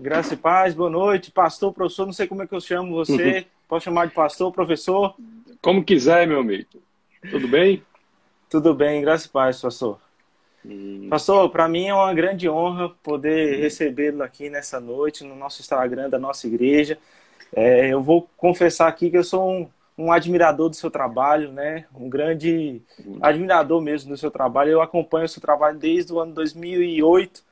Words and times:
Graça 0.00 0.32
e 0.32 0.36
paz, 0.38 0.72
boa 0.72 0.88
noite. 0.88 1.30
Pastor, 1.30 1.74
professor, 1.74 2.06
não 2.06 2.12
sei 2.14 2.26
como 2.26 2.42
é 2.42 2.46
que 2.46 2.54
eu 2.54 2.60
chamo 2.60 2.94
você. 2.94 3.40
Uhum. 3.40 3.44
Pode 3.68 3.84
chamar 3.84 4.06
de 4.06 4.14
pastor, 4.14 4.50
professor? 4.50 5.14
Como 5.60 5.84
quiser, 5.84 6.26
meu 6.26 6.40
amigo. 6.40 6.70
Tudo 7.30 7.46
bem? 7.46 7.82
Tudo 8.48 8.74
bem, 8.74 9.02
graça 9.02 9.26
e 9.26 9.28
paz, 9.28 9.60
pastor. 9.60 10.00
Hum. 10.64 11.06
Pastor, 11.10 11.50
para 11.50 11.68
mim 11.68 11.88
é 11.88 11.94
uma 11.94 12.14
grande 12.14 12.48
honra 12.48 12.88
poder 13.02 13.58
hum. 13.58 13.60
recebê-lo 13.60 14.22
aqui 14.22 14.48
nessa 14.48 14.80
noite 14.80 15.22
no 15.22 15.36
nosso 15.36 15.60
Instagram 15.60 16.08
da 16.08 16.18
nossa 16.18 16.46
igreja. 16.46 16.96
É, 17.54 17.92
eu 17.92 18.02
vou 18.02 18.26
confessar 18.38 18.88
aqui 18.88 19.10
que 19.10 19.18
eu 19.18 19.24
sou 19.24 19.50
um, 19.50 19.68
um, 19.98 20.10
admirador 20.10 20.70
do 20.70 20.76
seu 20.76 20.90
trabalho, 20.90 21.52
né? 21.52 21.84
Um 21.94 22.08
grande 22.08 22.80
hum. 23.04 23.18
admirador 23.20 23.82
mesmo 23.82 24.08
do 24.08 24.16
seu 24.16 24.30
trabalho. 24.30 24.70
Eu 24.70 24.80
acompanho 24.80 25.26
o 25.26 25.28
seu 25.28 25.42
trabalho 25.42 25.78
desde 25.78 26.10
o 26.10 26.20
ano 26.20 26.32
2008, 26.32 27.44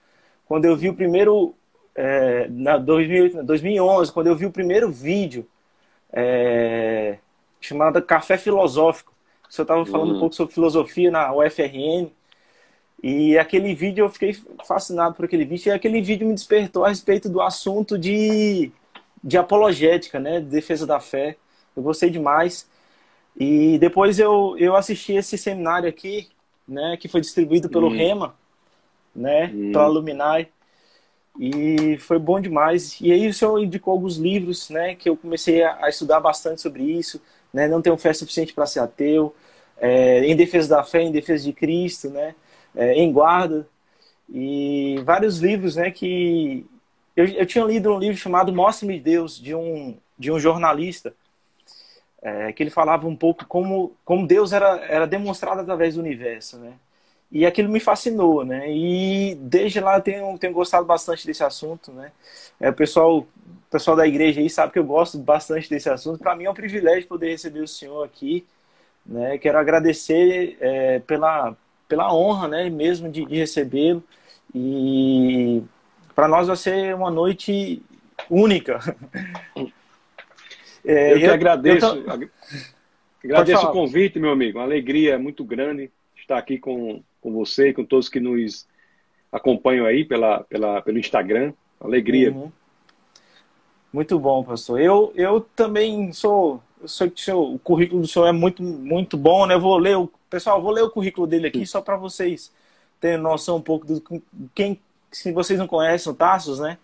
quando 0.46 0.64
eu 0.64 0.74
vi 0.74 0.88
o 0.88 0.94
primeiro 0.94 1.54
é, 2.00 2.46
na 2.48 2.78
2008, 2.78 3.42
2011, 3.42 4.12
quando 4.12 4.28
eu 4.28 4.36
vi 4.36 4.46
o 4.46 4.52
primeiro 4.52 4.88
vídeo 4.88 5.44
é, 6.12 7.18
chamado 7.60 8.00
Café 8.00 8.38
Filosófico. 8.38 9.12
O 9.48 9.52
senhor 9.52 9.64
estava 9.64 9.84
falando 9.84 10.10
um 10.10 10.12
uhum. 10.12 10.20
pouco 10.20 10.34
sobre 10.36 10.54
filosofia 10.54 11.10
na 11.10 11.34
UFRN. 11.34 12.08
E 13.02 13.36
aquele 13.36 13.74
vídeo 13.74 14.04
eu 14.04 14.08
fiquei 14.08 14.32
fascinado 14.64 15.16
por 15.16 15.24
aquele 15.24 15.44
vídeo, 15.44 15.70
e 15.70 15.72
aquele 15.72 16.00
vídeo 16.00 16.26
me 16.26 16.34
despertou 16.34 16.84
a 16.84 16.88
respeito 16.88 17.28
do 17.28 17.40
assunto 17.40 17.98
de, 17.98 18.70
de 19.22 19.36
apologética, 19.36 20.20
né? 20.20 20.38
De 20.38 20.46
defesa 20.46 20.86
da 20.86 21.00
fé. 21.00 21.36
Eu 21.76 21.82
gostei 21.82 22.10
demais. 22.10 22.70
E 23.36 23.76
depois 23.78 24.20
eu, 24.20 24.54
eu 24.56 24.76
assisti 24.76 25.14
esse 25.14 25.36
seminário 25.36 25.88
aqui, 25.88 26.28
né? 26.66 26.96
Que 26.96 27.08
foi 27.08 27.20
distribuído 27.20 27.68
pelo 27.68 27.88
hum. 27.88 27.96
Rema, 27.96 28.36
né? 29.14 29.50
Hum. 29.52 29.72
Pela 29.72 29.88
Luminai. 29.88 30.48
E 31.38 31.96
foi 31.98 32.18
bom 32.18 32.40
demais. 32.40 33.00
E 33.00 33.12
aí 33.12 33.28
o 33.28 33.34
senhor 33.34 33.58
indicou 33.62 33.92
alguns 33.92 34.16
livros, 34.16 34.70
né? 34.70 34.94
Que 34.94 35.08
eu 35.08 35.16
comecei 35.16 35.62
a, 35.62 35.88
estudar 35.88 36.20
bastante 36.20 36.60
sobre 36.60 36.82
isso, 36.82 37.20
né? 37.52 37.68
Não 37.68 37.80
tenho 37.80 37.96
fé 37.96 38.12
suficiente 38.12 38.52
para 38.52 38.66
ser 38.66 38.80
ateu. 38.80 39.34
É, 39.80 40.24
em 40.24 40.34
defesa 40.34 40.68
da 40.76 40.82
fé, 40.82 41.02
em 41.02 41.12
defesa 41.12 41.44
de 41.44 41.52
Cristo, 41.52 42.10
né? 42.10 42.34
é, 42.74 42.94
em 42.94 43.12
guarda 43.12 43.68
e 44.28 45.00
vários 45.04 45.38
livros, 45.38 45.76
né, 45.76 45.90
que 45.90 46.66
eu, 47.16 47.26
eu 47.26 47.46
tinha 47.46 47.64
lido 47.64 47.92
um 47.92 47.98
livro 47.98 48.16
chamado 48.16 48.52
Mostre-me 48.52 49.00
Deus 49.00 49.38
de 49.38 49.54
um 49.54 49.96
de 50.18 50.32
um 50.32 50.38
jornalista 50.38 51.14
é, 52.20 52.52
que 52.52 52.62
ele 52.62 52.70
falava 52.70 53.06
um 53.06 53.16
pouco 53.16 53.46
como 53.46 53.96
como 54.04 54.26
Deus 54.26 54.52
era 54.52 54.78
era 54.86 55.06
demonstrado 55.06 55.60
através 55.60 55.94
do 55.94 56.00
universo, 56.00 56.58
né? 56.58 56.74
E 57.30 57.44
aquilo 57.44 57.68
me 57.68 57.78
fascinou, 57.78 58.44
né? 58.44 58.70
E 58.70 59.34
desde 59.34 59.80
lá 59.80 59.96
eu 59.96 60.02
tenho, 60.02 60.38
tenho 60.38 60.52
gostado 60.52 60.86
bastante 60.86 61.26
desse 61.26 61.44
assunto, 61.44 61.92
né? 61.92 62.10
É, 62.58 62.70
o 62.70 62.72
pessoal, 62.72 63.18
o 63.18 63.26
pessoal 63.70 63.96
da 63.96 64.06
igreja 64.06 64.40
aí 64.40 64.48
sabe 64.48 64.72
que 64.72 64.78
eu 64.78 64.84
gosto 64.84 65.18
bastante 65.18 65.68
desse 65.68 65.90
assunto. 65.90 66.18
Para 66.18 66.34
mim 66.34 66.44
é 66.44 66.50
um 66.50 66.54
privilégio 66.54 67.06
poder 67.06 67.30
receber 67.30 67.60
o 67.60 67.68
senhor 67.68 68.02
aqui, 68.02 68.46
né? 69.04 69.36
Quero 69.36 69.58
agradecer 69.58 70.56
é, 70.58 71.00
pela, 71.00 71.54
pela 71.86 72.14
honra, 72.14 72.48
né, 72.48 72.70
mesmo 72.70 73.10
de, 73.10 73.24
de 73.26 73.36
recebê-lo. 73.36 74.02
E 74.54 75.62
para 76.14 76.28
nós 76.28 76.46
vai 76.46 76.56
ser 76.56 76.94
uma 76.94 77.10
noite 77.10 77.82
única. 78.30 78.78
É, 80.84 81.12
eu 81.12 81.18
que 81.18 81.26
agradeço, 81.26 81.86
eu 81.96 82.30
agradeço 83.24 83.66
o 83.66 83.72
convite, 83.72 84.18
meu 84.18 84.30
amigo. 84.30 84.58
Uma 84.58 84.64
alegria 84.64 85.18
muito 85.18 85.44
grande 85.44 85.90
estar 86.16 86.38
aqui 86.38 86.56
com, 86.56 87.02
com 87.20 87.32
você 87.32 87.68
e 87.68 87.74
com 87.74 87.84
todos 87.84 88.08
que 88.08 88.20
nos 88.20 88.66
acompanham 89.32 89.86
aí 89.86 90.04
pela, 90.04 90.44
pela, 90.44 90.82
pelo 90.82 90.98
Instagram. 90.98 91.52
Alegria. 91.80 92.32
Uhum. 92.32 92.50
Muito 93.92 94.18
bom, 94.18 94.42
pastor. 94.42 94.80
Eu, 94.80 95.12
eu 95.14 95.40
também 95.40 96.12
sou. 96.12 96.62
Eu 96.80 96.88
sei 96.88 97.10
que 97.10 97.20
o, 97.20 97.24
seu, 97.24 97.40
o 97.40 97.58
currículo 97.58 98.02
do 98.02 98.06
senhor 98.06 98.26
é 98.26 98.32
muito, 98.32 98.62
muito 98.62 99.16
bom, 99.16 99.46
né? 99.46 99.54
Eu 99.54 99.60
vou 99.60 99.78
ler 99.78 99.96
o 99.96 100.10
Pessoal, 100.30 100.60
vou 100.60 100.72
ler 100.72 100.82
o 100.82 100.90
currículo 100.90 101.26
dele 101.26 101.46
aqui 101.46 101.66
só 101.66 101.80
para 101.80 101.96
vocês 101.96 102.52
terem 103.00 103.16
noção 103.16 103.56
um 103.56 103.62
pouco 103.62 103.86
do 103.86 104.22
quem, 104.54 104.78
se 105.10 105.32
vocês 105.32 105.58
não 105.58 105.66
conhecem 105.66 106.12
o 106.12 106.14
Tassos, 106.14 106.58
né? 106.58 106.76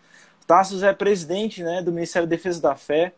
Tassos 0.46 0.82
é 0.82 0.92
presidente 0.94 1.62
né, 1.62 1.82
do 1.82 1.92
Ministério 1.92 2.26
da 2.26 2.36
Defesa 2.36 2.60
da 2.60 2.74
Fé, 2.74 3.12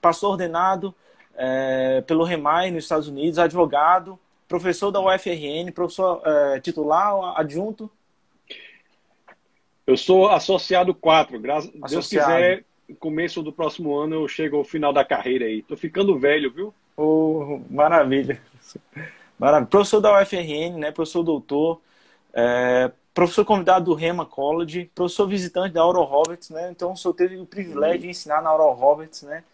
pastor 0.00 0.32
ordenado 0.32 0.94
é, 1.34 2.02
pelo 2.06 2.24
REMAI 2.24 2.70
nos 2.70 2.84
Estados 2.84 3.08
Unidos, 3.08 3.38
advogado, 3.38 4.18
professor 4.52 4.90
da 4.90 5.00
UFRN, 5.00 5.72
professor 5.74 6.20
é, 6.26 6.60
titular, 6.60 7.40
adjunto. 7.40 7.90
Eu 9.86 9.96
sou 9.96 10.28
associado 10.28 10.94
4, 10.94 11.40
graças 11.40 11.72
a 11.82 11.86
Deus 11.86 12.06
quiser, 12.06 12.62
começo 13.00 13.42
do 13.42 13.50
próximo 13.50 13.96
ano 13.96 14.16
eu 14.16 14.28
chego 14.28 14.58
ao 14.58 14.64
final 14.64 14.92
da 14.92 15.06
carreira 15.06 15.46
aí. 15.46 15.62
Tô 15.62 15.74
ficando 15.74 16.18
velho, 16.18 16.52
viu? 16.52 16.74
Oh, 16.94 17.62
maravilha. 17.70 18.42
Maravilha. 19.38 19.70
Professor 19.70 20.02
da 20.02 20.20
UFRN, 20.20 20.78
né? 20.78 20.92
Professor 20.92 21.22
doutor, 21.22 21.80
é, 22.34 22.92
professor 23.14 23.46
convidado 23.46 23.86
do 23.86 23.94
Rema 23.94 24.26
College, 24.26 24.90
professor 24.94 25.26
visitante 25.26 25.72
da 25.72 25.80
Auro 25.80 26.02
Roberts, 26.02 26.50
né? 26.50 26.70
Então, 26.70 26.92
o 26.92 26.96
senhor 26.96 27.14
teve 27.14 27.38
o 27.38 27.46
privilégio 27.46 28.00
de 28.00 28.08
ensinar 28.10 28.42
na 28.42 28.50
Auro 28.50 28.70
Roberts, 28.72 29.22
né? 29.22 29.44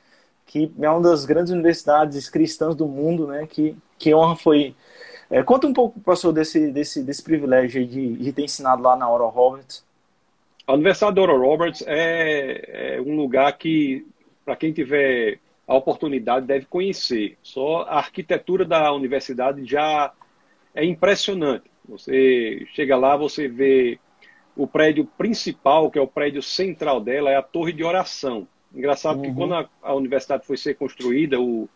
Que 0.45 0.73
é 0.81 0.91
uma 0.91 1.01
das 1.01 1.25
grandes 1.25 1.53
universidades 1.53 2.29
cristãs 2.29 2.75
do 2.75 2.89
mundo, 2.89 3.29
né? 3.29 3.47
Que, 3.47 3.77
que 3.99 4.15
honra 4.15 4.37
foi. 4.37 4.75
É, 5.31 5.43
conta 5.43 5.67
um 5.67 5.73
pouco, 5.73 6.01
professor, 6.01 6.33
desse, 6.33 6.71
desse, 6.71 7.03
desse 7.03 7.23
privilégio 7.23 7.87
de, 7.87 8.15
de 8.15 8.33
ter 8.33 8.43
ensinado 8.43 8.83
lá 8.83 8.97
na 8.97 9.05
Auro 9.05 9.29
Roberts. 9.29 9.85
A 10.67 10.75
Universidade 10.75 11.17
da 11.17 11.21
Auro 11.23 11.39
Roberts 11.39 11.83
é, 11.87 12.97
é 12.97 13.01
um 13.01 13.17
lugar 13.17 13.57
que, 13.59 14.07
para 14.45 14.57
quem 14.57 14.73
tiver 14.73 15.39
a 15.67 15.75
oportunidade 15.75 16.47
deve 16.47 16.65
conhecer. 16.65 17.37
Só 17.43 17.83
a 17.83 17.99
arquitetura 17.99 18.65
da 18.65 18.91
universidade 18.93 19.67
já 19.67 20.13
é 20.75 20.85
impressionante. 20.85 21.71
Você 21.89 22.67
chega 22.75 22.97
lá, 22.97 23.17
você 23.17 23.49
vê 23.49 23.99
o 24.57 24.67
prédio 24.67 25.05
principal, 25.17 25.91
que 25.91 25.99
é 25.99 26.03
o 26.03 26.07
prédio 26.07 26.43
central 26.43 27.01
dela, 27.01 27.31
é 27.31 27.37
a 27.37 27.43
torre 27.43 27.73
de 27.73 27.85
oração. 27.85 28.49
Engraçado 28.75 29.19
uhum. 29.19 29.23
que 29.23 29.35
quando 29.35 29.55
a, 29.55 29.69
a, 29.83 29.95
universidade 29.95 30.47
foi 30.47 30.57
ser 30.57 30.75
construída, 30.75 31.41
o, 31.41 31.69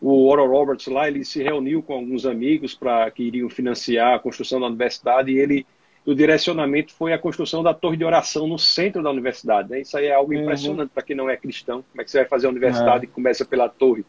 o 0.00 0.28
Oral 0.28 0.48
Roberts 0.48 0.86
lá, 0.86 1.08
ele 1.08 1.24
se 1.24 1.42
reuniu 1.42 1.82
com 1.82 1.94
alguns 1.94 2.26
amigos 2.26 2.74
para 2.74 3.10
que 3.10 3.22
iriam 3.22 3.48
financiar 3.48 4.14
a 4.14 4.18
construção 4.18 4.60
da 4.60 4.66
universidade 4.66 5.32
e 5.32 5.38
ele 5.38 5.66
o 6.04 6.14
direcionamento 6.14 6.94
foi 6.94 7.12
a 7.12 7.18
construção 7.18 7.64
da 7.64 7.74
torre 7.74 7.96
de 7.96 8.04
oração 8.04 8.46
no 8.46 8.56
centro 8.60 9.02
da 9.02 9.10
universidade. 9.10 9.68
Né? 9.68 9.80
Isso 9.80 9.98
aí 9.98 10.06
é 10.06 10.14
algo 10.14 10.32
uhum. 10.32 10.40
impressionante 10.40 10.90
para 10.90 11.02
quem 11.02 11.16
não 11.16 11.28
é 11.28 11.36
cristão. 11.36 11.84
Como 11.90 12.00
é 12.00 12.04
que 12.04 12.10
você 12.12 12.18
vai 12.18 12.28
fazer 12.28 12.46
a 12.46 12.50
universidade 12.50 13.04
é. 13.04 13.08
e 13.08 13.10
começa 13.10 13.44
pela 13.44 13.68
torre? 13.68 14.06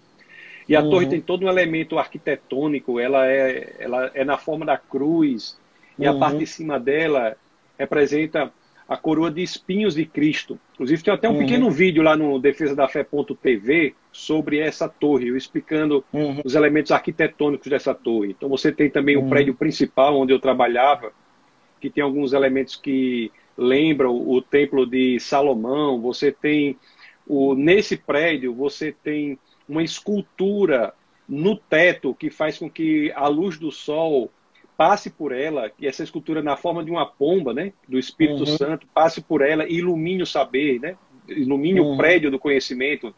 E 0.70 0.76
a 0.76 0.82
uhum. 0.82 0.92
torre 0.92 1.08
tem 1.08 1.20
todo 1.20 1.44
um 1.44 1.50
elemento 1.50 1.98
arquitetônico, 1.98 3.00
ela 3.00 3.26
é, 3.26 3.74
ela 3.80 4.12
é 4.14 4.24
na 4.24 4.38
forma 4.38 4.64
da 4.64 4.78
cruz, 4.78 5.58
e 5.98 6.08
uhum. 6.08 6.16
a 6.16 6.20
parte 6.20 6.38
de 6.38 6.46
cima 6.46 6.80
dela 6.80 7.36
representa 7.80 8.52
a 8.88 8.96
coroa 8.96 9.30
de 9.30 9.42
espinhos 9.42 9.96
de 9.96 10.06
Cristo. 10.06 10.60
Inclusive, 10.74 11.04
tem 11.04 11.14
até 11.14 11.28
um 11.28 11.34
uhum. 11.34 11.40
pequeno 11.40 11.70
vídeo 11.70 12.02
lá 12.02 12.16
no 12.16 12.40
defesa 12.40 12.76
da 12.76 12.88
fé.tv 12.88 13.96
sobre 14.12 14.60
essa 14.60 14.88
torre, 14.88 15.28
eu 15.28 15.38
explicando 15.38 16.04
uhum. 16.14 16.42
os 16.44 16.56
elementos 16.56 16.92
arquitetônicos 16.92 17.68
dessa 17.68 17.94
torre. 17.94 18.32
Então, 18.32 18.48
você 18.48 18.72
tem 18.72 18.90
também 18.90 19.18
o 19.18 19.22
uhum. 19.22 19.30
prédio 19.30 19.54
principal 19.54 20.18
onde 20.18 20.32
eu 20.32 20.40
trabalhava, 20.40 21.12
que 21.82 21.90
tem 21.90 22.04
alguns 22.04 22.34
elementos 22.34 22.76
que 22.76 23.32
lembram 23.58 24.16
o 24.16 24.42
templo 24.42 24.86
de 24.86 25.20
Salomão. 25.20 26.00
Você 26.02 26.32
tem 26.32 26.78
o 27.28 27.54
nesse 27.54 27.98
prédio 27.98 28.54
você 28.54 28.92
tem 28.92 29.38
uma 29.68 29.84
escultura 29.84 30.94
no 31.28 31.58
teto 31.58 32.16
que 32.16 32.30
faz 32.30 32.58
com 32.58 32.70
que 32.70 33.12
a 33.14 33.28
luz 33.28 33.60
do 33.60 33.70
sol 33.70 34.32
passe 34.78 35.10
por 35.10 35.32
ela, 35.32 35.72
e 35.80 35.88
essa 35.88 36.04
escultura 36.04 36.42
na 36.42 36.56
forma 36.56 36.84
de 36.84 36.92
uma 36.92 37.06
pomba, 37.06 37.52
né, 37.52 37.74
do 37.90 37.98
Espírito 37.98 38.42
uhum. 38.42 38.46
Santo, 38.46 38.88
passe 38.94 39.20
por 39.20 39.42
ela 39.42 39.68
e 39.68 39.78
ilumine 39.78 40.22
o 40.22 40.28
saber, 40.28 40.80
né? 40.80 40.96
Ilumine 41.28 41.82
uhum. 41.82 41.96
o 41.96 41.98
prédio 41.98 42.30
do 42.30 42.38
conhecimento, 42.38 43.14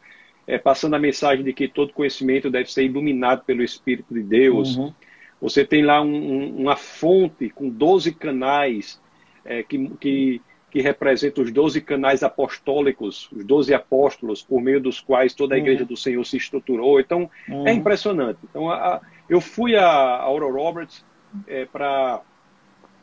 é, 0.48 0.57
passando 0.57 0.95
a 0.95 1.00
mensagem 1.00 1.44
de 1.44 1.51
que 1.51 1.68
todo 1.68 1.94
conhecimento 1.94 2.50
deve 2.50 2.72
ser 2.72 2.86
iluminado 2.86 3.44
pelo 3.44 3.62
Espírito 3.62 4.13
de 4.13 4.24
Deus. 4.24 4.78
Uhum. 4.78 4.94
Você 5.42 5.66
tem 5.66 5.83
lá 5.83 6.01
um, 6.01 6.56
uma 6.56 6.78
fonte 6.78 7.50
com 7.50 7.69
12 7.69 8.13
canais 8.13 9.00
é, 9.45 9.62
que, 9.62 9.89
que, 10.00 10.42
que 10.72 10.81
representa 10.81 11.42
os 11.42 11.51
12 11.51 11.81
canais 11.81 12.24
apostólicos, 12.24 13.30
os 13.31 13.44
12 13.44 13.74
apóstolos, 13.74 14.42
por 14.42 14.62
meio 14.62 14.80
dos 14.80 15.00
quais 15.01 15.33
toda 15.33 15.56
a 15.56 15.57
uhum. 15.57 15.63
igreja 15.63 15.86
do 15.86 15.98
Senhor 15.98 16.25
se 16.25 16.38
estruturou. 16.38 17.00
Então, 17.00 17.30
uhum. 17.50 17.68
é 17.68 17.74
impressionante. 17.74 18.39
Então, 18.50 18.69
a, 18.69 18.95
a, 18.95 19.01
eu 19.30 19.42
fui 19.42 19.75
a, 19.75 19.86
a 19.86 20.24
Aurora 20.24 20.54
Roberts 20.54 21.06
é, 21.48 21.66
para 21.66 22.22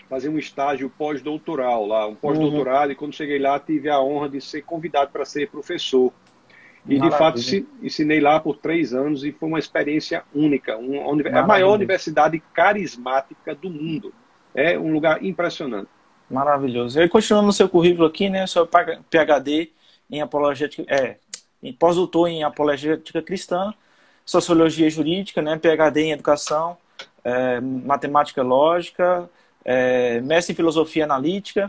fazer 0.08 0.28
um 0.28 0.38
estágio 0.38 0.90
pós-doutoral 0.90 1.86
lá, 1.86 2.06
um 2.06 2.14
pós-doutorado, 2.14 2.86
uhum. 2.86 2.92
e 2.92 2.94
quando 2.94 3.14
cheguei 3.14 3.38
lá 3.38 3.58
tive 3.58 3.88
a 3.88 4.00
honra 4.00 4.28
de 4.28 4.40
ser 4.40 4.62
convidado 4.62 5.10
para 5.10 5.24
ser 5.24 5.50
professor. 5.50 6.12
E 6.88 6.98
Maravilha. 6.98 7.10
de 7.10 7.18
fato 7.18 7.66
ensinei 7.82 8.20
lá 8.20 8.38
por 8.38 8.56
três 8.58 8.94
anos 8.94 9.24
e 9.24 9.32
foi 9.32 9.48
uma 9.48 9.58
experiência 9.58 10.22
única. 10.32 10.76
Uma, 10.76 11.40
a 11.40 11.44
maior 11.44 11.74
universidade 11.74 12.40
carismática 12.54 13.54
do 13.56 13.68
mundo. 13.68 14.14
É 14.54 14.78
um 14.78 14.92
lugar 14.92 15.22
impressionante. 15.24 15.88
Maravilhoso. 16.30 17.00
E 17.00 17.08
continuando 17.08 17.48
no 17.48 17.52
seu 17.52 17.68
currículo 17.68 18.06
aqui, 18.06 18.28
né? 18.28 18.46
Seu 18.46 18.66
PhD 18.66 19.72
em 20.08 20.20
apologética, 20.20 20.84
é, 20.86 21.16
pós-doutor 21.78 22.28
em 22.28 22.44
apologética 22.44 23.20
cristã, 23.20 23.74
sociologia 24.24 24.88
jurídica, 24.88 25.42
né? 25.42 25.58
PhD 25.58 26.02
em 26.02 26.12
educação, 26.12 26.76
é, 27.26 27.60
matemática 27.60 28.40
lógica, 28.40 29.28
é, 29.64 30.20
mestre 30.20 30.52
em 30.52 30.56
filosofia 30.56 31.02
analítica, 31.02 31.68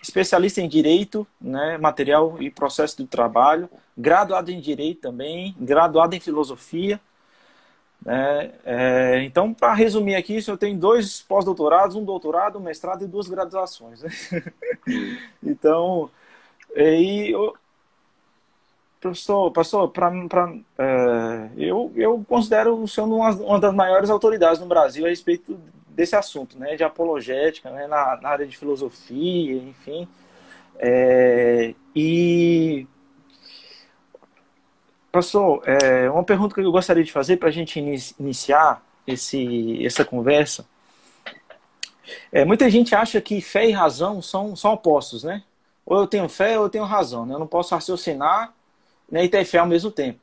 especialista 0.00 0.60
em 0.60 0.68
direito, 0.68 1.26
né? 1.40 1.76
Material 1.78 2.40
e 2.40 2.48
processo 2.48 2.98
do 2.98 3.06
trabalho, 3.06 3.68
graduado 3.98 4.52
em 4.52 4.60
direito 4.60 5.00
também, 5.00 5.52
graduado 5.58 6.14
em 6.14 6.20
filosofia. 6.20 7.00
Né? 8.06 8.52
É, 8.64 9.24
então, 9.24 9.52
para 9.52 9.74
resumir 9.74 10.14
aqui, 10.14 10.38
eu 10.46 10.56
tenho 10.56 10.78
dois 10.78 11.22
pós-doutorados, 11.22 11.96
um 11.96 12.04
doutorado, 12.04 12.60
um 12.60 12.62
mestrado 12.62 13.02
e 13.02 13.08
duas 13.08 13.26
graduações. 13.26 14.00
Né? 14.00 14.10
então, 15.42 16.08
e 16.76 17.34
professor, 19.04 19.50
pastor, 19.50 19.90
pra, 19.90 20.10
pra, 20.28 20.54
é, 20.78 21.50
eu, 21.58 21.92
eu 21.94 22.24
considero 22.26 22.74
o 22.74 22.88
senhor 22.88 23.06
uma, 23.06 23.30
uma, 23.30 23.60
das 23.60 23.74
maiores 23.74 24.08
autoridades 24.08 24.60
no 24.60 24.66
Brasil 24.66 25.04
a 25.04 25.10
respeito 25.10 25.60
desse 25.88 26.16
assunto, 26.16 26.58
né, 26.58 26.74
de 26.74 26.82
apologética, 26.82 27.70
né, 27.70 27.86
na, 27.86 28.18
na 28.20 28.28
área 28.30 28.46
de 28.46 28.56
filosofia, 28.56 29.56
enfim. 29.56 30.08
É, 30.78 31.74
e 31.94 32.86
Pastor, 35.12 35.62
é, 35.66 36.10
uma 36.10 36.24
pergunta 36.24 36.54
que 36.54 36.62
eu 36.62 36.72
gostaria 36.72 37.04
de 37.04 37.12
fazer 37.12 37.36
para 37.36 37.50
a 37.50 37.52
gente 37.52 37.78
iniciar 38.18 38.82
esse, 39.06 39.84
essa 39.84 40.02
conversa. 40.04 40.66
É, 42.32 42.44
muita 42.44 42.70
gente 42.70 42.94
acha 42.94 43.20
que 43.20 43.40
fé 43.42 43.68
e 43.68 43.70
razão 43.70 44.22
são, 44.22 44.56
são 44.56 44.72
opostos, 44.72 45.22
né? 45.22 45.44
Ou 45.84 46.00
eu 46.00 46.06
tenho 46.06 46.28
fé 46.28 46.58
ou 46.58 46.64
eu 46.64 46.70
tenho 46.70 46.84
razão. 46.84 47.26
Né? 47.26 47.34
Eu 47.34 47.38
não 47.38 47.46
posso 47.46 47.74
raciocinar 47.74 48.53
né, 49.10 49.24
e 49.24 49.44
fé 49.44 49.58
ao 49.58 49.66
mesmo 49.66 49.90
tempo. 49.90 50.20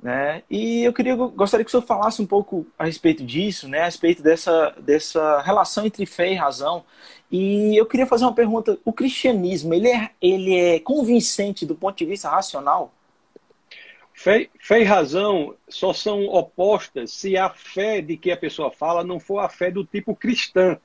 Né? 0.00 0.44
E 0.48 0.84
eu 0.84 0.92
queria, 0.92 1.16
gostaria 1.16 1.64
que 1.64 1.68
o 1.68 1.72
senhor 1.72 1.82
falasse 1.82 2.22
um 2.22 2.26
pouco 2.26 2.64
a 2.78 2.84
respeito 2.84 3.24
disso, 3.24 3.68
né? 3.68 3.80
a 3.80 3.84
respeito 3.86 4.22
dessa, 4.22 4.72
dessa 4.78 5.40
relação 5.42 5.84
entre 5.84 6.06
fé 6.06 6.32
e 6.32 6.36
razão. 6.36 6.84
E 7.30 7.76
eu 7.76 7.84
queria 7.84 8.06
fazer 8.06 8.24
uma 8.24 8.34
pergunta: 8.34 8.78
o 8.84 8.92
cristianismo 8.92 9.74
ele 9.74 9.88
é, 9.88 10.10
ele 10.22 10.56
é 10.56 10.78
convincente 10.78 11.66
do 11.66 11.74
ponto 11.74 11.98
de 11.98 12.06
vista 12.06 12.28
racional? 12.28 12.92
Fé, 14.14 14.48
fé, 14.60 14.80
e 14.80 14.84
razão 14.84 15.54
só 15.68 15.92
são 15.92 16.26
opostas 16.26 17.12
se 17.12 17.36
a 17.36 17.50
fé 17.50 18.00
de 18.00 18.16
que 18.16 18.32
a 18.32 18.36
pessoa 18.36 18.70
fala 18.70 19.04
não 19.04 19.20
for 19.20 19.38
a 19.38 19.48
fé 19.48 19.70
do 19.70 19.84
tipo 19.84 20.14
cristã. 20.14 20.78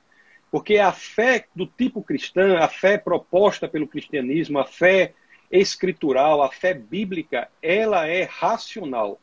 Porque 0.51 0.77
a 0.77 0.91
fé 0.91 1.45
do 1.55 1.65
tipo 1.65 2.03
cristã, 2.03 2.59
a 2.59 2.67
fé 2.67 2.95
proposta 2.95 3.67
pelo 3.67 3.87
cristianismo, 3.87 4.59
a 4.59 4.65
fé 4.65 5.13
escritural, 5.53 6.41
a 6.41 6.49
fé 6.49 6.73
bíblica, 6.73 7.47
ela 7.61 8.07
é 8.07 8.23
racional. 8.23 9.19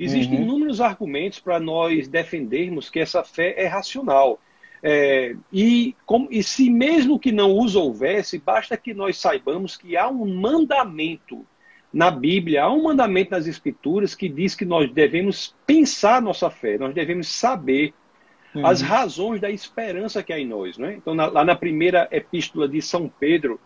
Existem 0.00 0.38
uhum. 0.38 0.44
inúmeros 0.44 0.80
argumentos 0.80 1.38
para 1.38 1.60
nós 1.60 2.08
defendermos 2.08 2.88
que 2.88 2.98
essa 2.98 3.22
fé 3.22 3.54
é 3.58 3.66
racional. 3.66 4.40
É, 4.82 5.34
e, 5.52 5.94
com, 6.06 6.26
e 6.30 6.42
se 6.42 6.70
mesmo 6.70 7.18
que 7.18 7.32
não 7.32 7.58
os 7.58 7.76
houvesse, 7.76 8.38
basta 8.38 8.76
que 8.76 8.94
nós 8.94 9.18
saibamos 9.18 9.76
que 9.76 9.96
há 9.96 10.08
um 10.08 10.40
mandamento 10.40 11.44
na 11.92 12.10
Bíblia, 12.10 12.62
há 12.62 12.72
um 12.72 12.84
mandamento 12.84 13.32
nas 13.32 13.46
Escrituras 13.46 14.14
que 14.14 14.28
diz 14.28 14.54
que 14.54 14.64
nós 14.64 14.90
devemos 14.90 15.54
pensar 15.66 16.22
nossa 16.22 16.48
fé, 16.48 16.78
nós 16.78 16.94
devemos 16.94 17.28
saber 17.28 17.92
uhum. 18.54 18.64
as 18.64 18.80
razões 18.80 19.40
da 19.40 19.50
esperança 19.50 20.22
que 20.22 20.32
há 20.32 20.38
em 20.38 20.46
nós. 20.46 20.78
Né? 20.78 20.94
Então, 20.96 21.14
na, 21.14 21.26
lá 21.26 21.44
na 21.44 21.56
primeira 21.56 22.08
epístola 22.10 22.68
de 22.68 22.80
São 22.80 23.10
Pedro, 23.20 23.60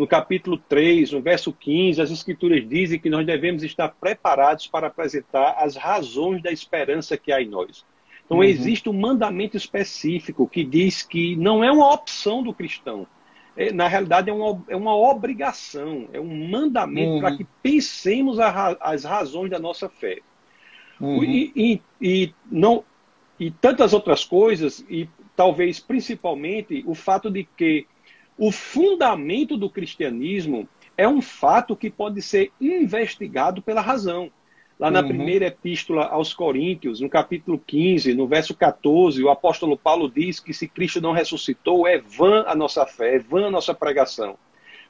no 0.00 0.06
capítulo 0.06 0.56
3, 0.56 1.12
no 1.12 1.20
verso 1.20 1.52
15, 1.52 2.00
as 2.00 2.10
Escrituras 2.10 2.66
dizem 2.66 2.98
que 2.98 3.10
nós 3.10 3.26
devemos 3.26 3.62
estar 3.62 3.88
preparados 3.88 4.66
para 4.66 4.86
apresentar 4.86 5.56
as 5.58 5.76
razões 5.76 6.42
da 6.42 6.50
esperança 6.50 7.18
que 7.18 7.30
há 7.30 7.42
em 7.42 7.48
nós. 7.48 7.84
Então, 8.24 8.38
uhum. 8.38 8.44
existe 8.44 8.88
um 8.88 8.94
mandamento 8.94 9.58
específico 9.58 10.48
que 10.48 10.64
diz 10.64 11.02
que 11.02 11.36
não 11.36 11.62
é 11.62 11.70
uma 11.70 11.92
opção 11.92 12.42
do 12.42 12.54
cristão 12.54 13.06
é, 13.54 13.72
na 13.74 13.88
realidade, 13.88 14.30
é 14.30 14.32
uma, 14.32 14.64
é 14.68 14.74
uma 14.74 14.96
obrigação, 14.96 16.08
é 16.14 16.18
um 16.18 16.48
mandamento 16.48 17.10
uhum. 17.10 17.20
para 17.20 17.36
que 17.36 17.46
pensemos 17.62 18.38
a, 18.38 18.78
as 18.80 19.04
razões 19.04 19.50
da 19.50 19.58
nossa 19.58 19.86
fé. 19.86 20.20
Uhum. 20.98 21.22
E, 21.22 21.52
e, 21.54 21.82
e, 22.00 22.34
não, 22.50 22.82
e 23.38 23.50
tantas 23.50 23.92
outras 23.92 24.24
coisas, 24.24 24.82
e 24.88 25.06
talvez 25.36 25.78
principalmente 25.78 26.82
o 26.86 26.94
fato 26.94 27.30
de 27.30 27.44
que 27.44 27.86
o 28.40 28.50
fundamento 28.50 29.54
do 29.54 29.68
cristianismo 29.68 30.66
é 30.96 31.06
um 31.06 31.20
fato 31.20 31.76
que 31.76 31.90
pode 31.90 32.22
ser 32.22 32.50
investigado 32.58 33.60
pela 33.60 33.82
razão. 33.82 34.32
Lá 34.78 34.90
na 34.90 35.02
uhum. 35.02 35.08
primeira 35.08 35.48
epístola 35.48 36.06
aos 36.06 36.32
Coríntios, 36.32 37.00
no 37.00 37.10
capítulo 37.10 37.62
15, 37.66 38.14
no 38.14 38.26
verso 38.26 38.54
14, 38.54 39.22
o 39.22 39.28
apóstolo 39.28 39.76
Paulo 39.76 40.10
diz 40.10 40.40
que 40.40 40.54
se 40.54 40.66
Cristo 40.66 41.02
não 41.02 41.12
ressuscitou, 41.12 41.86
é 41.86 41.98
vã 41.98 42.44
a 42.46 42.54
nossa 42.54 42.86
fé, 42.86 43.16
é 43.16 43.18
vã 43.18 43.48
a 43.48 43.50
nossa 43.50 43.74
pregação. 43.74 44.38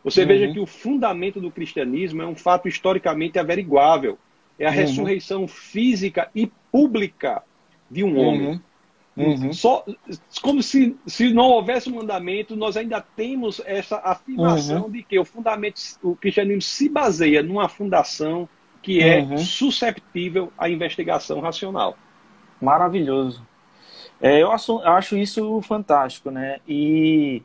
Você 0.04 0.22
uhum. 0.22 0.28
veja 0.28 0.52
que 0.52 0.60
o 0.60 0.66
fundamento 0.66 1.40
do 1.40 1.50
cristianismo 1.50 2.22
é 2.22 2.26
um 2.26 2.36
fato 2.36 2.68
historicamente 2.68 3.36
averiguável. 3.36 4.16
É 4.60 4.66
a 4.66 4.70
uhum. 4.70 4.76
ressurreição 4.76 5.48
física 5.48 6.30
e 6.36 6.48
pública 6.70 7.42
de 7.90 8.04
um 8.04 8.16
homem. 8.16 8.62
Uhum. 9.16 9.52
Só, 9.52 9.84
como 10.40 10.62
se, 10.62 10.96
se 11.06 11.32
não 11.32 11.44
houvesse 11.44 11.90
um 11.90 11.96
mandamento, 11.96 12.56
nós 12.56 12.76
ainda 12.76 13.00
temos 13.00 13.60
essa 13.64 13.96
afirmação 13.96 14.84
uhum. 14.84 14.90
de 14.90 15.02
que 15.02 15.18
o 15.18 15.24
fundamento, 15.24 15.80
o 16.02 16.14
cristianismo 16.14 16.62
se 16.62 16.88
baseia 16.88 17.42
numa 17.42 17.68
fundação 17.68 18.48
que 18.82 19.02
é 19.02 19.20
uhum. 19.20 19.38
susceptível 19.38 20.52
à 20.56 20.68
investigação 20.68 21.40
racional. 21.40 21.96
Maravilhoso. 22.60 23.46
É, 24.20 24.42
eu, 24.42 24.52
acho, 24.52 24.78
acho, 24.80 25.16
isso 25.16 25.60
fantástico, 25.62 26.30
né? 26.30 26.60
E, 26.68 27.42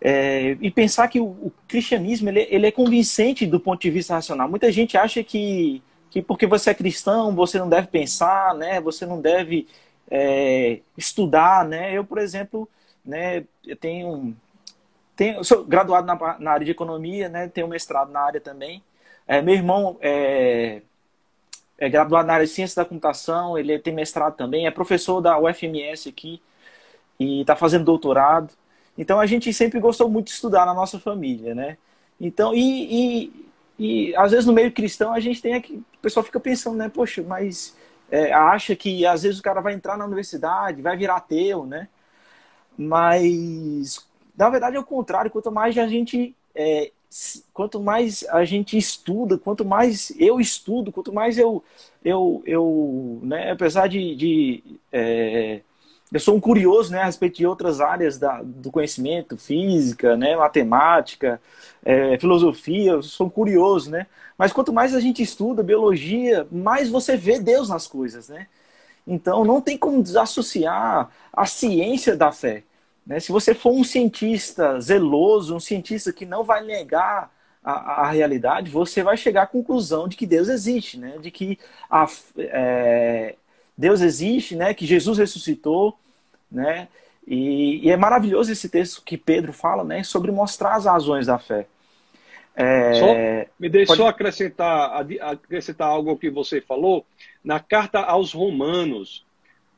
é, 0.00 0.56
e 0.60 0.70
pensar 0.70 1.08
que 1.08 1.18
o, 1.18 1.24
o 1.24 1.52
cristianismo 1.66 2.28
ele, 2.28 2.46
ele, 2.50 2.66
é 2.66 2.70
convincente 2.70 3.46
do 3.46 3.58
ponto 3.58 3.80
de 3.80 3.90
vista 3.90 4.14
racional. 4.14 4.48
Muita 4.48 4.70
gente 4.70 4.96
acha 4.96 5.22
que, 5.22 5.82
que 6.10 6.20
porque 6.20 6.46
você 6.46 6.70
é 6.70 6.74
cristão 6.74 7.34
você 7.34 7.58
não 7.58 7.68
deve 7.68 7.88
pensar, 7.88 8.54
né? 8.54 8.80
Você 8.80 9.06
não 9.06 9.20
deve 9.20 9.66
é, 10.10 10.80
estudar, 10.96 11.64
né? 11.66 11.96
Eu, 11.96 12.04
por 12.04 12.18
exemplo, 12.18 12.68
né? 13.04 13.44
Eu 13.64 13.76
tenho, 13.76 14.36
tenho 15.14 15.44
sou 15.44 15.64
graduado 15.64 16.06
na, 16.06 16.38
na 16.38 16.50
área 16.52 16.64
de 16.64 16.70
economia, 16.70 17.28
né? 17.28 17.48
Tenho 17.48 17.68
mestrado 17.68 18.10
na 18.10 18.20
área 18.20 18.40
também. 18.40 18.82
É, 19.26 19.42
meu 19.42 19.54
irmão 19.54 19.96
é, 20.00 20.82
é, 21.78 21.88
graduado 21.88 22.26
na 22.26 22.34
área 22.34 22.46
de 22.46 22.52
ciência 22.52 22.82
da 22.82 22.88
computação, 22.88 23.58
ele 23.58 23.78
tem 23.78 23.92
mestrado 23.92 24.36
também, 24.36 24.66
é 24.66 24.70
professor 24.70 25.20
da 25.20 25.38
UFMS 25.38 26.08
aqui 26.08 26.40
e 27.18 27.40
está 27.40 27.56
fazendo 27.56 27.84
doutorado. 27.84 28.52
Então 28.96 29.20
a 29.20 29.26
gente 29.26 29.52
sempre 29.52 29.80
gostou 29.80 30.08
muito 30.08 30.26
de 30.26 30.32
estudar 30.32 30.64
na 30.64 30.74
nossa 30.74 30.98
família, 30.98 31.54
né? 31.54 31.76
Então, 32.20 32.54
e, 32.54 33.28
e, 33.78 34.08
e 34.10 34.16
às 34.16 34.30
vezes 34.30 34.46
no 34.46 34.52
meio 34.52 34.72
cristão 34.72 35.12
a 35.12 35.20
gente 35.20 35.42
tem 35.42 35.54
aqui, 35.54 35.74
o 35.74 35.98
pessoal 36.00 36.24
fica 36.24 36.40
pensando, 36.40 36.76
né? 36.76 36.88
Poxa, 36.88 37.22
mas 37.22 37.76
é, 38.10 38.32
acha 38.32 38.76
que 38.76 39.06
às 39.06 39.22
vezes 39.22 39.38
o 39.38 39.42
cara 39.42 39.60
vai 39.60 39.74
entrar 39.74 39.96
na 39.96 40.04
universidade, 40.06 40.82
vai 40.82 40.96
virar 40.96 41.16
ateu, 41.16 41.66
né? 41.66 41.88
Mas 42.76 44.06
na 44.36 44.50
verdade 44.50 44.76
é 44.76 44.80
o 44.80 44.84
contrário, 44.84 45.30
quanto 45.30 45.50
mais 45.50 45.76
a 45.78 45.86
gente 45.86 46.34
é, 46.54 46.90
quanto 47.52 47.80
mais 47.80 48.24
a 48.28 48.44
gente 48.44 48.76
estuda, 48.76 49.38
quanto 49.38 49.64
mais 49.64 50.12
eu 50.18 50.40
estudo, 50.40 50.92
quanto 50.92 51.12
mais 51.12 51.38
eu, 51.38 51.62
eu, 52.04 52.42
eu 52.46 53.20
né, 53.22 53.50
apesar 53.52 53.88
de, 53.88 54.14
de 54.16 54.62
é, 54.92 55.60
eu 56.12 56.20
sou 56.20 56.36
um 56.36 56.40
curioso 56.40 56.92
né, 56.92 57.02
a 57.02 57.06
respeito 57.06 57.38
de 57.38 57.46
outras 57.46 57.80
áreas 57.80 58.18
da, 58.18 58.40
do 58.42 58.70
conhecimento, 58.70 59.36
física, 59.36 60.16
né, 60.16 60.36
matemática, 60.36 61.40
é, 61.84 62.18
filosofia, 62.18 62.92
eu 62.92 63.02
sou 63.02 63.26
um 63.26 63.30
curioso, 63.30 63.90
né? 63.90 64.06
Mas 64.38 64.52
quanto 64.52 64.72
mais 64.72 64.94
a 64.94 65.00
gente 65.00 65.22
estuda 65.22 65.62
biologia, 65.62 66.46
mais 66.50 66.88
você 66.88 67.16
vê 67.16 67.38
Deus 67.40 67.68
nas 67.68 67.86
coisas, 67.86 68.28
né? 68.28 68.46
Então 69.06 69.44
não 69.44 69.60
tem 69.60 69.78
como 69.78 70.02
desassociar 70.02 71.10
a 71.32 71.46
ciência 71.46 72.16
da 72.16 72.32
fé. 72.32 72.64
Né? 73.06 73.20
Se 73.20 73.30
você 73.30 73.54
for 73.54 73.72
um 73.72 73.84
cientista 73.84 74.80
zeloso, 74.80 75.54
um 75.54 75.60
cientista 75.60 76.12
que 76.12 76.26
não 76.26 76.42
vai 76.42 76.64
negar 76.64 77.30
a, 77.62 78.02
a 78.02 78.10
realidade, 78.10 78.70
você 78.70 79.02
vai 79.02 79.16
chegar 79.16 79.42
à 79.42 79.46
conclusão 79.46 80.08
de 80.08 80.16
que 80.16 80.26
Deus 80.26 80.48
existe, 80.48 80.98
né? 80.98 81.18
de 81.18 81.30
que 81.30 81.58
a, 81.88 82.06
é, 82.38 83.36
Deus 83.76 84.00
existe, 84.00 84.56
né? 84.56 84.72
que 84.72 84.86
Jesus 84.86 85.18
ressuscitou. 85.18 85.98
Né? 86.50 86.88
E, 87.26 87.86
e, 87.86 87.90
é 87.90 87.96
maravilhoso 87.96 88.52
esse 88.52 88.68
texto 88.68 89.02
que 89.04 89.18
Pedro 89.18 89.52
fala 89.52 89.84
né? 89.84 90.02
sobre 90.02 90.30
mostrar 90.30 90.76
as 90.76 90.86
razões 90.86 91.26
da 91.26 91.38
fé. 91.38 91.66
É... 92.54 92.94
Só, 92.94 93.52
me 93.60 93.68
deixe 93.68 93.88
pode... 93.88 93.98
só 93.98 94.08
acrescentar, 94.08 95.06
acrescentar 95.20 95.88
algo 95.88 96.16
que 96.16 96.30
você 96.30 96.60
falou. 96.60 97.04
Na 97.44 97.60
carta 97.60 98.00
aos 98.00 98.32
Romanos, 98.32 99.24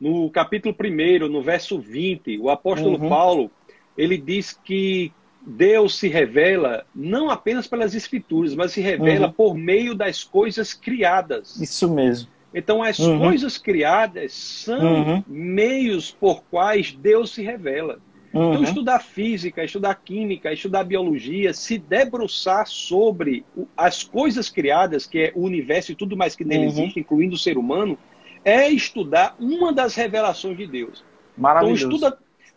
no 0.01 0.31
capítulo 0.31 0.75
1, 0.79 1.29
no 1.29 1.43
verso 1.43 1.79
20, 1.81 2.39
o 2.39 2.51
apóstolo 2.51 3.03
uhum. 3.03 3.09
Paulo, 3.09 3.51
ele 3.97 4.17
diz 4.17 4.53
que 4.53 5.13
Deus 5.45 5.99
se 5.99 6.09
revela 6.09 6.87
não 6.95 7.31
apenas 7.31 7.67
pelas 7.67 7.95
escrituras, 7.95 8.55
mas 8.55 8.73
se 8.73 8.81
revela 8.81 9.27
uhum. 9.27 9.33
por 9.33 9.55
meio 9.55 9.95
das 9.95 10.23
coisas 10.23 10.73
criadas. 10.73 11.57
Isso 11.61 11.93
mesmo. 11.93 12.29
Então, 12.55 12.83
as 12.83 12.99
uhum. 12.99 13.19
coisas 13.19 13.59
criadas 13.59 14.33
são 14.33 15.03
uhum. 15.03 15.25
meios 15.27 16.11
por 16.11 16.43
quais 16.45 16.93
Deus 16.93 17.33
se 17.33 17.43
revela. 17.43 17.99
Então, 18.29 18.57
uhum. 18.57 18.63
estudar 18.63 19.01
física, 19.01 19.65
estudar 19.65 19.95
química, 19.97 20.53
estudar 20.53 20.85
biologia, 20.85 21.53
se 21.53 21.79
debruçar 21.79 22.67
sobre 22.67 23.45
as 23.77 24.03
coisas 24.03 24.51
criadas, 24.51 25.07
que 25.07 25.19
é 25.19 25.33
o 25.35 25.43
universo 25.43 25.93
e 25.93 25.95
tudo 25.95 26.17
mais 26.17 26.37
que 26.37 26.45
nele 26.45 26.65
uhum. 26.65 26.69
existe, 26.69 27.01
incluindo 27.01 27.35
o 27.35 27.39
ser 27.39 27.57
humano, 27.57 27.99
é 28.45 28.69
estudar 28.69 29.37
uma 29.39 29.73
das 29.73 29.95
revelações 29.95 30.57
de 30.57 30.67
Deus. 30.67 31.05
Maravilhoso. 31.37 31.87
Então, 31.87 32.09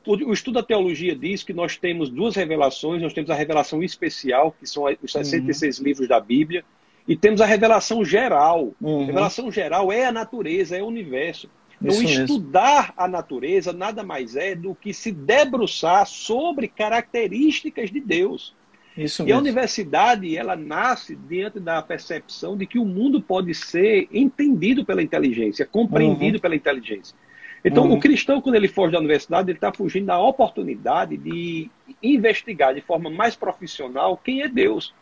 estuda, 0.01 0.25
o 0.25 0.33
estudo 0.33 0.55
da 0.55 0.63
teologia 0.63 1.15
diz 1.15 1.43
que 1.43 1.53
nós 1.53 1.77
temos 1.77 2.09
duas 2.09 2.35
revelações. 2.35 3.01
Nós 3.01 3.13
temos 3.13 3.29
a 3.29 3.35
revelação 3.35 3.83
especial, 3.83 4.55
que 4.57 4.67
são 4.67 4.83
os 5.01 5.11
66 5.11 5.79
uhum. 5.79 5.85
livros 5.85 6.07
da 6.07 6.19
Bíblia, 6.19 6.65
e 7.07 7.15
temos 7.15 7.41
a 7.41 7.45
revelação 7.45 8.03
geral. 8.03 8.73
Uhum. 8.79 9.03
A 9.03 9.05
revelação 9.05 9.51
geral 9.51 9.91
é 9.91 10.05
a 10.05 10.11
natureza, 10.11 10.77
é 10.77 10.81
o 10.81 10.87
universo. 10.87 11.49
Então, 11.81 11.95
Isso 11.95 12.21
estudar 12.21 12.87
mesmo. 12.89 12.93
a 12.97 13.07
natureza 13.07 13.73
nada 13.73 14.03
mais 14.03 14.35
é 14.35 14.53
do 14.53 14.75
que 14.75 14.93
se 14.93 15.11
debruçar 15.11 16.05
sobre 16.05 16.67
características 16.67 17.89
de 17.89 17.99
Deus. 17.99 18.55
Isso 18.95 19.23
e 19.23 19.25
mesmo. 19.25 19.39
a 19.39 19.41
universidade, 19.41 20.37
ela 20.37 20.55
nasce 20.55 21.15
diante 21.15 21.59
da 21.59 21.81
percepção 21.81 22.55
de 22.55 22.67
que 22.67 22.77
o 22.77 22.85
mundo 22.85 23.21
pode 23.21 23.55
ser 23.55 24.07
entendido 24.11 24.85
pela 24.85 25.01
inteligência, 25.01 25.65
compreendido 25.65 26.37
uhum. 26.37 26.41
pela 26.41 26.55
inteligência. 26.55 27.15
Então, 27.63 27.85
uhum. 27.85 27.93
o 27.93 27.99
cristão, 27.99 28.41
quando 28.41 28.55
ele 28.55 28.67
foge 28.67 28.91
da 28.91 28.99
universidade, 28.99 29.49
ele 29.49 29.57
está 29.57 29.71
fugindo 29.71 30.07
da 30.07 30.19
oportunidade 30.19 31.15
de 31.15 31.69
investigar 32.01 32.73
de 32.73 32.81
forma 32.81 33.09
mais 33.09 33.35
profissional 33.35 34.17
quem 34.17 34.41
é 34.41 34.47
Deus. 34.47 34.93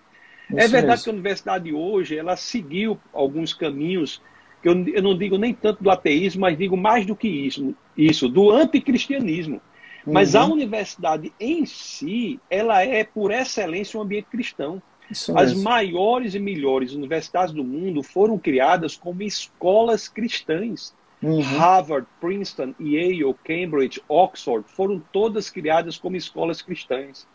É 0.52 0.58
Isso 0.58 0.66
é 0.66 0.68
verdade 0.68 0.88
mesmo. 0.88 1.04
que 1.04 1.10
a 1.10 1.14
universidade 1.14 1.74
hoje, 1.74 2.18
ela 2.18 2.36
seguiu 2.36 3.00
alguns 3.14 3.54
caminhos, 3.54 4.22
que 4.62 4.70
eu, 4.70 4.88
eu 4.88 5.04
não 5.04 5.18
digo 5.18 5.38
nem 5.38 5.54
tanto 5.54 5.84
do 5.84 5.92
ateísmo, 5.92 6.42
mas 6.42 6.58
digo 6.58 6.76
mais 6.76 7.06
do 7.06 7.16
que 7.16 7.28
isso, 7.28 7.76
isso 7.96 8.28
do 8.28 8.52
anticristianismo. 8.52 9.62
Mas 10.06 10.34
uhum. 10.34 10.42
a 10.42 10.46
universidade 10.46 11.34
em 11.40 11.66
si, 11.66 12.40
ela 12.50 12.82
é, 12.84 13.04
por 13.04 13.32
excelência, 13.32 14.00
um 14.00 14.04
ambiente 14.04 14.26
cristão. 14.26 14.82
Isso 15.10 15.38
As 15.38 15.50
mesmo. 15.50 15.64
maiores 15.64 16.36
e 16.36 16.40
melhores 16.40 16.94
universidades 16.94 17.54
do 17.54 17.64
mundo 17.64 18.04
foram 18.04 18.38
criadas 18.38 18.96
como 18.96 19.24
escolas 19.24 20.08
cristãs. 20.08 20.94
Uhum. 21.22 21.42
Harvard, 21.42 22.08
Princeton, 22.22 22.74
Yale, 22.80 23.36
Cambridge, 23.44 24.02
Oxford 24.08 24.66
foram 24.70 25.02
todas 25.12 25.50
criadas 25.50 25.98
como 25.98 26.16
escolas 26.16 26.62
cristãs. 26.62 27.28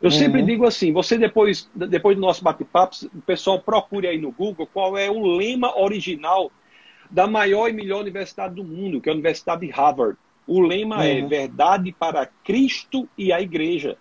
Eu 0.00 0.10
uhum. 0.10 0.16
sempre 0.16 0.42
digo 0.42 0.66
assim: 0.66 0.92
você 0.92 1.18
depois, 1.18 1.68
depois 1.74 2.16
do 2.16 2.20
nosso 2.20 2.42
bate-papo, 2.42 2.96
o 3.14 3.22
pessoal 3.22 3.60
procure 3.60 4.06
aí 4.06 4.18
no 4.18 4.30
Google 4.30 4.68
qual 4.72 4.96
é 4.96 5.10
o 5.10 5.36
lema 5.36 5.78
original 5.78 6.50
da 7.10 7.26
maior 7.26 7.68
e 7.68 7.72
melhor 7.72 8.00
universidade 8.00 8.54
do 8.54 8.64
mundo, 8.64 9.00
que 9.00 9.08
é 9.08 9.12
a 9.12 9.14
Universidade 9.14 9.66
de 9.66 9.72
Harvard. 9.72 10.16
O 10.46 10.60
lema 10.60 11.04
é 11.04 11.14
uhum. 11.14 11.26
é 11.26 11.28
verdade 11.28 11.92
para 11.92 12.26
Cristo 12.44 13.08
e 13.16 13.32
a 13.32 13.40
Igreja. 13.40 13.96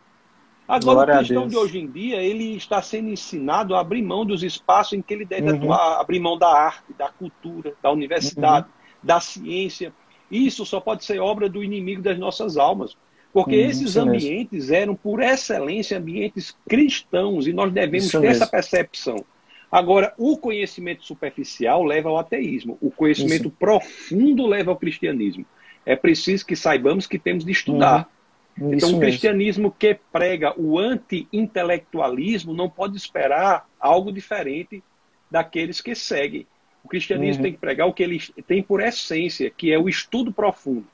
Agora, 0.67 0.95
Glória 0.95 1.13
o 1.13 1.17
cristão 1.19 1.47
de 1.47 1.55
hoje 1.55 1.79
em 1.79 1.89
dia, 1.89 2.21
ele 2.21 2.57
está 2.57 2.81
sendo 2.81 3.09
ensinado 3.09 3.73
a 3.73 3.79
abrir 3.79 4.01
mão 4.01 4.25
dos 4.25 4.43
espaços 4.43 4.93
em 4.93 5.01
que 5.01 5.13
ele 5.13 5.23
deve 5.23 5.49
uhum. 5.49 5.55
atuar, 5.55 6.01
abrir 6.01 6.19
mão 6.19 6.37
da 6.37 6.49
arte, 6.49 6.93
da 6.97 7.09
cultura, 7.09 7.73
da 7.81 7.89
universidade. 7.89 8.67
Uhum 8.67 8.77
da 9.01 9.19
ciência. 9.19 9.93
Isso 10.29 10.65
só 10.65 10.79
pode 10.79 11.05
ser 11.05 11.19
obra 11.19 11.49
do 11.49 11.63
inimigo 11.63 12.01
das 12.01 12.17
nossas 12.19 12.57
almas. 12.57 12.97
Porque 13.33 13.55
uhum, 13.55 13.69
esses 13.69 13.97
ambientes 13.97 14.69
mesmo. 14.69 14.75
eram, 14.75 14.95
por 14.95 15.21
excelência, 15.21 15.97
ambientes 15.97 16.55
cristãos 16.67 17.47
e 17.47 17.53
nós 17.53 17.71
devemos 17.71 18.07
isso 18.07 18.19
ter 18.19 18.27
mesmo. 18.27 18.43
essa 18.43 18.51
percepção. 18.51 19.23
Agora, 19.71 20.13
o 20.17 20.37
conhecimento 20.37 21.03
superficial 21.05 21.83
leva 21.83 22.09
ao 22.09 22.17
ateísmo, 22.17 22.77
o 22.81 22.89
conhecimento 22.89 23.49
isso. 23.49 23.55
profundo 23.59 24.47
leva 24.47 24.71
ao 24.71 24.77
cristianismo. 24.77 25.45
É 25.85 25.95
preciso 25.95 26.45
que 26.45 26.55
saibamos 26.55 27.05
que 27.05 27.19
temos 27.19 27.45
de 27.45 27.51
estudar. 27.51 28.09
Uhum. 28.57 28.73
Então, 28.73 28.95
o 28.95 28.99
cristianismo 28.99 29.69
que 29.69 29.99
prega 30.11 30.53
o 30.59 30.79
anti-intelectualismo 30.79 32.53
não 32.53 32.69
pode 32.69 32.97
esperar 32.97 33.67
algo 33.79 34.11
diferente 34.11 34.81
daqueles 35.29 35.81
que 35.81 35.93
seguem. 35.93 36.47
O 36.83 36.87
cristianismo 36.87 37.39
uhum. 37.39 37.43
tem 37.43 37.53
que 37.53 37.59
pregar 37.59 37.87
o 37.87 37.93
que 37.93 38.03
ele 38.03 38.19
tem 38.47 38.63
por 38.63 38.81
essência, 38.81 39.49
que 39.49 39.71
é 39.71 39.77
o 39.77 39.89
estudo 39.89 40.31
profundo. 40.31 40.87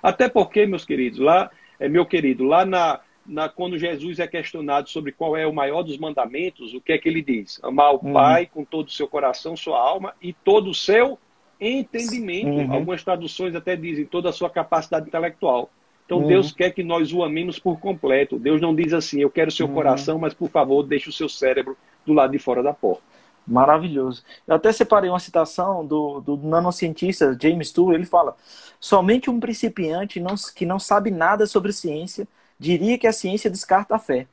Até 0.00 0.28
porque, 0.28 0.64
meus 0.66 0.84
queridos, 0.84 1.18
lá, 1.18 1.50
é, 1.82 1.88
meu 1.88 2.06
querido, 2.06 2.44
lá 2.44 2.64
na, 2.64 3.00
na, 3.26 3.48
quando 3.48 3.76
Jesus 3.76 4.20
é 4.20 4.26
questionado 4.26 4.88
sobre 4.88 5.10
qual 5.10 5.36
é 5.36 5.46
o 5.46 5.52
maior 5.52 5.82
dos 5.82 5.98
mandamentos, 5.98 6.72
o 6.74 6.80
que 6.80 6.92
é 6.92 6.98
que 6.98 7.08
ele 7.08 7.20
diz? 7.20 7.58
Amar 7.62 7.92
o 7.92 8.00
uhum. 8.02 8.12
Pai 8.12 8.46
com 8.46 8.64
todo 8.64 8.86
o 8.86 8.92
seu 8.92 9.08
coração, 9.08 9.56
sua 9.56 9.80
alma 9.80 10.14
e 10.22 10.32
todo 10.32 10.70
o 10.70 10.74
seu 10.74 11.18
entendimento. 11.60 12.48
Uhum. 12.48 12.72
Algumas 12.72 13.02
traduções 13.02 13.54
até 13.56 13.74
dizem 13.74 14.04
toda 14.04 14.28
a 14.28 14.32
sua 14.32 14.48
capacidade 14.48 15.08
intelectual. 15.08 15.70
Então 16.06 16.18
uhum. 16.18 16.28
Deus 16.28 16.52
quer 16.52 16.70
que 16.70 16.84
nós 16.84 17.12
o 17.12 17.24
amemos 17.24 17.58
por 17.58 17.80
completo. 17.80 18.38
Deus 18.38 18.60
não 18.60 18.74
diz 18.74 18.92
assim, 18.92 19.20
eu 19.20 19.30
quero 19.30 19.48
o 19.48 19.52
seu 19.52 19.66
uhum. 19.66 19.74
coração, 19.74 20.18
mas 20.18 20.32
por 20.32 20.50
favor, 20.50 20.84
deixe 20.84 21.08
o 21.08 21.12
seu 21.12 21.28
cérebro 21.28 21.76
do 22.06 22.12
lado 22.12 22.30
de 22.30 22.38
fora 22.38 22.62
da 22.62 22.72
porta. 22.72 23.02
Maravilhoso. 23.46 24.22
Eu 24.46 24.54
até 24.54 24.72
separei 24.72 25.10
uma 25.10 25.18
citação 25.18 25.84
do, 25.84 26.20
do 26.20 26.36
nanocientista 26.36 27.36
James 27.40 27.72
Tour. 27.72 27.92
Ele 27.92 28.04
fala: 28.04 28.36
somente 28.78 29.28
um 29.28 29.40
principiante 29.40 30.20
não, 30.20 30.34
que 30.54 30.64
não 30.64 30.78
sabe 30.78 31.10
nada 31.10 31.46
sobre 31.46 31.72
ciência 31.72 32.26
diria 32.58 32.96
que 32.96 33.08
a 33.08 33.12
ciência 33.12 33.50
descarta 33.50 33.96
a 33.96 33.98
fé. 33.98 34.26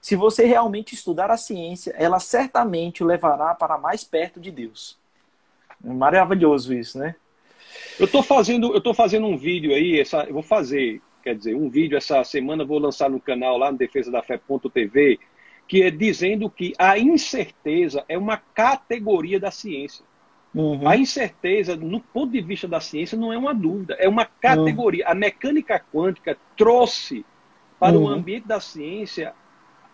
Se 0.00 0.16
você 0.16 0.44
realmente 0.44 0.94
estudar 0.94 1.30
a 1.30 1.36
ciência, 1.36 1.94
ela 1.98 2.18
certamente 2.18 3.02
o 3.02 3.06
levará 3.06 3.54
para 3.54 3.76
mais 3.76 4.02
perto 4.02 4.40
de 4.40 4.50
Deus. 4.50 4.98
É 5.84 5.92
maravilhoso 5.92 6.72
isso, 6.72 6.98
né? 6.98 7.14
Eu 7.98 8.06
estou 8.06 8.22
fazendo, 8.22 8.74
eu 8.74 8.80
tô 8.80 8.94
fazendo 8.94 9.26
um 9.26 9.36
vídeo 9.36 9.72
aí, 9.72 10.00
essa, 10.00 10.24
eu 10.24 10.34
vou 10.34 10.42
fazer, 10.42 11.00
quer 11.22 11.34
dizer, 11.36 11.54
um 11.54 11.68
vídeo 11.68 11.96
essa 11.96 12.24
semana, 12.24 12.64
vou 12.64 12.78
lançar 12.78 13.10
no 13.10 13.20
canal 13.20 13.58
lá 13.58 13.70
no 13.70 13.78
defesa 13.78 14.10
da 14.10 14.22
que 15.66 15.82
é 15.82 15.90
dizendo 15.90 16.50
que 16.50 16.72
a 16.78 16.98
incerteza 16.98 18.04
é 18.08 18.18
uma 18.18 18.36
categoria 18.36 19.40
da 19.40 19.50
ciência. 19.50 20.04
Uhum. 20.54 20.86
A 20.86 20.96
incerteza, 20.96 21.74
no 21.74 22.00
ponto 22.00 22.32
de 22.32 22.40
vista 22.40 22.68
da 22.68 22.80
ciência, 22.80 23.18
não 23.18 23.32
é 23.32 23.38
uma 23.38 23.54
dúvida, 23.54 23.94
é 23.98 24.08
uma 24.08 24.24
categoria. 24.24 25.04
Uhum. 25.06 25.12
A 25.12 25.14
mecânica 25.14 25.82
quântica 25.92 26.36
trouxe 26.56 27.24
para 27.78 27.96
uhum. 27.96 28.04
o 28.04 28.08
ambiente 28.08 28.46
da 28.46 28.60
ciência 28.60 29.34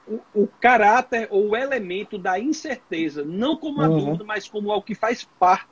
o, 0.07 0.43
o, 0.43 0.49
caráter 0.61 1.29
ou 1.31 1.51
o 1.51 1.57
elemento 1.57 2.19
da 2.19 2.39
incerteza, 2.39 3.25
não 3.25 3.57
como 3.57 3.77
uma 3.77 3.89
uhum. 3.89 4.05
dúvida, 4.05 4.25
mas 4.25 4.49
como 4.49 4.71
algo 4.71 4.85
que 4.85 4.95
faz 4.95 5.25
parte. 5.39 5.71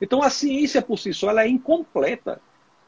Então, 0.00 0.22
a 0.22 0.30
ciência 0.30 0.80
por 0.80 0.98
si 0.98 1.12
só 1.12 1.30
ela 1.30 1.44
é 1.44 1.48
incompleta 1.48 2.40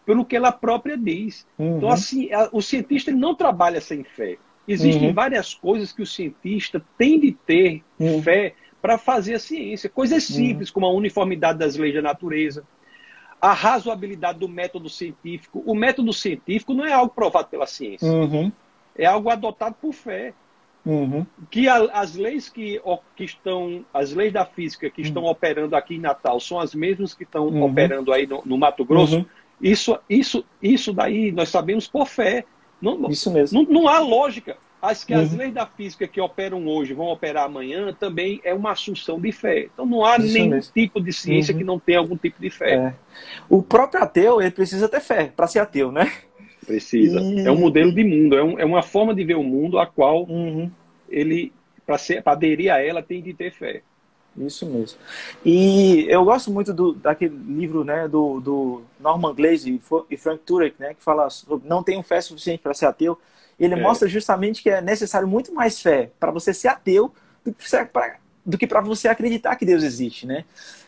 pelo 0.04 0.24
que 0.24 0.36
ela 0.36 0.52
própria 0.52 0.96
diz. 0.96 1.46
Então, 1.58 1.88
assim, 1.88 2.32
a, 2.32 2.48
o 2.52 2.60
cientista 2.60 3.10
não 3.10 3.34
trabalha 3.34 3.80
sem 3.80 4.04
fé. 4.04 4.38
Existem 4.66 5.08
uhum. 5.08 5.14
várias 5.14 5.54
coisas 5.54 5.92
que 5.92 6.02
o 6.02 6.06
cientista 6.06 6.84
tem 6.96 7.18
de 7.18 7.32
ter 7.32 7.82
uhum. 7.98 8.22
fé 8.22 8.54
para 8.80 8.96
fazer 8.98 9.34
a 9.34 9.38
ciência. 9.38 9.90
Coisas 9.90 10.28
uhum. 10.28 10.36
simples, 10.36 10.68
uhum. 10.68 10.74
como 10.74 10.86
a 10.86 10.92
uniformidade 10.92 11.58
das 11.58 11.76
leis 11.76 11.94
da 11.94 12.02
natureza, 12.02 12.64
a 13.40 13.52
razoabilidade 13.52 14.38
do 14.38 14.48
método 14.48 14.88
científico. 14.88 15.62
O 15.66 15.74
método 15.74 16.12
científico 16.12 16.74
não 16.74 16.84
é 16.84 16.92
algo 16.92 17.12
provado 17.12 17.48
pela 17.48 17.66
ciência, 17.66 18.06
uhum. 18.06 18.52
é 18.96 19.04
algo 19.04 19.30
adotado 19.30 19.76
por 19.80 19.92
fé. 19.92 20.32
Uhum. 20.84 21.24
Que 21.48 21.68
a, 21.68 21.76
as 21.92 22.16
leis 22.16 22.48
que, 22.48 22.80
que, 23.14 23.22
estão, 23.24 23.84
as 23.94 24.12
leis 24.12 24.32
da 24.32 24.44
física 24.44 24.90
que 24.90 25.00
estão 25.00 25.24
operando 25.24 25.76
aqui 25.76 25.94
em 25.94 26.00
Natal 26.00 26.40
são 26.40 26.58
as 26.58 26.74
mesmas 26.74 27.14
que 27.14 27.22
estão 27.22 27.62
operando 27.62 28.12
aí 28.12 28.26
no, 28.26 28.42
no 28.44 28.58
Mato 28.58 28.84
Grosso. 28.84 29.24
Isso, 29.60 29.96
isso, 30.10 30.44
isso 30.60 30.92
daí 30.92 31.30
nós 31.30 31.48
sabemos 31.48 31.86
por 31.86 32.08
fé. 32.08 32.44
Não, 32.82 33.08
Isso 33.08 33.30
mesmo. 33.30 33.62
Não, 33.62 33.82
não 33.82 33.88
há 33.88 34.00
lógica. 34.00 34.56
As 34.82 35.04
que 35.04 35.14
uhum. 35.14 35.20
as 35.20 35.32
leis 35.32 35.54
da 35.54 35.64
física 35.64 36.08
que 36.08 36.20
operam 36.20 36.66
hoje 36.66 36.92
vão 36.92 37.06
operar 37.06 37.44
amanhã 37.44 37.94
também 37.98 38.40
é 38.42 38.52
uma 38.52 38.72
assunção 38.72 39.20
de 39.20 39.30
fé. 39.30 39.68
Então 39.72 39.86
não 39.86 40.04
há 40.04 40.16
Isso 40.16 40.34
nenhum 40.34 40.50
mesmo. 40.50 40.72
tipo 40.74 41.00
de 41.00 41.12
ciência 41.12 41.52
uhum. 41.52 41.58
que 41.58 41.64
não 41.64 41.78
tenha 41.78 42.00
algum 42.00 42.16
tipo 42.16 42.40
de 42.40 42.50
fé. 42.50 42.74
É. 42.74 42.94
O 43.48 43.62
próprio 43.62 44.02
ateu 44.02 44.42
ele 44.42 44.50
precisa 44.50 44.88
ter 44.88 45.00
fé 45.00 45.32
para 45.34 45.46
ser 45.46 45.60
ateu, 45.60 45.92
né? 45.92 46.12
Precisa. 46.66 47.20
E... 47.20 47.46
É 47.46 47.50
um 47.52 47.58
modelo 47.58 47.94
de 47.94 48.02
mundo, 48.02 48.36
é, 48.36 48.42
um, 48.42 48.58
é, 48.58 48.64
uma 48.64 48.82
forma 48.82 49.14
de 49.14 49.24
ver 49.24 49.36
o 49.36 49.44
mundo 49.44 49.78
a 49.78 49.86
qual 49.86 50.24
uhum. 50.24 50.68
ele, 51.08 51.52
para 51.86 51.96
aderir 52.26 52.72
a 52.72 52.80
ela, 52.80 53.02
tem 53.02 53.22
de 53.22 53.32
ter 53.32 53.52
fé. 53.52 53.82
Isso 54.36 54.64
mesmo. 54.64 54.98
E 55.44 56.06
eu 56.08 56.24
gosto 56.24 56.50
muito 56.50 56.72
do, 56.72 56.94
daquele 56.94 57.36
livro 57.36 57.84
né, 57.84 58.08
do, 58.08 58.40
do 58.40 58.82
Norman 58.98 59.34
Glaze 59.34 59.80
e 60.10 60.16
Frank 60.16 60.42
Turek, 60.44 60.76
né, 60.78 60.94
que 60.94 61.02
fala 61.02 61.28
sobre 61.28 61.68
não 61.68 61.82
tenho 61.82 62.02
fé 62.02 62.20
suficiente 62.20 62.60
para 62.62 62.72
ser 62.72 62.86
ateu. 62.86 63.18
Ele 63.60 63.74
é. 63.74 63.80
mostra 63.80 64.08
justamente 64.08 64.62
que 64.62 64.70
é 64.70 64.80
necessário 64.80 65.28
muito 65.28 65.52
mais 65.52 65.80
fé 65.80 66.10
para 66.18 66.30
você 66.30 66.54
ser 66.54 66.68
ateu 66.68 67.12
do 67.44 68.58
que, 68.58 68.66
para 68.66 68.80
você 68.80 69.08
acreditar 69.08 69.54
que 69.56 69.66
Deus 69.66 69.82
existe. 69.82 70.26
Né? 70.26 70.44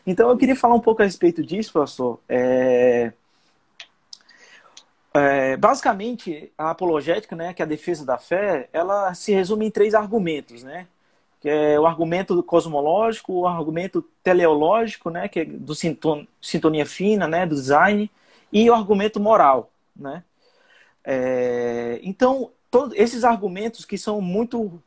Então 0.07 0.31
eu 0.31 0.37
queria 0.37 0.57
falar 0.57 0.75
um 0.75 0.81
pouco 0.81 1.03
a 1.03 1.05
respeito 1.05 1.43
disso, 1.43 1.73
pastor. 1.75 2.19
É... 2.27 3.13
é, 5.13 5.57
basicamente, 5.59 6.51
a 6.57 6.71
apologética, 6.71 7.37
né, 7.37 7.53
que 7.53 7.61
é 7.61 7.65
a 7.65 7.69
defesa 7.69 8.07
da 8.07 8.17
fé, 8.17 8.71
ela 8.73 9.13
se 9.13 9.35
resume 9.35 9.67
em 9.67 9.71
três 9.71 9.95
argumentos, 9.95 10.63
né? 10.63 10.87
É 11.45 11.79
o 11.79 11.87
argumento 11.87 12.43
cosmológico, 12.43 13.33
o 13.33 13.47
argumento 13.47 14.03
teleológico, 14.23 15.11
né, 15.11 15.29
que 15.29 15.41
é 15.41 15.45
do 15.45 15.75
sintonia 15.75 16.87
fina, 16.87 17.29
né, 17.29 17.47
do 17.47 17.55
design, 17.55 18.11
e 18.53 18.71
o 18.71 18.75
argumento 18.75 19.21
moral, 19.21 19.71
né? 19.95 20.25
É, 21.05 22.01
então, 22.03 22.51
todos 22.71 22.97
esses 22.97 23.25
argumentos 23.25 23.85
que 23.85 23.99
são 23.99 24.21
muito 24.21 24.83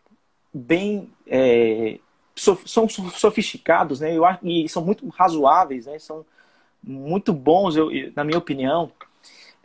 bem 0.54 1.10
é, 1.28 2.00
são 2.36 2.88
sofisticados, 2.90 4.00
né? 4.00 4.16
Eu, 4.16 4.24
e 4.44 4.68
são 4.70 4.84
muito 4.84 5.08
razoáveis, 5.10 5.86
né? 5.86 6.00
São 6.00 6.26
muito 6.84 7.34
bons, 7.34 7.76
eu, 7.76 7.90
na 8.16 8.24
minha 8.24 8.38
opinião. 8.38 8.92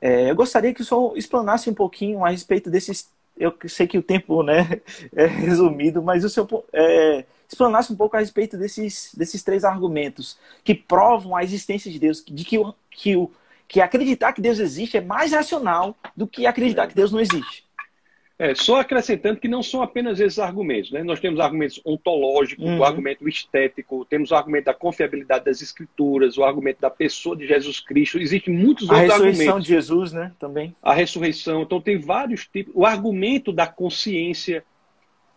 É, 0.01 0.31
eu 0.31 0.35
gostaria 0.35 0.75
que 0.75 0.83
o 0.83 0.85
senhor 0.85 1.17
explanasse 1.17 1.71
um 1.71 1.75
pouquinho 1.75 2.25
a 2.25 2.31
respeito 2.31 2.71
desses. 2.71 3.11
Eu 3.37 3.55
sei 3.67 3.87
que 3.87 3.99
o 3.99 4.03
tempo 4.03 4.43
né, 4.43 4.81
é 5.15 5.27
resumido, 5.27 6.03
mas 6.03 6.25
o 6.25 6.29
senhor 6.29 6.65
é, 6.73 7.25
explanasse 7.49 7.93
um 7.93 7.97
pouco 7.97 8.17
a 8.17 8.21
respeito 8.21 8.57
desses, 8.57 9.12
desses 9.17 9.43
três 9.43 9.65
argumentos 9.65 10.39
que 10.65 10.75
provam 10.75 11.37
a 11.37 11.43
existência 11.43 11.91
de 11.91 11.99
Deus, 11.99 12.25
de 12.25 12.45
que, 12.45 12.59
o, 12.59 12.75
que, 12.91 13.17
o, 13.17 13.31
que 13.69 13.81
acreditar 13.81 14.33
que 14.33 14.41
Deus 14.41 14.59
existe 14.59 14.97
é 14.97 15.01
mais 15.01 15.33
racional 15.33 15.97
do 16.17 16.27
que 16.27 16.47
acreditar 16.47 16.87
que 16.87 16.95
Deus 16.95 17.12
não 17.12 17.21
existe. 17.21 17.65
É, 18.43 18.57
só 18.57 18.81
acrescentando 18.81 19.39
que 19.39 19.47
não 19.47 19.63
são 19.63 19.83
apenas 19.83 20.19
esses 20.19 20.41
argumentos. 20.41 20.91
Né? 20.91 21.05
Nós 21.05 21.21
temos 21.21 21.39
argumentos 21.39 21.81
ontológicos, 21.85 22.65
uhum. 22.65 22.81
o 22.81 22.85
argumento 22.85 23.29
estético, 23.29 24.05
temos 24.05 24.33
o 24.33 24.35
argumento 24.35 24.65
da 24.65 24.75
confiabilidade 24.75 25.45
das 25.45 25.63
escrituras, 25.63 26.37
o 26.37 26.43
argumento 26.43 26.81
da 26.81 26.91
pessoa 26.91 27.37
de 27.37 27.47
Jesus 27.47 27.79
Cristo. 27.79 28.19
Existem 28.19 28.53
muitos 28.53 28.91
a 28.91 28.95
outros 28.95 29.13
argumentos. 29.13 29.23
A 29.23 29.45
ressurreição 29.45 29.61
de 29.61 29.69
Jesus, 29.69 30.13
né? 30.13 30.33
Também. 30.41 30.75
A 30.83 30.93
ressurreição. 30.93 31.63
Então, 31.63 31.81
tem 31.81 32.01
vários 32.01 32.45
tipos. 32.45 32.73
O 32.75 32.85
argumento 32.85 33.53
da 33.53 33.69
consciência. 33.69 34.65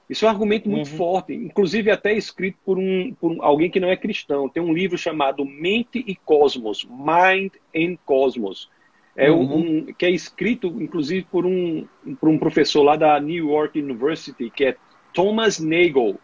Isso 0.10 0.26
é 0.26 0.28
um 0.28 0.32
argumento 0.32 0.68
muito 0.68 0.90
uhum. 0.90 0.98
forte, 0.98 1.32
inclusive 1.32 1.92
até 1.92 2.12
escrito 2.12 2.58
por, 2.66 2.80
um, 2.80 3.14
por 3.22 3.38
alguém 3.42 3.70
que 3.70 3.80
não 3.80 3.90
é 3.90 3.96
cristão. 3.96 4.50
Tem 4.50 4.64
um 4.64 4.74
livro 4.74 4.98
chamado 4.98 5.46
Mente 5.46 6.04
e 6.08 6.16
Cosmos, 6.16 6.84
Mind 6.90 7.52
and 7.76 7.98
Cosmos 8.04 8.68
é 9.15 9.31
uhum. 9.31 9.57
um, 9.57 9.86
que 9.93 10.05
é 10.05 10.12
escrito, 10.12 10.67
inclusive, 10.81 11.25
por 11.31 11.45
um, 11.45 11.88
por 12.19 12.27
um 12.29 12.38
professor 12.38 12.84
lá 12.84 12.95
da 12.95 13.19
New 13.19 13.50
York 13.50 13.79
University, 13.79 14.50
que 14.50 14.65
é 14.65 14.75
Thomas 15.13 15.60
Nagel. 15.60 16.19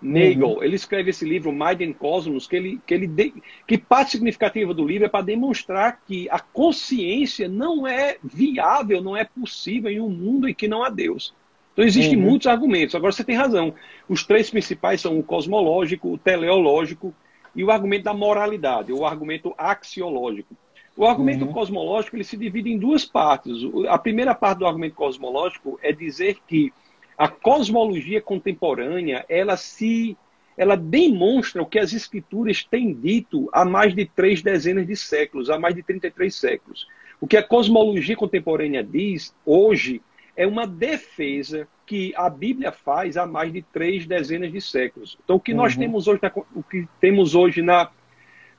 Nagel, 0.00 0.56
uhum. 0.56 0.64
ele 0.64 0.74
escreve 0.74 1.10
esse 1.10 1.24
livro, 1.24 1.52
and 1.52 1.92
Cosmos, 1.92 2.48
que 2.48 2.56
ele, 2.56 2.80
que 2.84 2.92
ele 2.92 3.06
de, 3.06 3.32
que 3.66 3.78
parte 3.78 4.12
significativa 4.12 4.74
do 4.74 4.84
livro 4.84 5.06
é 5.06 5.08
para 5.08 5.24
demonstrar 5.24 6.00
que 6.04 6.28
a 6.28 6.40
consciência 6.40 7.48
não 7.48 7.86
é 7.86 8.16
viável, 8.24 9.00
não 9.00 9.16
é 9.16 9.24
possível 9.24 9.90
em 9.90 10.00
um 10.00 10.10
mundo 10.10 10.48
em 10.48 10.54
que 10.54 10.66
não 10.66 10.82
há 10.82 10.90
Deus. 10.90 11.32
Então 11.72 11.84
existem 11.84 12.18
uhum. 12.18 12.24
muitos 12.24 12.48
argumentos. 12.48 12.96
Agora 12.96 13.12
você 13.12 13.22
tem 13.22 13.36
razão. 13.36 13.72
Os 14.08 14.26
três 14.26 14.50
principais 14.50 15.00
são 15.00 15.16
o 15.16 15.22
cosmológico, 15.22 16.12
o 16.12 16.18
teleológico 16.18 17.14
e 17.54 17.62
o 17.62 17.70
argumento 17.70 18.04
da 18.04 18.12
moralidade, 18.12 18.92
o 18.92 19.06
argumento 19.06 19.54
axiológico. 19.56 20.56
O 21.02 21.06
argumento 21.08 21.44
uhum. 21.44 21.52
cosmológico 21.52 22.14
ele 22.14 22.22
se 22.22 22.36
divide 22.36 22.70
em 22.70 22.78
duas 22.78 23.04
partes. 23.04 23.54
A 23.88 23.98
primeira 23.98 24.36
parte 24.36 24.58
do 24.60 24.66
argumento 24.66 24.94
cosmológico 24.94 25.76
é 25.82 25.90
dizer 25.90 26.38
que 26.46 26.72
a 27.18 27.26
cosmologia 27.26 28.22
contemporânea 28.22 29.26
ela 29.28 29.56
se 29.56 30.16
ela 30.56 30.76
demonstra 30.76 31.60
o 31.60 31.66
que 31.66 31.80
as 31.80 31.92
escrituras 31.92 32.62
têm 32.62 32.94
dito 32.94 33.50
há 33.52 33.64
mais 33.64 33.96
de 33.96 34.06
três 34.06 34.42
dezenas 34.42 34.86
de 34.86 34.94
séculos, 34.94 35.50
há 35.50 35.58
mais 35.58 35.74
de 35.74 35.82
33 35.82 36.32
séculos. 36.32 36.86
O 37.20 37.26
que 37.26 37.36
a 37.36 37.42
cosmologia 37.42 38.14
contemporânea 38.14 38.84
diz 38.84 39.34
hoje 39.44 40.00
é 40.36 40.46
uma 40.46 40.68
defesa 40.68 41.66
que 41.84 42.14
a 42.14 42.30
Bíblia 42.30 42.70
faz 42.70 43.16
há 43.16 43.26
mais 43.26 43.52
de 43.52 43.60
três 43.60 44.06
dezenas 44.06 44.52
de 44.52 44.60
séculos. 44.60 45.18
Então, 45.24 45.34
o 45.34 45.40
que 45.40 45.52
nós 45.52 45.74
uhum. 45.74 45.80
temos 45.80 46.06
hoje, 46.06 46.20
na, 46.22 46.32
o 46.54 46.62
que 46.62 46.86
temos 47.00 47.34
hoje 47.34 47.60
na 47.60 47.90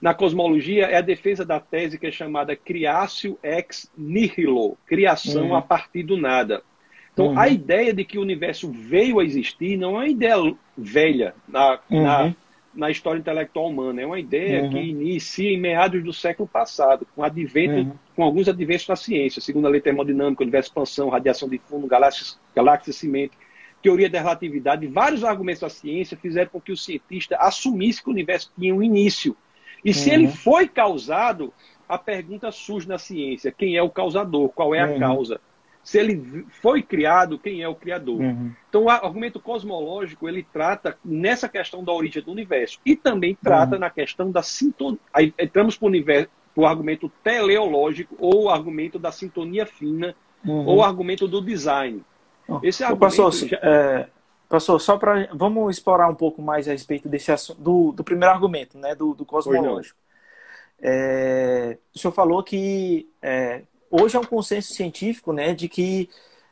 na 0.04 0.14
cosmologia 0.14 0.88
é 0.88 0.98
a 0.98 1.02
defesa 1.02 1.46
da 1.46 1.62
tese 1.62 1.98
que 1.98 2.06
é 2.06 2.12
chamada 2.12 2.58
criatio 2.58 3.40
ex 3.42 3.90
nihilo, 3.98 4.78
criação 4.86 5.48
uhum. 5.48 5.56
a 5.56 5.62
partir 5.62 6.04
do 6.04 6.18
nada. 6.18 6.62
Então, 7.14 7.28
uhum. 7.28 7.40
a 7.40 7.48
ideia 7.48 7.94
de 7.94 8.04
que 8.04 8.18
o 8.18 8.22
universo 8.22 8.70
veio 8.70 9.18
a 9.18 9.24
existir 9.24 9.78
não 9.78 9.92
é 9.92 9.94
uma 9.94 10.08
ideia 10.10 10.56
velha 10.78 11.34
na, 11.48 11.80
uhum. 11.90 12.04
na, 12.04 12.36
na, 12.76 12.92
história 12.92 13.18
intelectual 13.18 13.70
humana, 13.70 14.02
é 14.02 14.06
uma 14.06 14.20
ideia 14.20 14.68
que 14.68 14.76
uhum. 14.76 14.84
inicia 14.84 15.50
em 15.50 15.58
meados 15.58 16.04
do 16.04 16.12
século 16.12 16.50
passado, 16.50 17.08
com 17.16 17.24
advento, 17.24 17.74
uhum. 17.74 17.94
com 18.14 18.24
alguns 18.24 18.50
adventos 18.50 18.86
da 18.86 18.98
ciência, 18.98 19.42
segundo 19.42 19.68
a 19.68 19.70
lei 19.70 19.80
termodinâmica, 19.80 20.44
universo 20.44 20.68
expansão, 20.68 21.08
radiação 21.08 21.48
de 21.48 21.60
fundo, 21.60 21.88
galáxias, 21.88 22.38
galáxias 22.54 22.98
cimento, 22.98 23.38
teoria 23.82 24.10
da 24.10 24.20
relatividade, 24.20 24.86
vários 24.86 25.24
argumentos 25.24 25.62
da 25.62 25.70
ciência 25.70 26.18
fizeram 26.18 26.50
com 26.50 26.60
que 26.60 26.74
o 26.74 26.78
cientista 26.78 27.38
assumisse 27.38 28.04
que 28.04 28.10
o 28.10 28.12
universo 28.12 28.52
tinha 28.60 28.76
um 28.76 28.84
início 28.84 29.34
e 29.84 29.94
se 29.94 30.10
ele 30.10 30.26
uhum. 30.26 30.32
foi 30.32 30.68
causado, 30.68 31.54
a 31.88 31.98
pergunta 31.98 32.52
surge 32.52 32.88
na 32.88 32.98
ciência: 32.98 33.52
quem 33.52 33.76
é 33.76 33.84
o 33.84 33.90
causador? 33.90 34.50
Qual 34.50 34.74
é 34.74 34.82
a 34.82 34.88
uhum. 34.88 35.00
causa? 35.00 35.42
Se 35.84 36.00
ele 36.00 36.46
foi 36.62 36.82
criado, 36.82 37.38
quem 37.38 37.62
é 37.62 37.68
o 37.68 37.76
criador? 37.76 38.22
Uhum. 38.22 38.54
Então, 38.70 38.84
o 38.84 38.90
argumento 38.90 39.38
cosmológico 39.38 40.30
ele 40.30 40.42
trata 40.42 40.98
nessa 41.04 41.50
questão 41.50 41.84
da 41.84 41.92
origem 41.92 42.24
do 42.24 42.32
universo 42.32 42.80
e 42.86 42.96
também 42.96 43.38
trata 43.42 43.76
uhum. 43.76 43.82
na 43.82 43.90
questão 43.90 44.32
da 44.32 44.42
sintonia. 44.42 45.00
Aí 45.14 45.34
entramos 45.38 45.76
para 45.76 45.86
o 45.86 45.90
universo, 45.90 46.30
o 46.56 46.66
argumento 46.66 47.12
teleológico 47.22 48.16
ou 48.18 48.44
o 48.44 48.50
argumento 48.50 48.98
da 48.98 49.12
sintonia 49.12 49.66
fina 49.66 50.16
uhum. 50.46 50.66
ou 50.66 50.78
o 50.78 50.84
argumento 50.84 51.28
do 51.28 51.42
design. 51.42 52.02
Esse 52.62 52.84
argumento 52.84 53.18
Pastor, 53.18 53.50
já... 53.50 53.58
é, 53.62 54.08
Pastor, 54.54 54.80
só 54.80 55.00
para 55.00 55.28
vamos 55.34 55.76
explorar 55.76 56.08
um 56.08 56.14
pouco 56.14 56.40
mais 56.40 56.68
a 56.68 56.74
respeito 56.74 57.10
desse 57.10 57.32
assunto, 57.32 57.60
do, 57.60 57.92
do 57.92 58.04
primeiro 58.04 58.32
argumento, 58.32 58.78
né, 58.78 58.94
do, 58.94 59.16
do 59.16 59.26
cosmológico. 59.26 59.98
É, 60.80 61.76
o 61.92 61.98
senhor 61.98 62.14
falou 62.14 62.44
que 62.44 63.10
é, 63.20 63.64
hoje 63.90 64.16
é 64.16 64.20
um 64.20 64.24
consenso 64.24 64.72
científico, 64.72 65.34
né, 65.34 65.56
de 65.56 65.68
que 65.68 66.08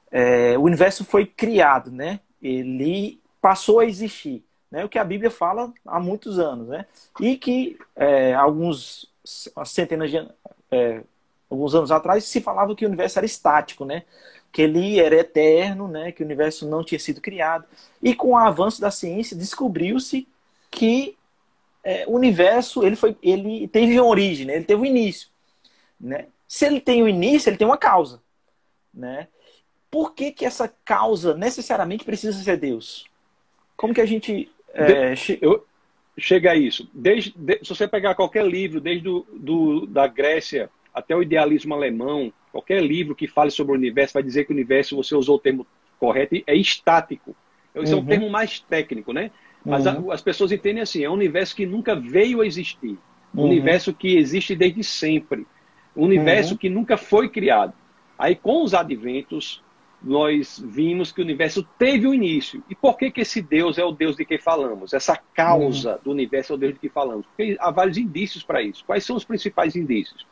é, 0.10 0.58
o 0.58 0.64
universo 0.64 1.06
foi 1.06 1.28
criado, 1.28 1.92
né, 1.92 2.22
ele 2.42 3.22
passou 3.40 3.80
a 3.80 3.86
existir, 3.86 4.44
né, 4.72 4.84
o 4.84 4.90
que 4.90 4.98
a 4.98 5.04
Bíblia 5.04 5.30
fala 5.30 5.72
há 5.86 6.00
muitos 6.00 6.40
anos, 6.40 6.70
né, 6.70 6.88
e 7.20 7.38
que 7.38 7.78
é, 7.96 8.34
alguns 8.34 9.12
centenas 9.64 10.10
de 10.10 10.28
é, 10.72 11.04
alguns 11.48 11.76
anos 11.76 11.92
atrás 11.92 12.24
se 12.24 12.42
falava 12.42 12.76
que 12.76 12.84
o 12.84 12.88
universo 12.88 13.20
era 13.20 13.28
estático, 13.28 13.86
né, 13.86 14.06
que 14.52 14.62
ele 14.62 15.00
era 15.00 15.16
eterno, 15.16 15.88
né, 15.88 16.12
que 16.12 16.22
o 16.22 16.26
universo 16.26 16.68
não 16.68 16.84
tinha 16.84 17.00
sido 17.00 17.22
criado. 17.22 17.66
E 18.02 18.14
com 18.14 18.32
o 18.32 18.38
avanço 18.38 18.82
da 18.82 18.92
ciência, 18.92 19.38
descobriu-se 19.38 20.28
que 20.70 21.16
é, 21.84 22.06
o 22.08 22.12
universo 22.12 22.86
ele 22.86 22.96
foi, 22.96 23.16
ele 23.22 23.68
teve 23.68 24.00
uma 24.00 24.10
origem, 24.10 24.46
né? 24.46 24.56
ele 24.56 24.66
teve 24.66 24.82
um 24.82 24.86
início. 24.86 25.30
Né? 26.00 26.28
Se 26.48 26.66
ele 26.66 26.80
tem 26.80 27.02
um 27.02 27.08
início, 27.08 27.50
ele 27.50 27.58
tem 27.58 27.68
uma 27.68 27.78
causa. 27.78 28.22
Né? 28.94 29.28
Por 29.90 30.14
que, 30.14 30.32
que 30.32 30.46
essa 30.46 30.72
causa 30.86 31.36
necessariamente 31.36 32.04
precisa 32.04 32.42
ser 32.42 32.58
Deus? 32.58 33.06
Como 33.76 33.94
que 33.94 34.02
a 34.02 34.06
gente. 34.06 34.52
É, 34.74 35.16
che... 35.16 35.40
Eu, 35.42 35.66
chega 36.18 36.52
a 36.52 36.56
isso. 36.56 36.90
Desde, 36.94 37.34
de, 37.36 37.60
se 37.64 37.70
você 37.70 37.88
pegar 37.88 38.16
qualquer 38.16 38.46
livro, 38.46 38.80
desde 38.80 39.04
do, 39.04 39.26
do, 39.34 39.86
da 39.88 40.08
Grécia 40.08 40.70
até 40.94 41.16
o 41.16 41.22
idealismo 41.22 41.74
alemão, 41.74 42.32
Qualquer 42.52 42.82
livro 42.84 43.16
que 43.16 43.28
fale 43.28 43.50
sobre 43.52 43.74
o 43.74 43.76
universo 43.78 44.14
vai 44.14 44.24
dizer 44.24 44.46
que 44.46 44.52
o 44.52 44.56
universo, 44.56 44.96
você 44.96 45.16
usou 45.16 45.38
o 45.38 45.40
termo 45.40 45.66
correto, 46.00 46.36
é 46.46 46.56
estático. 46.56 47.36
Esse 47.74 47.94
uhum. 47.94 48.00
é 48.00 48.02
um 48.02 48.06
termo 48.06 48.30
mais 48.30 48.60
técnico, 48.60 49.14
né? 49.14 49.32
Mas 49.66 49.86
uhum. 49.86 50.12
a, 50.12 50.16
as 50.16 50.22
pessoas 50.22 50.52
entendem 50.52 50.82
assim: 50.82 51.04
é 51.04 51.10
um 51.10 51.14
universo 51.14 51.56
que 51.56 51.66
nunca 51.66 51.96
veio 51.96 52.42
a 52.42 52.46
existir. 52.46 52.98
Um 53.34 53.42
uhum. 53.42 53.46
universo 53.46 53.94
que 53.94 54.18
existe 54.18 54.56
desde 54.56 54.84
sempre. 54.84 55.46
Um 55.96 56.04
universo 56.04 56.54
uhum. 56.54 56.58
que 56.58 56.70
nunca 56.70 56.98
foi 56.98 57.30
criado. 57.30 57.74
Aí, 58.18 58.36
com 58.36 58.64
os 58.64 58.74
adventos, 58.74 59.64
nós 60.04 60.64
vimos 60.66 61.12
que 61.12 61.22
o 61.22 61.24
universo 61.24 61.66
teve 61.78 62.08
um 62.08 62.14
início. 62.14 62.64
E 62.70 62.76
por 62.76 62.98
que, 62.98 63.12
que 63.12 63.22
esse 63.22 63.42
Deus 63.42 63.78
é 63.78 63.86
o 63.86 63.92
Deus 63.92 64.16
de 64.16 64.26
quem 64.26 64.38
falamos? 64.38 64.94
Essa 64.94 65.18
causa 65.34 65.94
uhum. 65.94 66.00
do 66.04 66.12
universo 66.12 66.54
é 66.54 66.56
o 66.56 66.60
Deus 66.60 66.74
de 66.74 66.80
quem 66.80 66.90
falamos? 66.90 67.26
Porque 67.28 67.56
há 67.60 67.72
vários 67.72 67.98
indícios 67.98 68.44
para 68.44 68.62
isso. 68.62 68.84
Quais 68.86 69.06
são 69.06 69.16
os 69.16 69.24
principais 69.24 69.76
indícios? 69.76 70.26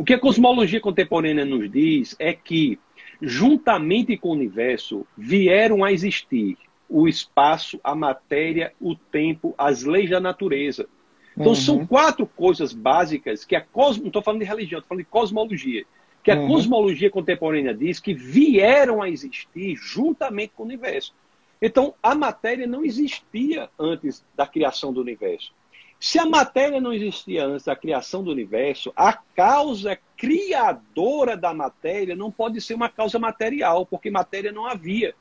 O 0.00 0.02
que 0.02 0.14
a 0.14 0.18
cosmologia 0.18 0.80
contemporânea 0.80 1.44
nos 1.44 1.70
diz 1.70 2.16
é 2.18 2.32
que, 2.32 2.78
juntamente 3.20 4.16
com 4.16 4.30
o 4.30 4.32
universo, 4.32 5.06
vieram 5.14 5.84
a 5.84 5.92
existir 5.92 6.56
o 6.88 7.06
espaço, 7.06 7.78
a 7.84 7.94
matéria, 7.94 8.72
o 8.80 8.94
tempo, 8.94 9.54
as 9.58 9.84
leis 9.84 10.08
da 10.08 10.18
natureza. 10.18 10.88
Então, 11.36 11.48
uhum. 11.48 11.54
são 11.54 11.86
quatro 11.86 12.26
coisas 12.26 12.72
básicas 12.72 13.44
que 13.44 13.54
a 13.54 13.60
cosmo... 13.60 14.04
não 14.04 14.08
estou 14.08 14.22
falando 14.22 14.40
de 14.40 14.46
religião, 14.46 14.78
estou 14.78 14.88
falando 14.88 15.04
de 15.04 15.10
cosmologia. 15.10 15.84
Que 16.24 16.30
a 16.30 16.36
uhum. 16.36 16.48
cosmologia 16.48 17.10
contemporânea 17.10 17.74
diz 17.74 18.00
que 18.00 18.14
vieram 18.14 19.02
a 19.02 19.10
existir 19.10 19.76
juntamente 19.76 20.54
com 20.56 20.62
o 20.62 20.66
universo. 20.66 21.14
Então, 21.60 21.92
a 22.02 22.14
matéria 22.14 22.66
não 22.66 22.82
existia 22.82 23.68
antes 23.78 24.24
da 24.34 24.46
criação 24.46 24.94
do 24.94 25.02
universo. 25.02 25.52
Se 26.00 26.18
a 26.18 26.24
matéria 26.24 26.80
não 26.80 26.94
existia 26.94 27.44
antes 27.44 27.66
da 27.66 27.76
criação 27.76 28.24
do 28.24 28.30
universo, 28.30 28.90
a 28.96 29.12
causa 29.12 29.98
criadora 30.16 31.36
da 31.36 31.52
matéria 31.52 32.16
não 32.16 32.30
pode 32.30 32.58
ser 32.62 32.72
uma 32.72 32.88
causa 32.88 33.18
material, 33.18 33.84
porque 33.84 34.10
matéria 34.10 34.50
não 34.50 34.66
havia. 34.66 35.14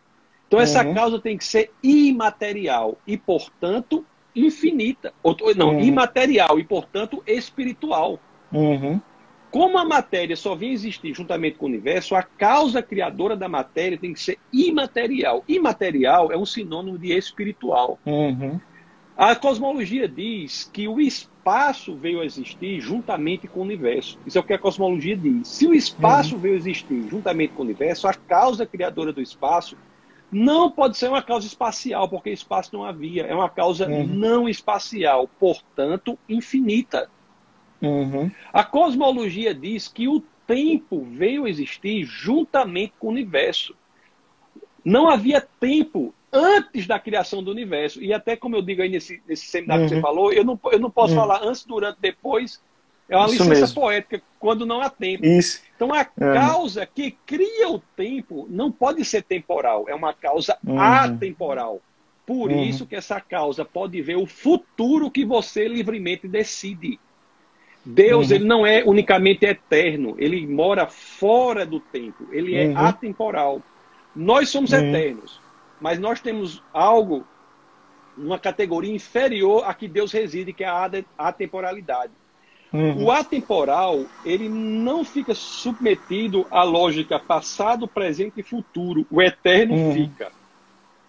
Então, 0.47 0.59
essa 0.59 0.83
uhum. 0.83 0.93
causa 0.93 1.19
tem 1.19 1.37
que 1.37 1.43
ser 1.43 1.69
imaterial 1.83 2.97
e, 3.05 3.17
portanto, 3.17 4.05
infinita. 4.33 5.13
Ou, 5.21 5.35
não, 5.53 5.75
uhum. 5.75 5.81
imaterial 5.81 6.57
e, 6.57 6.63
portanto, 6.63 7.21
espiritual. 7.27 8.17
Uhum. 8.51 9.01
Como 9.51 9.77
a 9.77 9.83
matéria 9.83 10.35
só 10.35 10.55
vem 10.55 10.71
existir 10.71 11.13
juntamente 11.13 11.57
com 11.57 11.65
o 11.65 11.69
universo, 11.69 12.15
a 12.15 12.23
causa 12.23 12.81
criadora 12.81 13.35
da 13.35 13.49
matéria 13.49 13.97
tem 13.97 14.13
que 14.13 14.19
ser 14.21 14.39
imaterial. 14.53 15.43
Imaterial 15.47 16.31
é 16.31 16.37
um 16.37 16.45
sinônimo 16.45 16.97
de 16.97 17.11
espiritual. 17.11 17.99
Uhum. 18.05 18.59
A 19.19 19.35
cosmologia 19.35 20.07
diz 20.07 20.63
que 20.71 20.87
o 20.87 20.97
espaço 20.97 21.93
veio 21.93 22.21
a 22.21 22.25
existir 22.25 22.79
juntamente 22.79 23.49
com 23.49 23.59
o 23.59 23.63
universo. 23.63 24.17
Isso 24.25 24.37
é 24.37 24.41
o 24.41 24.43
que 24.45 24.53
a 24.53 24.57
cosmologia 24.57 25.17
diz. 25.17 25.45
Se 25.45 25.67
o 25.67 25.73
espaço 25.73 26.35
uhum. 26.35 26.41
veio 26.41 26.53
a 26.53 26.57
existir 26.57 27.05
juntamente 27.09 27.51
com 27.51 27.61
o 27.61 27.65
universo, 27.65 28.07
a 28.07 28.13
causa 28.13 28.65
criadora 28.65 29.11
do 29.11 29.21
espaço 29.21 29.75
não 30.31 30.71
pode 30.71 30.97
ser 30.97 31.09
uma 31.09 31.21
causa 31.21 31.45
espacial, 31.45 32.07
porque 32.07 32.29
espaço 32.29 32.69
não 32.71 32.85
havia. 32.85 33.23
É 33.23 33.35
uma 33.35 33.49
causa 33.49 33.89
uhum. 33.89 34.07
não 34.07 34.47
espacial, 34.47 35.29
portanto, 35.37 36.17
infinita. 36.29 37.09
Uhum. 37.81 38.31
A 38.53 38.63
cosmologia 38.63 39.53
diz 39.53 39.89
que 39.89 40.07
o 40.07 40.23
tempo 40.47 41.05
veio 41.11 41.43
a 41.43 41.49
existir 41.49 42.05
juntamente 42.05 42.93
com 42.97 43.07
o 43.07 43.11
universo. 43.11 43.75
Não 44.81 45.09
havia 45.09 45.41
tempo 45.41 46.15
antes 46.31 46.87
da 46.87 46.99
criação 46.99 47.43
do 47.43 47.51
universo. 47.51 48.01
E 48.01 48.13
até 48.13 48.35
como 48.35 48.55
eu 48.55 48.61
digo 48.61 48.81
aí 48.81 48.89
nesse, 48.89 49.21
nesse 49.27 49.47
seminário 49.47 49.83
uhum. 49.83 49.89
que 49.89 49.95
você 49.95 49.95
uhum. 49.95 50.01
falou, 50.01 50.33
eu 50.33 50.43
não, 50.43 50.59
eu 50.71 50.79
não 50.79 50.91
posso 50.91 51.13
uhum. 51.13 51.19
falar 51.19 51.43
antes, 51.43 51.65
durante, 51.65 51.97
depois. 51.99 52.61
É 53.07 53.17
uma 53.17 53.25
Isso 53.25 53.43
licença 53.43 53.61
mesmo. 53.61 53.81
poética, 53.81 54.21
quando 54.39 54.65
não 54.65 54.81
há 54.81 54.89
tempo. 54.89 55.25
Isso. 55.25 55.61
Então 55.75 55.93
a 55.93 55.99
uhum. 55.99 56.33
causa 56.33 56.85
que 56.85 57.11
cria 57.25 57.69
o 57.69 57.79
tempo 57.95 58.45
não 58.49 58.71
pode 58.71 59.03
ser 59.03 59.23
temporal, 59.23 59.85
é 59.87 59.95
uma 59.95 60.13
causa 60.13 60.57
uhum. 60.65 60.79
atemporal. 60.79 61.81
Por 62.25 62.51
uhum. 62.51 62.63
isso 62.63 62.85
que 62.85 62.95
essa 62.95 63.19
causa 63.19 63.65
pode 63.65 63.99
ver 64.03 64.17
o 64.17 64.27
futuro 64.27 65.09
que 65.09 65.25
você 65.25 65.67
livremente 65.67 66.27
decide. 66.27 66.99
Deus 67.83 68.29
ele 68.29 68.43
não 68.43 68.67
é 68.67 68.83
unicamente 68.85 69.45
eterno, 69.45 70.15
ele 70.19 70.45
mora 70.45 70.85
fora 70.85 71.65
do 71.65 71.79
tempo, 71.79 72.27
ele 72.31 72.53
é 72.53 72.71
atemporal. 72.75 73.63
Nós 74.15 74.49
somos 74.49 74.73
eternos 74.73 75.39
mas 75.79 75.99
nós 75.99 76.19
temos 76.19 76.63
algo, 76.73 77.25
uma 78.17 78.39
categoria 78.39 78.93
inferior 78.93 79.63
a 79.65 79.73
que 79.73 79.87
Deus 79.87 80.11
reside, 80.11 80.53
que 80.53 80.63
é 80.63 80.67
a 80.67 80.89
atemporalidade. 81.17 82.11
Uhum. 82.71 83.05
O 83.05 83.11
atemporal, 83.11 84.05
ele 84.23 84.47
não 84.47 85.03
fica 85.03 85.33
submetido 85.33 86.45
à 86.51 86.63
lógica 86.63 87.17
passado, 87.17 87.87
presente 87.87 88.41
e 88.41 88.43
futuro. 88.43 89.07
O 89.09 89.21
eterno 89.21 89.73
uhum. 89.73 89.93
fica. 89.93 90.31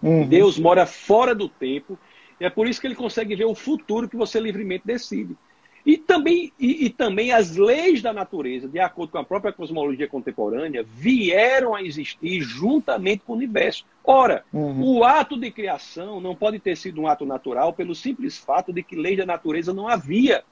Uhum. 0.03 0.27
Deus 0.27 0.59
mora 0.59 0.87
fora 0.87 1.35
do 1.35 1.49
tempo, 1.49 1.99
e 2.41 2.45
é 2.45 2.51
por 2.51 2.67
isso 2.67 2.81
que 2.81 2.87
ele 2.87 2.95
consegue 2.95 3.37
ver 3.37 3.45
o 3.45 3.55
futuro 3.55 4.09
que 4.09 4.17
você 4.17 4.41
livremente 4.41 4.87
decide. 4.87 5.37
E 5.85 5.97
também, 5.97 6.53
e, 6.59 6.87
e, 6.87 6.91
também 6.91 7.33
as 7.33 7.57
leis 7.57 8.03
da 8.03 8.13
natureza, 8.13 8.69
de 8.69 8.79
acordo 8.79 9.13
com 9.13 9.19
a 9.19 9.25
própria 9.25 9.53
cosmologia 9.53 10.09
contemporânea, 10.09 10.83
vieram 10.83 11.75
a 11.75 11.83
existir 11.83 12.41
juntamente 12.43 13.23
com 13.27 13.33
o 13.33 13.37
universo. 13.37 13.85
Ora, 14.11 14.45
uhum. 14.53 14.99
o 14.99 15.05
ato 15.05 15.39
de 15.39 15.53
criação 15.53 16.21
não 16.21 16.35
pode 16.35 16.59
ter 16.59 16.77
sido 16.77 17.01
um 17.01 17.07
ato 17.07 17.25
natural 17.25 17.73
pelo 17.73 17.95
simples 17.95 18.37
fato 18.37 18.73
de 18.73 18.83
que 18.83 18.97
leis 18.97 19.17
da 19.17 19.25
natureza 19.25 19.73
não 19.73 19.87
havia. 19.87 20.43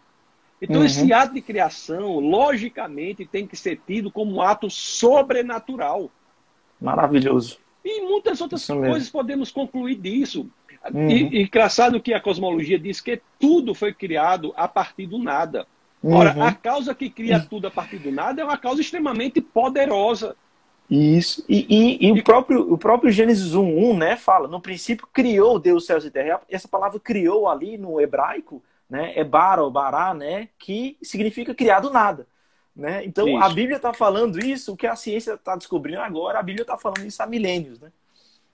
Então, 0.62 0.78
uhum. 0.80 0.86
esse 0.86 1.12
ato 1.12 1.34
de 1.34 1.40
criação, 1.40 2.20
logicamente, 2.20 3.26
tem 3.26 3.48
que 3.48 3.56
ser 3.56 3.80
tido 3.84 4.12
como 4.12 4.36
um 4.36 4.42
ato 4.42 4.70
sobrenatural. 4.70 6.08
Maravilhoso. 6.80 7.58
E 7.84 8.00
muitas 8.02 8.40
outras 8.40 8.64
coisas 8.64 9.10
podemos 9.10 9.50
concluir 9.50 9.96
disso. 9.96 10.48
Uhum. 10.92 11.10
E, 11.10 11.42
engraçado 11.42 12.00
que 12.00 12.14
a 12.14 12.20
cosmologia 12.20 12.78
diz 12.78 13.00
que 13.00 13.20
tudo 13.40 13.74
foi 13.74 13.92
criado 13.92 14.52
a 14.56 14.68
partir 14.68 15.06
do 15.06 15.18
nada. 15.18 15.66
Ora, 16.02 16.32
uhum. 16.32 16.44
a 16.44 16.52
causa 16.52 16.94
que 16.94 17.10
cria 17.10 17.40
tudo 17.40 17.66
a 17.66 17.70
partir 17.72 17.98
do 17.98 18.12
nada 18.12 18.40
é 18.40 18.44
uma 18.44 18.56
causa 18.56 18.80
extremamente 18.80 19.40
poderosa. 19.40 20.36
Isso. 20.90 21.44
E, 21.48 21.66
e, 21.68 22.06
e, 22.06 22.12
o, 22.12 22.24
próprio, 22.24 22.72
o 22.72 22.78
próprio 22.78 23.10
Gênesis 23.10 23.54
1, 23.54 23.90
1, 23.90 23.96
né, 23.96 24.16
fala, 24.16 24.48
no 24.48 24.60
princípio 24.60 25.06
criou 25.12 25.58
Deus 25.58 25.84
céus 25.84 26.04
e 26.04 26.10
terra. 26.10 26.40
Essa 26.48 26.66
palavra 26.66 26.98
criou 26.98 27.48
ali 27.48 27.76
no 27.76 28.00
hebraico, 28.00 28.62
né, 28.88 29.12
é 29.14 29.22
bara 29.22 29.62
ou 29.62 29.70
bará, 29.70 30.14
né, 30.14 30.48
que 30.58 30.96
significa 31.02 31.54
criar 31.54 31.80
do 31.80 31.90
nada. 31.90 32.26
Né? 32.74 33.04
Então 33.04 33.28
isso. 33.28 33.38
a 33.38 33.48
Bíblia 33.48 33.76
está 33.76 33.92
falando 33.92 34.38
isso, 34.38 34.72
o 34.72 34.76
que 34.76 34.86
a 34.86 34.94
ciência 34.94 35.32
está 35.32 35.56
descobrindo 35.56 36.00
agora, 36.00 36.38
a 36.38 36.42
Bíblia 36.42 36.62
está 36.62 36.76
falando 36.76 37.04
isso 37.04 37.22
há 37.22 37.26
milênios. 37.26 37.80
Né? 37.80 37.90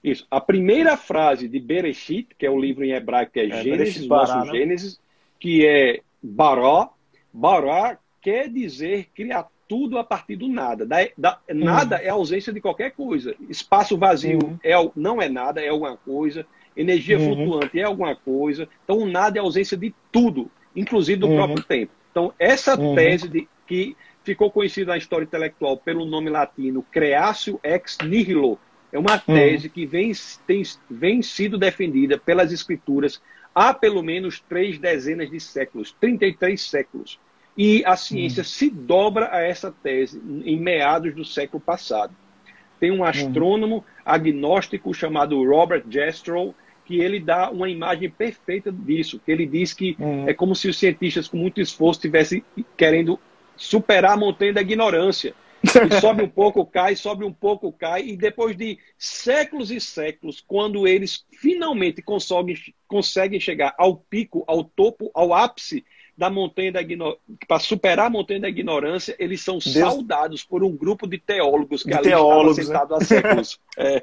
Isso. 0.02 0.26
A 0.30 0.40
primeira 0.40 0.96
frase 0.96 1.46
de 1.46 1.60
Bereshit, 1.60 2.28
que 2.36 2.46
é 2.46 2.50
o 2.50 2.58
livro 2.58 2.84
em 2.84 2.92
hebraico 2.92 3.32
que 3.32 3.40
é, 3.40 3.48
é 3.48 3.62
Gênesis, 3.62 4.06
Bará, 4.06 4.36
nosso 4.36 4.52
né? 4.52 4.58
Gênesis, 4.58 5.00
que 5.38 5.66
é 5.66 6.00
Baró. 6.22 6.94
Bará 7.32 7.98
quer 8.20 8.48
dizer 8.48 9.10
criar 9.14 9.46
tudo 9.68 9.98
a 9.98 10.04
partir 10.04 10.36
do 10.36 10.48
nada. 10.48 10.84
Da, 10.84 11.08
da, 11.16 11.38
uhum. 11.48 11.64
Nada 11.64 11.96
é 11.96 12.08
ausência 12.08 12.52
de 12.52 12.60
qualquer 12.60 12.92
coisa. 12.92 13.34
Espaço 13.48 13.96
vazio 13.96 14.38
uhum. 14.42 14.58
é, 14.62 14.74
não 14.94 15.20
é 15.20 15.28
nada, 15.28 15.60
é 15.60 15.68
alguma 15.68 15.96
coisa. 15.96 16.46
Energia 16.76 17.18
uhum. 17.18 17.34
flutuante 17.34 17.80
é 17.80 17.84
alguma 17.84 18.14
coisa. 18.16 18.68
Então, 18.84 18.98
o 18.98 19.06
nada 19.06 19.38
é 19.38 19.40
ausência 19.40 19.76
de 19.76 19.94
tudo, 20.10 20.50
inclusive 20.74 21.20
do 21.20 21.28
uhum. 21.28 21.36
próprio 21.36 21.64
tempo. 21.64 21.92
Então, 22.10 22.32
essa 22.38 22.78
uhum. 22.78 22.94
tese 22.94 23.28
de 23.28 23.48
que 23.66 23.96
ficou 24.22 24.50
conhecida 24.50 24.92
na 24.92 24.98
história 24.98 25.24
intelectual 25.24 25.76
pelo 25.76 26.04
nome 26.04 26.30
latino 26.30 26.84
Creatio 26.90 27.60
ex 27.62 27.98
nihilo, 28.02 28.58
é 28.92 28.98
uma 28.98 29.16
hum. 29.16 29.34
tese 29.34 29.68
que 29.68 29.84
vem, 29.84 30.12
tem, 30.46 30.62
vem 30.88 31.20
sido 31.20 31.58
defendida 31.58 32.16
pelas 32.16 32.52
escrituras 32.52 33.20
há 33.54 33.72
pelo 33.72 34.02
menos 34.02 34.40
três 34.40 34.78
dezenas 34.78 35.30
de 35.30 35.38
séculos, 35.40 35.94
33 36.00 36.60
séculos. 36.60 37.20
E 37.56 37.84
a 37.84 37.96
ciência 37.96 38.40
hum. 38.40 38.44
se 38.44 38.70
dobra 38.70 39.28
a 39.32 39.40
essa 39.40 39.70
tese 39.70 40.20
em 40.44 40.58
meados 40.58 41.14
do 41.14 41.24
século 41.24 41.60
passado. 41.60 42.14
Tem 42.80 42.90
um 42.90 43.04
astrônomo 43.04 43.76
hum. 43.76 43.82
agnóstico 44.04 44.92
chamado 44.92 45.42
Robert 45.44 45.84
Jastrow, 45.88 46.54
que 46.84 47.00
ele 47.00 47.18
dá 47.18 47.50
uma 47.50 47.68
imagem 47.68 48.10
perfeita 48.10 48.70
disso, 48.70 49.20
que 49.24 49.30
ele 49.30 49.46
diz 49.46 49.72
que 49.72 49.96
hum. 49.98 50.28
é 50.28 50.34
como 50.34 50.54
se 50.54 50.68
os 50.68 50.78
cientistas 50.78 51.28
com 51.28 51.36
muito 51.36 51.60
esforço 51.60 51.98
estivessem 51.98 52.44
querendo 52.76 53.18
superar 53.56 54.12
a 54.12 54.16
montanha 54.16 54.52
da 54.52 54.60
ignorância. 54.60 55.34
E 55.62 55.94
sobe 56.00 56.22
um 56.22 56.28
pouco, 56.28 56.66
cai, 56.66 56.94
sobe 56.94 57.24
um 57.24 57.32
pouco, 57.32 57.72
cai. 57.72 58.02
E 58.02 58.16
depois 58.16 58.56
de 58.56 58.78
séculos 58.98 59.70
e 59.70 59.80
séculos, 59.80 60.42
quando 60.46 60.86
eles 60.86 61.24
finalmente 61.32 62.02
conseguem, 62.02 62.56
conseguem 62.86 63.40
chegar 63.40 63.74
ao 63.78 63.96
pico, 63.96 64.44
ao 64.46 64.62
topo, 64.64 65.10
ao 65.14 65.32
ápice 65.32 65.84
da 66.16 66.30
montanha 66.30 66.72
da 66.72 66.80
ignorância, 66.80 67.20
para 67.46 67.58
superar 67.58 68.06
a 68.06 68.10
montanha 68.10 68.40
da 68.40 68.48
ignorância, 68.48 69.16
eles 69.18 69.42
são 69.42 69.58
Deus... 69.58 69.72
saudados 69.72 70.44
por 70.44 70.62
um 70.62 70.76
grupo 70.76 71.06
de 71.06 71.18
teólogos 71.18 71.82
que 71.82 71.90
de 71.90 71.94
ali 71.94 72.08
teólogos, 72.08 72.56
sentados 72.56 72.90
né? 72.90 72.96
há 72.96 73.04
séculos. 73.04 73.60
É. 73.76 74.02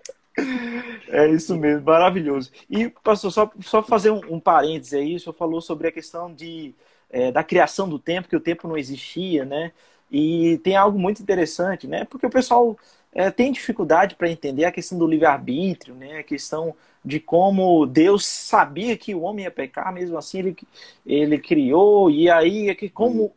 É 1.09 1.29
isso 1.29 1.57
mesmo, 1.57 1.85
maravilhoso. 1.85 2.51
E, 2.69 2.89
pastor, 3.03 3.31
só, 3.31 3.51
só 3.59 3.83
fazer 3.83 4.11
um, 4.11 4.21
um 4.35 4.39
parêntese 4.39 4.97
aí, 4.97 5.15
o 5.15 5.19
senhor 5.19 5.33
falou 5.33 5.59
sobre 5.59 5.89
a 5.89 5.91
questão 5.91 6.33
de, 6.33 6.73
é, 7.09 7.31
da 7.31 7.43
criação 7.43 7.87
do 7.87 7.99
tempo, 7.99 8.29
que 8.29 8.35
o 8.35 8.39
tempo 8.39 8.67
não 8.67 8.77
existia, 8.77 9.43
né? 9.43 9.73
E 10.09 10.57
tem 10.63 10.75
algo 10.75 10.97
muito 10.97 11.21
interessante, 11.21 11.85
né? 11.85 12.05
Porque 12.05 12.25
o 12.25 12.29
pessoal 12.29 12.77
é, 13.13 13.29
tem 13.29 13.51
dificuldade 13.51 14.15
para 14.15 14.29
entender 14.29 14.65
a 14.65 14.71
questão 14.71 14.97
do 14.97 15.07
livre-arbítrio, 15.07 15.95
né? 15.95 16.19
A 16.19 16.23
questão 16.23 16.75
de 17.03 17.19
como 17.19 17.85
Deus 17.85 18.25
sabia 18.25 18.95
que 18.95 19.15
o 19.15 19.21
homem 19.21 19.45
ia 19.45 19.51
pecar, 19.51 19.91
mesmo 19.93 20.17
assim 20.17 20.39
ele, 20.39 20.57
ele 21.05 21.37
criou, 21.39 22.11
e 22.11 22.29
aí 22.29 22.69
é 22.69 22.75
que 22.75 22.89
como 22.89 23.33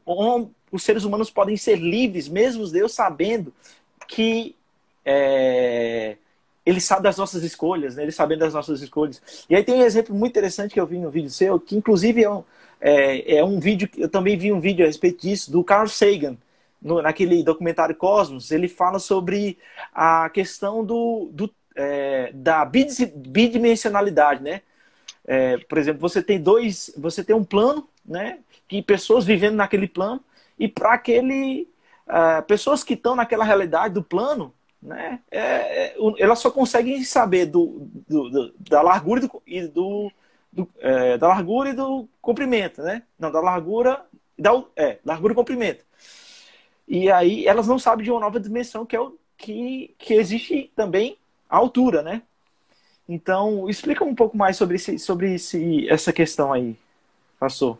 os 0.70 0.82
seres 0.82 1.04
humanos 1.04 1.30
podem 1.30 1.56
ser 1.56 1.76
livres, 1.76 2.28
mesmo 2.28 2.66
Deus 2.68 2.92
sabendo 2.92 3.52
que 4.06 4.54
é, 5.04 6.16
ele 6.64 6.80
sabe 6.80 7.02
das 7.02 7.16
nossas 7.16 7.42
escolhas, 7.42 7.96
né? 7.96 8.02
ele 8.02 8.12
sabendo 8.12 8.40
das 8.40 8.54
nossas 8.54 8.80
escolhas. 8.80 9.22
E 9.48 9.54
aí 9.54 9.62
tem 9.62 9.76
um 9.76 9.84
exemplo 9.84 10.14
muito 10.14 10.32
interessante 10.32 10.72
que 10.72 10.80
eu 10.80 10.86
vi 10.86 10.98
no 10.98 11.10
vídeo 11.10 11.30
seu, 11.30 11.60
que 11.60 11.76
inclusive 11.76 12.22
é 12.22 12.30
um, 12.30 12.44
é, 12.80 13.36
é 13.36 13.44
um 13.44 13.58
vídeo, 13.60 13.88
eu 13.96 14.08
também 14.08 14.36
vi 14.36 14.52
um 14.52 14.60
vídeo 14.60 14.84
a 14.84 14.86
respeito 14.86 15.22
disso, 15.22 15.50
do 15.50 15.62
Carl 15.64 15.88
Sagan, 15.88 16.36
no, 16.80 17.00
naquele 17.00 17.42
documentário 17.42 17.94
Cosmos, 17.96 18.50
ele 18.50 18.68
fala 18.68 18.98
sobre 18.98 19.58
a 19.94 20.28
questão 20.30 20.84
do, 20.84 21.30
do 21.32 21.50
é, 21.74 22.30
da 22.32 22.64
bidimensionalidade, 22.64 24.42
né? 24.42 24.62
É, 25.26 25.58
por 25.58 25.78
exemplo, 25.78 26.00
você 26.00 26.22
tem 26.22 26.40
dois, 26.40 26.92
você 26.96 27.24
tem 27.24 27.34
um 27.34 27.44
plano, 27.44 27.88
né? 28.04 28.38
Que 28.68 28.82
pessoas 28.82 29.24
vivendo 29.24 29.56
naquele 29.56 29.88
plano 29.88 30.22
e 30.58 30.68
para 30.68 30.94
aquele 30.94 31.68
uh, 32.06 32.42
pessoas 32.46 32.84
que 32.84 32.94
estão 32.94 33.16
naquela 33.16 33.44
realidade 33.44 33.94
do 33.94 34.02
plano, 34.02 34.54
né? 34.80 35.20
É, 35.30 35.40
é, 35.40 35.96
elas 36.18 36.38
só 36.38 36.50
conseguem 36.50 37.02
saber 37.04 37.46
do, 37.46 37.88
do, 38.08 38.30
do 38.30 38.54
da 38.58 38.82
largura 38.82 39.28
e 39.46 39.62
do, 39.62 40.12
do 40.52 40.68
é, 40.78 41.16
da 41.16 41.28
largura 41.28 41.70
e 41.70 41.74
do 41.74 42.06
comprimento, 42.20 42.82
né? 42.82 43.02
Não, 43.18 43.30
da 43.30 43.40
largura 43.40 44.04
da 44.38 44.62
é, 44.76 44.98
largura 45.04 45.32
e 45.32 45.36
comprimento. 45.36 45.84
E 46.86 47.10
aí 47.10 47.46
elas 47.46 47.66
não 47.66 47.78
sabem 47.78 48.04
de 48.04 48.10
uma 48.10 48.20
nova 48.20 48.38
dimensão 48.38 48.84
que 48.84 48.94
é 48.94 49.00
o 49.00 49.16
que, 49.38 49.94
que 49.98 50.14
existe 50.14 50.70
também 50.76 51.16
a 51.48 51.56
altura, 51.56 52.02
né? 52.02 52.22
Então, 53.08 53.68
explica 53.68 54.04
um 54.04 54.14
pouco 54.14 54.36
mais 54.36 54.56
sobre, 54.56 54.76
esse, 54.76 54.98
sobre 54.98 55.34
esse, 55.34 55.88
essa 55.88 56.12
questão 56.12 56.52
aí, 56.52 56.76
pastor. 57.38 57.78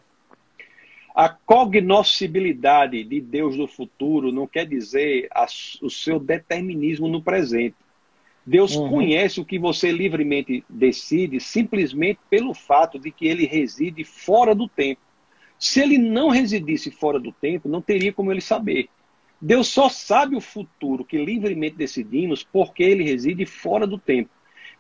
A 1.15 1.29
cognoscibilidade 1.29 3.05
de 3.05 3.21
Deus 3.21 3.57
do 3.57 3.67
futuro 3.67 4.33
não 4.33 4.47
quer 4.47 4.67
dizer 4.67 5.29
a, 5.31 5.47
o 5.81 5.89
seu 5.89 6.19
determinismo 6.19 7.09
no 7.09 7.23
presente. 7.23 7.77
Deus 8.45 8.77
uhum. 8.77 8.91
conhece 8.91 9.41
o 9.41 9.45
que 9.45 9.59
você 9.59 9.91
livremente 9.91 10.65
decide 10.69 11.41
simplesmente 11.41 12.21
pelo 12.29 12.53
fato 12.53 12.99
de 12.99 13.11
que 13.11 13.27
ele 13.27 13.47
reside 13.47 14.05
fora 14.05 14.55
do 14.55 14.69
tempo. 14.69 15.01
Se 15.59 15.81
ele 15.81 15.97
não 15.97 16.29
residisse 16.29 16.91
fora 16.91 17.19
do 17.19 17.33
tempo, 17.33 17.69
não 17.69 17.81
teria 17.81 18.13
como 18.13 18.31
ele 18.31 18.43
saber. 18.43 18.89
Deus 19.45 19.69
só 19.69 19.91
sabe 19.91 20.35
o 20.35 20.41
futuro 20.41 21.05
que 21.05 21.23
livremente 21.23 21.77
decidimos 21.77 22.43
porque 22.43 22.83
ele 22.83 23.05
reside 23.05 23.45
fora 23.45 23.87
do 23.87 23.99
tempo. 23.99 24.31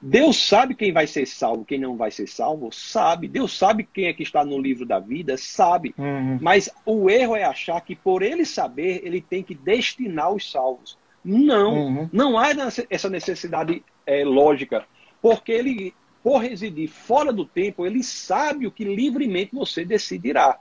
Deus 0.01 0.39
sabe 0.39 0.75
quem 0.75 0.91
vai 0.91 1.07
ser 1.07 1.27
salvo, 1.27 1.67
quem 1.67 1.79
não 1.79 1.99
vai 1.99 2.11
ser 2.11 2.27
salvo? 2.27 2.73
Sabe. 2.73 3.29
Deus 3.29 3.55
sabe 3.59 3.85
quem 3.85 4.07
é 4.07 4.15
que 4.15 4.23
está 4.23 4.43
no 4.43 4.59
livro 4.59 4.87
da 4.87 4.99
vida? 4.99 5.37
Sabe. 5.37 5.95
Uhum. 5.99 6.39
Mas 6.41 6.71
o 6.87 7.11
erro 7.11 7.37
é 7.37 7.45
achar 7.45 7.79
que 7.83 7.95
por 7.95 8.23
ele 8.23 8.47
saber, 8.47 9.03
ele 9.05 9.21
tem 9.21 9.43
que 9.43 9.55
destinar 9.55 10.33
os 10.33 10.51
salvos. 10.51 10.97
Não. 11.23 11.75
Uhum. 11.75 12.09
Não 12.11 12.39
há 12.39 12.49
essa 12.89 13.11
necessidade 13.11 13.85
é, 14.07 14.25
lógica. 14.25 14.87
Porque 15.21 15.53
ele, 15.53 15.93
por 16.23 16.39
residir 16.39 16.89
fora 16.89 17.35
do 17.35 17.45
tempo, 17.45 17.85
ele 17.85 18.03
sabe 18.03 18.67
o 18.67 18.73
que 18.73 18.85
livremente 18.85 19.55
você 19.55 19.85
decidirá. 19.85 20.59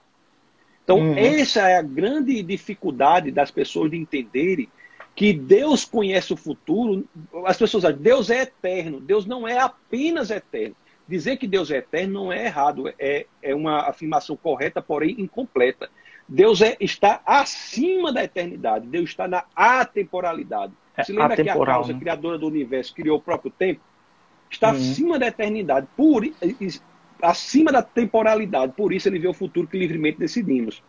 Então, 0.83 0.99
uhum. 0.99 1.17
essa 1.17 1.67
é 1.67 1.77
a 1.77 1.81
grande 1.81 2.41
dificuldade 2.43 3.31
das 3.31 3.49
pessoas 3.49 3.89
de 3.89 3.97
entenderem 3.97 4.69
que 5.15 5.31
Deus 5.31 5.85
conhece 5.85 6.33
o 6.33 6.37
futuro, 6.37 7.07
as 7.45 7.57
pessoas 7.57 7.83
dizem, 7.83 8.01
Deus 8.01 8.29
é 8.29 8.41
eterno, 8.41 8.99
Deus 8.99 9.25
não 9.25 9.47
é 9.47 9.59
apenas 9.59 10.29
eterno. 10.29 10.75
Dizer 11.07 11.37
que 11.37 11.47
Deus 11.47 11.69
é 11.69 11.77
eterno 11.77 12.25
não 12.25 12.33
é 12.33 12.45
errado, 12.45 12.91
é, 12.97 13.25
é 13.41 13.53
uma 13.53 13.89
afirmação 13.89 14.35
correta, 14.35 14.81
porém 14.81 15.15
incompleta. 15.19 15.89
Deus 16.27 16.61
é, 16.61 16.75
está 16.79 17.21
acima 17.25 18.11
da 18.11 18.23
eternidade, 18.23 18.87
Deus 18.87 19.09
está 19.09 19.27
na 19.27 19.43
atemporalidade. 19.55 20.73
É, 20.95 21.03
Se 21.03 21.11
lembra 21.11 21.35
que 21.35 21.49
a 21.49 21.65
causa 21.65 21.93
né? 21.93 21.99
criadora 21.99 22.37
do 22.37 22.47
universo 22.47 22.93
criou 22.93 23.17
o 23.17 23.21
próprio 23.21 23.51
tempo? 23.51 23.81
Está 24.49 24.69
uhum. 24.69 24.77
acima 24.77 25.19
da 25.19 25.27
eternidade, 25.27 25.87
por, 25.95 26.23
acima 27.23 27.71
da 27.71 27.81
temporalidade, 27.81 28.73
por 28.75 28.91
isso 28.93 29.07
ele 29.07 29.19
vê 29.19 29.27
o 29.27 29.33
futuro 29.33 29.67
que 29.67 29.77
livremente 29.77 30.19
decidimos. 30.19 30.83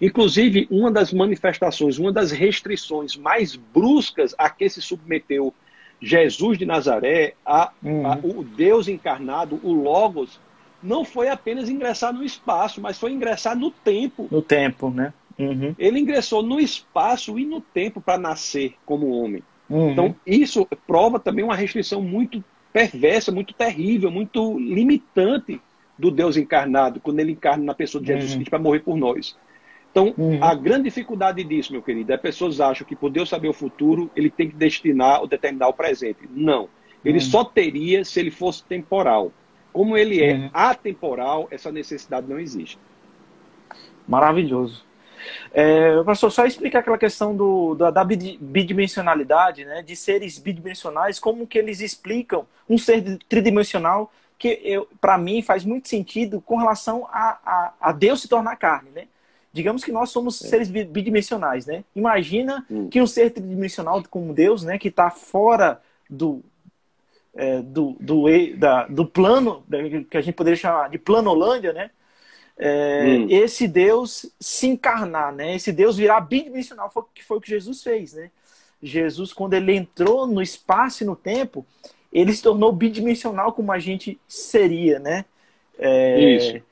Inclusive, 0.00 0.66
uma 0.70 0.90
das 0.90 1.12
manifestações, 1.12 1.98
uma 1.98 2.12
das 2.12 2.30
restrições 2.30 3.16
mais 3.16 3.54
bruscas 3.54 4.34
a 4.38 4.48
que 4.48 4.68
se 4.68 4.80
submeteu 4.80 5.52
Jesus 6.00 6.58
de 6.58 6.66
Nazaré, 6.66 7.34
a, 7.46 7.70
uhum. 7.82 8.06
a, 8.06 8.18
o 8.22 8.42
Deus 8.42 8.88
encarnado, 8.88 9.60
o 9.62 9.72
Logos, 9.72 10.40
não 10.82 11.04
foi 11.04 11.28
apenas 11.28 11.68
ingressar 11.68 12.12
no 12.12 12.24
espaço, 12.24 12.80
mas 12.80 12.98
foi 12.98 13.12
ingressar 13.12 13.56
no 13.56 13.70
tempo. 13.70 14.26
No 14.30 14.42
tempo, 14.42 14.90
né? 14.90 15.12
Uhum. 15.38 15.74
Ele 15.78 16.00
ingressou 16.00 16.42
no 16.42 16.58
espaço 16.58 17.38
e 17.38 17.44
no 17.44 17.60
tempo 17.60 18.00
para 18.00 18.18
nascer 18.18 18.74
como 18.84 19.10
homem. 19.10 19.42
Uhum. 19.70 19.92
Então, 19.92 20.16
isso 20.26 20.66
prova 20.86 21.20
também 21.20 21.44
uma 21.44 21.54
restrição 21.54 22.02
muito 22.02 22.42
perversa, 22.72 23.30
muito 23.30 23.54
terrível, 23.54 24.10
muito 24.10 24.58
limitante 24.58 25.60
do 26.02 26.10
Deus 26.10 26.36
encarnado, 26.36 26.98
quando 26.98 27.20
ele 27.20 27.30
encarna 27.30 27.62
na 27.62 27.74
pessoa 27.74 28.02
de 28.02 28.08
Jesus 28.08 28.32
uhum. 28.32 28.38
Cristo 28.38 28.50
para 28.50 28.58
morrer 28.58 28.80
por 28.80 28.96
nós. 28.96 29.36
Então, 29.88 30.12
uhum. 30.18 30.42
a 30.42 30.52
grande 30.52 30.84
dificuldade 30.84 31.44
disso, 31.44 31.72
meu 31.72 31.80
querido, 31.80 32.12
é 32.12 32.16
pessoas 32.16 32.60
acham 32.60 32.84
que 32.84 32.96
por 32.96 33.08
Deus 33.08 33.28
saber 33.28 33.48
o 33.48 33.52
futuro, 33.52 34.10
ele 34.16 34.28
tem 34.28 34.48
que 34.50 34.56
destinar 34.56 35.20
ou 35.20 35.28
determinar 35.28 35.68
o 35.68 35.72
presente. 35.72 36.28
Não. 36.28 36.68
Ele 37.04 37.18
uhum. 37.18 37.24
só 37.24 37.44
teria 37.44 38.04
se 38.04 38.18
ele 38.18 38.32
fosse 38.32 38.64
temporal. 38.64 39.30
Como 39.72 39.96
ele 39.96 40.20
é 40.20 40.34
uhum. 40.34 40.50
atemporal, 40.52 41.46
essa 41.52 41.70
necessidade 41.70 42.26
não 42.28 42.40
existe. 42.40 42.78
Maravilhoso. 44.08 44.84
É, 45.54 46.02
pastor, 46.02 46.32
só 46.32 46.44
explicar 46.44 46.80
aquela 46.80 46.98
questão 46.98 47.36
do, 47.36 47.76
da, 47.76 47.92
da, 47.92 48.04
bidimensionalidade, 48.04 49.64
né, 49.64 49.80
de 49.80 49.94
seres 49.94 50.36
bidimensionais, 50.36 51.20
como 51.20 51.46
que 51.46 51.58
eles 51.58 51.80
explicam 51.80 52.44
um 52.68 52.76
ser 52.76 53.18
tridimensional 53.28 54.10
que 54.42 54.84
para 55.00 55.16
mim 55.16 55.40
faz 55.40 55.64
muito 55.64 55.88
sentido 55.88 56.40
com 56.40 56.56
relação 56.56 57.06
a, 57.12 57.38
a, 57.46 57.74
a 57.80 57.92
Deus 57.92 58.20
se 58.20 58.26
tornar 58.26 58.56
carne, 58.56 58.90
né? 58.90 59.06
Digamos 59.52 59.84
que 59.84 59.92
nós 59.92 60.10
somos 60.10 60.42
é. 60.42 60.48
seres 60.48 60.68
bidimensionais, 60.68 61.64
né? 61.64 61.84
Imagina 61.94 62.66
hum. 62.68 62.88
que 62.88 63.00
um 63.00 63.06
ser 63.06 63.30
tridimensional 63.30 64.02
como 64.10 64.34
Deus, 64.34 64.64
né, 64.64 64.78
que 64.78 64.88
está 64.88 65.10
fora 65.10 65.80
do, 66.10 66.42
é, 67.36 67.60
do, 67.60 67.96
do, 68.00 68.24
da, 68.56 68.88
do 68.88 69.06
plano, 69.06 69.64
que 70.10 70.16
a 70.16 70.20
gente 70.20 70.34
poderia 70.34 70.56
chamar 70.56 70.90
de 70.90 70.98
planolândia, 70.98 71.72
né? 71.72 71.90
É, 72.58 73.04
hum. 73.06 73.28
Esse 73.30 73.68
Deus 73.68 74.26
se 74.40 74.66
encarnar, 74.66 75.32
né? 75.32 75.54
Esse 75.54 75.70
Deus 75.70 75.96
virar 75.96 76.20
bidimensional, 76.22 76.90
foi, 76.90 77.04
que 77.14 77.22
foi 77.22 77.36
o 77.36 77.40
que 77.40 77.48
Jesus 77.48 77.80
fez, 77.80 78.14
né? 78.14 78.28
Jesus, 78.82 79.32
quando 79.32 79.54
ele 79.54 79.72
entrou 79.72 80.26
no 80.26 80.42
espaço 80.42 81.04
e 81.04 81.06
no 81.06 81.14
tempo, 81.14 81.64
ele 82.12 82.32
se 82.32 82.42
tornou 82.42 82.72
bidimensional 82.72 83.52
como 83.52 83.72
a 83.72 83.78
gente 83.78 84.20
seria, 84.28 84.98
né? 84.98 85.24
É, 85.78 86.36
Isso. 86.36 86.62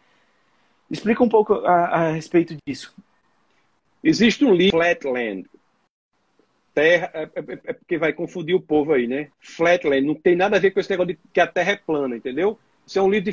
Explica 0.91 1.23
um 1.23 1.29
pouco 1.29 1.55
a, 1.55 1.87
a 1.87 2.13
respeito 2.13 2.57
disso. 2.67 2.95
Existe 4.03 4.45
um 4.45 4.53
livro, 4.53 4.79
Flatland. 4.79 5.49
Terra, 6.75 7.11
é, 7.15 7.23
é, 7.23 7.25
é, 7.25 7.61
é, 7.65 7.73
porque 7.73 7.99
vai 7.99 8.13
confundir 8.13 8.55
o 8.55 8.61
povo 8.61 8.93
aí, 8.93 9.07
né? 9.07 9.31
Flatland 9.41 10.07
não 10.07 10.15
tem 10.15 10.37
nada 10.37 10.57
a 10.57 10.61
ver 10.61 10.73
com 10.73 10.81
esse 10.81 10.91
negócio 10.91 11.15
de 11.15 11.21
que 11.33 11.41
a 11.41 11.47
Terra 11.47 11.73
é 11.73 11.77
plana, 11.77 12.17
entendeu? 12.17 12.59
Isso 12.87 12.99
é 12.99 13.03
um 13.03 13.11
livro 13.11 13.31
de 13.31 13.33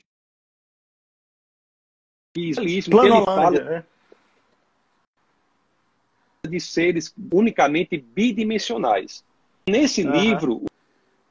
Planolândia, 2.89 3.63
né? 3.63 3.83
de 6.47 6.59
seres 6.59 7.13
unicamente 7.31 7.97
bidimensionais. 7.97 9.23
Nesse 9.67 10.05
uhum. 10.05 10.11
livro, 10.11 10.65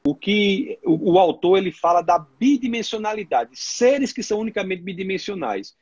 o 0.09 0.15
que 0.15 0.79
o, 0.85 1.15
o, 1.15 1.19
autor 1.19 1.57
ele 1.57 1.69
fala 1.69 2.01
da 2.01 2.17
bidimensionalidade, 2.17 3.49
seres 3.55 4.13
que 4.13 4.23
são 4.23 4.39
unicamente 4.39 4.81
bidimensionais. 4.81 5.75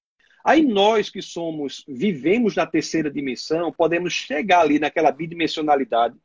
Aí 0.44 0.64
nós 0.64 1.12
que 1.12 1.22
somos, 1.22 1.84
vivemos 1.88 2.56
na 2.56 2.66
terceira 2.66 3.12
dimensão, 3.12 3.72
podemos 3.72 4.14
chegar 4.14 4.62
ali 4.62 4.80
naquela 4.80 5.12
bidimensionalidade. 5.12 6.16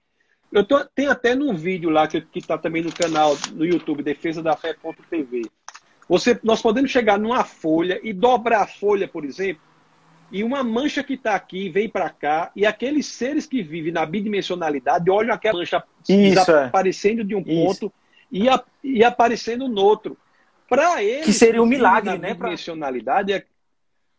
Eu 0.51 0.65
tô, 0.65 0.83
tenho 0.95 1.11
até 1.11 1.35
num 1.35 1.55
vídeo 1.55 1.91
lá 1.91 2.09
que 2.09 2.25
está 2.37 2.57
também 2.57 2.83
no 2.83 2.91
canal 2.91 3.37
no 3.53 3.67
YouTube, 3.67 4.03
Defesa 4.03 4.43
da 4.43 4.57
Fé.tv. 4.57 5.43
Você, 6.09 6.41
nós 6.43 6.63
podemos 6.63 6.91
chegar 6.91 7.19
numa 7.19 7.45
folha 7.45 8.01
e 8.03 8.15
dobrar 8.15 8.63
a 8.63 8.67
folha, 8.67 9.07
por 9.07 9.27
exemplo, 9.27 9.63
e 10.31 10.45
uma 10.45 10.63
mancha 10.63 11.03
que 11.03 11.15
está 11.15 11.35
aqui 11.35 11.69
vem 11.69 11.89
para 11.89 12.09
cá, 12.11 12.53
e 12.55 12.65
aqueles 12.65 13.07
seres 13.07 13.47
que 13.47 13.63
vivem 13.63 13.93
na 13.93 14.07
bidimensionalidade 14.07 15.11
olham 15.11 15.35
aquela 15.35 15.59
mancha 15.59 15.83
Isso, 16.09 16.53
aparecendo 16.53 17.23
é. 17.23 17.25
de 17.25 17.35
um 17.35 17.43
ponto 17.43 17.93
e, 18.31 18.49
a, 18.49 18.63
e 18.83 19.03
aparecendo 19.03 19.69
no 19.69 19.83
outro. 19.83 20.17
Para 20.69 21.03
eles, 21.03 21.27
que 21.27 21.33
seria 21.33 21.61
um 21.61 21.67
milagre, 21.67 22.17
né? 22.19 22.33
Bidimensionalidade 22.33 23.33
é 23.33 23.45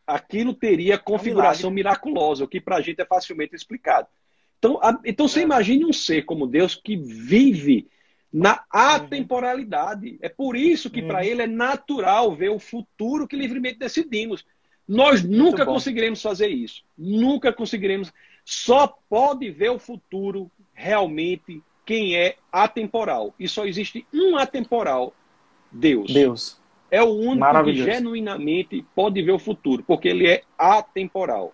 aquilo 0.05 0.53
teria 0.53 0.97
configuração 0.97 1.69
é 1.69 1.71
um 1.71 1.73
miraculosa, 1.75 2.43
o 2.43 2.47
que 2.47 2.59
para 2.59 2.75
a 2.75 2.81
gente 2.81 3.01
é 3.01 3.05
facilmente 3.05 3.55
explicado. 3.55 4.07
Então, 4.59 4.79
a, 4.81 4.99
então 5.05 5.27
você 5.27 5.39
é. 5.39 5.43
imagine 5.43 5.85
um 5.85 5.93
ser 5.93 6.23
como 6.23 6.45
Deus 6.45 6.75
que 6.75 6.97
vive 6.97 7.87
na 8.31 8.53
uhum. 8.53 8.59
atemporalidade. 8.71 10.17
É 10.21 10.29
por 10.29 10.55
isso 10.55 10.89
que 10.89 11.01
para 11.01 11.19
uhum. 11.19 11.25
ele 11.25 11.41
é 11.43 11.47
natural 11.47 12.35
ver 12.35 12.49
o 12.49 12.59
futuro 12.59 13.27
que 13.27 13.35
livremente 13.35 13.79
decidimos. 13.79 14.45
Nós 14.87 15.23
nunca 15.23 15.65
conseguiremos 15.65 16.21
fazer 16.21 16.47
isso. 16.47 16.83
Nunca 16.97 17.53
conseguiremos. 17.53 18.11
Só 18.43 18.87
pode 19.09 19.49
ver 19.51 19.69
o 19.69 19.79
futuro 19.79 20.49
realmente 20.73 21.61
quem 21.85 22.15
é 22.15 22.35
atemporal. 22.51 23.33
E 23.39 23.47
só 23.47 23.65
existe 23.65 24.05
um 24.13 24.37
atemporal: 24.37 25.13
Deus. 25.71 26.11
Deus 26.11 26.61
é 26.91 27.01
o 27.01 27.09
único 27.09 27.63
que 27.63 27.73
genuinamente 27.73 28.85
pode 28.93 29.21
ver 29.21 29.31
o 29.31 29.39
futuro, 29.39 29.81
porque 29.87 30.09
ele 30.09 30.27
é 30.27 30.43
atemporal. 30.57 31.53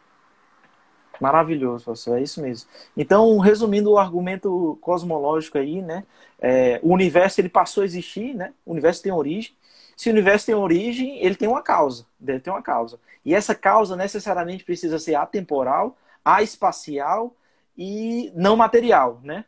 Maravilhoso, 1.22 1.86
professor, 1.86 2.18
é 2.18 2.24
isso 2.24 2.42
mesmo. 2.42 2.70
Então, 2.96 3.38
resumindo 3.38 3.92
o 3.92 3.98
argumento 3.98 4.78
cosmológico 4.82 5.58
aí, 5.58 5.82
né? 5.82 6.04
É, 6.40 6.80
o 6.84 6.92
universo 6.92 7.40
ele 7.40 7.50
passou 7.50 7.84
a 7.84 7.86
existir, 7.86 8.36
né? 8.36 8.54
O 8.66 8.72
universo 8.72 9.02
tem 9.02 9.12
origem. 9.12 9.56
Se 9.98 10.10
o 10.10 10.14
universo 10.14 10.46
tem 10.46 10.54
origem, 10.54 11.18
ele 11.18 11.34
tem 11.34 11.48
uma 11.48 11.64
causa. 11.64 12.06
Ele 12.26 12.40
tem 12.40 12.54
uma 12.54 12.62
causa. 12.62 13.00
E 13.26 13.34
essa 13.34 13.56
causa 13.56 13.96
necessariamente 13.96 14.64
precisa 14.64 15.00
ser 15.00 15.16
atemporal, 15.16 15.98
espacial 16.40 17.36
e 17.76 18.32
não 18.36 18.56
material, 18.56 19.20
né? 19.24 19.44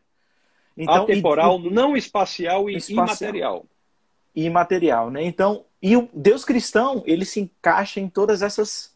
Então, 0.75 1.03
Atemporal, 1.03 1.59
e, 1.59 1.69
não 1.69 1.95
espacial 1.95 2.67
e 2.67 2.77
espacial. 2.77 3.05
imaterial. 3.05 3.65
Imaterial, 4.35 5.11
né? 5.11 5.23
Então, 5.23 5.65
e 5.81 5.95
o 5.95 6.09
Deus 6.11 6.43
cristão, 6.43 7.03
ele 7.05 7.25
se 7.25 7.41
encaixa 7.41 7.99
em 7.99 8.09
todas 8.09 8.41
essas, 8.41 8.95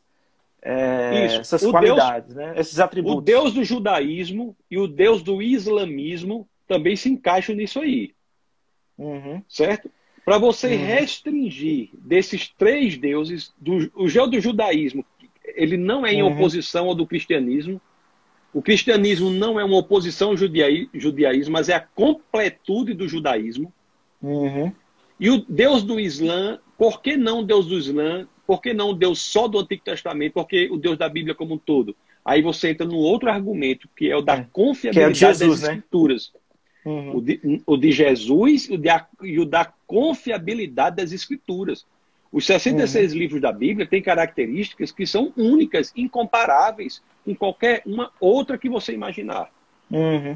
é, 0.60 1.26
essas 1.26 1.62
o 1.62 1.70
qualidades, 1.70 2.34
Deus, 2.34 2.48
né? 2.48 2.60
esses 2.60 2.80
atributos. 2.80 3.20
O 3.20 3.22
Deus 3.22 3.54
do 3.54 3.64
judaísmo 3.64 4.56
e 4.72 4.80
o 4.80 4.88
Deus 4.88 5.22
do 5.22 5.40
islamismo 5.40 6.48
também 6.68 6.96
se 6.96 7.10
encaixam 7.10 7.56
nisso 7.56 7.80
aí. 7.80 8.16
Uhum. 8.98 9.44
Certo? 9.48 9.92
Para 10.26 10.38
você 10.38 10.68
uhum. 10.68 10.86
restringir 10.86 11.90
desses 11.94 12.50
três 12.50 12.98
deuses, 12.98 13.54
do, 13.58 13.92
o 13.96 14.08
geo 14.08 14.28
do 14.28 14.40
judaísmo, 14.40 15.06
ele 15.44 15.76
não 15.76 16.06
é 16.06 16.14
em 16.14 16.24
uhum. 16.24 16.34
oposição 16.34 16.88
ao 16.88 16.96
do 16.96 17.06
cristianismo, 17.06 17.82
o 18.54 18.62
cristianismo 18.62 19.32
não 19.32 19.60
é 19.60 19.64
uma 19.64 19.78
oposição 19.78 20.30
ao 20.30 20.38
judaísmo, 20.38 21.52
mas 21.52 21.70
é 21.70 21.74
a 21.74 21.80
completude 21.80 22.94
do 22.94 23.08
judaísmo. 23.08 23.74
Uhum. 24.22 24.72
E 25.20 25.30
o 25.30 25.44
Deus 25.50 25.84
do 25.84 26.00
Islã, 26.00 26.60
por 26.78 27.02
que 27.02 27.18
não 27.18 27.44
Deus 27.44 27.66
do 27.66 27.78
Islã? 27.78 28.28
Por 28.46 28.62
que 28.62 28.74
não 28.74 28.94
Deus 28.94 29.20
só 29.22 29.48
do 29.48 29.60
Antigo 29.60 29.84
Testamento? 29.84 30.34
Porque 30.34 30.70
o 30.72 30.78
Deus 30.78 30.98
da 30.98 31.10
Bíblia 31.10 31.34
como 31.34 31.56
um 31.56 31.58
todo. 31.58 31.96
Aí 32.24 32.42
você 32.42 32.70
entra 32.70 32.86
no 32.86 32.98
outro 32.98 33.30
argumento, 33.30 33.90
que 33.96 34.10
é 34.10 34.16
o 34.16 34.22
da 34.22 34.36
é. 34.36 34.48
confiabilidade 34.52 35.24
é 35.26 35.28
Jesus, 35.28 35.62
das 35.62 35.70
né? 35.70 35.76
Escrituras. 35.76 36.32
Né? 36.34 36.40
Uhum. 36.86 37.18
O, 37.18 37.22
de, 37.22 37.62
o, 37.66 37.78
de, 37.78 37.92
Jesus 37.92 38.70
o 38.70 38.78
de, 38.78 38.90
e 39.24 39.40
o 39.40 39.46
da 39.46 39.66
confiabilidade 39.94 40.96
das 40.96 41.12
Escrituras. 41.12 41.86
Os 42.32 42.48
66 42.48 43.12
uhum. 43.12 43.20
livros 43.20 43.40
da 43.40 43.52
Bíblia 43.52 43.86
têm 43.86 44.02
características 44.02 44.92
que 44.92 45.06
são 45.06 45.32
únicas, 45.38 45.94
incomparáveis 45.96 47.00
com 47.24 47.36
qualquer 47.36 47.84
uma 47.86 48.12
outra 48.20 48.58
que 48.58 48.68
você 48.68 48.92
imaginar. 48.92 49.52
Uhum. 49.92 50.36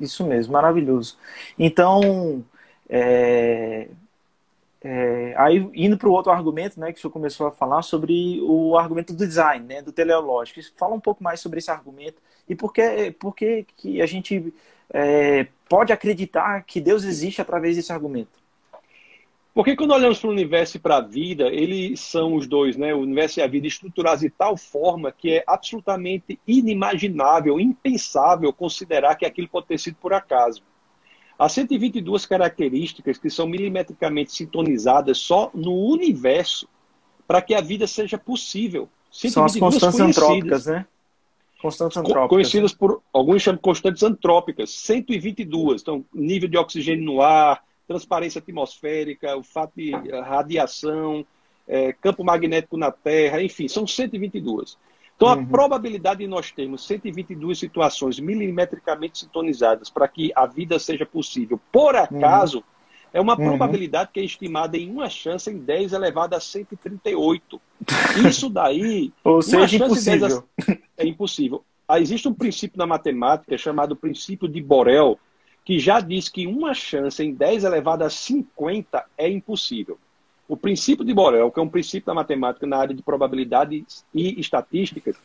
Isso 0.00 0.26
mesmo, 0.26 0.54
maravilhoso. 0.54 1.16
Então, 1.56 2.44
é, 2.88 3.86
é, 4.82 5.34
aí 5.38 5.70
indo 5.72 5.96
para 5.96 6.08
o 6.08 6.12
outro 6.12 6.32
argumento, 6.32 6.80
né, 6.80 6.92
que 6.92 6.98
o 6.98 7.00
senhor 7.00 7.12
começou 7.12 7.46
a 7.46 7.52
falar 7.52 7.82
sobre 7.82 8.40
o 8.42 8.76
argumento 8.76 9.12
do 9.12 9.24
design, 9.24 9.64
né, 9.64 9.82
do 9.82 9.92
teleológico. 9.92 10.60
Fala 10.76 10.96
um 10.96 11.00
pouco 11.00 11.22
mais 11.22 11.38
sobre 11.38 11.60
esse 11.60 11.70
argumento 11.70 12.20
e 12.48 12.56
por 12.56 12.72
que, 12.72 13.12
por 13.20 13.36
que, 13.36 13.64
que 13.76 14.02
a 14.02 14.06
gente 14.06 14.52
é, 14.92 15.46
pode 15.68 15.92
acreditar 15.92 16.62
que 16.62 16.80
Deus 16.80 17.04
existe 17.04 17.40
através 17.40 17.76
desse 17.76 17.92
argumento. 17.92 18.44
Porque 19.54 19.76
quando 19.76 19.92
olhamos 19.92 20.18
para 20.18 20.28
o 20.28 20.32
universo 20.32 20.76
e 20.76 20.80
para 20.80 20.96
a 20.96 21.00
vida, 21.00 21.44
eles 21.46 22.00
são 22.00 22.34
os 22.34 22.44
dois, 22.44 22.76
né? 22.76 22.92
O 22.92 22.98
universo 22.98 23.38
e 23.38 23.42
a 23.42 23.46
vida 23.46 23.68
estruturados 23.68 24.20
de 24.20 24.30
tal 24.30 24.56
forma 24.56 25.12
que 25.12 25.30
é 25.30 25.44
absolutamente 25.46 26.40
inimaginável, 26.44 27.60
impensável 27.60 28.52
considerar 28.52 29.14
que 29.14 29.24
aquilo 29.24 29.46
pode 29.46 29.68
ter 29.68 29.78
sido 29.78 29.96
por 30.00 30.12
acaso. 30.12 30.60
Há 31.38 31.48
122 31.48 32.26
características 32.26 33.16
que 33.16 33.30
são 33.30 33.46
milimetricamente 33.46 34.32
sintonizadas 34.32 35.18
só 35.18 35.50
no 35.54 35.72
universo 35.72 36.68
para 37.26 37.40
que 37.40 37.54
a 37.54 37.60
vida 37.60 37.86
seja 37.86 38.18
possível. 38.18 38.88
São 39.10 39.44
as 39.44 39.56
constantes 39.56 40.00
antrópicas, 40.00 40.66
né? 40.66 40.84
Constantes 41.64 41.96
antrópicas. 41.96 42.28
Conhecidas 42.28 42.74
por 42.74 43.00
alguns 43.10 43.40
chamam 43.40 43.58
constantes 43.58 44.02
antrópicas, 44.02 44.68
122. 44.68 45.80
Então, 45.80 46.04
nível 46.12 46.46
de 46.46 46.58
oxigênio 46.58 47.02
no 47.02 47.22
ar, 47.22 47.64
transparência 47.88 48.38
atmosférica, 48.38 49.34
o 49.34 49.42
fato 49.42 49.72
de 49.74 49.90
radiação, 50.20 51.24
é, 51.66 51.94
campo 51.94 52.22
magnético 52.22 52.76
na 52.76 52.90
Terra, 52.90 53.42
enfim, 53.42 53.66
são 53.66 53.86
122. 53.86 54.76
Então, 55.16 55.26
a 55.26 55.36
uhum. 55.36 55.46
probabilidade 55.46 56.20
de 56.20 56.26
nós 56.26 56.50
termos 56.50 56.86
122 56.86 57.58
situações 57.58 58.20
milimetricamente 58.20 59.20
sintonizadas 59.20 59.88
para 59.88 60.06
que 60.06 60.32
a 60.36 60.44
vida 60.44 60.78
seja 60.78 61.06
possível, 61.06 61.58
por 61.72 61.96
acaso, 61.96 62.58
uhum. 62.58 62.64
É 63.14 63.20
uma 63.20 63.38
uhum. 63.38 63.46
probabilidade 63.46 64.10
que 64.12 64.18
é 64.18 64.24
estimada 64.24 64.76
em 64.76 64.90
uma 64.90 65.08
chance 65.08 65.48
em 65.48 65.56
10 65.56 65.92
elevado 65.92 66.34
a 66.34 66.40
138. 66.40 67.60
Isso 68.28 68.50
daí. 68.50 69.12
Ou 69.22 69.40
seja, 69.40 69.76
impossível. 69.76 70.44
A... 70.68 70.76
É 70.98 71.06
impossível. 71.06 71.64
Ah, 71.86 72.00
existe 72.00 72.26
um 72.26 72.34
princípio 72.34 72.76
na 72.76 72.86
matemática 72.86 73.56
chamado 73.56 73.94
princípio 73.94 74.48
de 74.48 74.60
Borel, 74.60 75.18
que 75.64 75.78
já 75.78 76.00
diz 76.00 76.28
que 76.28 76.46
uma 76.46 76.74
chance 76.74 77.22
em 77.22 77.32
10 77.32 77.64
elevado 77.64 78.02
a 78.02 78.10
50 78.10 79.04
é 79.16 79.28
impossível. 79.28 79.96
O 80.48 80.56
princípio 80.56 81.04
de 81.04 81.14
Borel, 81.14 81.50
que 81.52 81.60
é 81.60 81.62
um 81.62 81.68
princípio 81.68 82.06
da 82.06 82.14
matemática 82.14 82.66
na 82.66 82.78
área 82.78 82.94
de 82.94 83.02
probabilidades 83.02 84.04
e 84.12 84.40
estatísticas, 84.40 85.16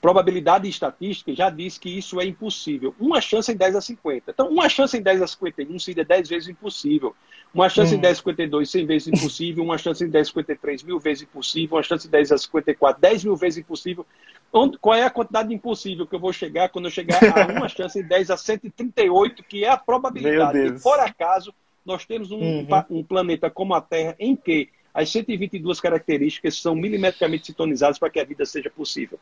probabilidade 0.00 0.66
e 0.66 0.70
estatística 0.70 1.34
já 1.34 1.50
diz 1.50 1.76
que 1.76 1.90
isso 1.90 2.20
é 2.20 2.24
impossível. 2.24 2.94
Uma 2.98 3.20
chance 3.20 3.52
em 3.52 3.56
10 3.56 3.76
a 3.76 3.80
50. 3.80 4.30
Então, 4.30 4.48
uma 4.48 4.68
chance 4.68 4.96
em 4.96 5.02
10 5.02 5.22
a 5.22 5.26
51 5.26 5.78
seria 5.78 6.04
10 6.04 6.28
vezes 6.28 6.48
impossível. 6.48 7.14
Uma 7.52 7.68
chance 7.68 7.94
hum. 7.94 7.98
em 7.98 8.00
10 8.00 8.12
a 8.12 8.16
52, 8.16 8.70
100 8.70 8.86
vezes 8.86 9.08
impossível. 9.08 9.64
Uma 9.64 9.76
chance 9.76 10.02
em 10.02 10.08
10 10.08 10.26
a 10.26 10.30
53, 10.30 10.82
mil 10.84 10.98
vezes 10.98 11.22
impossível. 11.24 11.76
Uma 11.76 11.82
chance 11.82 12.06
em 12.06 12.10
10 12.10 12.32
a 12.32 12.38
54, 12.38 13.00
10 13.00 13.24
mil 13.24 13.36
vezes 13.36 13.58
impossível. 13.58 14.06
Onde, 14.52 14.78
qual 14.78 14.96
é 14.96 15.04
a 15.04 15.10
quantidade 15.10 15.48
de 15.48 15.54
impossível 15.54 16.06
que 16.06 16.14
eu 16.14 16.20
vou 16.20 16.32
chegar 16.32 16.70
quando 16.70 16.86
eu 16.86 16.90
chegar 16.90 17.20
a 17.22 17.52
uma 17.52 17.68
chance 17.70 17.98
em 17.98 18.02
10 18.02 18.30
a 18.30 18.36
138, 18.36 19.42
que 19.44 19.64
é 19.64 19.68
a 19.68 19.76
probabilidade 19.76 20.72
de, 20.72 20.82
por 20.82 20.98
acaso, 20.98 21.54
nós 21.84 22.04
temos 22.06 22.30
um, 22.30 22.40
uhum. 22.40 22.66
um 22.90 23.04
planeta 23.04 23.50
como 23.50 23.74
a 23.74 23.80
Terra 23.80 24.16
em 24.18 24.34
que 24.34 24.68
as 24.92 25.10
122 25.10 25.78
características 25.80 26.60
são 26.60 26.74
milimetricamente 26.74 27.46
sintonizadas 27.46 27.98
para 27.98 28.10
que 28.10 28.18
a 28.18 28.24
vida 28.24 28.44
seja 28.44 28.70
possível. 28.70 29.20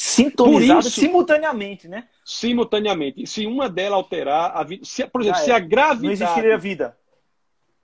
Sintonizadas 0.00 0.86
isso, 0.86 1.00
simultaneamente, 1.00 1.88
né? 1.88 2.06
Simultaneamente. 2.24 3.26
Se 3.26 3.44
uma 3.46 3.68
delas 3.68 3.94
alterar, 3.94 4.56
a 4.56 4.62
vida, 4.62 4.84
se, 4.84 5.04
por 5.08 5.22
exemplo, 5.22 5.40
é. 5.40 5.44
se 5.44 5.50
a 5.50 5.58
gravidade. 5.58 6.04
Não 6.04 6.12
existiria 6.12 6.56
vida. 6.56 6.96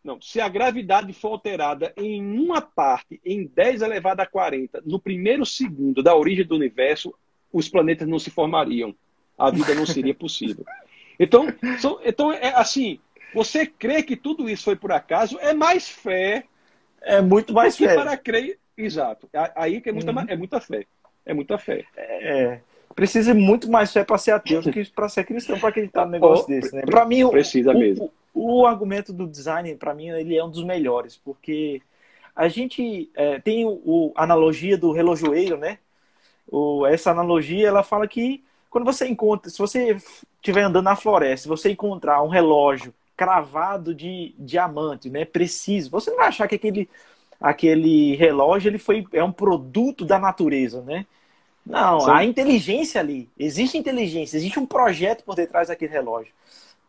Não, 0.04 0.22
se 0.22 0.40
a 0.40 0.48
gravidade 0.48 1.12
for 1.12 1.32
alterada 1.32 1.92
em 1.96 2.22
uma 2.22 2.60
parte, 2.60 3.20
em 3.24 3.44
10 3.44 3.82
elevado 3.82 4.20
a 4.20 4.26
40, 4.26 4.80
no 4.86 5.00
primeiro 5.00 5.44
segundo 5.44 6.04
da 6.04 6.14
origem 6.14 6.46
do 6.46 6.54
universo, 6.54 7.12
os 7.52 7.68
planetas 7.68 8.06
não 8.06 8.20
se 8.20 8.30
formariam. 8.30 8.94
A 9.36 9.50
vida 9.50 9.74
não 9.74 9.84
seria 9.84 10.14
possível. 10.14 10.64
Então, 11.18 11.48
so, 11.80 12.00
então 12.04 12.32
é 12.32 12.54
assim, 12.54 13.00
você 13.34 13.66
crê 13.66 14.04
que 14.04 14.14
tudo 14.14 14.48
isso 14.48 14.62
foi 14.62 14.76
por 14.76 14.92
acaso, 14.92 15.36
é 15.40 15.52
mais 15.52 15.88
fé. 15.88 16.44
É 17.02 17.20
muito 17.20 17.52
mais 17.52 17.76
fé. 17.76 17.92
para 17.92 18.16
crer. 18.16 18.60
Exato. 18.76 19.28
Aí 19.56 19.80
que 19.80 19.88
é 19.88 19.92
muita, 19.92 20.12
uhum. 20.12 20.26
é 20.28 20.36
muita 20.36 20.60
fé. 20.60 20.86
É 21.26 21.32
muita 21.32 21.58
fé. 21.58 21.84
É, 21.96 22.60
precisa 22.94 23.34
muito 23.34 23.70
mais 23.70 23.92
fé 23.92 24.04
para 24.04 24.18
ser 24.18 24.32
ateu 24.32 24.62
do 24.62 24.70
que 24.70 24.84
para 24.94 25.08
ser 25.08 25.24
cristão 25.24 25.58
para 25.58 25.70
acreditar 25.70 26.04
no 26.04 26.12
negócio 26.12 26.44
oh, 26.44 26.48
desse, 26.48 26.74
né? 26.74 26.82
Para 26.82 27.04
mim, 27.04 27.28
precisa 27.28 27.72
o, 27.72 27.78
mesmo. 27.78 28.12
O, 28.32 28.60
o 28.60 28.66
argumento 28.66 29.12
do 29.12 29.26
design, 29.26 29.74
para 29.74 29.94
mim, 29.94 30.10
ele 30.10 30.36
é 30.36 30.44
um 30.44 30.50
dos 30.50 30.64
melhores, 30.64 31.16
porque 31.16 31.80
a 32.34 32.48
gente 32.48 33.10
é, 33.14 33.38
tem 33.38 33.64
o, 33.64 33.80
o, 33.84 34.12
analogia 34.16 34.76
do 34.76 34.92
relojoeiro, 34.92 35.56
né? 35.56 35.78
O, 36.46 36.86
essa 36.86 37.10
analogia, 37.10 37.68
ela 37.68 37.82
fala 37.82 38.06
que 38.06 38.44
quando 38.68 38.84
você 38.84 39.06
encontra, 39.06 39.50
se 39.50 39.58
você 39.58 39.96
estiver 40.36 40.62
andando 40.62 40.84
na 40.84 40.96
floresta, 40.96 41.44
se 41.44 41.48
você 41.48 41.70
encontrar 41.70 42.22
um 42.22 42.28
relógio 42.28 42.92
cravado 43.16 43.94
de 43.94 44.34
diamante, 44.36 45.08
né, 45.08 45.24
preciso, 45.24 45.90
você 45.90 46.10
não 46.10 46.18
vai 46.18 46.28
achar 46.28 46.48
que 46.48 46.56
aquele, 46.56 46.88
aquele 47.44 48.16
relógio 48.16 48.70
ele 48.70 48.78
foi, 48.78 49.04
é 49.12 49.22
um 49.22 49.30
produto 49.30 50.02
da 50.02 50.18
natureza, 50.18 50.80
né? 50.80 51.04
Não, 51.64 52.00
Sim. 52.00 52.10
há 52.10 52.24
inteligência 52.24 52.98
ali. 52.98 53.28
Existe 53.38 53.76
inteligência, 53.76 54.38
existe 54.38 54.58
um 54.58 54.64
projeto 54.64 55.22
por 55.24 55.34
detrás 55.34 55.68
daquele 55.68 55.92
relógio. 55.92 56.32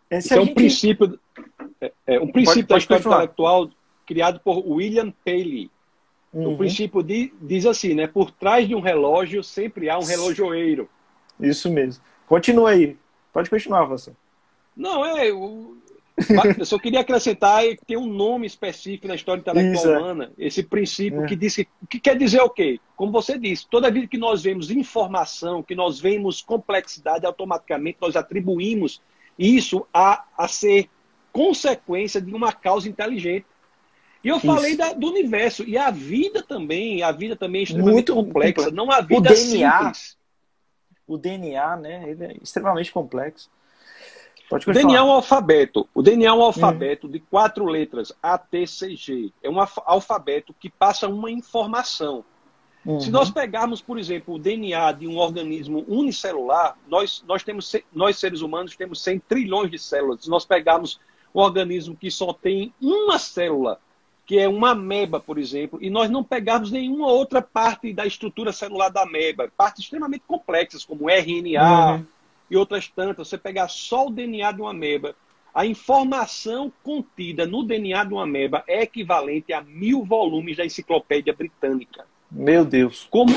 Esse 0.09 0.33
é, 0.33 0.39
um 0.39 0.53
princípio, 0.53 1.19
é, 1.81 1.91
é 2.07 2.19
um 2.21 2.31
princípio 2.31 2.67
pode, 2.67 2.87
da 2.87 2.95
história 2.95 3.15
intelectual 3.15 3.69
criado 4.05 4.39
por 4.39 4.65
William 4.65 5.11
Paley. 5.25 5.69
Uhum. 6.31 6.53
O 6.53 6.57
princípio 6.57 7.03
de, 7.03 7.33
diz 7.41 7.65
assim, 7.65 7.93
né? 7.93 8.07
Por 8.07 8.31
trás 8.31 8.65
de 8.65 8.75
um 8.75 8.79
relógio 8.79 9.43
sempre 9.43 9.89
há 9.89 9.97
um 9.99 10.05
relojoeiro. 10.05 10.87
Isso 11.37 11.69
mesmo. 11.69 12.01
Continua 12.27 12.69
aí. 12.69 12.97
Pode 13.33 13.49
continuar, 13.49 13.83
você. 13.85 14.13
Não, 14.75 15.05
é. 15.05 15.27
eu 16.59 16.65
só 16.65 16.79
queria 16.79 17.01
acrescentar 17.01 17.63
que 17.63 17.85
tem 17.85 17.97
um 17.97 18.07
nome 18.07 18.47
específico 18.47 19.07
na 19.07 19.15
história 19.15 19.41
intelectual 19.41 19.73
Isso, 19.73 19.89
é. 19.89 19.97
humana, 19.97 20.31
esse 20.37 20.63
princípio 20.63 21.23
é. 21.23 21.27
que 21.27 21.35
diz 21.35 21.55
que, 21.55 21.67
que 21.89 21.99
quer 21.99 22.17
dizer 22.17 22.41
o 22.41 22.49
quê? 22.49 22.79
Como 22.95 23.11
você 23.11 23.37
disse, 23.37 23.67
toda 23.69 23.91
vez 23.91 24.07
que 24.07 24.17
nós 24.17 24.43
vemos 24.43 24.71
informação, 24.71 25.61
que 25.61 25.75
nós 25.75 25.99
vemos 25.99 26.41
complexidade, 26.41 27.25
automaticamente 27.25 27.97
nós 27.99 28.15
atribuímos 28.15 29.01
isso 29.37 29.85
a, 29.93 30.23
a 30.37 30.47
ser 30.47 30.89
consequência 31.31 32.21
de 32.21 32.33
uma 32.33 32.53
causa 32.53 32.87
inteligente. 32.87 33.45
E 34.23 34.29
eu 34.29 34.37
Isso. 34.37 34.47
falei 34.47 34.75
da, 34.75 34.93
do 34.93 35.07
universo. 35.07 35.63
E 35.63 35.77
a 35.77 35.91
vida 35.91 36.41
também, 36.41 37.03
a 37.03 37.11
vida 37.11 37.35
também 37.35 37.59
é 37.59 37.63
extremamente 37.65 37.93
Muito 37.93 38.15
complexa. 38.15 38.71
Não 38.71 38.89
a 38.89 39.01
vida 39.01 39.19
o 39.19 39.21
DNA, 39.21 39.77
simples. 39.77 40.17
O 41.05 41.17
DNA, 41.17 41.75
né? 41.75 42.09
Ele 42.09 42.23
é 42.23 42.37
extremamente 42.41 42.91
complexo. 42.91 43.51
O 44.51 44.71
DNA 44.71 44.97
é 44.97 45.01
um 45.01 45.11
alfabeto. 45.11 45.87
O 45.93 46.01
DNA 46.01 46.29
é 46.29 46.33
um 46.33 46.41
alfabeto 46.41 47.07
hum. 47.07 47.09
de 47.09 47.19
quatro 47.19 47.65
letras, 47.65 48.13
A, 48.21 48.37
T, 48.37 48.67
C, 48.67 48.95
G. 48.95 49.31
É 49.41 49.49
um 49.49 49.57
alfabeto 49.59 50.53
que 50.59 50.69
passa 50.69 51.07
uma 51.07 51.31
informação. 51.31 52.23
Uhum. 52.85 52.99
Se 52.99 53.09
nós 53.09 53.31
pegarmos, 53.31 53.81
por 53.81 53.97
exemplo, 53.97 54.35
o 54.35 54.39
DNA 54.39 54.91
de 54.91 55.07
um 55.07 55.17
organismo 55.17 55.83
unicelular, 55.87 56.77
nós, 56.87 57.23
nós, 57.27 57.43
temos, 57.43 57.75
nós 57.91 58.17
seres 58.17 58.41
humanos 58.41 58.75
temos 58.75 59.01
100 59.01 59.19
trilhões 59.27 59.71
de 59.71 59.79
células. 59.79 60.23
Se 60.23 60.29
nós 60.29 60.45
pegarmos 60.45 60.99
um 61.33 61.39
organismo 61.39 61.97
que 61.97 62.11
só 62.11 62.31
tem 62.31 62.71
uma 62.79 63.17
célula, 63.17 63.79
que 64.25 64.37
é 64.37 64.47
uma 64.47 64.71
ameba, 64.71 65.19
por 65.19 65.37
exemplo, 65.37 65.79
e 65.81 65.89
nós 65.89 66.09
não 66.09 66.23
pegarmos 66.23 66.71
nenhuma 66.71 67.07
outra 67.07 67.41
parte 67.41 67.91
da 67.91 68.05
estrutura 68.05 68.51
celular 68.51 68.89
da 68.89 69.03
ameba, 69.03 69.51
partes 69.55 69.83
extremamente 69.83 70.23
complexas, 70.27 70.85
como 70.85 71.09
RNA 71.09 71.95
uhum. 71.95 72.05
E 72.49 72.55
outras 72.57 72.87
tantas, 72.87 73.27
você 73.27 73.37
pegar 73.37 73.67
só 73.67 74.07
o 74.07 74.11
DNA 74.11 74.51
de 74.51 74.61
uma 74.61 74.71
ameba, 74.71 75.15
a 75.53 75.65
informação 75.65 76.71
contida 76.83 77.47
no 77.47 77.63
DNA 77.63 78.03
de 78.03 78.13
uma 78.13 78.23
ameba 78.23 78.63
é 78.67 78.83
equivalente 78.83 79.53
a 79.53 79.61
mil 79.61 80.03
volumes 80.03 80.57
da 80.57 80.65
enciclopédia 80.65 81.33
britânica. 81.33 82.05
Meu 82.29 82.65
Deus. 82.65 83.07
Como, 83.09 83.33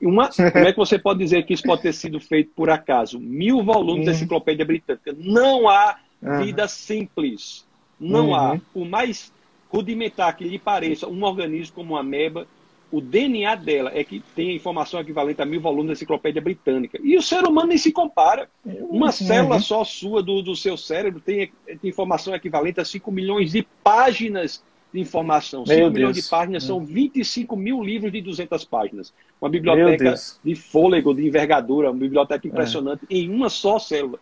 uma, 0.00 0.28
como 0.52 0.64
é 0.64 0.72
que 0.72 0.78
você 0.78 0.98
pode 0.98 1.18
dizer 1.18 1.44
que 1.44 1.52
isso 1.52 1.64
pode 1.64 1.82
ter 1.82 1.92
sido 1.92 2.20
feito 2.20 2.52
por 2.54 2.70
acaso? 2.70 3.18
Mil 3.18 3.62
volumes 3.64 4.06
da 4.06 4.12
uhum. 4.12 4.16
enciclopédia 4.16 4.64
britânica. 4.64 5.12
Não 5.18 5.68
há 5.68 5.98
uhum. 6.22 6.44
vida 6.44 6.68
simples. 6.68 7.66
Não 7.98 8.28
uhum. 8.28 8.34
há. 8.36 8.60
O 8.72 8.84
mais 8.84 9.32
rudimentar 9.68 10.36
que 10.36 10.44
lhe 10.44 10.58
pareça 10.60 11.08
um 11.08 11.22
organismo 11.24 11.74
como 11.74 11.94
uma 11.94 12.00
ameba, 12.00 12.46
o 12.90 13.00
DNA 13.00 13.54
dela 13.54 13.90
é 13.94 14.02
que 14.02 14.22
tem 14.34 14.56
informação 14.56 15.00
equivalente 15.00 15.42
a 15.42 15.44
mil 15.44 15.60
volumes 15.60 15.86
da 15.88 15.92
enciclopédia 15.92 16.40
britânica. 16.40 16.98
E 17.02 17.16
o 17.16 17.22
ser 17.22 17.44
humano 17.44 17.68
nem 17.68 17.78
se 17.78 17.92
compara. 17.92 18.48
Uma 18.64 19.06
uhum. 19.06 19.12
célula 19.12 19.60
só 19.60 19.84
sua 19.84 20.22
do, 20.22 20.40
do 20.40 20.56
seu 20.56 20.76
cérebro 20.76 21.20
tem, 21.20 21.52
tem 21.66 21.78
informação 21.82 22.34
equivalente 22.34 22.80
a 22.80 22.84
5 22.84 23.10
milhões 23.12 23.52
de 23.52 23.66
páginas 23.84 24.62
de 24.92 25.00
informação. 25.00 25.66
5 25.66 25.90
milhões 25.90 26.16
de 26.16 26.22
páginas 26.22 26.64
são 26.64 26.82
25 26.84 27.54
mil 27.56 27.82
livros 27.82 28.10
de 28.10 28.22
200 28.22 28.64
páginas. 28.64 29.12
Uma 29.40 29.50
biblioteca 29.50 30.14
de 30.42 30.54
fôlego, 30.54 31.14
de 31.14 31.26
envergadura, 31.26 31.90
uma 31.90 32.00
biblioteca 32.00 32.46
é. 32.46 32.48
impressionante 32.48 33.02
é. 33.10 33.14
em 33.14 33.28
uma 33.28 33.50
só 33.50 33.78
célula. 33.78 34.18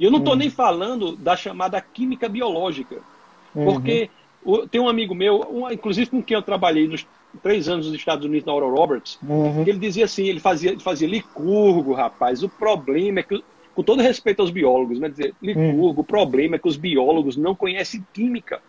E 0.00 0.04
eu 0.04 0.10
não 0.10 0.18
estou 0.18 0.34
hum. 0.34 0.38
nem 0.38 0.50
falando 0.50 1.14
da 1.14 1.36
chamada 1.36 1.80
química 1.80 2.28
biológica. 2.28 2.96
Uhum. 3.54 3.64
Porque 3.66 4.10
tem 4.70 4.80
um 4.80 4.88
amigo 4.88 5.14
meu, 5.14 5.46
um, 5.52 5.70
inclusive 5.70 6.10
com 6.10 6.22
quem 6.22 6.34
eu 6.34 6.42
trabalhei 6.42 6.88
nos 6.88 7.06
três 7.42 7.68
anos 7.68 7.86
nos 7.86 7.94
Estados 7.94 8.24
Unidos, 8.24 8.46
na 8.46 8.54
Oral 8.54 8.74
Roberts, 8.74 9.18
uhum. 9.22 9.62
ele 9.62 9.78
dizia 9.78 10.04
assim, 10.04 10.24
ele 10.24 10.40
fazia, 10.40 10.70
ele 10.70 10.80
fazia 10.80 11.08
licurgo, 11.08 11.92
rapaz. 11.92 12.42
O 12.42 12.48
problema 12.48 13.20
é 13.20 13.22
que, 13.22 13.42
com 13.74 13.82
todo 13.82 14.02
respeito 14.02 14.40
aos 14.40 14.50
biólogos, 14.50 14.98
né, 14.98 15.08
dizer, 15.08 15.34
licurgo, 15.40 15.86
uhum. 15.86 15.94
o 15.96 16.04
problema 16.04 16.56
é 16.56 16.58
que 16.58 16.68
os 16.68 16.76
biólogos 16.76 17.36
não 17.36 17.54
conhecem 17.54 18.04
química. 18.12 18.60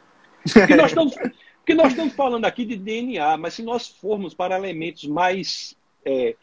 Porque 0.54 0.76
nós 0.76 0.88
estamos, 0.88 1.16
porque 1.16 1.74
nós 1.76 1.92
estamos 1.92 2.14
falando 2.14 2.46
aqui 2.46 2.66
de 2.66 2.76
DNA, 2.76 3.38
mas 3.38 3.54
se 3.54 3.64
nós 3.64 3.88
formos 3.88 4.34
para 4.34 4.58
elementos 4.58 5.06
mais 5.06 5.76
é, 6.06 6.36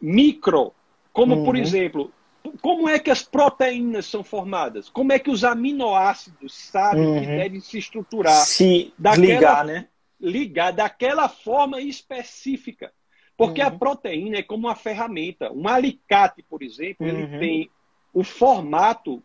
micro, 0.00 0.72
como 1.12 1.36
uhum. 1.36 1.44
por 1.44 1.56
exemplo, 1.56 2.12
como 2.60 2.88
é 2.88 2.98
que 2.98 3.10
as 3.10 3.22
proteínas 3.22 4.06
são 4.06 4.22
formadas? 4.22 4.88
Como 4.88 5.12
é 5.12 5.18
que 5.18 5.30
os 5.30 5.44
aminoácidos 5.44 6.54
sabem 6.54 7.06
uhum. 7.06 7.20
que 7.20 7.26
devem 7.26 7.60
se 7.60 7.78
estruturar? 7.78 8.34
Se 8.34 8.92
daquela, 8.98 9.26
ligar, 9.26 9.64
né? 9.64 9.88
Ligar 10.20 10.72
daquela 10.72 11.28
forma 11.28 11.80
específica. 11.80 12.92
Porque 13.36 13.60
uhum. 13.60 13.68
a 13.68 13.70
proteína 13.70 14.38
é 14.38 14.42
como 14.42 14.66
uma 14.66 14.74
ferramenta. 14.74 15.52
Um 15.52 15.68
alicate, 15.68 16.42
por 16.42 16.62
exemplo, 16.62 17.06
uhum. 17.06 17.12
ele 17.12 17.38
tem 17.38 17.70
o 18.12 18.24
formato 18.24 19.22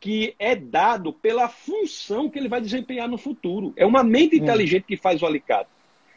que 0.00 0.34
é 0.38 0.54
dado 0.54 1.12
pela 1.12 1.48
função 1.48 2.28
que 2.30 2.38
ele 2.38 2.48
vai 2.48 2.60
desempenhar 2.60 3.08
no 3.08 3.18
futuro. 3.18 3.72
É 3.76 3.84
uma 3.84 4.04
mente 4.04 4.36
hum. 4.36 4.42
inteligente 4.42 4.84
que 4.84 4.96
faz 4.96 5.22
o 5.22 5.26
alicate. 5.26 5.70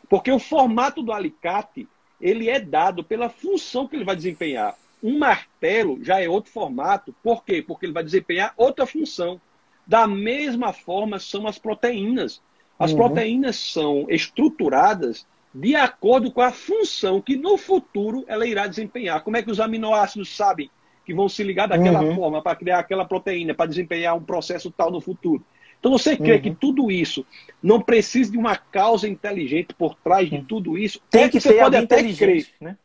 Porque 0.09 0.31
o 0.31 0.39
formato 0.39 1.01
do 1.01 1.11
alicate, 1.11 1.87
ele 2.19 2.49
é 2.49 2.59
dado 2.59 3.03
pela 3.03 3.29
função 3.29 3.87
que 3.87 3.95
ele 3.95 4.05
vai 4.05 4.15
desempenhar. 4.15 4.75
Um 5.01 5.17
martelo 5.17 6.03
já 6.03 6.21
é 6.21 6.29
outro 6.29 6.51
formato. 6.51 7.15
Por 7.23 7.43
quê? 7.43 7.63
Porque 7.65 7.85
ele 7.85 7.93
vai 7.93 8.03
desempenhar 8.03 8.53
outra 8.55 8.85
função. 8.85 9.41
Da 9.87 10.05
mesma 10.05 10.73
forma 10.73 11.17
são 11.17 11.47
as 11.47 11.57
proteínas. 11.57 12.41
As 12.81 12.91
uhum. 12.91 12.97
proteínas 12.97 13.57
são 13.57 14.07
estruturadas 14.09 15.27
de 15.53 15.75
acordo 15.75 16.31
com 16.31 16.41
a 16.41 16.51
função 16.51 17.21
que 17.21 17.35
no 17.35 17.57
futuro 17.57 18.23
ela 18.27 18.47
irá 18.47 18.65
desempenhar. 18.65 19.23
Como 19.23 19.37
é 19.37 19.43
que 19.43 19.51
os 19.51 19.59
aminoácidos 19.59 20.35
sabem 20.35 20.69
que 21.05 21.13
vão 21.13 21.27
se 21.29 21.43
ligar 21.43 21.67
daquela 21.67 22.01
uhum. 22.01 22.15
forma 22.15 22.41
para 22.41 22.55
criar 22.55 22.79
aquela 22.79 23.05
proteína, 23.05 23.53
para 23.53 23.69
desempenhar 23.69 24.15
um 24.15 24.23
processo 24.23 24.71
tal 24.71 24.89
no 24.89 25.01
futuro. 25.01 25.45
Então 25.79 25.91
você 25.91 26.15
crê 26.15 26.35
uhum. 26.35 26.41
que 26.41 26.51
tudo 26.51 26.91
isso 26.91 27.25
não 27.61 27.81
precisa 27.81 28.31
de 28.31 28.37
uma 28.37 28.55
causa 28.55 29.07
inteligente 29.07 29.73
por 29.73 29.95
trás 29.95 30.29
de 30.29 30.41
tudo 30.43 30.77
isso? 30.77 31.01
Tem 31.09 31.23
é 31.23 31.25
que, 31.25 31.33
que 31.33 31.41
você 31.41 31.53
pode 31.53 31.75
até 31.75 32.03
crer. 32.13 32.47
Né? 32.59 32.77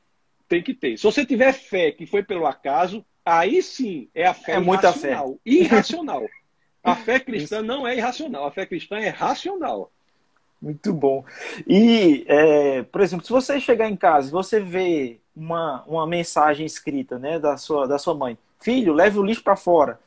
Tem 0.48 0.62
que 0.62 0.74
ter. 0.74 0.96
Se 0.96 1.04
você 1.04 1.24
tiver 1.24 1.52
fé 1.52 1.90
que 1.90 2.06
foi 2.06 2.22
pelo 2.22 2.46
acaso, 2.46 3.04
aí 3.24 3.62
sim 3.62 4.08
é 4.14 4.26
a 4.26 4.34
fé 4.34 4.52
é 4.52 4.60
irracional. 4.60 5.28
Fé. 5.32 5.38
Irracional. 5.44 6.26
a 6.86 6.96
fé 6.96 7.18
cristã 7.18 7.58
isso. 7.58 7.66
não 7.66 7.86
é 7.86 7.96
irracional, 7.96 8.46
a 8.46 8.50
fé 8.50 8.64
cristã 8.64 8.96
é 8.96 9.08
racional. 9.08 9.90
Muito 10.60 10.92
bom. 10.92 11.24
E, 11.66 12.24
é, 12.28 12.82
por 12.84 13.00
exemplo, 13.00 13.26
se 13.26 13.32
você 13.32 13.60
chegar 13.60 13.88
em 13.88 13.96
casa 13.96 14.28
e 14.28 14.32
você 14.32 14.58
vê 14.58 15.18
uma, 15.36 15.84
uma 15.86 16.06
mensagem 16.06 16.64
escrita 16.64 17.18
né, 17.18 17.38
da, 17.38 17.56
sua, 17.56 17.86
da 17.86 17.98
sua 17.98 18.14
mãe, 18.14 18.38
filho, 18.58 18.94
leve 18.94 19.18
o 19.18 19.22
lixo 19.22 19.42
para 19.42 19.56
fora. 19.56 20.00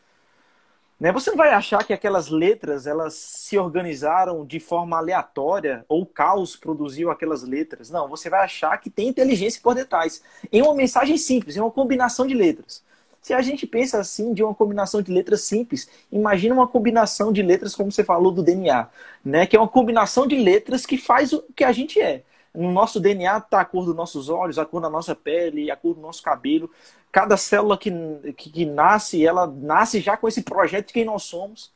Né, 0.99 1.13
você 1.13 1.29
não 1.29 1.37
vai 1.37 1.51
achar 1.51 1.83
que 1.85 1.93
aquelas 1.93 2.29
letras 2.29 2.85
elas 2.87 3.13
se 3.13 3.57
organizaram 3.57 4.45
de 4.45 4.59
forma 4.59 4.97
aleatória 4.97 5.85
ou 5.87 6.01
o 6.01 6.05
caos 6.05 6.55
produziu 6.55 7.11
aquelas 7.11 7.43
letras. 7.43 7.89
Não, 7.89 8.07
você 8.09 8.29
vai 8.29 8.43
achar 8.43 8.77
que 8.79 8.89
tem 8.89 9.07
inteligência 9.07 9.61
por 9.61 9.75
detrás. 9.75 10.21
Em 10.51 10.61
uma 10.61 10.73
mensagem 10.73 11.17
simples, 11.17 11.55
em 11.55 11.61
uma 11.61 11.71
combinação 11.71 12.25
de 12.25 12.33
letras. 12.33 12.83
Se 13.29 13.33
a 13.35 13.43
gente 13.43 13.67
pensa 13.67 13.99
assim 13.99 14.33
de 14.33 14.43
uma 14.43 14.55
combinação 14.55 15.03
de 15.03 15.11
letras 15.11 15.41
simples, 15.41 15.87
imagina 16.11 16.55
uma 16.55 16.67
combinação 16.67 17.31
de 17.31 17.43
letras 17.43 17.75
como 17.75 17.91
você 17.91 18.03
falou 18.03 18.31
do 18.31 18.41
DNA, 18.41 18.89
né? 19.23 19.45
Que 19.45 19.55
é 19.55 19.59
uma 19.59 19.67
combinação 19.67 20.25
de 20.25 20.35
letras 20.35 20.83
que 20.83 20.97
faz 20.97 21.31
o 21.31 21.43
que 21.55 21.63
a 21.63 21.71
gente 21.71 22.01
é. 22.01 22.23
No 22.51 22.71
nosso 22.71 22.99
DNA 22.99 23.37
está 23.37 23.61
a 23.61 23.65
cor 23.65 23.85
dos 23.85 23.95
nossos 23.95 24.29
olhos, 24.29 24.57
a 24.57 24.65
cor 24.65 24.81
da 24.81 24.89
nossa 24.89 25.13
pele, 25.15 25.69
a 25.69 25.75
cor 25.75 25.93
do 25.93 26.01
nosso 26.01 26.23
cabelo. 26.23 26.71
Cada 27.11 27.37
célula 27.37 27.77
que, 27.77 27.91
que, 28.35 28.49
que 28.49 28.65
nasce, 28.65 29.23
ela 29.23 29.45
nasce 29.45 29.99
já 29.99 30.17
com 30.17 30.27
esse 30.27 30.41
projeto 30.41 30.87
de 30.87 30.93
quem 30.93 31.05
nós 31.05 31.21
somos. 31.21 31.71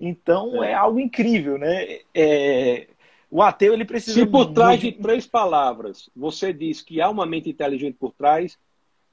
Então 0.00 0.64
é, 0.64 0.70
é 0.70 0.74
algo 0.74 0.98
incrível, 0.98 1.58
né? 1.58 1.98
É, 2.14 2.86
o 3.30 3.42
ateu 3.42 3.74
ele 3.74 3.84
precisa. 3.84 4.18
Se 4.18 4.24
por 4.24 4.54
trás 4.54 4.80
de 4.80 4.90
três 4.92 5.26
palavras 5.26 6.08
você 6.16 6.50
diz 6.50 6.80
que 6.80 6.98
há 6.98 7.10
uma 7.10 7.26
mente 7.26 7.50
inteligente 7.50 7.98
por 8.00 8.10
trás, 8.14 8.58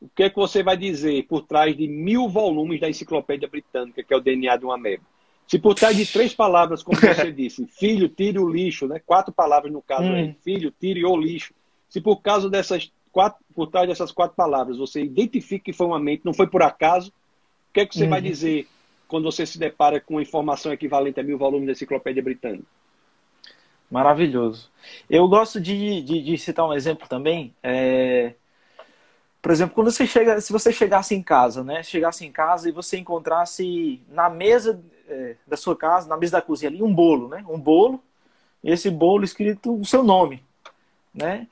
o 0.01 0.09
que 0.09 0.23
é 0.23 0.29
que 0.29 0.35
você 0.35 0.61
vai 0.61 0.77
dizer 0.77 1.25
por 1.27 1.41
trás 1.41 1.75
de 1.75 1.87
mil 1.87 2.27
volumes 2.27 2.79
da 2.79 2.89
enciclopédia 2.89 3.47
britânica, 3.47 4.03
que 4.03 4.13
é 4.13 4.17
o 4.17 4.21
DNA 4.21 4.57
de 4.57 4.65
uma 4.65 4.75
ameba? 4.75 5.03
Se 5.47 5.59
por 5.59 5.75
trás 5.75 5.95
de 5.95 6.05
três 6.05 6.33
palavras, 6.33 6.81
como 6.81 6.99
você 6.99 7.31
disse, 7.33 7.65
filho, 7.67 8.09
tire 8.09 8.39
o 8.39 8.49
lixo, 8.49 8.87
né? 8.87 8.99
quatro 9.05 9.33
palavras 9.33 9.71
no 9.71 9.81
caso, 9.81 10.03
hum. 10.03 10.15
aí, 10.15 10.35
filho, 10.43 10.73
tire 10.79 11.05
o 11.05 11.15
lixo. 11.15 11.53
Se 11.89 12.01
por 12.01 12.21
causa 12.21 12.49
dessas 12.49 12.91
quatro, 13.11 13.43
por 13.53 13.67
trás 13.67 13.87
dessas 13.87 14.11
quatro 14.11 14.35
palavras, 14.35 14.77
você 14.77 15.01
identifica 15.01 15.65
que 15.65 15.73
foi 15.73 15.87
uma 15.87 15.99
mente, 15.99 16.25
não 16.25 16.33
foi 16.33 16.47
por 16.47 16.63
acaso, 16.63 17.09
o 17.69 17.73
que 17.73 17.81
é 17.81 17.85
que 17.85 17.95
você 17.95 18.03
uhum. 18.03 18.09
vai 18.09 18.21
dizer 18.21 18.67
quando 19.07 19.23
você 19.23 19.45
se 19.45 19.59
depara 19.59 19.99
com 19.99 20.19
informação 20.19 20.73
equivalente 20.73 21.19
a 21.19 21.23
mil 21.23 21.37
volumes 21.37 21.67
da 21.67 21.71
enciclopédia 21.73 22.23
britânica? 22.23 22.65
Maravilhoso. 23.89 24.69
Eu 25.09 25.27
gosto 25.27 25.61
de, 25.61 26.01
de, 26.01 26.21
de 26.23 26.37
citar 26.37 26.67
um 26.67 26.73
exemplo 26.73 27.07
também. 27.07 27.53
É... 27.61 28.33
Por 29.45 29.51
exemplo, 29.51 29.75
quando 29.75 29.91
você 29.91 30.07
chega, 30.07 30.41
se 30.41 30.51
você 30.51 30.73
chegasse 30.73 31.13
em 31.13 31.21
casa, 31.21 31.63
né? 31.63 31.83
Chegasse 31.83 32.25
em 32.25 32.31
casa 32.31 32.67
e 32.67 32.71
você 32.71 32.97
encontrasse 32.97 34.01
na 34.09 34.27
mesa 34.27 34.81
é, 35.07 35.35
da 35.45 35.55
sua 35.55 35.75
casa, 35.75 36.09
na 36.09 36.17
mesa 36.17 36.37
da 36.37 36.41
cozinha 36.41 36.71
ali, 36.71 36.81
um 36.81 36.91
bolo, 36.91 37.27
né? 37.27 37.45
Um 37.47 37.59
bolo, 37.59 38.01
e 38.63 38.71
esse 38.71 38.89
bolo 38.89 39.23
escrito 39.23 39.71
o 39.75 39.85
seu 39.85 40.03
nome, 40.03 40.43
né? 41.13 41.45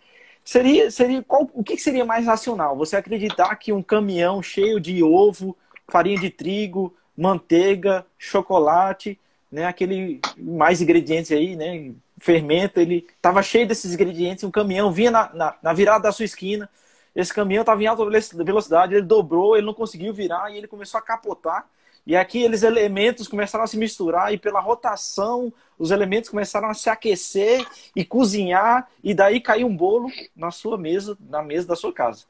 Seria, 0.44 0.90
seria 0.90 1.22
qual, 1.22 1.48
o 1.54 1.64
que 1.64 1.78
seria 1.78 2.04
mais 2.04 2.26
racional? 2.26 2.76
Você 2.78 2.96
acreditar 2.96 3.56
que 3.58 3.72
um 3.72 3.84
caminhão 3.84 4.42
cheio 4.42 4.80
de 4.80 5.04
ovo, 5.04 5.56
farinha 5.88 6.20
de 6.20 6.32
trigo, 6.32 6.92
manteiga, 7.16 8.08
chocolate, 8.18 9.20
né? 9.52 9.68
Aquele 9.68 10.20
mais 10.36 10.82
ingredientes 10.82 11.32
aí, 11.32 11.56
né? 11.56 11.92
Fermento, 12.18 12.80
ele 12.80 13.06
estava 13.16 13.44
cheio 13.44 13.68
desses 13.68 13.94
ingredientes. 13.94 14.44
Um 14.44 14.50
caminhão 14.50 14.92
vinha 14.92 15.12
na, 15.12 15.32
na, 15.32 15.56
na 15.62 15.74
virada 15.74 16.06
da 16.06 16.12
sua 16.12 16.26
esquina. 16.26 16.68
Esse 17.16 17.34
caminhão 17.34 17.62
estava 17.62 17.82
em 17.82 17.88
alta 17.88 18.04
velocidade, 18.44 18.96
ele 18.96 19.06
dobrou, 19.06 19.56
ele 19.56 19.66
não 19.66 19.74
conseguiu 19.74 20.14
virar 20.14 20.52
e 20.52 20.58
ele 20.58 20.68
começou 20.68 20.98
a 20.98 21.02
capotar. 21.02 21.68
E 22.06 22.16
aqui 22.16 22.42
eles 22.42 22.64
elementos 22.64 23.28
começaram 23.28 23.64
a 23.64 23.68
se 23.68 23.78
misturar 23.78 24.34
e 24.34 24.38
pela 24.38 24.60
rotação 24.60 25.54
os 25.80 25.90
elementos 25.90 26.30
começaram 26.30 26.70
a 26.70 26.74
se 26.74 26.90
aquecer 26.90 27.66
e 27.96 28.04
cozinhar 28.04 28.90
e 29.04 29.14
daí 29.14 29.40
caiu 29.40 29.68
um 29.68 29.76
bolo 29.76 30.10
na 30.36 30.52
sua 30.52 30.78
mesa, 30.78 31.18
na 31.20 31.42
mesa 31.42 31.68
da 31.68 31.76
sua 31.76 31.94
casa. 31.94 32.26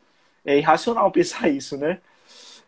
É 0.45 0.57
irracional 0.57 1.11
pensar 1.11 1.49
isso, 1.49 1.77
né? 1.77 1.99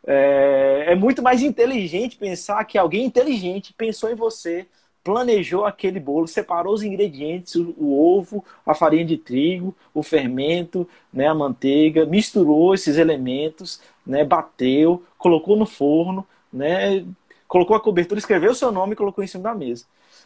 É, 0.08 0.86
é 0.90 0.96
muito 0.96 1.22
mais 1.22 1.42
inteligente 1.42 2.18
pensar 2.18 2.64
que 2.66 2.78
alguém 2.78 3.06
inteligente 3.06 3.74
pensou 3.74 4.10
em 4.10 4.16
você, 4.16 4.68
planejou 5.06 5.66
aquele 5.66 6.00
bolo, 6.00 6.28
separou 6.28 6.74
os 6.74 6.82
ingredientes, 6.82 7.54
o, 7.54 7.76
o, 7.78 8.18
ovo, 8.18 8.44
a 8.66 8.74
farinha 8.74 9.06
de 9.06 9.18
trigo, 9.18 9.78
o 9.94 10.02
fermento, 10.02 10.90
né, 11.14 11.28
a 11.28 11.34
manteiga, 11.36 12.08
misturou 12.08 12.74
esses 12.74 12.98
elementos, 12.98 13.80
né, 14.06 14.26
bateu, 14.26 15.04
colocou 15.16 15.56
no 15.56 15.68
forno, 15.68 16.28
né, 16.52 17.06
colocou 17.48 17.76
a 17.76 17.80
cobertura, 17.80 18.18
escreveu 18.18 18.52
o 18.52 18.56
seu 18.56 18.72
nome 18.72 18.94
e 18.94 18.96
colocou 18.96 19.24
em 19.24 19.28
cima 19.28 19.44
da 19.44 19.54
mesa. 19.54 19.86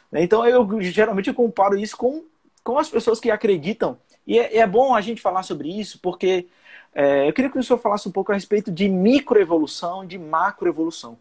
Né. 0.10 0.24
Então 0.24 0.48
eu 0.48 0.66
geralmente 0.82 1.28
eu 1.28 1.34
comparo 1.34 1.78
isso 1.78 1.98
com, 1.98 2.24
com 2.64 2.80
as 2.80 2.90
pessoas 2.90 3.20
que 3.20 3.30
acreditam. 3.30 3.98
E 4.26 4.40
é, 4.40 4.60
é 4.60 4.68
bom 4.68 4.96
a 4.96 5.02
gente 5.02 5.22
falar 5.22 5.44
sobre 5.44 5.78
isso, 5.78 6.00
porque 6.02 6.48
é, 6.96 7.28
eu 7.28 7.34
queria 7.34 7.52
que 7.52 7.60
o 7.60 7.64
senhor 7.64 7.80
falasse 7.80 8.08
um 8.08 8.14
pouco 8.14 8.32
a 8.32 8.36
respeito 8.36 8.72
de 8.72 8.88
microevolução 8.88 10.06
de 10.06 10.18
macroevolução. 10.18 11.18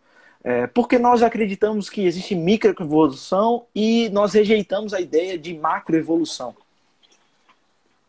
É, 0.49 0.67
porque 0.67 0.99
nós 0.99 1.23
acreditamos 1.23 1.91
que 1.91 2.07
existe 2.07 2.35
microevolução 2.35 3.67
e 3.75 4.09
nós 4.09 4.33
rejeitamos 4.33 4.95
a 4.95 5.01
ideia 5.01 5.37
de 5.37 5.53
macroevolução. 5.53 6.57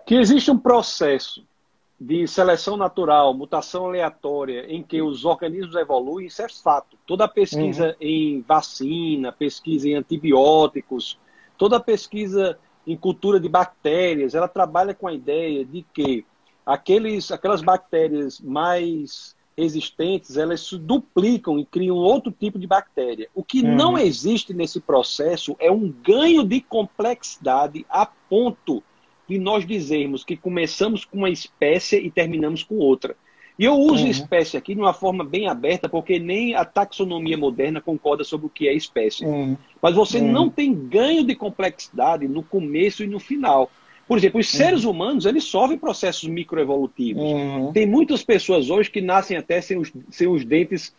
Que 0.06 0.16
existe 0.16 0.50
um 0.50 0.58
processo 0.58 1.44
de 2.00 2.26
seleção 2.30 2.78
natural, 2.78 3.34
mutação 3.34 3.88
aleatória, 3.88 4.74
em 4.74 4.82
que 4.82 5.02
os 5.02 5.26
organismos 5.26 5.76
evoluem, 5.76 6.28
isso 6.28 6.42
é 6.42 6.48
fato. 6.48 6.98
Toda 7.06 7.28
pesquisa 7.28 7.88
uhum. 7.88 8.08
em 8.08 8.42
vacina, 8.48 9.34
pesquisa 9.34 9.90
em 9.90 9.96
antibióticos, 9.96 11.20
toda 11.58 11.78
pesquisa 11.78 12.58
em 12.88 12.96
cultura 12.96 13.38
de 13.38 13.50
bactérias, 13.50 14.34
ela 14.34 14.48
trabalha 14.48 14.94
com 14.94 15.10
a 15.10 15.14
ideia 15.14 15.66
de 15.66 15.86
que 15.94 16.26
aqueles, 16.66 17.34
aquelas 17.34 17.62
bactérias 17.62 18.40
mais 18.40 19.36
resistentes, 19.60 20.38
elas 20.38 20.62
se 20.62 20.78
duplicam 20.78 21.60
e 21.60 21.66
criam 21.66 21.98
outro 21.98 22.32
tipo 22.32 22.58
de 22.58 22.66
bactéria. 22.66 23.30
O 23.36 23.44
que 23.44 23.62
uhum. 23.62 23.76
não 23.76 23.98
existe 23.98 24.54
nesse 24.54 24.80
processo 24.80 25.56
é 25.60 25.72
um 25.72 25.94
ganho 26.04 26.44
de 26.44 26.62
complexidade 26.62 27.86
a 27.90 28.06
ponto 28.06 28.82
de 29.28 29.38
nós 29.38 29.66
dizermos 29.66 30.24
que 30.24 30.36
começamos 30.36 31.06
com 31.06 31.18
uma 31.18 31.30
espécie 31.30 31.98
e 31.98 32.10
terminamos 32.10 32.64
com 32.64 32.76
outra. 32.76 33.16
E 33.60 33.66
eu 33.66 33.74
uso 33.74 34.06
uhum. 34.06 34.10
espécie 34.10 34.56
aqui 34.56 34.74
de 34.74 34.80
uma 34.80 34.94
forma 34.94 35.22
bem 35.22 35.50
aberta, 35.50 35.90
porque 35.90 36.18
nem 36.18 36.56
a 36.56 36.64
taxonomia 36.64 37.38
moderna 37.38 37.82
concorda 37.82 38.24
sobre 38.24 38.48
o 38.48 38.50
que 38.50 38.70
é 38.70 38.74
espécie. 38.74 39.26
Uhum. 39.26 39.58
Mas 39.82 39.94
você 39.94 40.20
uhum. 40.20 40.32
não 40.32 40.50
tem 40.50 40.74
ganho 40.74 41.26
de 41.26 41.36
complexidade 41.36 42.26
no 42.26 42.42
começo 42.42 43.04
e 43.04 43.08
no 43.08 43.20
final. 43.20 43.70
Por 44.10 44.18
exemplo, 44.18 44.40
os 44.40 44.52
uhum. 44.52 44.58
seres 44.58 44.84
humanos, 44.86 45.28
eles 45.28 45.44
sofrem 45.44 45.78
processos 45.78 46.28
microevolutivos. 46.28 47.22
Uhum. 47.22 47.72
Tem 47.72 47.86
muitas 47.86 48.24
pessoas 48.24 48.72
hoje 48.72 48.90
que 48.90 49.02
nascem 49.02 49.38
até 49.38 49.62
sem 49.62 49.78
os, 49.78 49.94
sem 50.10 50.28
os 50.28 50.44
dentes, 50.44 50.96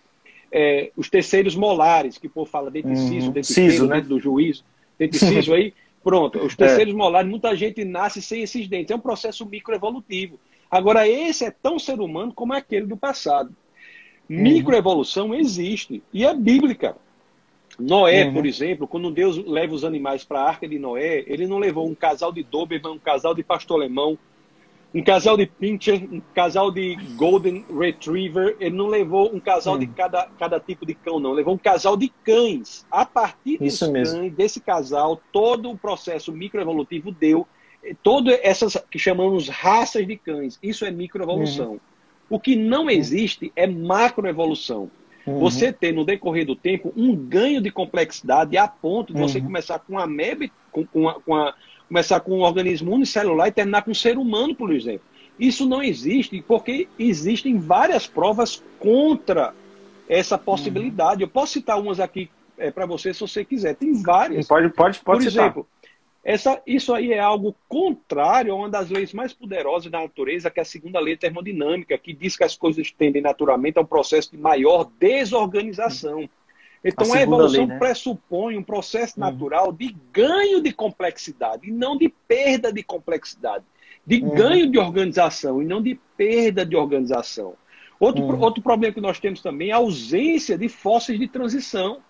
é, 0.52 0.92
os 0.96 1.10
terceiros 1.10 1.56
molares, 1.56 2.18
que 2.18 2.28
por 2.28 2.46
fala 2.46 2.70
dente 2.70 2.86
uhum. 2.86 3.08
ciso, 3.08 3.32
dente 3.32 3.48
ciso, 3.48 3.88
né? 3.88 3.96
dente 3.96 4.06
do 4.06 4.20
juízo, 4.20 4.62
dente 4.96 5.18
ciso 5.18 5.52
aí. 5.52 5.74
Pronto, 6.04 6.38
os 6.38 6.54
terceiros 6.54 6.94
é. 6.94 6.96
molares, 6.96 7.28
muita 7.28 7.56
gente 7.56 7.84
nasce 7.84 8.22
sem 8.22 8.42
esses 8.42 8.68
dentes. 8.68 8.92
É 8.92 8.94
um 8.94 9.00
processo 9.00 9.44
microevolutivo. 9.44 10.38
Agora, 10.70 11.08
esse 11.08 11.44
é 11.44 11.50
tão 11.50 11.80
ser 11.80 11.98
humano 11.98 12.32
como 12.32 12.52
aquele 12.52 12.86
do 12.86 12.96
passado. 12.96 13.52
Uhum. 14.30 14.40
Microevolução 14.40 15.34
existe 15.34 16.00
e 16.12 16.24
é 16.24 16.32
bíblica. 16.32 16.94
Noé, 17.80 18.24
uhum. 18.24 18.34
por 18.34 18.46
exemplo, 18.46 18.86
quando 18.86 19.10
Deus 19.10 19.36
leva 19.44 19.74
os 19.74 19.84
animais 19.84 20.24
para 20.24 20.40
a 20.40 20.48
arca 20.48 20.68
de 20.68 20.78
Noé, 20.78 21.24
ele 21.26 21.46
não 21.46 21.58
levou 21.58 21.88
um 21.88 21.94
casal 21.94 22.32
de 22.32 22.42
Doberman, 22.42 22.92
um 22.92 22.98
casal 22.98 23.34
de 23.34 23.42
pastor 23.42 23.80
alemão, 23.80 24.18
um 24.92 25.02
casal 25.02 25.36
de 25.36 25.46
Pinscher, 25.46 26.02
um 26.10 26.20
casal 26.34 26.70
de 26.70 26.96
Golden 27.16 27.64
Retriever, 27.70 28.56
ele 28.58 28.74
não 28.74 28.88
levou 28.88 29.32
um 29.32 29.38
casal 29.38 29.74
uhum. 29.74 29.80
de 29.80 29.86
cada, 29.86 30.28
cada 30.38 30.58
tipo 30.58 30.84
de 30.84 30.94
cão, 30.94 31.20
não. 31.20 31.32
Levou 31.32 31.54
um 31.54 31.58
casal 31.58 31.96
de 31.96 32.08
cães. 32.24 32.84
A 32.90 33.06
partir 33.06 33.58
dos 33.58 33.78
cães, 33.78 34.32
desse 34.32 34.60
casal, 34.60 35.20
todo 35.32 35.70
o 35.70 35.78
processo 35.78 36.32
microevolutivo 36.32 37.12
deu 37.12 37.46
todas 38.02 38.38
essas 38.42 38.76
que 38.90 38.98
chamamos 38.98 39.48
raças 39.48 40.06
de 40.06 40.16
cães. 40.16 40.58
Isso 40.62 40.84
é 40.84 40.90
microevolução. 40.90 41.72
Uhum. 41.72 41.80
O 42.28 42.40
que 42.40 42.56
não 42.56 42.84
uhum. 42.84 42.90
existe 42.90 43.52
é 43.54 43.66
macroevolução. 43.66 44.90
Uhum. 45.26 45.38
Você 45.38 45.72
ter, 45.72 45.92
no 45.92 46.04
decorrer 46.04 46.46
do 46.46 46.56
tempo, 46.56 46.92
um 46.96 47.14
ganho 47.14 47.60
de 47.60 47.70
complexidade 47.70 48.56
a 48.56 48.66
ponto 48.66 49.12
de 49.12 49.20
uhum. 49.20 49.28
você 49.28 49.40
começar 49.40 49.78
com 49.78 49.98
a 49.98 50.06
MEB, 50.06 50.52
com, 50.72 50.86
com, 50.86 51.08
a, 51.08 51.20
com 51.20 51.34
a, 51.34 51.54
começar 51.88 52.20
com 52.20 52.38
um 52.38 52.42
organismo 52.42 52.94
unicelular 52.94 53.48
e 53.48 53.52
terminar 53.52 53.82
com 53.82 53.90
um 53.90 53.94
ser 53.94 54.16
humano, 54.16 54.54
por 54.54 54.72
exemplo. 54.72 55.02
Isso 55.38 55.66
não 55.66 55.82
existe 55.82 56.42
porque 56.46 56.88
existem 56.98 57.58
várias 57.58 58.06
provas 58.06 58.62
contra 58.78 59.54
essa 60.08 60.36
possibilidade. 60.36 61.22
Uhum. 61.22 61.28
Eu 61.28 61.32
posso 61.32 61.54
citar 61.54 61.80
umas 61.80 62.00
aqui 62.00 62.30
é, 62.58 62.70
para 62.70 62.86
você 62.86 63.12
se 63.14 63.20
você 63.20 63.44
quiser. 63.44 63.74
Tem 63.74 64.02
várias. 64.02 64.46
Pode, 64.46 64.68
pode, 64.70 64.98
pode 65.00 65.24
por 65.24 65.30
citar. 65.30 65.46
exemplo, 65.46 65.66
essa, 66.22 66.60
isso 66.66 66.92
aí 66.92 67.12
é 67.12 67.18
algo 67.18 67.56
contrário 67.66 68.52
a 68.52 68.56
uma 68.56 68.68
das 68.68 68.90
leis 68.90 69.12
mais 69.12 69.32
poderosas 69.32 69.90
da 69.90 70.00
natureza, 70.00 70.50
que 70.50 70.60
é 70.60 70.62
a 70.62 70.66
segunda 70.66 71.00
lei 71.00 71.16
termodinâmica, 71.16 71.96
que 71.96 72.12
diz 72.12 72.36
que 72.36 72.44
as 72.44 72.54
coisas 72.54 72.90
tendem 72.90 73.22
naturalmente 73.22 73.78
a 73.78 73.82
um 73.82 73.86
processo 73.86 74.30
de 74.30 74.36
maior 74.36 74.90
desorganização. 74.98 76.28
Então 76.84 77.12
a, 77.12 77.16
a 77.16 77.22
evolução 77.22 77.60
lei, 77.60 77.66
né? 77.66 77.78
pressupõe 77.78 78.56
um 78.58 78.62
processo 78.62 79.18
uhum. 79.18 79.26
natural 79.26 79.72
de 79.72 79.96
ganho 80.12 80.62
de 80.62 80.72
complexidade 80.72 81.68
e 81.68 81.72
não 81.72 81.96
de 81.96 82.08
perda 82.08 82.70
de 82.70 82.82
complexidade, 82.82 83.64
de 84.06 84.22
uhum. 84.22 84.34
ganho 84.34 84.70
de 84.70 84.78
organização 84.78 85.62
e 85.62 85.64
não 85.64 85.82
de 85.82 85.98
perda 86.16 86.66
de 86.66 86.76
organização. 86.76 87.54
Outro, 87.98 88.24
uhum. 88.24 88.40
outro 88.40 88.62
problema 88.62 88.94
que 88.94 89.00
nós 89.00 89.18
temos 89.18 89.40
também 89.40 89.70
é 89.70 89.72
a 89.72 89.76
ausência 89.76 90.56
de 90.56 90.68
fósseis 90.68 91.18
de 91.18 91.28
transição. 91.28 92.00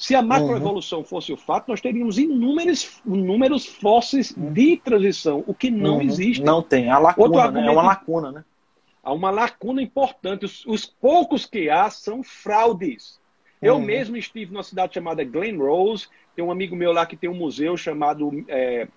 Se 0.00 0.14
a 0.14 0.22
macroevolução 0.22 1.00
uhum. 1.00 1.04
fosse 1.04 1.30
o 1.30 1.36
fato, 1.36 1.68
nós 1.68 1.78
teríamos 1.82 2.16
inúmeros, 2.16 3.02
inúmeros 3.04 3.66
fósseis 3.66 4.30
uhum. 4.30 4.50
de 4.50 4.78
transição, 4.78 5.44
o 5.46 5.52
que 5.52 5.70
não 5.70 5.96
uhum. 5.96 6.00
existe. 6.00 6.42
Não 6.42 6.62
tem, 6.62 6.88
a 6.88 6.98
lacuna, 6.98 7.50
né? 7.50 7.66
é 7.66 7.70
uma 7.70 7.82
lacuna, 7.82 8.32
né? 8.32 8.44
Há 9.02 9.12
uma 9.12 9.30
lacuna 9.30 9.82
importante. 9.82 10.46
Os, 10.46 10.64
os 10.64 10.86
poucos 10.86 11.44
que 11.44 11.68
há 11.68 11.90
são 11.90 12.22
fraudes. 12.22 13.20
Eu 13.60 13.74
uhum. 13.74 13.82
mesmo 13.82 14.16
estive 14.16 14.50
numa 14.50 14.62
cidade 14.62 14.94
chamada 14.94 15.22
Glen 15.22 15.58
Rose, 15.58 16.08
tem 16.34 16.42
um 16.42 16.50
amigo 16.50 16.74
meu 16.74 16.92
lá 16.92 17.04
que 17.04 17.14
tem 17.14 17.28
um 17.28 17.34
museu 17.34 17.76
chamado 17.76 18.42
é, 18.48 18.88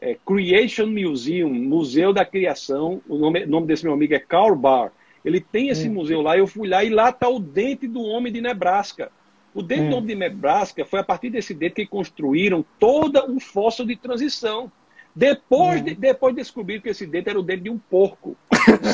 é, 0.00 0.16
Creation 0.26 0.86
Museum, 0.86 1.52
Museu 1.52 2.14
da 2.14 2.24
Criação. 2.24 3.02
O 3.06 3.18
nome, 3.18 3.44
nome 3.44 3.66
desse 3.66 3.84
meu 3.84 3.92
amigo 3.92 4.14
é 4.14 4.18
Carl 4.18 4.56
Barr. 4.56 4.90
Ele 5.22 5.38
tem 5.38 5.68
esse 5.68 5.86
uhum. 5.86 5.92
museu 5.92 6.22
lá, 6.22 6.38
eu 6.38 6.46
fui 6.46 6.66
lá 6.66 6.82
e 6.82 6.88
lá 6.88 7.10
está 7.10 7.28
o 7.28 7.38
dente 7.38 7.86
do 7.86 8.00
homem 8.00 8.32
de 8.32 8.40
Nebraska. 8.40 9.12
O 9.56 9.62
dente 9.62 9.94
hum. 9.94 10.04
de 10.04 10.14
Nebraska 10.14 10.84
foi 10.84 11.00
a 11.00 11.02
partir 11.02 11.30
desse 11.30 11.54
dente 11.54 11.76
que 11.76 11.86
construíram 11.86 12.62
todo 12.78 13.24
um 13.24 13.40
fóssil 13.40 13.86
de 13.86 13.96
transição. 13.96 14.70
Depois, 15.14 15.80
hum. 15.80 15.84
de, 15.84 15.94
depois 15.94 16.34
descobriram 16.34 16.82
que 16.82 16.90
esse 16.90 17.06
dente 17.06 17.30
era 17.30 17.40
o 17.40 17.42
dente 17.42 17.62
de 17.62 17.70
um 17.70 17.78
porco. 17.78 18.36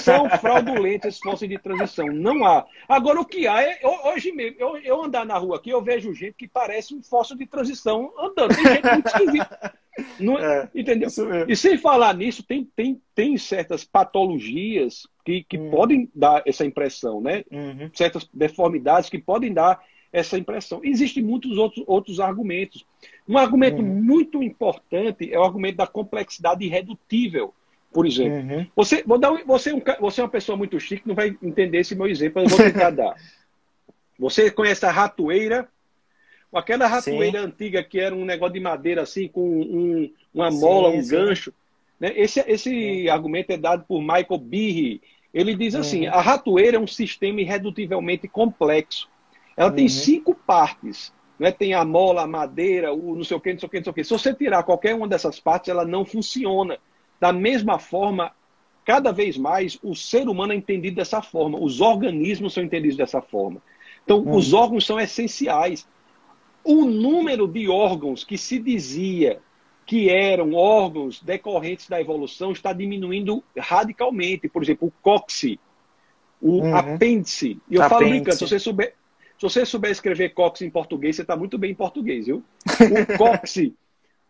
São 0.04 0.30
fraudulentos 0.38 1.08
esses 1.08 1.20
fósseis 1.20 1.50
de 1.50 1.58
transição. 1.58 2.06
Não 2.06 2.44
há. 2.46 2.64
Agora, 2.88 3.20
o 3.20 3.24
que 3.24 3.48
há 3.48 3.60
é. 3.60 3.80
Hoje 4.04 4.30
mesmo, 4.30 4.56
eu, 4.60 4.76
eu 4.76 5.02
andar 5.02 5.26
na 5.26 5.36
rua 5.36 5.56
aqui, 5.56 5.70
eu 5.70 5.82
vejo 5.82 6.14
gente 6.14 6.34
que 6.34 6.46
parece 6.46 6.94
um 6.94 7.02
fóssil 7.02 7.36
de 7.36 7.44
transição 7.44 8.12
andando. 8.16 8.54
Tem 8.54 8.64
gente 8.64 8.88
muito 8.88 9.06
esquisita. 9.08 9.74
Não, 10.20 10.38
é, 10.38 10.70
entendeu? 10.72 11.08
E 11.48 11.56
sem 11.56 11.76
falar 11.76 12.14
nisso, 12.14 12.44
tem, 12.44 12.70
tem, 12.76 13.02
tem 13.16 13.36
certas 13.36 13.82
patologias 13.82 15.08
que, 15.24 15.42
que 15.42 15.58
hum. 15.58 15.72
podem 15.72 16.08
dar 16.14 16.40
essa 16.46 16.64
impressão, 16.64 17.20
né? 17.20 17.42
Uhum. 17.50 17.90
Certas 17.92 18.30
deformidades 18.32 19.10
que 19.10 19.18
podem 19.18 19.52
dar 19.52 19.82
essa 20.12 20.36
impressão. 20.36 20.80
Existem 20.84 21.22
muitos 21.22 21.56
outros, 21.56 21.84
outros 21.88 22.20
argumentos. 22.20 22.84
Um 23.26 23.38
argumento 23.38 23.80
uhum. 23.80 24.02
muito 24.02 24.42
importante 24.42 25.32
é 25.32 25.38
o 25.38 25.42
argumento 25.42 25.76
da 25.76 25.86
complexidade 25.86 26.64
irredutível. 26.64 27.54
Por 27.92 28.06
exemplo, 28.06 28.56
uhum. 28.56 28.66
você, 28.74 29.02
vou 29.04 29.18
dar, 29.18 29.32
você, 29.44 29.70
é 29.70 29.74
um, 29.74 29.82
você 30.00 30.20
é 30.20 30.24
uma 30.24 30.30
pessoa 30.30 30.56
muito 30.56 30.78
chique, 30.78 31.06
não 31.06 31.14
vai 31.14 31.36
entender 31.42 31.78
esse 31.78 31.94
meu 31.94 32.06
exemplo, 32.06 32.42
eu 32.42 32.48
vou 32.48 32.58
tentar 32.58 32.90
dar. 32.92 33.14
Você 34.18 34.50
conhece 34.50 34.84
a 34.86 34.90
ratoeira? 34.90 35.68
Aquela 36.52 36.86
ratoeira 36.86 37.40
sim. 37.40 37.46
antiga 37.46 37.82
que 37.82 37.98
era 37.98 38.14
um 38.14 38.24
negócio 38.24 38.54
de 38.54 38.60
madeira 38.60 39.02
assim, 39.02 39.26
com 39.26 39.60
um, 39.60 40.12
uma 40.34 40.50
mola, 40.50 40.90
sim, 40.90 40.98
um 40.98 41.02
sim. 41.02 41.10
gancho. 41.10 41.54
Né? 41.98 42.12
Esse, 42.14 42.40
esse 42.46 43.08
argumento 43.08 43.50
é 43.50 43.56
dado 43.56 43.84
por 43.86 44.00
Michael 44.00 44.38
Behe. 44.38 45.00
Ele 45.32 45.54
diz 45.54 45.74
assim: 45.74 46.06
uhum. 46.06 46.14
a 46.14 46.20
ratoeira 46.20 46.76
é 46.76 46.80
um 46.80 46.86
sistema 46.86 47.40
irredutivelmente 47.40 48.28
complexo. 48.28 49.08
Ela 49.57 49.70
uhum. 49.70 49.76
tem 49.76 49.88
cinco 49.88 50.34
partes. 50.34 51.12
Né? 51.38 51.50
Tem 51.50 51.74
a 51.74 51.84
mola, 51.84 52.22
a 52.22 52.26
madeira, 52.26 52.92
o 52.92 53.16
não 53.16 53.24
sei 53.24 53.36
o 53.36 53.40
que, 53.40 53.53
não 53.53 53.59
sei 53.59 53.66
o 53.66 53.70
que, 53.70 53.76
não 53.78 53.84
sei 53.84 53.90
o 53.90 53.94
que. 53.94 54.05
Se 54.05 54.11
você 54.11 54.34
tirar 54.34 54.62
qualquer 54.62 54.94
uma 54.94 55.09
dessas 55.09 55.40
partes, 55.40 55.68
ela 55.68 55.84
não 55.84 56.05
funciona. 56.05 56.78
Da 57.20 57.32
mesma 57.32 57.78
forma, 57.78 58.32
cada 58.84 59.12
vez 59.12 59.36
mais 59.36 59.78
o 59.82 59.94
ser 59.94 60.28
humano 60.28 60.53
é 60.53 60.57
entendido 60.57 60.96
dessa 60.96 61.22
forma. 61.22 61.59
Os 61.59 61.80
organismos 61.80 62.53
são 62.53 62.62
entendidos 62.62 62.96
dessa 62.96 63.20
forma. 63.20 63.61
Então, 64.05 64.20
uhum. 64.20 64.36
os 64.36 64.53
órgãos 64.53 64.84
são 64.84 65.00
essenciais. 65.00 65.86
O 66.64 66.84
número 66.84 67.48
de 67.48 67.68
órgãos 67.68 68.24
que 68.24 68.38
se 68.38 68.59
dizia 68.59 69.40
que 69.84 70.09
eram 70.09 70.55
órgãos 70.55 71.20
decorrentes 71.20 71.88
da 71.88 72.00
evolução 72.00 72.53
está 72.53 72.72
diminuindo 72.72 73.42
radicalmente. 73.59 74.48
Por 74.48 74.62
exemplo, 74.62 74.88
o 74.88 74.92
cóccix, 75.03 75.59
o 76.40 76.59
uhum. 76.59 76.76
apêndice. 76.76 77.61
E 77.68 77.74
eu 77.74 77.82
apêndice. 77.82 77.88
falo 77.88 78.09
brincando, 78.09 78.36
se 78.36 78.48
você 78.48 78.59
souber, 78.59 78.94
Se 79.43 79.49
você 79.49 79.66
souber 79.66 79.90
escrever 79.90 80.34
cóccix 80.34 80.62
em 80.62 80.70
português, 80.70 81.16
você 81.16 81.22
está 81.22 81.34
muito 81.34 81.59
bem 81.59 81.72
em 81.72 81.74
português, 81.74 82.26
viu? 82.26 82.45
O 82.64 83.07
cóccix, 83.18 83.72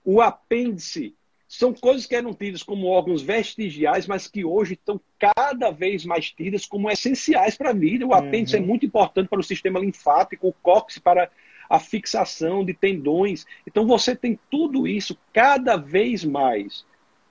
o 0.03 0.23
apêndice, 0.23 1.15
são 1.47 1.75
coisas 1.75 2.07
que 2.07 2.15
eram 2.15 2.33
tidas 2.33 2.63
como 2.63 2.87
órgãos 2.87 3.21
vestigiais, 3.21 4.07
mas 4.07 4.27
que 4.27 4.43
hoje 4.43 4.73
estão 4.73 4.99
cada 5.19 5.71
vez 5.71 6.07
mais 6.07 6.31
tidas 6.31 6.65
como 6.65 6.91
essenciais 6.91 7.59
para 7.59 7.69
a 7.69 7.75
vida. 7.75 8.07
O 8.07 8.15
apêndice 8.15 8.57
é 8.57 8.59
uhum. 8.59 8.65
é 8.65 8.69
muito 8.69 8.87
importante 8.87 9.29
para 9.29 9.41
o 9.41 9.45
sistema 9.45 9.79
linfático, 9.79 10.49
o 10.49 10.55
cóccix 10.63 10.99
para 10.99 11.31
a 11.69 11.79
fixação 11.79 12.65
de 12.65 12.73
tendões. 12.73 13.45
Então 13.67 13.87
você 13.87 14.17
tem 14.17 14.41
tudo 14.51 14.89
isso 14.89 15.19
cada 15.31 15.77
vez 15.77 16.25
mais 16.25 16.87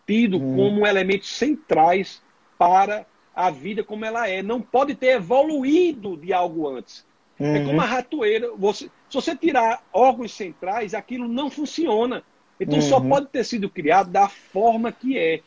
tido 0.06 0.38
uhum. 0.38 0.56
como 0.56 0.86
elementos 0.86 1.30
centrais 1.30 2.22
para 2.60 3.08
a 3.34 3.50
vida 3.50 3.84
como 3.84 4.06
ela 4.06 4.30
é. 4.30 4.44
Não 4.44 4.62
pode 4.62 4.94
ter 4.94 5.16
evoluído 5.16 6.16
de 6.16 6.32
algo 6.32 6.70
antes. 6.70 7.10
Uhum. 7.42 7.56
É 7.56 7.64
como 7.64 7.82
a 7.82 7.86
ratoeira. 7.86 8.52
Você, 8.56 8.86
se 8.86 9.14
você 9.14 9.36
tirar 9.36 9.84
órgãos 9.92 10.34
centrais, 10.34 10.94
aquilo 10.94 11.28
não 11.28 11.50
funciona. 11.50 12.24
Então 12.60 12.76
uhum. 12.76 12.82
só 12.82 13.00
pode 13.00 13.28
ter 13.28 13.44
sido 13.44 13.70
criado 13.70 14.12
da 14.12 14.28
forma 14.30 14.92
que 14.92 15.18
é. 15.18 15.42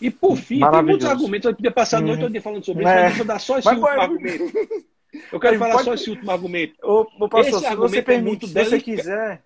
E 0.00 0.10
por 0.10 0.36
fim, 0.36 0.60
tem 0.60 0.82
muitos 0.82 1.06
argumentos. 1.06 1.46
Eu 1.46 1.56
podia 1.56 1.70
passar 1.70 1.98
a 1.98 2.00
noite 2.00 2.22
uhum. 2.22 2.40
falando 2.40 2.64
sobre 2.64 2.84
isso, 2.84 2.92
é. 2.92 3.02
mas 3.02 3.10
eu 3.12 3.16
vou 3.16 3.26
dar 3.26 3.38
só 3.38 3.58
esse 3.58 3.66
mas 3.66 3.78
último 3.78 4.00
argumento. 4.00 4.44
Eu 5.32 5.40
quero 5.40 5.58
falar 5.58 5.72
pode... 5.72 5.84
só 5.84 5.94
esse 5.94 6.10
último 6.10 6.30
argumento. 6.30 6.74
Ô, 6.82 7.06
ô 7.18 7.28
pastor, 7.28 7.60
esse 7.60 7.68
se 7.68 7.74
você 7.74 8.02
permite, 8.02 8.44
é 8.44 8.48
se 8.48 8.70
você 8.70 8.78
quiser, 8.78 9.42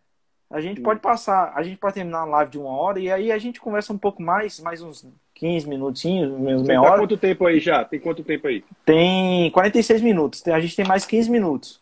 a 0.50 0.60
gente 0.60 0.80
pode 0.80 0.98
passar, 1.00 1.52
a 1.54 1.62
gente 1.62 1.78
pode 1.78 1.94
terminar 1.94 2.22
a 2.22 2.24
live 2.24 2.50
de 2.50 2.58
uma 2.58 2.70
hora 2.70 2.98
e 2.98 3.10
aí 3.10 3.30
a 3.30 3.38
gente 3.38 3.60
conversa 3.60 3.92
um 3.92 3.98
pouco 3.98 4.20
mais, 4.20 4.58
mais 4.58 4.82
uns 4.82 5.06
15 5.36 5.68
minutinhos, 5.68 6.38
meia 6.38 6.80
tá 6.80 6.82
hora. 6.82 6.98
quanto 6.98 7.16
tempo 7.16 7.46
aí 7.46 7.58
já? 7.58 7.84
Tem 7.84 7.98
quanto 7.98 8.22
tempo 8.22 8.48
aí? 8.48 8.62
Tem 8.84 9.50
46 9.50 10.02
minutos. 10.02 10.46
A 10.48 10.60
gente 10.60 10.76
tem 10.76 10.84
mais 10.84 11.06
15 11.06 11.30
minutos. 11.30 11.81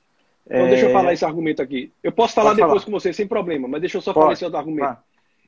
Então 0.51 0.67
é... 0.67 0.71
deixa 0.71 0.87
eu 0.87 0.93
falar 0.93 1.13
esse 1.13 1.25
argumento 1.25 1.63
aqui. 1.63 1.93
Eu 2.03 2.11
posso 2.11 2.35
falar 2.35 2.51
pode 2.51 2.63
depois 2.63 2.83
falar. 2.83 2.85
com 2.85 3.01
você 3.01 3.13
sem 3.13 3.27
problema, 3.27 3.69
mas 3.69 3.81
deixa 3.81 3.97
eu 3.97 4.03
só 4.03 4.13
pode. 4.13 4.25
falar 4.25 4.33
esse 4.33 4.45
outro 4.45 4.59
argumento. 4.59 4.99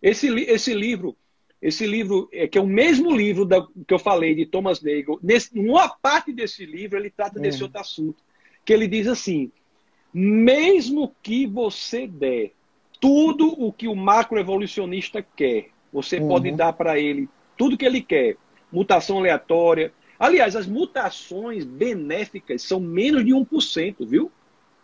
Esse, 0.00 0.28
esse 0.28 0.72
livro, 0.72 1.16
esse 1.60 1.86
livro, 1.86 2.28
é, 2.32 2.46
que 2.46 2.56
é 2.56 2.60
o 2.60 2.66
mesmo 2.66 3.10
livro 3.14 3.44
da, 3.44 3.66
que 3.86 3.92
eu 3.92 3.98
falei 3.98 4.34
de 4.34 4.46
Thomas 4.46 4.80
Nagel, 4.80 5.18
nesse, 5.20 5.58
uma 5.58 5.88
parte 5.88 6.32
desse 6.32 6.64
livro 6.64 6.96
ele 6.96 7.10
trata 7.10 7.40
desse 7.40 7.58
uhum. 7.58 7.64
outro 7.64 7.80
assunto, 7.80 8.22
que 8.64 8.72
ele 8.72 8.86
diz 8.86 9.08
assim, 9.08 9.50
mesmo 10.14 11.14
que 11.20 11.46
você 11.46 12.06
der 12.06 12.52
tudo 13.00 13.48
o 13.60 13.72
que 13.72 13.88
o 13.88 13.96
macroevolucionista 13.96 15.24
quer, 15.36 15.70
você 15.92 16.18
uhum. 16.18 16.28
pode 16.28 16.52
dar 16.52 16.72
para 16.72 16.98
ele 16.98 17.28
tudo 17.56 17.76
que 17.76 17.84
ele 17.84 18.00
quer, 18.00 18.36
mutação 18.72 19.18
aleatória. 19.18 19.92
Aliás, 20.18 20.54
as 20.54 20.66
mutações 20.66 21.64
benéficas 21.64 22.62
são 22.62 22.78
menos 22.78 23.24
de 23.24 23.32
1%, 23.32 24.06
viu? 24.06 24.30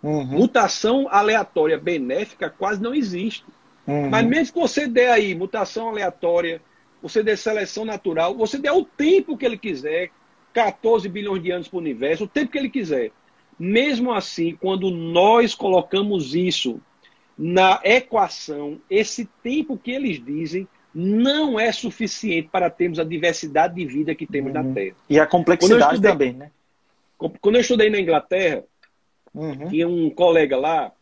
Uhum. 0.03 0.25
Mutação 0.25 1.09
aleatória 1.11 1.79
benéfica 1.79 2.49
quase 2.49 2.81
não 2.81 2.95
existe. 2.95 3.45
Uhum. 3.87 4.11
Mas 4.11 4.27
mesmo 4.27 4.55
que 4.55 4.61
você 4.61 4.87
der 4.87 5.11
aí 5.11 5.35
mutação 5.35 5.89
aleatória, 5.89 6.61
você 7.03 7.23
der 7.23 7.37
seleção 7.37 7.85
natural, 7.85 8.37
você 8.37 8.59
der 8.59 8.73
o 8.73 8.85
tempo 8.85 9.37
que 9.37 9.47
ele 9.47 9.57
quiser, 9.59 10.11
14 10.53 11.09
bilhões 11.09 11.43
de 11.43 11.51
anos 11.51 11.69
para 11.69 11.77
o 11.77 11.81
universo, 11.81 12.25
o 12.25 12.29
tempo 12.29 12.53
que 12.53 12.59
ele 12.59 12.71
quiser. 12.71 13.11
Mesmo 13.59 14.13
assim, 14.13 14.57
quando 14.61 14.91
nós 14.91 15.55
colocamos 15.55 16.35
isso 16.35 16.81
na 17.37 17.81
equação, 17.85 18.81
esse 18.91 19.29
tempo 19.43 19.77
que 19.77 19.91
eles 19.91 20.25
dizem 20.25 20.67
não 20.95 21.59
é 21.59 21.71
suficiente 21.71 22.49
para 22.51 22.71
termos 22.71 22.99
a 22.99 23.05
diversidade 23.05 23.75
de 23.75 23.87
vida 23.87 24.15
que 24.15 24.27
temos 24.27 24.55
uhum. 24.55 24.63
na 24.63 24.75
Terra. 24.75 24.97
E 25.09 25.19
a 25.19 25.27
complexidade 25.27 25.95
estudei, 25.95 26.11
também, 26.11 26.33
né? 26.33 26.51
Quando 27.41 27.57
eu 27.57 27.61
estudei 27.61 27.91
na 27.91 28.01
Inglaterra, 28.01 28.65
uhum. 29.39 29.69
tinha 29.69 29.89
um 29.89 30.11
colega 30.11 30.57
lá 30.57 30.93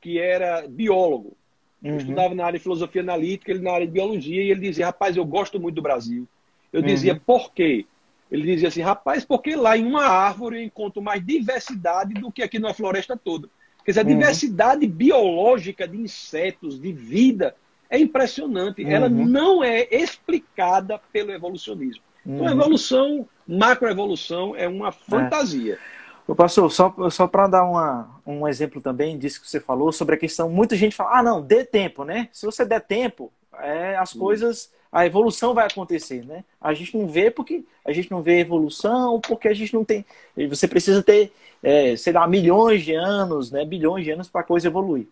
que 0.00 0.18
era 0.18 0.66
biólogo. 0.68 1.36
Uhum. 1.82 1.96
Estudava 1.96 2.34
na 2.34 2.44
área 2.44 2.58
de 2.58 2.62
filosofia 2.62 3.02
analítica, 3.02 3.50
ele 3.50 3.60
na 3.60 3.72
área 3.72 3.86
de 3.86 3.92
biologia, 3.92 4.42
e 4.42 4.50
ele 4.50 4.60
dizia, 4.60 4.86
rapaz, 4.86 5.16
eu 5.16 5.24
gosto 5.24 5.60
muito 5.60 5.76
do 5.76 5.82
Brasil. 5.82 6.26
Eu 6.72 6.80
uhum. 6.80 6.86
dizia, 6.86 7.14
por 7.14 7.52
quê? 7.52 7.86
Ele 8.30 8.42
dizia 8.42 8.68
assim, 8.68 8.82
rapaz, 8.82 9.24
porque 9.24 9.54
lá 9.54 9.76
em 9.76 9.84
uma 9.84 10.04
árvore 10.04 10.56
eu 10.56 10.64
encontro 10.64 11.00
mais 11.00 11.24
diversidade 11.24 12.14
do 12.14 12.32
que 12.32 12.42
aqui 12.42 12.58
na 12.58 12.74
floresta 12.74 13.16
toda. 13.16 13.48
Quer 13.84 13.92
dizer, 13.92 14.00
a 14.00 14.04
uhum. 14.04 14.08
diversidade 14.10 14.86
biológica 14.86 15.86
de 15.86 15.96
insetos, 15.96 16.80
de 16.80 16.92
vida, 16.92 17.54
é 17.88 17.98
impressionante. 17.98 18.82
Uhum. 18.82 18.90
Ela 18.90 19.08
não 19.08 19.62
é 19.62 19.86
explicada 19.90 21.00
pelo 21.12 21.30
evolucionismo. 21.30 22.02
Então, 22.26 22.46
a 22.46 22.50
uhum. 22.50 22.60
evolução, 22.60 23.28
macroevolução, 23.46 24.56
é 24.56 24.66
uma 24.66 24.90
fantasia. 24.90 25.74
É. 25.74 25.95
O 26.26 26.34
pastor, 26.34 26.70
só, 26.72 26.92
só 27.10 27.26
para 27.28 27.46
dar 27.46 27.64
uma, 27.64 28.20
um 28.26 28.48
exemplo 28.48 28.80
também 28.80 29.16
disso 29.16 29.40
que 29.40 29.48
você 29.48 29.60
falou, 29.60 29.92
sobre 29.92 30.16
a 30.16 30.18
questão, 30.18 30.50
muita 30.50 30.74
gente 30.74 30.96
fala, 30.96 31.18
ah, 31.18 31.22
não, 31.22 31.40
dê 31.40 31.64
tempo, 31.64 32.04
né? 32.04 32.28
Se 32.32 32.44
você 32.44 32.64
der 32.64 32.80
tempo, 32.80 33.32
é, 33.60 33.96
as 33.96 34.12
coisas, 34.12 34.72
a 34.90 35.06
evolução 35.06 35.54
vai 35.54 35.66
acontecer, 35.66 36.24
né? 36.26 36.44
A 36.60 36.74
gente 36.74 36.96
não 36.98 37.06
vê 37.06 37.30
porque 37.30 37.64
a 37.84 37.92
gente 37.92 38.10
não 38.10 38.22
vê 38.22 38.40
evolução, 38.40 39.20
porque 39.20 39.46
a 39.46 39.54
gente 39.54 39.72
não 39.72 39.84
tem. 39.84 40.04
Você 40.48 40.66
precisa 40.66 41.00
ter, 41.02 41.32
é, 41.62 41.94
sei 41.96 42.12
lá, 42.12 42.26
milhões 42.26 42.84
de 42.84 42.94
anos, 42.94 43.52
né? 43.52 43.64
Bilhões 43.64 44.04
de 44.04 44.10
anos 44.10 44.28
para 44.28 44.40
a 44.40 44.44
coisa 44.44 44.66
evoluir. 44.66 45.06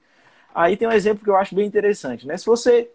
Aí 0.54 0.76
tem 0.76 0.88
um 0.88 0.92
exemplo 0.92 1.24
que 1.24 1.30
eu 1.30 1.36
acho 1.36 1.54
bem 1.54 1.66
interessante, 1.66 2.26
né? 2.26 2.36
Se 2.36 2.46
você, 2.46 2.90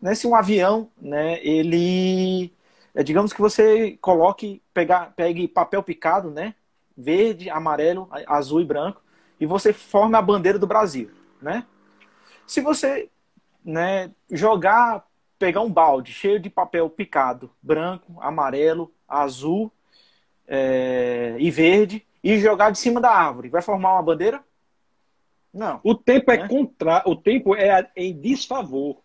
né, 0.00 0.14
se 0.14 0.26
um 0.26 0.34
avião, 0.34 0.88
né, 1.00 1.38
ele, 1.44 2.52
é, 2.94 3.02
digamos 3.02 3.32
que 3.32 3.40
você 3.40 3.98
coloque, 4.00 4.62
pegar, 4.74 5.12
pegue 5.16 5.48
papel 5.48 5.82
picado, 5.82 6.30
né? 6.30 6.54
Verde, 6.96 7.50
amarelo, 7.50 8.08
azul 8.26 8.60
e 8.60 8.64
branco, 8.64 9.02
e 9.40 9.46
você 9.46 9.72
forma 9.72 10.18
a 10.18 10.22
bandeira 10.22 10.58
do 10.58 10.66
Brasil, 10.66 11.10
né? 11.40 11.66
Se 12.46 12.60
você 12.60 13.08
né, 13.64 14.10
jogar, 14.30 15.06
pegar 15.38 15.60
um 15.60 15.70
balde 15.70 16.12
cheio 16.12 16.38
de 16.38 16.50
papel 16.50 16.88
picado, 16.90 17.50
branco, 17.62 18.16
amarelo, 18.20 18.92
azul 19.08 19.70
é, 20.46 21.36
e 21.38 21.50
verde, 21.50 22.06
e 22.22 22.38
jogar 22.38 22.70
de 22.70 22.78
cima 22.78 23.00
da 23.00 23.10
árvore, 23.10 23.48
vai 23.48 23.62
formar 23.62 23.94
uma 23.94 24.02
bandeira? 24.02 24.44
Não. 25.52 25.80
O 25.82 25.94
tempo 25.94 26.30
é 26.30 26.38
né? 26.38 26.48
contra, 26.48 27.02
o 27.06 27.16
tempo 27.16 27.54
é 27.54 27.90
em 27.96 28.18
desfavor. 28.18 28.98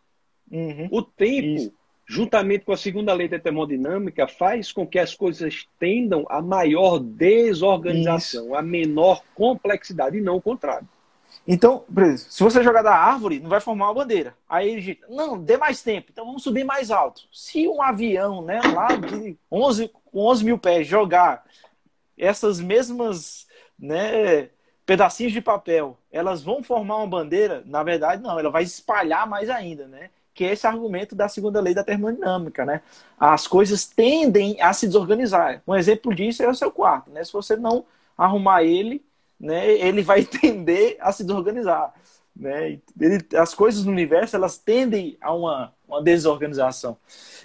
Uhum. 0.49 0.87
O 0.91 1.01
tempo 1.01 1.47
Isso 1.47 1.77
juntamente 2.07 2.63
com 2.63 2.71
a 2.71 2.77
segunda 2.77 3.13
lei 3.13 3.27
da 3.27 3.37
termodinâmica, 3.37 4.27
faz 4.27 4.71
com 4.71 4.87
que 4.87 4.97
as 4.97 5.13
coisas 5.13 5.67
tendam 5.77 6.25
a 6.29 6.41
maior 6.41 6.99
desorganização, 6.99 8.45
Isso. 8.45 8.55
a 8.55 8.61
menor 8.61 9.21
complexidade, 9.35 10.17
e 10.17 10.21
não 10.21 10.37
o 10.37 10.41
contrário. 10.41 10.87
Então, 11.45 11.83
se 12.17 12.43
você 12.43 12.63
jogar 12.63 12.81
da 12.81 12.95
árvore, 12.95 13.39
não 13.39 13.49
vai 13.49 13.59
formar 13.59 13.87
uma 13.87 13.93
bandeira. 13.93 14.33
Aí 14.49 14.69
ele 14.69 14.81
diz, 14.81 14.97
não, 15.09 15.37
dê 15.37 15.57
mais 15.57 15.81
tempo, 15.81 16.07
então 16.11 16.25
vamos 16.25 16.43
subir 16.43 16.63
mais 16.63 16.91
alto. 16.91 17.23
Se 17.31 17.67
um 17.67 17.81
avião, 17.81 18.41
né, 18.41 18.61
lá 18.73 18.87
de 18.95 19.37
11, 19.51 19.91
11 20.13 20.45
mil 20.45 20.57
pés, 20.57 20.87
jogar 20.87 21.45
essas 22.17 22.59
mesmas 22.59 23.47
né, 23.77 24.49
pedacinhos 24.85 25.33
de 25.33 25.41
papel, 25.41 25.97
elas 26.11 26.41
vão 26.41 26.63
formar 26.63 26.97
uma 26.97 27.07
bandeira? 27.07 27.63
Na 27.65 27.83
verdade, 27.83 28.21
não, 28.21 28.39
ela 28.39 28.49
vai 28.49 28.63
espalhar 28.63 29.27
mais 29.27 29.49
ainda, 29.49 29.87
né? 29.87 30.09
Que 30.37 30.45
é 30.45 30.53
esse 30.53 30.67
argumento 30.67 31.15
da 31.15 31.27
segunda 31.27 31.59
lei 31.59 31.73
da 31.73 31.83
termodinâmica, 31.83 32.63
né? 32.63 32.81
As 33.19 33.47
coisas 33.47 33.87
tendem 33.87 34.61
a 34.61 34.71
se 34.71 34.85
desorganizar. 34.85 35.63
Um 35.67 35.73
exemplo 35.73 36.13
disso 36.13 36.43
é 36.43 36.47
o 36.47 36.53
seu 36.53 36.71
quarto, 36.71 37.09
né? 37.09 37.23
Se 37.23 37.33
você 37.33 37.55
não 37.55 37.83
arrumar 38.15 38.63
ele, 38.63 39.03
né, 39.39 39.67
ele 39.67 40.03
vai 40.03 40.23
tender 40.29 40.95
a 40.99 41.11
se 41.11 41.23
desorganizar, 41.23 41.91
né? 42.35 42.77
Ele, 43.01 43.25
as 43.35 43.55
coisas 43.55 43.83
no 43.83 43.91
universo, 43.91 44.35
elas 44.35 44.59
tendem 44.59 45.17
a 45.19 45.33
uma, 45.33 45.73
uma 45.87 46.03
desorganização. 46.03 46.95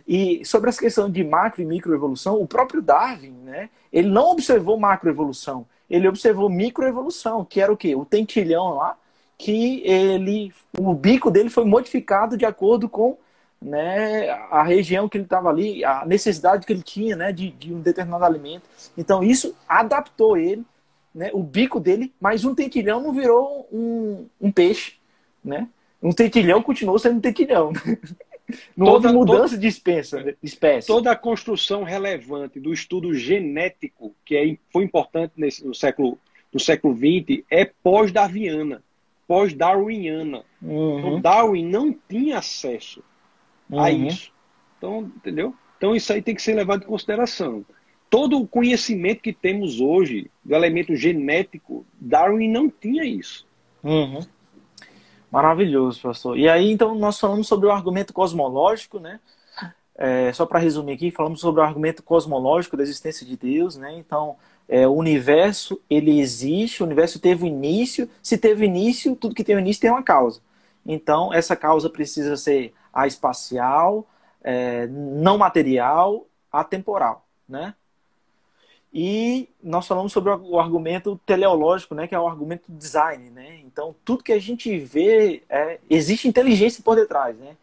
E 0.07 0.45
sobre 0.45 0.69
essa 0.69 0.81
questão 0.81 1.11
de 1.11 1.25
macro 1.25 1.63
e 1.63 1.65
microevolução, 1.65 2.43
o 2.43 2.47
próprio 2.47 2.83
Darwin, 2.83 3.33
né, 3.43 3.71
ele 3.91 4.09
não 4.09 4.33
observou 4.33 4.79
macroevolução, 4.79 5.67
ele 5.89 6.07
observou 6.07 6.51
microevolução, 6.51 7.43
que 7.43 7.59
era 7.59 7.73
o 7.73 7.77
quê? 7.77 7.95
O 7.95 8.05
tentilhão 8.05 8.75
lá, 8.75 8.99
que 9.43 9.83
ele, 9.85 10.53
o 10.79 10.95
bico 10.95 11.29
dele 11.29 11.51
foi 11.51 11.65
modificado 11.65 12.37
de 12.37 12.45
acordo 12.45 12.89
com 12.89 13.19
né, 13.61 14.31
a 14.31 14.63
região 14.63 15.09
que 15.09 15.17
ele 15.17 15.25
estava 15.25 15.49
ali, 15.49 15.85
a 15.85 16.07
necessidade 16.07 16.65
que 16.65 16.73
ele 16.73 16.83
tinha 16.83 17.17
né, 17.17 17.33
de, 17.33 17.51
de, 17.51 17.75
um 17.75 17.81
determinado 17.81 18.25
alimento. 18.25 18.63
Então 18.97 19.21
isso 19.21 19.57
adaptou 19.69 20.37
ele, 20.37 20.65
né, 21.13 21.31
o 21.33 21.43
bico 21.43 21.81
dele, 21.81 22.13
mas 22.21 22.45
um 22.45 22.55
tentilhão 22.55 23.03
não 23.03 23.13
virou 23.13 23.67
um, 23.73 24.27
um 24.41 24.53
peixe. 24.53 24.93
Né? 25.45 25.67
Um 26.01 26.13
tentilhão 26.13 26.63
continuou 26.63 26.97
sendo 27.01 27.17
um 27.17 27.21
tentilhão. 27.21 27.73
Não 28.77 28.87
toda, 28.87 29.09
houve 29.09 29.19
mudança 29.19 29.51
toda, 29.51 29.59
de 29.59 29.67
espécie, 29.67 30.37
espécie. 30.43 30.87
Toda 30.87 31.11
a 31.11 31.17
construção 31.17 31.85
relevante 31.85 32.61
do 32.61 32.71
estudo 32.71 33.15
genético, 33.15 34.15
que 34.27 34.37
é, 34.37 34.57
foi 34.71 34.85
importante 34.85 35.33
nesse, 35.39 35.67
no, 35.67 35.75
século, 35.75 36.19
no 36.53 36.61
século 36.61 36.95
XX, 36.95 37.45
é 37.51 37.65
pós-darwiana 37.65 38.83
pós-darwiniana. 39.33 40.45
Uhum. 40.61 40.99
Então, 40.99 41.21
Darwin 41.23 41.65
não 41.65 41.97
tinha 42.07 42.37
acesso 42.37 43.03
uhum. 43.71 43.81
a 43.81 43.91
isso. 43.91 44.31
Então, 44.77 45.11
entendeu? 45.17 45.55
Então, 45.79 45.97
isso 45.97 46.13
aí 46.13 46.21
tem 46.21 46.35
que 46.35 46.43
ser 46.43 46.53
levado 46.53 46.83
em 46.83 46.87
consideração. 46.87 47.65
Todo 48.11 48.39
o 48.39 48.47
conhecimento 48.47 49.23
que 49.23 49.33
temos 49.33 49.81
hoje 49.81 50.31
do 50.45 50.55
elemento 50.55 50.95
genético, 50.95 51.87
Darwin 51.99 52.47
não 52.47 52.69
tinha 52.69 53.07
isso. 53.07 53.47
Uhum. 53.83 54.21
Maravilhoso, 55.31 56.03
pastor. 56.03 56.39
E 56.39 56.47
aí, 56.47 56.71
então, 56.71 56.95
nós 56.95 57.19
falamos 57.19 57.49
sobre 57.49 57.67
o 57.67 57.73
argumento 57.73 58.13
cosmológico, 58.13 59.01
né? 59.01 59.19
É, 59.97 60.31
só 60.35 60.45
para 60.45 60.59
resumir 60.59 60.93
aqui, 60.93 61.11
falamos 61.11 61.41
sobre 61.41 61.63
o 61.63 61.65
argumento 61.65 62.03
cosmológico 62.03 62.77
da 62.77 62.83
existência 62.83 63.27
de 63.27 63.35
Deus, 63.35 63.79
né? 63.79 63.97
Então, 63.97 64.37
é, 64.73 64.89
o 64.89 64.93
universo, 64.93 65.79
ele 65.91 66.19
existe, 66.19 66.83
o 66.83 66.87
universo 66.87 67.21
teve 67.21 67.47
início. 67.47 68.09
Se 68.23 68.39
teve 68.39 68.65
início, 68.65 69.15
tudo 69.15 69.35
que 69.35 69.45
tem 69.45 69.59
início 69.59 69.83
tem 69.83 69.91
uma 69.91 70.03
causa. 70.03 70.41
Então, 70.87 71.31
essa 71.31 71.55
causa 71.55 71.91
precisa 71.91 72.39
ser 72.39 72.73
a 72.91 73.07
espacial, 73.07 74.07
é, 74.43 74.87
não 74.87 75.37
material, 75.37 76.27
atemporal, 76.51 77.27
né? 77.47 77.75
E 78.95 79.47
nós 79.63 79.87
falamos 79.87 80.11
sobre 80.11 80.33
o 80.33 80.59
argumento 80.59 81.21
teleológico, 81.27 81.95
né, 81.95 82.07
que 82.07 82.15
é 82.15 82.19
o 82.19 82.27
argumento 82.27 82.65
design, 82.67 83.29
né? 83.29 83.61
Então, 83.67 83.95
tudo 84.03 84.25
que 84.25 84.33
a 84.33 84.41
gente 84.41 84.79
vê, 84.79 85.43
é, 85.51 85.81
existe 85.91 86.27
inteligência 86.27 86.83
por 86.83 86.97
detrás, 86.97 87.37
né? 87.37 87.59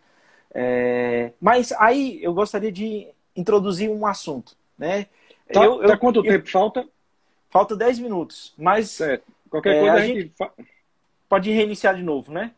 É, 0.54 1.32
mas 1.42 1.72
aí 1.72 2.20
eu 2.22 2.36
gostaria 2.36 2.72
de 2.72 3.08
introduzir 3.36 3.90
um 3.90 4.06
assunto, 4.06 4.56
né? 4.78 5.08
Tá, 5.52 5.66
eu, 5.66 5.80
tá 5.80 5.98
quanto 5.98 6.20
eu, 6.20 6.24
tempo 6.24 6.48
falta? 6.48 6.88
Falta 7.50 7.76
10 7.76 8.00
minutos, 8.00 8.54
mas... 8.58 8.92
Certo. 8.92 9.26
Qualquer 9.50 9.76
é, 9.76 9.80
coisa 9.80 9.96
a 9.96 10.06
gente... 10.06 10.32
Pode 11.28 11.52
reiniciar 11.52 11.96
de 11.96 12.02
novo, 12.02 12.32
né? 12.32 12.52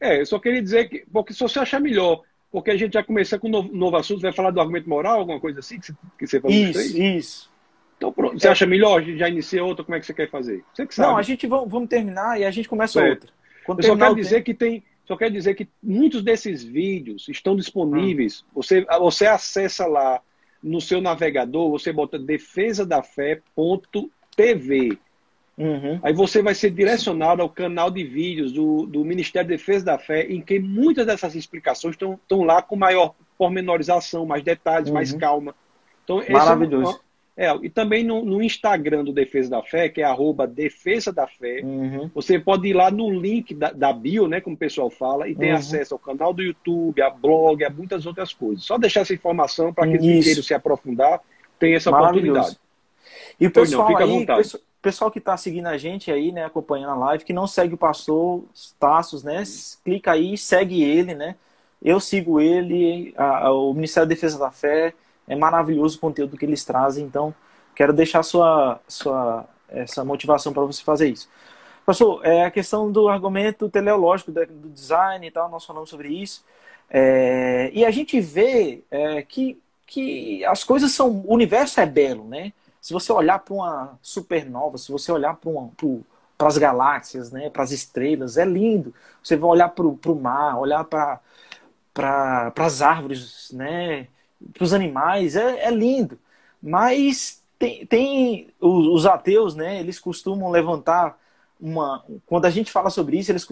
É, 0.00 0.20
eu 0.20 0.26
só 0.26 0.38
queria 0.38 0.62
dizer 0.62 0.88
que, 0.88 1.04
porque 1.12 1.32
se 1.32 1.40
você 1.40 1.58
achar 1.58 1.80
melhor, 1.80 2.22
porque 2.50 2.70
a 2.70 2.76
gente 2.76 2.92
já 2.92 3.02
começou 3.02 3.38
com 3.38 3.48
um 3.48 3.50
novo, 3.50 3.72
novo 3.72 3.96
assunto, 3.96 4.20
vai 4.20 4.32
falar 4.32 4.50
do 4.50 4.60
argumento 4.60 4.88
moral, 4.88 5.20
alguma 5.20 5.40
coisa 5.40 5.60
assim 5.60 5.78
que 5.78 5.86
você, 5.86 5.94
que 6.18 6.26
você 6.26 6.40
falou? 6.40 6.56
Isso, 6.56 6.98
isso. 7.00 7.52
Então, 7.96 8.12
pronto. 8.12 8.38
Você 8.38 8.48
é. 8.48 8.50
acha 8.50 8.66
melhor? 8.66 8.98
A 8.98 9.02
gente 9.02 9.18
já 9.18 9.28
inicia 9.28 9.64
outra, 9.64 9.84
como 9.84 9.96
é 9.96 10.00
que 10.00 10.06
você 10.06 10.12
quer 10.12 10.28
fazer? 10.28 10.64
Você 10.74 10.86
que 10.86 10.94
sabe. 10.94 11.08
Não, 11.08 11.16
a 11.16 11.22
gente 11.22 11.46
vamos, 11.46 11.70
vamos 11.70 11.88
terminar 11.88 12.40
e 12.40 12.44
a 12.44 12.50
gente 12.50 12.68
começa 12.68 12.94
certo. 12.94 13.22
outra. 13.22 13.30
Quando 13.64 13.80
eu 13.80 13.86
só 13.86 13.96
quero 13.96 14.14
dizer 14.16 14.42
tempo... 14.42 14.44
que 14.44 14.54
tem. 14.54 14.84
Só 15.04 15.16
quero 15.16 15.32
dizer 15.32 15.54
que 15.54 15.68
muitos 15.82 16.22
desses 16.22 16.64
vídeos 16.64 17.28
estão 17.28 17.54
disponíveis. 17.54 18.42
Hum. 18.42 18.46
Você, 18.54 18.84
você 18.84 19.26
acessa 19.26 19.86
lá 19.86 20.20
no 20.62 20.80
seu 20.80 21.00
navegador, 21.00 21.70
você 21.70 21.92
bota 21.92 22.18
defesadafé.tv. 24.36 24.98
Uhum. 25.58 26.00
Aí 26.02 26.12
você 26.12 26.42
vai 26.42 26.54
ser 26.54 26.70
direcionado 26.70 27.42
ao 27.42 27.48
canal 27.48 27.90
de 27.90 28.02
vídeos 28.02 28.52
do, 28.52 28.86
do 28.86 29.04
Ministério 29.04 29.48
da 29.48 29.54
Defesa 29.54 29.84
da 29.84 29.98
Fé, 29.98 30.22
em 30.22 30.40
que 30.40 30.58
muitas 30.58 31.06
dessas 31.06 31.34
explicações 31.34 31.94
estão, 31.94 32.42
lá 32.42 32.62
com 32.62 32.74
maior 32.74 33.14
pormenorização, 33.36 34.24
mais 34.24 34.42
detalhes, 34.42 34.88
uhum. 34.88 34.94
mais 34.94 35.12
calma. 35.12 35.54
Então, 36.04 36.22
Maravilhoso. 36.28 37.00
É, 37.36 37.46
é, 37.46 37.58
e 37.62 37.70
também 37.70 38.04
no, 38.04 38.24
no, 38.24 38.42
Instagram 38.42 39.04
do 39.04 39.12
Defesa 39.12 39.50
da 39.50 39.62
Fé, 39.62 39.88
que 39.88 40.00
é 40.00 40.04
arroba 40.04 40.46
Defesa 40.46 41.12
da 41.12 41.26
Fé, 41.26 41.60
uhum. 41.62 42.10
você 42.14 42.38
pode 42.38 42.68
ir 42.68 42.74
lá 42.74 42.90
no 42.90 43.10
link 43.10 43.54
da, 43.54 43.70
da, 43.72 43.92
bio, 43.92 44.26
né, 44.26 44.40
como 44.40 44.56
o 44.56 44.58
pessoal 44.58 44.90
fala, 44.90 45.28
e 45.28 45.34
tem 45.34 45.50
uhum. 45.50 45.56
acesso 45.56 45.94
ao 45.94 45.98
canal 45.98 46.32
do 46.32 46.42
YouTube, 46.42 47.00
a 47.00 47.10
blog, 47.10 47.62
a 47.64 47.70
muitas 47.70 48.06
outras 48.06 48.32
coisas. 48.32 48.64
Só 48.64 48.78
deixar 48.78 49.00
essa 49.00 49.14
informação 49.14 49.72
para 49.72 49.90
que 49.90 49.98
queiram 49.98 50.42
se 50.42 50.54
aprofundar, 50.54 51.20
tem 51.58 51.74
essa 51.74 51.90
oportunidade. 51.90 52.58
E 53.38 53.46
o 53.46 53.50
pessoal 53.50 53.90
não, 53.90 53.98
aí, 53.98 54.26
pessoal 54.82 55.10
que 55.10 55.20
está 55.20 55.36
seguindo 55.36 55.66
a 55.66 55.78
gente 55.78 56.10
aí, 56.10 56.32
né, 56.32 56.44
acompanhando 56.44 56.90
a 56.90 56.96
live, 56.96 57.24
que 57.24 57.32
não 57.32 57.46
segue 57.46 57.74
o 57.74 57.78
pastor 57.78 58.44
Tassos, 58.78 59.22
né, 59.22 59.44
clica 59.84 60.12
aí, 60.12 60.36
segue 60.36 60.82
ele, 60.82 61.14
né. 61.14 61.36
Eu 61.80 62.00
sigo 62.00 62.40
ele, 62.40 63.14
a, 63.16 63.46
a, 63.46 63.52
o 63.52 63.72
Ministério 63.72 64.08
da 64.08 64.14
Defesa 64.14 64.38
da 64.38 64.50
Fé, 64.50 64.92
é 65.26 65.36
maravilhoso 65.36 65.96
o 65.96 66.00
conteúdo 66.00 66.36
que 66.36 66.44
eles 66.44 66.64
trazem, 66.64 67.04
então 67.04 67.34
quero 67.74 67.92
deixar 67.92 68.22
sua, 68.22 68.80
sua 68.88 69.46
essa 69.68 70.04
motivação 70.04 70.52
para 70.52 70.64
você 70.64 70.82
fazer 70.82 71.08
isso. 71.08 71.28
Pastor, 71.86 72.24
é 72.24 72.44
a 72.44 72.50
questão 72.50 72.90
do 72.92 73.08
argumento 73.08 73.68
teleológico 73.68 74.30
do 74.30 74.68
design 74.68 75.26
e 75.26 75.30
tal, 75.30 75.48
nós 75.48 75.64
falamos 75.64 75.90
sobre 75.90 76.08
isso. 76.08 76.44
É, 76.88 77.70
e 77.72 77.84
a 77.84 77.90
gente 77.90 78.20
vê 78.20 78.82
é, 78.90 79.22
que, 79.22 79.58
que 79.86 80.44
as 80.44 80.62
coisas 80.62 80.92
são. 80.92 81.10
O 81.10 81.32
universo 81.32 81.80
é 81.80 81.86
belo, 81.86 82.24
né? 82.24 82.52
Se 82.82 82.92
você 82.92 83.12
olhar 83.12 83.38
para 83.38 83.54
uma 83.54 83.98
supernova, 84.02 84.76
se 84.76 84.90
você 84.90 85.12
olhar 85.12 85.36
para 85.36 86.48
as 86.48 86.58
galáxias, 86.58 87.30
né, 87.30 87.48
para 87.48 87.62
as 87.62 87.70
estrelas, 87.70 88.36
é 88.36 88.44
lindo. 88.44 88.92
Você 89.22 89.36
vai 89.36 89.50
olhar 89.50 89.68
para 89.68 89.86
o 89.86 90.20
mar, 90.20 90.58
olhar 90.58 90.84
para 90.84 91.20
pra, 91.94 92.52
as 92.56 92.82
árvores, 92.82 93.52
né, 93.52 94.08
para 94.52 94.64
os 94.64 94.72
animais, 94.74 95.36
é, 95.36 95.66
é 95.66 95.70
lindo. 95.70 96.18
Mas 96.62 97.42
tem, 97.58 97.86
tem 97.86 98.48
os, 98.60 98.86
os, 98.88 99.06
ateus, 99.06 99.54
né, 99.54 99.80
eles 99.80 100.00
costumam 100.00 100.50
levantar 100.50 101.16
uma. 101.60 102.04
Quando 102.26 102.46
a 102.46 102.50
gente 102.50 102.72
fala 102.72 102.90
sobre 102.90 103.18
isso, 103.18 103.30
eles 103.30 103.44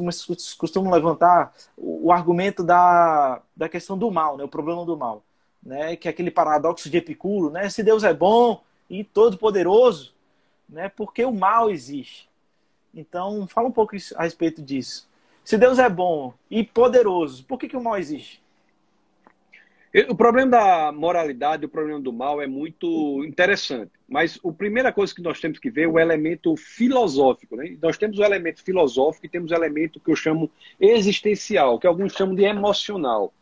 costumam 0.57 0.93
levantar 0.93 1.55
o, 1.77 2.09
o 2.09 2.13
argumento 2.13 2.65
da, 2.65 3.41
da 3.57 3.69
questão 3.69 3.97
do 3.97 4.11
mal, 4.11 4.37
né, 4.37 4.45
o 4.45 4.49
problema 4.49 4.85
do 4.85 4.97
mal. 4.97 5.23
Né, 5.63 5.95
que 5.95 6.09
é 6.09 6.11
aquele 6.11 6.31
paradoxo 6.31 6.89
de 6.91 6.97
Epicuro, 6.97 7.51
né? 7.51 7.69
Se 7.69 7.83
Deus 7.83 8.03
é 8.03 8.15
bom, 8.15 8.63
e 8.91 9.05
todo-poderoso, 9.05 10.13
né? 10.69 10.89
Porque 10.89 11.25
o 11.25 11.33
mal 11.33 11.71
existe. 11.71 12.29
Então, 12.93 13.47
fala 13.47 13.69
um 13.69 13.73
pouco 13.73 13.95
a 14.17 14.25
respeito 14.25 14.61
disso. 14.61 15.09
Se 15.45 15.57
Deus 15.57 15.79
é 15.79 15.89
bom 15.89 16.35
e 16.51 16.65
poderoso, 16.65 17.45
por 17.45 17.59
que, 17.59 17.69
que 17.69 17.77
o 17.77 17.83
mal 17.83 17.97
existe? 17.97 18.43
O 20.09 20.15
problema 20.15 20.53
da 20.53 20.93
moralidade, 20.93 21.67
o 21.67 21.69
problema 21.69 21.99
do 21.99 22.13
mal 22.13 22.41
é 22.41 22.47
muito 22.47 23.25
interessante. 23.25 23.91
Mas 24.09 24.39
a 24.45 24.53
primeira 24.53 24.93
coisa 24.93 25.13
que 25.13 25.23
nós 25.23 25.41
temos 25.41 25.59
que 25.59 25.71
ver 25.71 25.83
é 25.83 25.89
o 25.89 25.99
elemento 25.99 26.57
filosófico. 26.57 27.57
Né? 27.57 27.77
Nós 27.83 27.99
temos 27.99 28.19
o 28.19 28.25
elemento 28.25 28.63
filosófico 28.63 29.27
e 29.27 29.29
temos 29.29 29.51
o 29.51 29.55
elemento 29.55 29.99
que 29.99 30.11
eu 30.11 30.15
chamo 30.15 30.49
existencial, 30.79 31.79
que 31.79 31.89
alguns 31.89 32.13
chamam 32.13 32.37
de 32.37 32.45
emocional. 32.45 33.33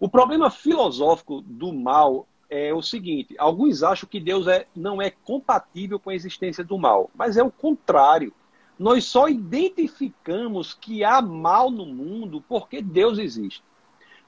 O 0.00 0.08
problema 0.08 0.50
filosófico 0.50 1.40
do 1.40 1.72
mal 1.72 2.26
é 2.48 2.72
o 2.72 2.82
seguinte: 2.82 3.34
alguns 3.38 3.82
acham 3.82 4.08
que 4.08 4.20
Deus 4.20 4.46
é, 4.46 4.66
não 4.74 5.00
é 5.00 5.10
compatível 5.10 5.98
com 5.98 6.10
a 6.10 6.14
existência 6.14 6.64
do 6.64 6.78
mal, 6.78 7.10
mas 7.14 7.36
é 7.36 7.42
o 7.42 7.50
contrário. 7.50 8.32
Nós 8.78 9.04
só 9.04 9.28
identificamos 9.28 10.74
que 10.74 11.02
há 11.02 11.22
mal 11.22 11.70
no 11.70 11.86
mundo 11.86 12.44
porque 12.46 12.82
Deus 12.82 13.18
existe. 13.18 13.62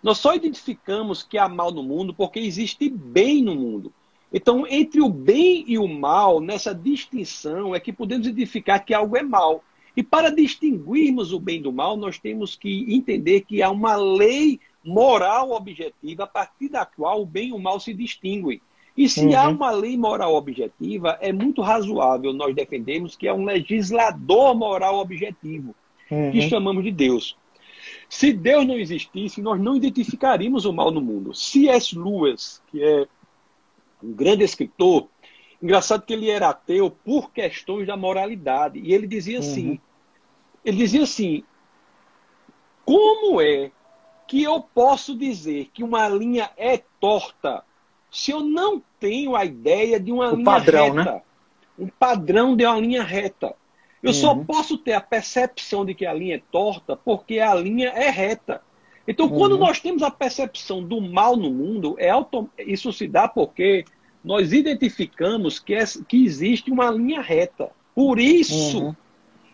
Nós 0.03 0.19
só 0.19 0.35
identificamos 0.35 1.23
que 1.23 1.37
há 1.37 1.49
mal 1.49 1.71
no 1.71 1.83
mundo 1.83 2.15
porque 2.15 2.39
existe 2.39 2.89
bem 2.89 3.43
no 3.43 3.55
mundo. 3.55 3.93
Então, 4.33 4.67
entre 4.67 5.01
o 5.01 5.09
bem 5.09 5.65
e 5.67 5.79
o 5.79 5.89
mal, 5.89 6.41
nessa 6.41 6.75
distinção, 6.75 7.75
é 7.75 7.81
que 7.81 7.93
podemos 7.93 8.27
identificar 8.27 8.79
que 8.79 8.95
algo 8.95 9.17
é 9.17 9.23
mal. 9.23 9.65
E 9.97 10.03
para 10.03 10.31
distinguirmos 10.31 11.33
o 11.33 11.41
bem 11.41 11.61
do 11.61 11.73
mal, 11.73 11.97
nós 11.97 12.19
temos 12.19 12.55
que 12.55 12.87
entender 12.95 13.41
que 13.41 13.63
há 13.63 13.71
uma 13.71 13.97
lei 13.97 14.61
moral 14.85 15.53
objetiva 15.53 16.25
a 16.25 16.27
partir 16.27 16.69
da 16.69 16.87
qual 16.87 17.23
o 17.23 17.27
bem 17.27 17.49
e 17.49 17.53
o 17.53 17.59
mal 17.59 17.79
se 17.81 17.93
distinguem. 17.93 18.61
E 18.97 19.09
se 19.09 19.27
uhum. 19.27 19.39
há 19.39 19.49
uma 19.49 19.71
lei 19.71 19.97
moral 19.97 20.35
objetiva, 20.35 21.17
é 21.21 21.33
muito 21.33 21.63
razoável 21.63 22.33
nós 22.33 22.55
defendemos 22.55 23.15
que 23.15 23.29
é 23.29 23.33
um 23.33 23.45
legislador 23.45 24.57
moral 24.57 24.99
objetivo, 24.99 25.75
uhum. 26.11 26.33
que 26.33 26.49
chamamos 26.49 26.83
de 26.83 26.91
Deus. 26.91 27.37
Se 28.09 28.33
Deus 28.33 28.67
não 28.67 28.77
existisse, 28.77 29.41
nós 29.41 29.61
não 29.61 29.77
identificaríamos 29.77 30.65
o 30.65 30.73
mal 30.73 30.91
no 30.91 31.01
mundo. 31.01 31.33
C.S. 31.35 31.97
Lewis, 31.97 32.61
que 32.71 32.83
é 32.83 33.07
um 34.03 34.13
grande 34.13 34.43
escritor, 34.43 35.07
engraçado 35.63 36.05
que 36.05 36.13
ele 36.13 36.31
era 36.31 36.49
ateu 36.49 36.91
por 36.91 37.31
questões 37.31 37.87
da 37.87 37.97
moralidade. 37.97 38.81
E 38.81 38.93
ele 38.93 39.07
dizia 39.07 39.39
assim: 39.39 39.71
uhum. 39.71 39.79
ele 40.65 40.77
dizia 40.77 41.03
assim, 41.03 41.45
como 42.85 43.41
é 43.41 43.71
que 44.29 44.43
eu 44.43 44.61
posso 44.61 45.17
dizer 45.17 45.71
que 45.73 45.83
uma 45.83 46.07
linha 46.09 46.51
é 46.57 46.81
torta 47.01 47.65
se 48.11 48.31
eu 48.31 48.41
não 48.41 48.83
tenho 49.01 49.35
a 49.35 49.45
ideia 49.45 49.99
de 49.99 50.13
uma 50.13 50.33
o 50.33 50.37
linha 50.37 50.45
padrão, 50.45 50.93
reta? 50.93 51.13
Né? 51.13 51.23
Um 51.79 51.89
padrão 51.89 52.57
de 52.57 52.65
uma 52.65 52.79
linha 52.79 53.03
reta. 53.03 53.55
Eu 54.03 54.11
uhum. 54.11 54.15
só 54.15 54.35
posso 54.35 54.79
ter 54.79 54.93
a 54.93 55.01
percepção 55.01 55.85
de 55.85 55.95
que 55.95 56.07
a 56.07 56.13
linha 56.13 56.37
é 56.37 56.43
torta 56.51 56.97
porque 56.97 57.41
a 57.41 57.55
linha 57.55 57.89
é 57.89 58.11
reta. 58.11 58.63
Então, 59.07 59.27
uhum. 59.27 59.39
quando 59.39 59.59
nós 59.59 59.81
temos 59.81 60.03
a 60.03 60.11
percepção 60.11 60.83
do 60.83 61.01
mal 61.01 61.37
no 61.37 61.51
mundo, 61.51 61.97
é 61.99 62.11
auto... 62.11 62.49
isso 62.59 62.93
se 62.93 63.09
dá 63.09 63.27
porque 63.27 63.85
nós 64.23 64.53
identificamos 64.53 65.59
que, 65.59 65.75
é... 65.75 65.85
que 66.07 66.23
existe 66.25 66.71
uma 66.71 66.91
linha 66.91 67.21
reta. 67.21 67.71
Por 67.95 68.19
isso 68.21 68.85
uhum. 68.85 68.97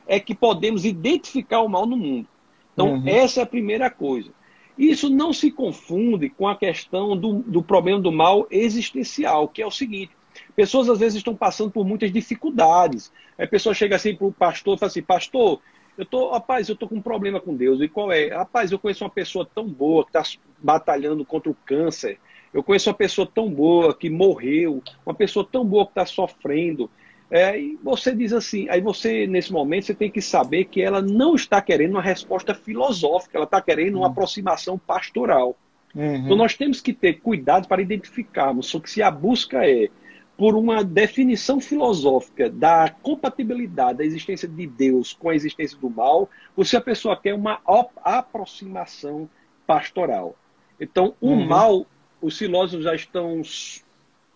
é 0.07 0.19
que 0.19 0.35
podemos 0.35 0.85
identificar 0.85 1.61
o 1.61 1.69
mal 1.69 1.87
no 1.87 1.97
mundo. 1.97 2.29
Então, 2.73 2.95
uhum. 2.95 3.03
essa 3.07 3.41
é 3.41 3.43
a 3.45 3.47
primeira 3.47 3.89
coisa. 3.89 4.31
Isso 4.77 5.09
não 5.09 5.33
se 5.33 5.51
confunde 5.51 6.29
com 6.29 6.49
a 6.49 6.57
questão 6.57 7.17
do, 7.17 7.35
do 7.41 7.63
problema 7.63 8.01
do 8.01 8.11
mal 8.11 8.47
existencial, 8.51 9.49
que 9.49 9.63
é 9.63 9.67
o 9.67 9.71
seguinte: 9.71 10.11
pessoas 10.57 10.89
às 10.89 10.99
vezes 10.99 11.19
estão 11.19 11.35
passando 11.35 11.71
por 11.71 11.85
muitas 11.87 12.13
dificuldades. 12.13 13.13
A 13.39 13.47
pessoa 13.47 13.75
chega 13.75 13.97
assim 13.97 14.15
para 14.15 14.27
o 14.27 14.33
pastor 14.33 14.77
e 14.77 14.79
fala 14.79 14.91
assim: 14.91 15.03
Pastor, 15.03 15.61
eu 15.97 16.05
tô, 16.05 16.31
rapaz, 16.31 16.69
eu 16.69 16.77
tô 16.77 16.89
com 16.89 16.97
um 16.97 17.03
problema 17.03 17.41
com 17.41 17.55
Deus. 17.55 17.81
E 17.81 17.89
qual 17.89 18.11
é? 18.11 18.29
Rapaz, 18.29 18.73
eu 18.73 18.79
conheço 18.79 19.05
uma 19.05 19.11
pessoa 19.11 19.49
tão 19.55 19.67
boa 19.67 20.05
que 20.05 20.17
está 20.17 20.23
batalhando 20.59 21.25
contra 21.25 21.51
o 21.51 21.57
câncer. 21.65 22.19
Eu 22.53 22.63
conheço 22.63 22.89
uma 22.89 22.97
pessoa 22.97 23.27
tão 23.27 23.51
boa 23.51 23.95
que 23.95 24.11
morreu, 24.11 24.83
uma 25.05 25.15
pessoa 25.15 25.47
tão 25.51 25.65
boa 25.65 25.85
que 25.85 25.93
está 25.93 26.07
sofrendo. 26.07 26.91
É, 27.35 27.59
e 27.59 27.77
você 27.83 28.15
diz 28.15 28.33
assim, 28.33 28.69
aí 28.69 28.81
você, 28.81 29.27
nesse 29.27 29.53
momento, 29.53 29.87
você 29.87 29.95
tem 29.95 30.09
que 30.09 30.23
saber 30.23 30.67
que 30.67 30.81
ela 30.81 31.03
não 31.03 31.35
está 31.35 31.61
querendo 31.61 31.91
uma 31.91 32.01
resposta 32.01 32.55
filosófica, 32.55 33.37
ela 33.37 33.45
está 33.45 33.61
querendo 33.61 33.97
uma 33.97 34.07
uhum. 34.07 34.13
aproximação 34.13 34.79
pastoral. 34.79 35.57
Uhum. 35.93 36.15
Então 36.15 36.37
nós 36.37 36.55
temos 36.55 36.81
que 36.81 36.93
ter 36.93 37.15
cuidado 37.15 37.67
para 37.67 37.83
identificarmos 37.83 38.69
só 38.69 38.79
que 38.79 38.89
se 38.89 39.03
a 39.03 39.11
busca 39.11 39.69
é 39.69 39.89
por 40.37 40.55
uma 40.55 40.85
definição 40.85 41.61
filosófica 41.61 42.49
da 42.49 42.89
compatibilidade 43.03 43.99
da 43.99 44.05
existência 44.05 44.47
de 44.47 44.65
Deus 44.65 45.13
com 45.13 45.29
a 45.29 45.35
existência 45.35 45.77
do 45.77 45.91
mal, 45.91 46.31
ou 46.57 46.65
se 46.65 46.77
a 46.77 46.81
pessoa 46.81 47.17
quer 47.17 47.35
uma 47.35 47.61
aproximação 48.05 49.29
pastoral. 49.67 50.37
Então, 50.79 51.17
o 51.21 51.31
uhum. 51.31 51.47
mal, 51.49 51.85
os 52.23 52.39
filósofos 52.39 52.85
já 52.85 52.95
estão 52.95 53.43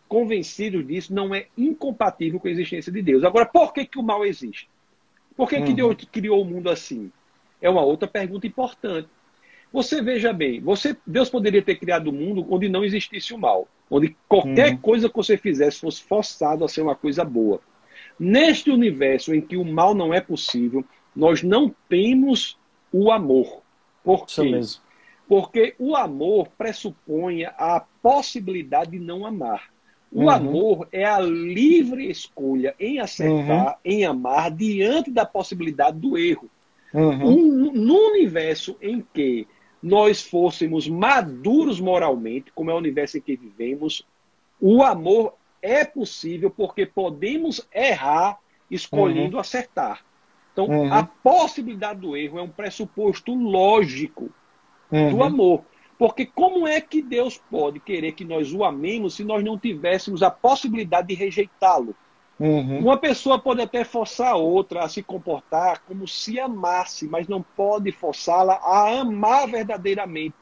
convencidos 0.09 0.87
disso, 0.87 1.15
não 1.15 1.35
é 1.35 1.47
incompatível 1.57 2.41
com 2.41 2.49
a 2.49 2.51
existência 2.51 2.91
de 2.91 3.03
Deus. 3.03 3.23
Agora, 3.25 3.47
por 3.47 3.73
que, 3.73 3.85
que 3.85 3.99
o 3.99 4.03
mal 4.03 4.25
existe? 4.25 4.69
Por 5.37 5.49
que, 5.49 5.57
uhum. 5.57 5.65
que 5.65 5.75
Deus 5.75 5.97
criou 6.11 6.43
o 6.43 6.45
mundo 6.45 6.69
assim? 6.71 7.13
É 7.61 7.69
uma 7.71 7.83
outra 7.83 8.09
pergunta 8.09 8.47
importante. 8.47 9.09
Você 9.73 10.01
veja 10.01 10.33
bem, 10.33 10.61
você, 10.61 10.97
Deus 11.07 11.29
poderia 11.29 11.63
ter 11.63 11.77
criado 11.77 12.11
um 12.11 12.13
mundo 12.13 12.47
onde 12.51 12.69
não 12.69 12.85
existisse 12.85 13.35
o 13.35 13.39
mal, 13.39 13.69
onde 13.91 14.17
qualquer 14.27 14.73
uhum. 14.73 14.79
coisa 14.79 15.09
que 15.09 15.17
você 15.17 15.37
fizesse 15.37 15.81
fosse 15.81 16.03
forçado 16.03 16.65
a 16.65 16.69
ser 16.69 16.81
uma 16.81 16.97
coisa 16.97 17.25
boa. 17.25 17.61
Neste 18.19 18.71
universo 18.71 19.35
em 19.35 19.41
que 19.41 19.57
o 19.57 19.65
mal 19.65 19.95
não 19.95 20.13
é 20.13 20.21
possível, 20.21 20.85
nós 21.15 21.43
não 21.43 21.75
temos 21.89 22.59
o 22.93 23.13
amor. 23.13 23.63
Por 24.03 24.27
quê? 24.27 24.43
Mesmo. 24.43 24.83
Porque 25.29 25.75
o 25.79 25.95
amor 25.95 26.49
pressupõe 26.57 27.45
a 27.45 27.85
possibilidade 28.03 28.93
de 28.93 28.99
não 28.99 29.27
amar. 29.27 29.69
O 30.11 30.23
uhum. 30.23 30.31
amor 30.31 30.89
é 30.91 31.05
a 31.05 31.21
livre 31.21 32.11
escolha 32.11 32.75
em 32.81 32.99
acertar, 32.99 33.67
uhum. 33.67 33.75
em 33.85 34.05
amar, 34.05 34.51
diante 34.51 35.11
da 35.11 35.27
possibilidade 35.27 35.99
do 35.99 36.17
erro. 36.17 36.49
Uhum. 36.95 37.27
Um, 37.27 37.73
no 37.73 37.95
universo 37.95 38.77
em 38.81 39.05
que 39.13 39.47
nós 39.83 40.23
fôssemos 40.23 40.89
maduros 40.89 41.79
moralmente, 41.79 42.51
como 42.55 42.71
é 42.71 42.75
o 42.75 42.79
universo 42.79 43.19
em 43.19 43.21
que 43.21 43.37
vivemos, 43.37 44.07
o 44.61 44.83
amor 44.83 45.35
é 45.61 45.85
possível 45.85 46.51
porque 46.51 46.87
podemos 46.87 47.67
errar 47.73 48.39
escolhendo 48.71 49.37
uhum. 49.37 49.41
acertar. 49.41 50.05
Então, 50.53 50.67
uhum. 50.67 50.93
a 50.93 51.05
possibilidade 51.05 52.01
do 52.01 52.17
erro 52.17 52.39
é 52.39 52.43
um 52.43 52.49
pressuposto 52.49 53.35
lógico 53.35 54.31
uhum. 54.91 55.11
do 55.11 55.23
amor. 55.23 55.65
Porque 55.99 56.25
como 56.25 56.67
é 56.67 56.81
que 56.81 57.03
Deus 57.03 57.41
pode 57.51 57.81
querer 57.81 58.13
que 58.13 58.25
nós 58.25 58.53
o 58.53 58.65
amemos 58.65 59.15
se 59.15 59.25
nós 59.25 59.45
não 59.45 59.59
tivéssemos 59.59 60.23
a 60.23 60.31
possibilidade 60.31 61.09
de 61.09 61.15
rejeitá-lo? 61.15 61.95
Uhum. 62.39 62.79
Uma 62.79 62.97
pessoa 62.97 63.37
pode 63.37 63.61
até 63.61 63.83
forçar 63.83 64.33
a 64.33 64.37
outra 64.37 64.85
a 64.85 64.89
se 64.89 65.03
comportar 65.03 65.83
como 65.89 66.07
se 66.07 66.39
amasse, 66.39 67.09
mas 67.09 67.27
não 67.27 67.43
pode 67.43 67.91
forçá-la 67.91 68.55
a 68.63 69.01
amar 69.01 69.49
verdadeiramente. 69.49 70.37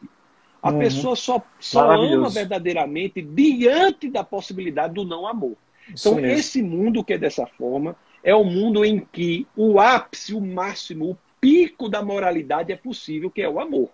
A 0.62 0.70
uhum. 0.70 0.78
pessoa 0.78 1.16
só, 1.16 1.42
só 1.58 1.90
ama 1.92 2.28
verdadeiramente 2.28 3.22
diante 3.22 4.10
da 4.10 4.22
possibilidade 4.22 4.92
do 4.92 5.04
não 5.04 5.26
amor. 5.26 5.56
Então, 5.88 6.18
esse 6.20 6.62
mundo 6.62 7.02
que 7.02 7.14
é 7.14 7.18
dessa 7.18 7.46
forma 7.46 7.96
é 8.22 8.34
o 8.34 8.40
um 8.40 8.50
mundo 8.50 8.84
em 8.84 9.00
que 9.00 9.46
o 9.56 9.80
ápice, 9.80 10.34
o 10.34 10.40
máximo, 10.40 11.12
o 11.12 11.18
pico 11.40 11.88
da 11.88 12.02
moralidade 12.02 12.72
é 12.72 12.76
possível, 12.76 13.30
que 13.30 13.40
é 13.40 13.48
o 13.48 13.60
amor. 13.60 13.88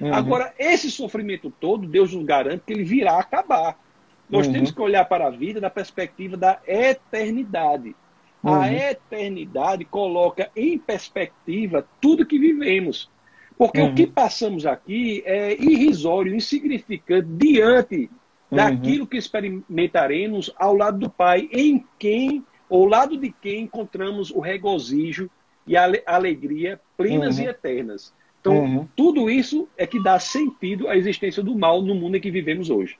Uhum. 0.00 0.14
Agora, 0.14 0.54
esse 0.58 0.90
sofrimento 0.90 1.52
todo, 1.60 1.86
Deus 1.86 2.14
nos 2.14 2.24
garante 2.24 2.62
que 2.66 2.72
ele 2.72 2.84
virá 2.84 3.18
acabar. 3.18 3.78
Nós 4.28 4.46
uhum. 4.46 4.52
temos 4.52 4.70
que 4.70 4.80
olhar 4.80 5.04
para 5.04 5.26
a 5.26 5.30
vida 5.30 5.60
da 5.60 5.68
perspectiva 5.68 6.36
da 6.36 6.58
eternidade. 6.66 7.94
Uhum. 8.42 8.54
A 8.54 8.72
eternidade 8.72 9.84
coloca 9.84 10.50
em 10.56 10.78
perspectiva 10.78 11.86
tudo 12.00 12.24
que 12.24 12.38
vivemos. 12.38 13.10
Porque 13.58 13.80
uhum. 13.80 13.90
o 13.90 13.94
que 13.94 14.06
passamos 14.06 14.64
aqui 14.64 15.22
é 15.26 15.52
irrisório, 15.52 16.34
insignificante 16.34 17.28
diante 17.28 18.10
uhum. 18.50 18.56
daquilo 18.56 19.06
que 19.06 19.18
experimentaremos 19.18 20.50
ao 20.56 20.74
lado 20.74 20.98
do 20.98 21.10
Pai, 21.10 21.46
em 21.52 21.84
quem, 21.98 22.42
ao 22.70 22.86
lado 22.86 23.18
de 23.18 23.30
quem 23.30 23.64
encontramos 23.64 24.30
o 24.30 24.40
regozijo 24.40 25.28
e 25.66 25.76
a 25.76 25.92
alegria 26.06 26.80
plenas 26.96 27.38
e 27.38 27.42
uhum. 27.42 27.50
eternas. 27.50 28.14
Então, 28.40 28.54
uhum. 28.54 28.88
tudo 28.96 29.28
isso 29.28 29.68
é 29.76 29.86
que 29.86 30.02
dá 30.02 30.18
sentido 30.18 30.88
à 30.88 30.96
existência 30.96 31.42
do 31.42 31.54
mal 31.54 31.82
no 31.82 31.94
mundo 31.94 32.16
em 32.16 32.20
que 32.20 32.30
vivemos 32.30 32.70
hoje. 32.70 32.98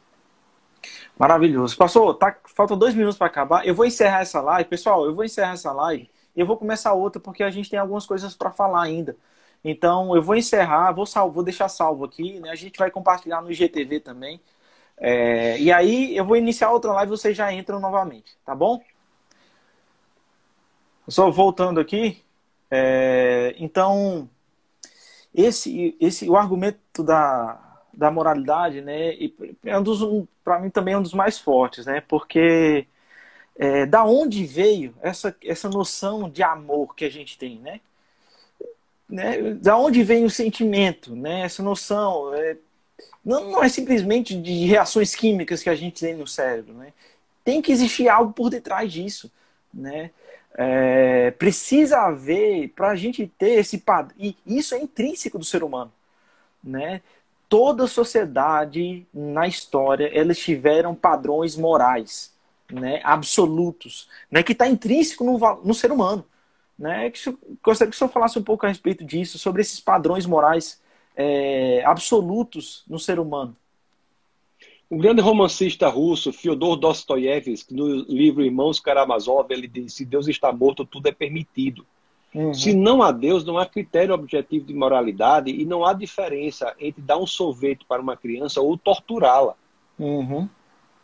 Maravilhoso. 1.19 1.77
Passou, 1.77 2.15
tá, 2.15 2.37
faltam 2.45 2.77
dois 2.77 2.95
minutos 2.95 3.19
para 3.19 3.27
acabar. 3.27 3.67
Eu 3.67 3.75
vou 3.75 3.87
encerrar 3.87 4.21
essa 4.21 4.41
live. 4.41 4.69
Pessoal, 4.69 5.05
eu 5.05 5.15
vou 5.15 5.25
encerrar 5.25 5.53
essa 5.53 5.73
live 5.73 6.11
e 6.37 6.41
eu 6.41 6.47
vou 6.47 6.57
começar 6.57 6.93
outra 6.93 7.21
porque 7.21 7.43
a 7.43 7.51
gente 7.51 7.71
tem 7.71 7.79
algumas 7.79 8.07
coisas 8.07 8.35
para 8.35 8.51
falar 8.51 8.83
ainda. 8.83 9.17
Então, 9.63 10.15
eu 10.15 10.23
vou 10.23 10.37
encerrar, 10.37 10.93
vou, 10.93 11.05
salvo, 11.05 11.35
vou 11.35 11.45
deixar 11.45 11.69
salvo 11.69 12.05
aqui, 12.05 12.41
né? 12.41 12.51
A 12.51 12.55
gente 12.55 12.79
vai 12.79 12.91
compartilhar 12.91 13.43
no 13.43 13.51
IGTV 13.51 14.01
também. 14.01 14.41
É, 14.97 15.59
e 15.59 15.73
aí, 15.73 16.17
eu 16.17 16.25
vou 16.25 16.37
iniciar 16.37 16.71
outra 16.71 16.93
live 16.93 17.13
e 17.13 17.17
vocês 17.17 17.37
já 17.37 17.53
entram 17.53 17.81
novamente, 17.81 18.37
tá 18.45 18.55
bom? 18.55 18.83
Só 21.09 21.31
voltando 21.31 21.81
aqui. 21.81 22.23
É, 22.71 23.55
então, 23.59 24.29
esse, 25.35 25.97
esse, 26.01 26.29
o 26.29 26.37
argumento 26.37 27.03
da, 27.03 27.81
da 27.93 28.11
moralidade, 28.11 28.81
né? 28.81 29.15
E 29.15 29.35
é 29.65 29.79
um 29.79 29.83
dos, 29.83 30.03
um, 30.03 30.27
para 30.45 30.59
mim 30.59 30.71
também 30.71 30.95
é 30.95 30.99
um 30.99 31.03
dos 31.03 31.15
mais 31.15 31.39
fortes, 31.39 31.87
né? 31.87 32.01
Porque 32.01 32.87
é, 33.57 33.87
da 33.87 34.05
onde 34.05 34.45
veio 34.45 34.95
essa, 35.03 35.37
essa 35.45 35.69
noção 35.69 36.29
de 36.31 36.43
amor 36.43 36.95
que 36.95 37.05
a 37.05 37.11
gente 37.11 37.39
tem, 37.39 37.59
né? 37.59 37.81
né? 39.09 39.55
Da 39.55 39.77
onde 39.77 40.03
vem 40.03 40.25
o 40.25 40.31
sentimento, 40.31 41.15
né? 41.15 41.43
Essa 41.43 41.63
noção 41.63 42.35
é, 42.35 42.57
não, 43.25 43.51
não 43.51 43.65
é 43.65 43.69
simplesmente 43.69 44.37
de 44.37 44.67
reações 44.67 45.15
químicas 45.15 45.63
que 45.63 45.71
a 45.71 45.75
gente 45.75 46.01
tem 46.01 46.15
no 46.15 46.27
cérebro, 46.27 46.75
né? 46.75 46.93
Tem 47.45 47.61
que 47.63 47.73
existir 47.73 48.09
algo 48.09 48.33
por 48.33 48.51
detrás 48.51 48.93
disso, 48.93 49.31
né? 49.73 50.11
É, 50.57 51.31
precisa 51.33 52.01
haver 52.01 52.71
para 52.71 52.91
a 52.91 52.97
gente 52.97 53.27
ter 53.39 53.59
esse 53.59 53.79
padrão 53.79 54.15
e 54.19 54.37
isso 54.45 54.75
é 54.75 54.83
intrínseco 54.83 55.39
do 55.39 55.45
ser 55.45 55.63
humano, 55.63 55.93
né? 56.63 57.01
toda 57.51 57.89
sociedade 57.89 59.05
na 59.13 59.49
história 59.49 60.09
elas 60.17 60.39
tiveram 60.39 60.95
padrões 60.95 61.57
morais, 61.57 62.33
né, 62.71 63.01
absolutos, 63.03 64.09
né, 64.31 64.41
que 64.45 64.53
está 64.53 64.69
intrínseco 64.69 65.25
no, 65.25 65.37
no, 65.65 65.75
ser 65.75 65.91
humano, 65.91 66.25
né? 66.79 67.13
Gostaria 67.63 67.91
que 67.91 67.97
o 67.97 67.99
senhor 67.99 68.11
falasse 68.11 68.39
um 68.39 68.45
pouco 68.45 68.65
a 68.65 68.69
respeito 68.69 69.05
disso, 69.05 69.37
sobre 69.37 69.63
esses 69.63 69.81
padrões 69.81 70.25
morais 70.25 70.81
é, 71.17 71.83
absolutos 71.85 72.85
no 72.89 73.01
ser 73.01 73.19
humano. 73.19 73.57
O 74.91 74.99
grande 74.99 75.23
romancista 75.23 75.89
russo 75.89 76.33
Fyodor 76.33 76.75
Dostoiévski, 76.75 77.73
no 77.73 78.03
livro 78.09 78.43
Irmãos 78.43 78.81
Karamazov, 78.81 79.47
ele 79.51 79.69
disse: 79.69 79.99
"Se 79.99 80.05
Deus 80.05 80.27
está 80.27 80.53
morto, 80.53 80.85
tudo 80.85 81.07
é 81.07 81.13
permitido". 81.13 81.87
Uhum. 82.35 82.53
Se 82.53 82.75
não 82.75 83.01
há 83.01 83.13
Deus, 83.13 83.45
não 83.45 83.57
há 83.57 83.67
critério 83.67 84.13
objetivo 84.13 84.65
de 84.65 84.75
moralidade 84.75 85.51
e 85.51 85.65
não 85.65 85.85
há 85.85 85.93
diferença 85.93 86.75
entre 86.81 87.01
dar 87.01 87.19
um 87.19 87.27
sorvete 87.27 87.85
para 87.85 88.03
uma 88.03 88.17
criança 88.17 88.61
ou 88.61 88.77
torturá-la. 88.77 89.55
Uhum. 89.97 90.49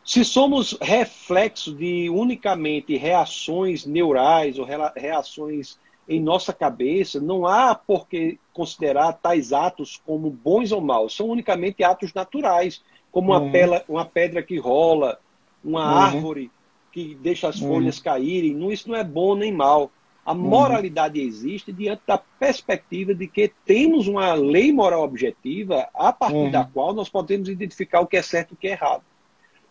Se 0.05 0.25
somos 0.25 0.77
reflexo 0.81 1.73
de 1.73 2.11
unicamente 2.11 2.97
reações 2.97 3.87
neurais 3.87 4.59
ou 4.59 4.67
reações 4.97 5.79
em 6.09 6.21
nossa 6.21 6.53
cabeça, 6.53 7.21
não 7.21 7.47
há 7.47 7.75
por 7.75 8.07
que 8.07 8.39
considerar 8.53 9.13
tais 9.15 9.53
atos 9.53 10.01
como 10.07 10.31
bons 10.31 10.71
ou 10.71 10.81
maus. 10.81 11.17
São 11.17 11.29
unicamente 11.29 11.83
atos 11.83 12.15
naturais, 12.15 12.81
como 13.11 13.33
uma, 13.33 13.41
uhum. 13.41 13.53
pela, 13.53 13.85
uma 13.89 14.05
pedra 14.05 14.43
que 14.43 14.59
rola, 14.59 15.19
uma 15.65 15.81
uhum. 15.81 15.99
árvore 15.99 16.51
que 16.93 17.15
deixa 17.15 17.49
as 17.49 17.59
folhas 17.59 17.99
uhum. 17.99 18.05
caírem. 18.05 18.55
Não, 18.55 18.73
isso 18.73 18.89
não 18.89 18.97
é 18.97 19.05
bom 19.05 19.35
nem 19.35 19.53
mal. 19.53 19.91
A 20.25 20.33
uhum. 20.33 20.39
moralidade 20.39 21.21
existe 21.21 21.73
diante 21.73 22.03
da 22.07 22.19
perspectiva 22.19 23.15
de 23.15 23.29
que 23.29 23.53
temos 23.65 24.09
uma 24.09 24.35
lei 24.35 24.73
moral 24.73 25.03
objetiva 25.03 25.89
a 25.95 26.13
partir 26.13 26.37
uhum. 26.37 26.51
da 26.51 26.65
qual 26.65 26.93
nós 26.93 27.09
podemos 27.09 27.49
identificar 27.49 28.01
o 28.01 28.07
que 28.07 28.17
é 28.17 28.23
certo 28.23 28.53
e 28.53 28.55
o 28.55 28.57
que 28.57 28.69
é 28.69 28.73
errado. 28.73 29.03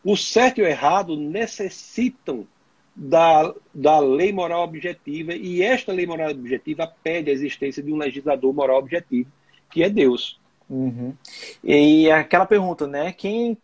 O 0.03 0.15
certo 0.15 0.59
e 0.59 0.61
o 0.61 0.67
errado 0.67 1.17
necessitam 1.17 2.47
da, 2.95 3.53
da 3.73 3.99
lei 3.99 4.31
moral 4.31 4.63
objetiva 4.63 5.33
e 5.33 5.61
esta 5.61 5.91
lei 5.91 6.05
moral 6.05 6.31
objetiva 6.31 6.87
pede 7.03 7.29
a 7.29 7.33
existência 7.33 7.83
de 7.83 7.91
um 7.91 7.97
legislador 7.97 8.53
moral 8.53 8.77
objetivo, 8.77 9.29
que 9.69 9.83
é 9.83 9.89
Deus. 9.89 10.39
Uhum. 10.69 11.13
E 11.63 12.09
aquela 12.11 12.45
pergunta, 12.45 12.87
né? 12.87 13.11
Quem, 13.11 13.57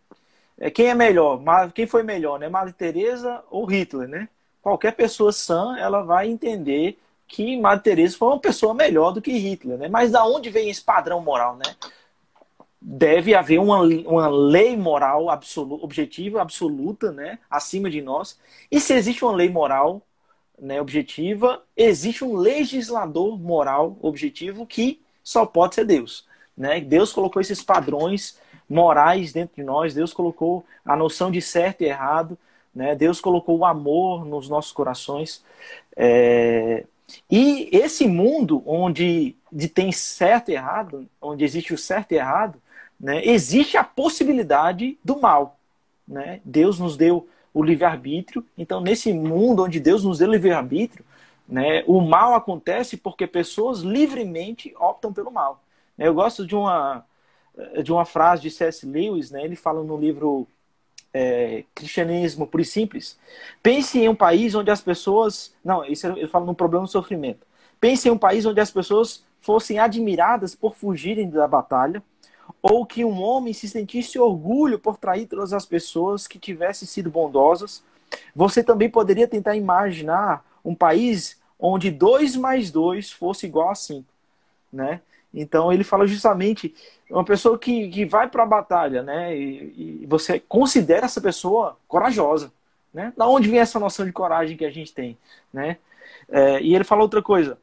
quem 0.73 0.87
é 0.87 0.95
melhor? 0.95 1.41
Quem 1.73 1.87
foi 1.87 2.03
melhor, 2.03 2.39
né? 2.39 2.47
Madre 2.49 2.73
Teresa 2.73 3.43
ou 3.49 3.65
Hitler, 3.65 4.07
né? 4.07 4.27
qualquer 4.61 4.95
pessoa 4.95 5.31
sã 5.31 5.75
ela 5.77 6.03
vai 6.03 6.29
entender 6.29 6.97
que 7.27 7.59
Madre 7.59 7.83
Teresa 7.83 8.17
foi 8.17 8.27
uma 8.27 8.39
pessoa 8.39 8.73
melhor 8.73 9.11
do 9.11 9.21
que 9.21 9.31
Hitler, 9.31 9.77
né? 9.77 9.87
Mas 9.87 10.11
da 10.11 10.25
onde 10.25 10.49
vem 10.49 10.69
esse 10.69 10.81
padrão 10.81 11.21
moral, 11.21 11.55
né? 11.55 11.75
Deve 12.79 13.33
haver 13.33 13.59
uma, 13.59 13.79
uma 13.79 14.27
lei 14.27 14.75
moral 14.75 15.29
absolu, 15.29 15.81
objetiva, 15.83 16.41
absoluta, 16.41 17.11
né? 17.11 17.39
Acima 17.49 17.89
de 17.89 18.01
nós. 18.01 18.37
E 18.69 18.79
se 18.79 18.93
existe 18.93 19.23
uma 19.23 19.33
lei 19.33 19.49
moral 19.49 20.01
né, 20.59 20.81
objetiva, 20.81 21.63
existe 21.75 22.23
um 22.23 22.35
legislador 22.35 23.39
moral 23.39 23.97
objetivo 24.01 24.65
que 24.65 25.01
só 25.23 25.45
pode 25.45 25.75
ser 25.75 25.85
Deus. 25.85 26.27
Né? 26.61 26.79
Deus 26.79 27.11
colocou 27.11 27.41
esses 27.41 27.63
padrões 27.63 28.39
morais 28.69 29.33
dentro 29.33 29.55
de 29.55 29.63
nós, 29.63 29.95
Deus 29.95 30.13
colocou 30.13 30.63
a 30.85 30.95
noção 30.95 31.31
de 31.31 31.41
certo 31.41 31.81
e 31.81 31.85
errado, 31.85 32.37
né? 32.73 32.93
Deus 32.93 33.19
colocou 33.19 33.57
o 33.57 33.65
amor 33.65 34.23
nos 34.23 34.47
nossos 34.47 34.71
corações. 34.71 35.43
É... 35.97 36.85
E 37.29 37.67
esse 37.71 38.07
mundo 38.07 38.61
onde 38.63 39.35
de 39.51 39.67
tem 39.67 39.91
certo 39.91 40.51
e 40.51 40.53
errado, 40.53 41.07
onde 41.19 41.43
existe 41.43 41.73
o 41.73 41.77
certo 41.79 42.11
e 42.11 42.17
errado, 42.17 42.61
né? 42.99 43.25
existe 43.25 43.75
a 43.75 43.83
possibilidade 43.83 44.99
do 45.03 45.19
mal. 45.19 45.57
Né? 46.07 46.41
Deus 46.45 46.77
nos 46.77 46.95
deu 46.95 47.27
o 47.51 47.63
livre-arbítrio, 47.63 48.45
então 48.55 48.79
nesse 48.79 49.11
mundo 49.11 49.63
onde 49.63 49.79
Deus 49.79 50.03
nos 50.03 50.19
deu 50.19 50.29
o 50.29 50.31
livre-arbítrio, 50.31 51.03
né, 51.49 51.83
o 51.87 51.99
mal 51.99 52.35
acontece 52.35 52.95
porque 52.95 53.25
pessoas 53.25 53.79
livremente 53.79 54.73
optam 54.79 55.11
pelo 55.11 55.31
mal. 55.31 55.59
Eu 56.05 56.13
gosto 56.13 56.45
de 56.45 56.55
uma, 56.55 57.05
de 57.83 57.91
uma 57.91 58.05
frase 58.05 58.41
de 58.43 58.51
C.S. 58.51 58.85
Lewis, 58.85 59.31
né, 59.31 59.43
ele 59.43 59.55
fala 59.55 59.83
no 59.83 59.97
livro 59.97 60.47
é, 61.13 61.63
Cristianismo 61.75 62.47
Puro 62.47 62.61
e 62.61 62.65
Simples. 62.65 63.17
Pense 63.61 63.99
em 63.99 64.09
um 64.09 64.15
país 64.15 64.55
onde 64.55 64.71
as 64.71 64.81
pessoas. 64.81 65.53
Não, 65.63 65.83
isso 65.85 66.07
ele 66.07 66.27
fala 66.27 66.45
no 66.45 66.55
problema 66.55 66.85
do 66.85 66.91
sofrimento. 66.91 67.45
Pense 67.79 68.07
em 68.07 68.11
um 68.11 68.17
país 68.17 68.45
onde 68.45 68.59
as 68.59 68.71
pessoas 68.71 69.23
fossem 69.39 69.79
admiradas 69.79 70.55
por 70.55 70.75
fugirem 70.75 71.29
da 71.29 71.47
batalha, 71.47 72.01
ou 72.61 72.85
que 72.85 73.03
um 73.03 73.21
homem 73.21 73.53
se 73.53 73.67
sentisse 73.67 74.19
orgulho 74.19 74.77
por 74.77 74.97
trair 74.97 75.25
todas 75.25 75.51
as 75.51 75.65
pessoas 75.65 76.27
que 76.27 76.37
tivessem 76.37 76.87
sido 76.87 77.09
bondosas. 77.09 77.83
Você 78.35 78.63
também 78.63 78.89
poderia 78.89 79.27
tentar 79.27 79.55
imaginar 79.55 80.45
um 80.63 80.75
país 80.75 81.39
onde 81.59 81.89
2 81.89 82.35
mais 82.35 82.69
2 82.69 83.11
fosse 83.11 83.47
igual 83.47 83.71
a 83.71 83.75
5, 83.75 84.05
né? 84.71 85.01
Então 85.33 85.71
ele 85.71 85.83
fala 85.83 86.05
justamente 86.05 86.73
uma 87.09 87.23
pessoa 87.23 87.57
que, 87.57 87.89
que 87.89 88.05
vai 88.05 88.29
para 88.29 88.43
a 88.43 88.45
batalha, 88.45 89.01
né? 89.01 89.35
E, 89.35 90.01
e, 90.03 90.05
você 90.05 90.39
considera 90.39 91.05
essa 91.05 91.21
pessoa 91.21 91.77
corajosa, 91.87 92.51
né? 92.93 93.13
Da 93.15 93.27
onde 93.27 93.49
vem 93.49 93.59
essa 93.59 93.79
noção 93.79 94.05
de 94.05 94.11
coragem 94.11 94.57
que 94.57 94.65
a 94.65 94.71
gente 94.71 94.93
tem, 94.93 95.17
né? 95.53 95.77
É, 96.29 96.61
e 96.61 96.75
ele 96.75 96.83
fala 96.83 97.01
outra 97.01 97.21
coisa. 97.21 97.57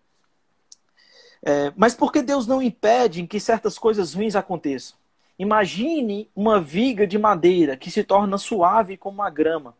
É, 1.44 1.72
mas 1.76 1.94
por 1.94 2.12
que 2.12 2.22
Deus 2.22 2.46
não 2.46 2.62
impede 2.62 3.26
que 3.26 3.38
certas 3.38 3.78
coisas 3.78 4.14
ruins 4.14 4.34
aconteçam? 4.34 4.96
Imagine 5.38 6.28
uma 6.34 6.60
viga 6.60 7.06
de 7.06 7.16
madeira 7.16 7.76
que 7.76 7.90
se 7.90 8.02
torna 8.02 8.36
suave 8.38 8.96
como 8.96 9.22
a 9.22 9.30
grama, 9.30 9.74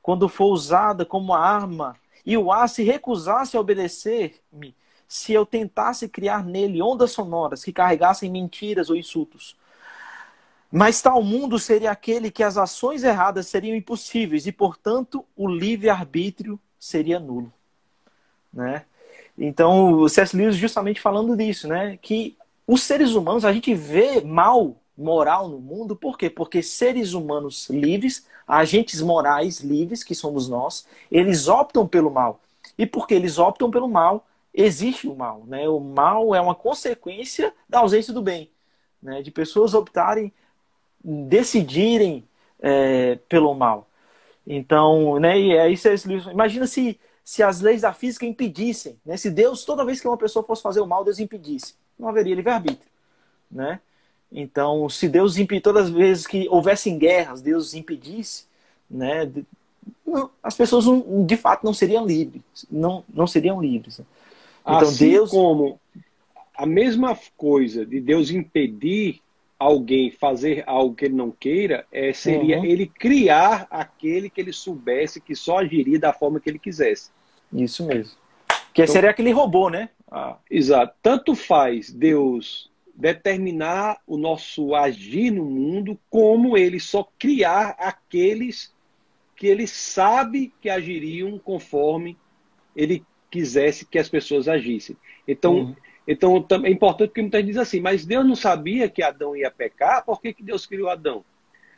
quando 0.00 0.28
for 0.28 0.46
usada 0.46 1.04
como 1.04 1.34
arma, 1.34 1.96
e 2.24 2.38
o 2.38 2.50
ar 2.50 2.68
se 2.68 2.82
recusasse 2.82 3.56
a 3.56 3.60
obedecer-me, 3.60 4.74
se 5.06 5.32
eu 5.32 5.44
tentasse 5.44 6.08
criar 6.08 6.44
nele 6.44 6.82
ondas 6.82 7.12
sonoras 7.12 7.64
que 7.64 7.72
carregassem 7.72 8.30
mentiras 8.30 8.90
ou 8.90 8.96
insultos. 8.96 9.56
Mas 10.70 11.00
tal 11.00 11.22
mundo 11.22 11.58
seria 11.58 11.92
aquele 11.92 12.30
que 12.30 12.42
as 12.42 12.56
ações 12.56 13.04
erradas 13.04 13.46
seriam 13.46 13.76
impossíveis 13.76 14.46
e, 14.46 14.52
portanto, 14.52 15.24
o 15.36 15.46
livre-arbítrio 15.46 16.58
seria 16.78 17.20
nulo. 17.20 17.52
Né? 18.52 18.84
Então, 19.38 19.92
o 19.92 20.08
C.S. 20.08 20.36
Lewis 20.36 20.56
justamente 20.56 21.00
falando 21.00 21.36
disso, 21.36 21.68
né? 21.68 21.96
Que 22.00 22.36
os 22.66 22.82
seres 22.82 23.12
humanos, 23.12 23.44
a 23.44 23.52
gente 23.52 23.74
vê 23.74 24.20
mal 24.20 24.76
moral 24.96 25.48
no 25.48 25.58
mundo, 25.58 25.96
por 25.96 26.16
quê? 26.16 26.30
Porque 26.30 26.62
seres 26.62 27.12
humanos 27.12 27.68
livres, 27.68 28.26
agentes 28.46 29.00
morais 29.00 29.60
livres, 29.60 30.04
que 30.04 30.14
somos 30.14 30.48
nós, 30.48 30.86
eles 31.10 31.48
optam 31.48 31.86
pelo 31.86 32.10
mal. 32.10 32.40
E 32.78 32.86
porque 32.86 33.14
eles 33.14 33.38
optam 33.38 33.70
pelo 33.70 33.88
mal, 33.88 34.26
existe 34.54 35.08
o 35.08 35.14
mal. 35.14 35.44
Né? 35.46 35.68
O 35.68 35.80
mal 35.80 36.34
é 36.34 36.40
uma 36.40 36.54
consequência 36.54 37.52
da 37.68 37.80
ausência 37.80 38.12
do 38.12 38.22
bem. 38.22 38.50
Né? 39.02 39.20
De 39.22 39.30
pessoas 39.30 39.74
optarem, 39.74 40.32
decidirem 41.02 42.24
é, 42.60 43.16
pelo 43.28 43.52
mal. 43.54 43.88
Então, 44.46 45.18
né, 45.18 45.38
e 45.40 45.52
é 45.56 45.68
isso. 45.70 45.88
Imagina 46.30 46.66
se 46.66 46.98
se 47.24 47.42
as 47.42 47.62
leis 47.62 47.80
da 47.80 47.92
física 47.94 48.26
impedissem, 48.26 49.00
né? 49.04 49.16
se 49.16 49.30
Deus, 49.30 49.64
toda 49.64 49.84
vez 49.84 49.98
que 49.98 50.06
uma 50.06 50.18
pessoa 50.18 50.44
fosse 50.44 50.62
fazer 50.62 50.80
o 50.80 50.86
mal, 50.86 51.02
Deus 51.02 51.18
impedisse, 51.18 51.74
não 51.98 52.06
haveria 52.06 52.34
livre-arbítrio. 52.34 52.86
Né? 53.50 53.80
Então, 54.30 54.86
se 54.90 55.08
Deus 55.08 55.38
impedisse, 55.38 55.62
todas 55.62 55.86
as 55.86 55.90
vezes 55.90 56.26
que 56.26 56.46
houvessem 56.50 56.98
guerras, 56.98 57.40
Deus 57.40 57.72
impedisse, 57.72 58.44
né? 58.90 59.30
As 60.42 60.54
pessoas 60.54 60.84
de 61.26 61.36
fato 61.36 61.64
não 61.64 61.72
seriam 61.72 62.06
livres, 62.06 62.42
não, 62.70 63.04
não 63.08 63.26
seriam 63.26 63.60
livres. 63.60 64.00
Então, 64.64 64.78
assim 64.78 65.10
Deus... 65.10 65.30
como 65.30 65.78
a 66.56 66.64
mesma 66.64 67.18
coisa 67.36 67.84
de 67.84 68.00
Deus 68.00 68.30
impedir 68.30 69.20
alguém 69.58 70.10
fazer 70.10 70.64
algo 70.66 70.94
que 70.94 71.04
ele 71.04 71.14
não 71.14 71.30
queira, 71.30 71.86
é, 71.92 72.12
seria 72.12 72.58
uhum. 72.58 72.64
ele 72.64 72.86
criar 72.86 73.66
aquele 73.70 74.28
que 74.28 74.40
ele 74.40 74.52
soubesse 74.52 75.20
que 75.20 75.34
só 75.34 75.58
agiria 75.58 75.98
da 75.98 76.12
forma 76.12 76.40
que 76.40 76.50
ele 76.50 76.58
quisesse. 76.58 77.10
Isso 77.52 77.86
mesmo. 77.86 78.16
Que 78.72 78.82
então, 78.82 78.92
seria 78.92 79.10
aquele 79.10 79.30
robô, 79.30 79.70
né? 79.70 79.90
Ah. 80.10 80.36
Exato. 80.50 80.94
Tanto 81.00 81.34
faz 81.34 81.92
Deus 81.92 82.70
determinar 82.94 83.98
o 84.06 84.16
nosso 84.16 84.74
agir 84.74 85.30
no 85.30 85.44
mundo, 85.44 85.98
como 86.10 86.56
ele 86.56 86.78
só 86.78 87.08
criar 87.18 87.70
aqueles 87.78 88.72
que 89.36 89.46
ele 89.46 89.66
sabe 89.66 90.52
que 90.60 90.68
agiriam 90.70 91.38
conforme 91.38 92.16
ele 92.76 93.04
quisesse 93.34 93.84
que 93.84 93.98
as 93.98 94.08
pessoas 94.08 94.46
agissem. 94.46 94.96
Então, 95.26 95.54
uhum. 95.54 95.76
Então 96.06 96.44
é 96.64 96.70
importante 96.70 97.08
porque 97.08 97.22
muita 97.22 97.38
gente 97.38 97.48
diz 97.48 97.56
assim, 97.56 97.80
mas 97.80 98.04
Deus 98.04 98.26
não 98.26 98.36
sabia 98.36 98.90
que 98.90 99.02
Adão 99.02 99.34
ia 99.34 99.50
pecar, 99.50 100.04
por 100.04 100.20
que, 100.20 100.34
que 100.34 100.42
Deus 100.42 100.66
criou 100.66 100.90
Adão? 100.90 101.24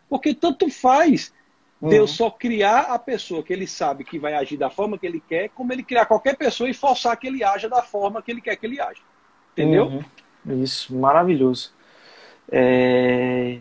Porque 0.08 0.34
tanto 0.34 0.68
faz 0.68 1.32
uhum. 1.80 1.88
Deus 1.88 2.10
só 2.10 2.28
criar 2.28 2.92
a 2.92 2.98
pessoa 2.98 3.42
que 3.42 3.52
ele 3.52 3.68
sabe 3.68 4.04
que 4.04 4.18
vai 4.18 4.34
agir 4.34 4.56
da 4.56 4.68
forma 4.68 4.98
que 4.98 5.06
ele 5.06 5.20
quer, 5.20 5.48
como 5.50 5.72
ele 5.72 5.84
criar 5.84 6.06
qualquer 6.06 6.36
pessoa 6.36 6.68
e 6.68 6.74
forçar 6.74 7.16
que 7.16 7.28
ele 7.28 7.44
haja 7.44 7.68
da 7.68 7.82
forma 7.82 8.20
que 8.20 8.32
ele 8.32 8.40
quer 8.40 8.56
que 8.56 8.66
ele 8.66 8.80
haja. 8.80 9.00
Entendeu? 9.52 9.86
Uhum. 9.86 10.62
Isso, 10.62 10.94
maravilhoso. 10.94 11.72
É... 12.50 13.60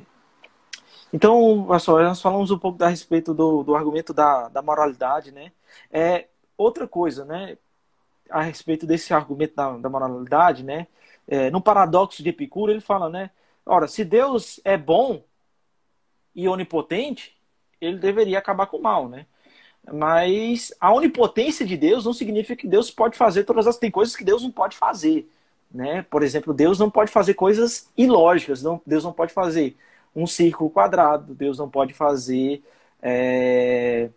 Então, 1.14 1.68
pessoal, 1.70 2.04
nós 2.04 2.22
falamos 2.22 2.50
um 2.50 2.58
pouco 2.58 2.84
a 2.84 2.90
respeito 2.90 3.36
do, 3.36 3.64
do 3.64 3.76
argumento 3.76 4.14
da, 4.14 4.50
da 4.50 4.62
moralidade, 4.64 5.32
né? 5.32 5.52
É, 5.92 6.26
outra 6.58 6.88
coisa, 6.88 7.24
né? 7.24 7.56
A 8.30 8.42
respeito 8.42 8.86
desse 8.86 9.14
argumento 9.14 9.56
da, 9.56 9.78
da 9.78 9.90
moralidade, 9.90 10.64
né? 10.64 10.88
É, 11.28 11.50
no 11.50 11.62
paradoxo 11.62 12.22
de 12.24 12.30
Epicuro, 12.30 12.72
ele 12.72 12.82
fala, 12.82 13.10
né? 13.10 13.32
Ora, 13.66 13.88
se 13.88 14.04
Deus 14.04 14.60
é 14.64 14.78
bom 14.78 15.24
e 16.36 16.48
onipotente, 16.48 17.36
ele 17.80 17.98
deveria 17.98 18.38
acabar 18.40 18.68
com 18.68 18.78
o 18.78 18.82
mal, 18.82 19.08
né? 19.10 19.26
Mas 19.92 20.74
a 20.80 20.94
onipotência 20.94 21.66
de 21.66 21.78
Deus 21.78 22.06
não 22.06 22.14
significa 22.14 22.56
que 22.56 22.68
Deus 22.68 22.90
pode 22.92 23.18
fazer 23.18 23.44
todas 23.44 23.68
as 23.68 23.78
tem 23.78 23.92
coisas 23.92 24.16
que 24.16 24.24
Deus 24.24 24.44
não 24.44 24.52
pode 24.52 24.76
fazer, 24.76 25.30
né? 25.72 26.04
Por 26.04 26.24
exemplo, 26.24 26.54
Deus 26.54 26.80
não 26.80 26.90
pode 26.90 27.12
fazer 27.12 27.34
coisas 27.36 27.90
ilógicas, 27.98 28.64
não, 28.64 28.82
Deus 28.86 29.04
não 29.04 29.14
pode 29.14 29.34
fazer 29.34 29.76
um 30.16 30.26
círculo 30.26 30.70
quadrado, 30.70 31.36
Deus 31.36 31.58
não 31.60 31.70
pode 31.70 31.94
fazer 31.94 32.64
é, 33.02 34.10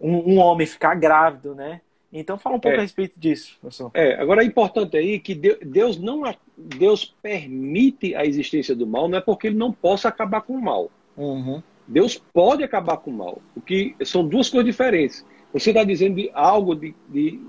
um, 0.00 0.34
um 0.34 0.38
homem 0.38 0.66
ficar 0.66 0.94
grávido, 0.94 1.54
né? 1.54 1.80
Então 2.12 2.38
fala 2.38 2.56
um 2.56 2.60
pouco 2.60 2.76
é, 2.76 2.78
a 2.78 2.82
respeito 2.82 3.18
disso, 3.18 3.56
professor. 3.60 3.90
É, 3.92 4.14
agora 4.14 4.42
é 4.42 4.46
importante 4.46 4.96
aí 4.96 5.18
que 5.18 5.34
Deus 5.34 5.98
não 5.98 6.22
Deus 6.56 7.14
permite 7.20 8.14
a 8.14 8.24
existência 8.24 8.74
do 8.74 8.86
mal, 8.86 9.08
não 9.08 9.18
é 9.18 9.20
porque 9.20 9.48
ele 9.48 9.56
não 9.56 9.72
possa 9.72 10.08
acabar 10.08 10.40
com 10.42 10.54
o 10.54 10.62
mal. 10.62 10.90
Uhum. 11.16 11.62
Deus 11.86 12.16
pode 12.16 12.64
acabar 12.64 12.96
com 12.98 13.10
o 13.10 13.14
mal, 13.14 13.42
o 13.54 13.60
que 13.60 13.94
são 14.04 14.26
duas 14.26 14.48
coisas 14.48 14.66
diferentes. 14.66 15.26
Você 15.52 15.70
está 15.70 15.84
dizendo 15.84 16.16
de 16.16 16.30
algo 16.32 16.74
de, 16.74 16.94
de, 17.08 17.40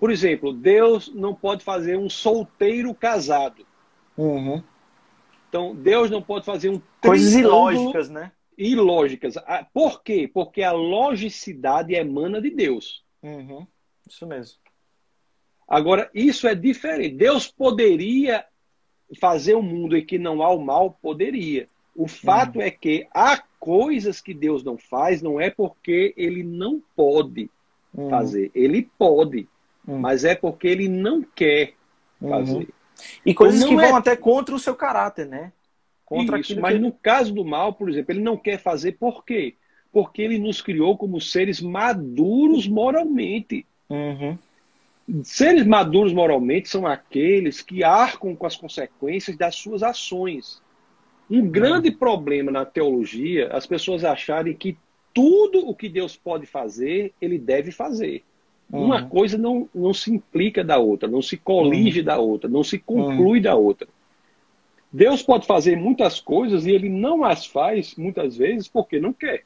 por 0.00 0.10
exemplo, 0.10 0.52
Deus 0.52 1.12
não 1.14 1.34
pode 1.34 1.64
fazer 1.64 1.96
um 1.96 2.10
solteiro 2.10 2.92
casado. 2.94 3.66
Uhum. 4.16 4.62
Então 5.48 5.74
Deus 5.74 6.10
não 6.10 6.22
pode 6.22 6.44
fazer 6.44 6.68
um 6.68 6.80
coisas 7.00 7.34
ilógicas, 7.34 8.10
né? 8.10 8.32
Ilógicas. 8.56 9.36
Ah, 9.38 9.66
por 9.72 10.02
quê? 10.02 10.30
Porque 10.32 10.62
a 10.62 10.72
logicidade 10.72 11.94
emana 11.94 12.40
de 12.40 12.50
Deus. 12.50 13.04
Uhum. 13.22 13.66
Isso 14.08 14.26
mesmo. 14.26 14.58
Agora, 15.66 16.10
isso 16.14 16.46
é 16.46 16.54
diferente. 16.54 17.16
Deus 17.16 17.46
poderia 17.46 18.44
fazer 19.18 19.54
um 19.54 19.62
mundo 19.62 19.96
em 19.96 20.04
que 20.04 20.18
não 20.18 20.42
há 20.42 20.50
o 20.50 20.62
mal? 20.62 20.98
Poderia. 21.00 21.68
O 21.96 22.08
fato 22.08 22.56
uhum. 22.56 22.62
é 22.62 22.70
que 22.70 23.06
há 23.12 23.42
coisas 23.58 24.20
que 24.20 24.34
Deus 24.34 24.62
não 24.62 24.76
faz, 24.76 25.22
não 25.22 25.40
é 25.40 25.48
porque 25.48 26.12
ele 26.16 26.42
não 26.42 26.82
pode 26.94 27.50
uhum. 27.94 28.10
fazer. 28.10 28.50
Ele 28.54 28.90
pode, 28.98 29.48
uhum. 29.86 29.98
mas 29.98 30.24
é 30.24 30.34
porque 30.34 30.66
ele 30.66 30.88
não 30.88 31.22
quer 31.22 31.74
fazer. 32.20 32.68
E 33.24 33.34
coisas 33.34 33.60
então, 33.60 33.70
que 33.70 33.76
vão 33.76 33.96
é... 33.96 33.98
até 33.98 34.16
contra 34.16 34.54
o 34.54 34.58
seu 34.58 34.74
caráter, 34.74 35.26
né? 35.26 35.52
Contra 36.04 36.38
Isso, 36.38 36.60
mas 36.60 36.74
que... 36.74 36.80
no 36.80 36.92
caso 36.92 37.32
do 37.32 37.44
mal, 37.44 37.72
por 37.72 37.88
exemplo, 37.88 38.12
ele 38.12 38.20
não 38.20 38.36
quer 38.36 38.58
fazer 38.58 38.92
por 38.92 39.24
quê? 39.24 39.56
Porque 39.90 40.20
ele 40.20 40.38
nos 40.38 40.60
criou 40.60 40.98
como 40.98 41.20
seres 41.20 41.60
maduros 41.60 42.68
moralmente. 42.68 43.66
Uhum. 43.94 45.22
Seres 45.22 45.66
maduros 45.66 46.12
moralmente 46.12 46.68
são 46.68 46.86
aqueles 46.86 47.60
que 47.60 47.84
arcam 47.84 48.34
com 48.34 48.46
as 48.46 48.56
consequências 48.56 49.36
das 49.36 49.54
suas 49.54 49.82
ações. 49.82 50.62
Um 51.30 51.46
grande 51.46 51.90
uhum. 51.90 51.96
problema 51.96 52.50
na 52.50 52.64
teologia, 52.64 53.48
as 53.52 53.66
pessoas 53.66 54.04
acharem 54.04 54.54
que 54.54 54.76
tudo 55.12 55.68
o 55.68 55.74
que 55.74 55.88
Deus 55.88 56.16
pode 56.16 56.46
fazer, 56.46 57.12
ele 57.20 57.38
deve 57.38 57.70
fazer. 57.70 58.22
Uhum. 58.72 58.84
Uma 58.84 59.06
coisa 59.06 59.38
não, 59.38 59.68
não 59.74 59.94
se 59.94 60.10
implica 60.10 60.64
da 60.64 60.78
outra, 60.78 61.08
não 61.08 61.22
se 61.22 61.36
colige 61.36 62.00
uhum. 62.00 62.06
da 62.06 62.18
outra, 62.18 62.48
não 62.48 62.64
se 62.64 62.78
conclui 62.78 63.40
da 63.40 63.54
outra. 63.54 63.86
Deus 64.92 65.22
pode 65.22 65.46
fazer 65.46 65.76
muitas 65.76 66.20
coisas 66.20 66.66
e 66.66 66.70
ele 66.70 66.88
não 66.88 67.24
as 67.24 67.46
faz 67.46 67.94
muitas 67.96 68.36
vezes 68.36 68.68
porque 68.68 69.00
não 69.00 69.12
quer. 69.12 69.44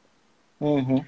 Uhum. 0.60 1.04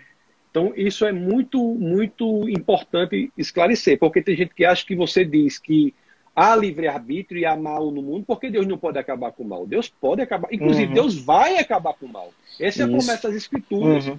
Então, 0.51 0.73
isso 0.77 1.07
é 1.07 1.13
muito, 1.13 1.63
muito 1.63 2.49
importante 2.49 3.33
esclarecer, 3.39 3.99
porque 3.99 4.21
tem 4.21 4.37
gente 4.37 4.55
que 4.55 4.65
acha 4.65 4.85
que 4.85 4.97
você 4.97 5.25
diz 5.25 5.59
que 5.59 5.95
há 6.35 6.57
livre-arbítrio 6.57 7.41
e 7.41 7.47
há 7.47 7.57
mal 7.57 7.91
no 7.91 8.03
mundo, 8.03 8.25
porque 8.27 8.51
Deus 8.51 8.67
não 8.67 8.77
pode 8.77 8.99
acabar 8.99 9.31
com 9.33 9.45
o 9.45 9.49
mal. 9.49 9.67
Deus 9.67 9.89
pode 9.89 10.23
acabar, 10.23 10.53
inclusive, 10.53 10.89
uhum. 10.89 10.95
Deus 10.95 11.15
vai 11.17 11.59
acabar 11.59 11.95
com 11.95 12.07
o 12.07 12.13
mal. 12.13 12.33
Essa 12.59 12.83
é 12.83 12.85
a 12.85 12.89
promessa 12.89 13.29
das 13.29 13.37
Escrituras. 13.37 14.07
Uhum. 14.07 14.19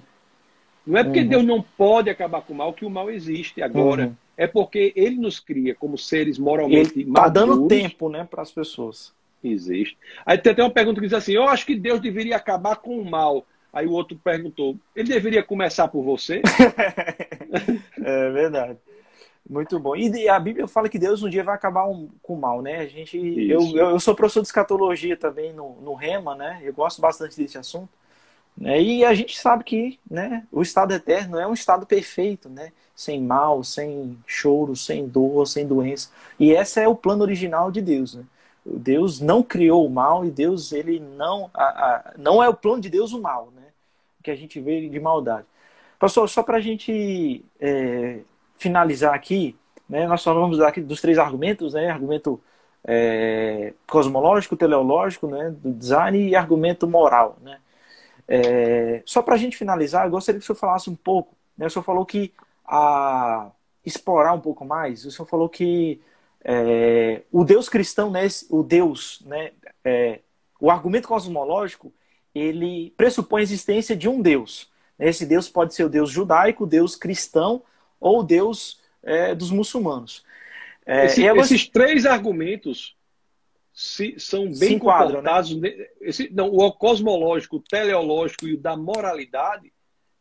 Não 0.86 0.98
é 0.98 1.04
porque 1.04 1.20
uhum. 1.20 1.28
Deus 1.28 1.44
não 1.44 1.62
pode 1.62 2.10
acabar 2.10 2.42
com 2.42 2.54
o 2.54 2.56
mal 2.56 2.72
que 2.72 2.84
o 2.84 2.90
mal 2.90 3.10
existe 3.10 3.62
agora. 3.62 4.06
Uhum. 4.06 4.16
É 4.36 4.46
porque 4.46 4.92
ele 4.96 5.16
nos 5.16 5.38
cria 5.38 5.74
como 5.74 5.98
seres 5.98 6.38
moralmente 6.38 6.98
ele 6.98 7.08
Está 7.08 7.28
dando 7.28 7.68
tempo 7.68 8.08
né, 8.08 8.26
para 8.28 8.42
as 8.42 8.50
pessoas. 8.50 9.12
Existe. 9.44 9.98
Aí 10.24 10.38
tem 10.38 10.52
até 10.52 10.62
uma 10.62 10.70
pergunta 10.70 11.00
que 11.00 11.06
diz 11.06 11.14
assim: 11.14 11.32
Eu 11.32 11.48
acho 11.48 11.66
que 11.66 11.74
Deus 11.74 12.00
deveria 12.00 12.36
acabar 12.36 12.76
com 12.76 12.98
o 12.98 13.04
mal. 13.04 13.44
Aí 13.72 13.86
o 13.86 13.92
outro 13.92 14.16
perguntou: 14.22 14.76
Ele 14.94 15.08
deveria 15.08 15.42
começar 15.42 15.88
por 15.88 16.02
você? 16.02 16.42
é 18.04 18.30
verdade. 18.30 18.78
Muito 19.48 19.78
bom. 19.80 19.96
E 19.96 20.28
a 20.28 20.38
Bíblia 20.38 20.68
fala 20.68 20.88
que 20.88 20.98
Deus 20.98 21.22
um 21.22 21.28
dia 21.28 21.42
vai 21.42 21.54
acabar 21.54 21.88
um, 21.88 22.08
com 22.22 22.34
o 22.34 22.40
mal, 22.40 22.62
né? 22.62 22.78
A 22.78 22.86
gente, 22.86 23.18
eu, 23.48 23.60
eu, 23.76 23.98
sou 23.98 24.14
professor 24.14 24.40
de 24.40 24.46
escatologia 24.46 25.16
também 25.16 25.52
no, 25.52 25.80
no 25.80 25.94
Rema, 25.94 26.34
né? 26.34 26.60
Eu 26.62 26.72
gosto 26.72 27.00
bastante 27.00 27.36
desse 27.36 27.58
assunto. 27.58 27.88
Né? 28.56 28.80
E 28.80 29.04
a 29.04 29.14
gente 29.14 29.38
sabe 29.38 29.64
que 29.64 29.98
né, 30.08 30.46
o 30.52 30.62
estado 30.62 30.92
eterno 30.92 31.38
é 31.38 31.46
um 31.46 31.54
estado 31.54 31.86
perfeito, 31.86 32.48
né? 32.48 32.72
Sem 32.94 33.20
mal, 33.20 33.64
sem 33.64 34.16
choro, 34.26 34.76
sem 34.76 35.08
dor, 35.08 35.46
sem 35.46 35.66
doença. 35.66 36.10
E 36.38 36.52
esse 36.52 36.80
é 36.80 36.86
o 36.86 36.94
plano 36.94 37.22
original 37.22 37.70
de 37.72 37.80
Deus, 37.80 38.14
né? 38.14 38.24
Deus 38.64 39.20
não 39.20 39.42
criou 39.42 39.86
o 39.86 39.90
mal 39.90 40.24
e 40.24 40.30
Deus 40.30 40.72
ele 40.72 41.00
não 41.00 41.50
a, 41.52 41.64
a, 41.64 42.14
não 42.16 42.42
é 42.42 42.48
o 42.48 42.54
plano 42.54 42.80
de 42.80 42.90
Deus 42.90 43.12
o 43.12 43.20
mal, 43.20 43.50
né? 43.54 43.62
Que 44.22 44.30
a 44.30 44.36
gente 44.36 44.60
vê 44.60 44.88
de 44.88 45.00
maldade. 45.00 45.46
Pastor, 45.98 46.28
só 46.28 46.42
para 46.42 46.58
a 46.58 46.60
gente 46.60 47.44
é, 47.60 48.20
finalizar 48.54 49.14
aqui, 49.14 49.56
né? 49.88 50.06
Nós 50.06 50.22
falamos 50.22 50.60
aqui 50.60 50.80
dos 50.80 51.00
três 51.00 51.18
argumentos, 51.18 51.74
né? 51.74 51.90
Argumento 51.90 52.40
é, 52.84 53.74
cosmológico, 53.86 54.56
teleológico, 54.56 55.26
né? 55.26 55.50
Do 55.50 55.72
design 55.72 56.28
e 56.28 56.36
argumento 56.36 56.86
moral, 56.86 57.36
né? 57.42 57.58
É, 58.28 59.02
só 59.04 59.22
para 59.22 59.34
a 59.34 59.38
gente 59.38 59.56
finalizar, 59.56 60.06
eu 60.06 60.10
gostaria 60.10 60.38
que 60.38 60.44
o 60.44 60.46
senhor 60.46 60.58
falasse 60.58 60.88
um 60.88 60.96
pouco. 60.96 61.36
Né? 61.56 61.66
O 61.66 61.70
senhor 61.70 61.84
falou 61.84 62.06
que 62.06 62.32
a 62.66 63.50
explorar 63.84 64.32
um 64.32 64.40
pouco 64.40 64.64
mais. 64.64 65.04
O 65.04 65.10
senhor 65.10 65.26
falou 65.26 65.48
que 65.48 66.00
é, 66.44 67.22
o 67.30 67.44
Deus 67.44 67.68
cristão, 67.68 68.10
né, 68.10 68.26
o 68.50 68.62
Deus, 68.62 69.22
né, 69.24 69.52
é, 69.84 70.20
o 70.60 70.70
argumento 70.70 71.08
cosmológico, 71.08 71.92
ele 72.34 72.92
pressupõe 72.96 73.40
a 73.40 73.44
existência 73.44 73.94
de 73.94 74.08
um 74.08 74.20
Deus. 74.20 74.70
Esse 74.98 75.26
Deus 75.26 75.48
pode 75.48 75.74
ser 75.74 75.84
o 75.84 75.88
Deus 75.88 76.10
judaico, 76.10 76.64
o 76.64 76.66
Deus 76.66 76.96
cristão 76.96 77.62
ou 78.00 78.20
o 78.20 78.22
Deus 78.22 78.80
é, 79.02 79.34
dos 79.34 79.50
muçulmanos. 79.50 80.24
É, 80.84 81.06
Esse, 81.06 81.24
esses 81.24 81.68
três 81.68 82.06
argumentos 82.06 82.96
se, 83.72 84.16
são 84.18 84.46
bem 84.46 84.54
se 84.54 84.74
enquadram, 84.74 85.22
né? 85.22 85.30
comportados. 85.30 85.56
Né? 85.56 85.86
Esse, 86.00 86.28
não, 86.32 86.48
o 86.48 86.72
cosmológico, 86.72 87.56
o 87.56 87.60
teleológico 87.60 88.46
e 88.46 88.54
o 88.54 88.58
da 88.58 88.76
moralidade 88.76 89.72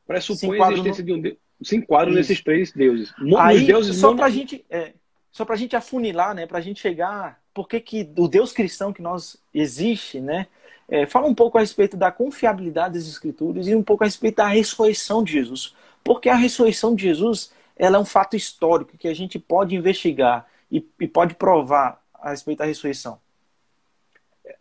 pressupõe 0.05 0.61
a 0.61 0.71
existência 0.71 1.01
no... 1.01 1.05
de 1.05 1.13
um 1.13 1.21
Deus. 1.21 1.37
Se 1.63 1.75
enquadram 1.75 2.09
Isso. 2.11 2.17
nesses 2.17 2.43
três 2.43 2.71
deuses. 2.71 3.13
Aí, 3.37 3.65
deuses 3.65 3.97
só 3.97 4.15
para 4.15 4.25
a 4.25 4.29
gente. 4.29 4.65
É, 4.69 4.93
só 5.31 5.45
para 5.45 5.55
a 5.55 5.57
gente 5.57 5.75
afunilar, 5.75 6.35
né, 6.35 6.45
para 6.45 6.57
a 6.57 6.61
gente 6.61 6.81
chegar, 6.81 7.39
por 7.53 7.67
que, 7.67 7.79
que 7.79 8.09
o 8.17 8.27
Deus 8.27 8.51
cristão 8.51 8.91
que 8.91 9.01
nós 9.01 9.37
existe, 9.53 10.19
né, 10.19 10.47
é, 10.89 11.05
fala 11.05 11.27
um 11.27 11.35
pouco 11.35 11.57
a 11.57 11.61
respeito 11.61 11.95
da 11.95 12.11
confiabilidade 12.11 12.95
das 12.95 13.07
Escrituras 13.07 13.67
e 13.67 13.73
um 13.73 13.83
pouco 13.83 14.03
a 14.03 14.07
respeito 14.07 14.37
da 14.37 14.47
ressurreição 14.47 15.23
de 15.23 15.31
Jesus. 15.31 15.73
Porque 16.03 16.27
a 16.27 16.35
ressurreição 16.35 16.93
de 16.93 17.03
Jesus 17.03 17.53
ela 17.77 17.97
é 17.97 17.99
um 17.99 18.05
fato 18.05 18.35
histórico 18.35 18.97
que 18.97 19.07
a 19.07 19.13
gente 19.13 19.39
pode 19.39 19.75
investigar 19.75 20.45
e, 20.69 20.85
e 20.99 21.07
pode 21.07 21.33
provar 21.35 22.01
a 22.13 22.31
respeito 22.31 22.59
da 22.59 22.65
ressurreição. 22.65 23.19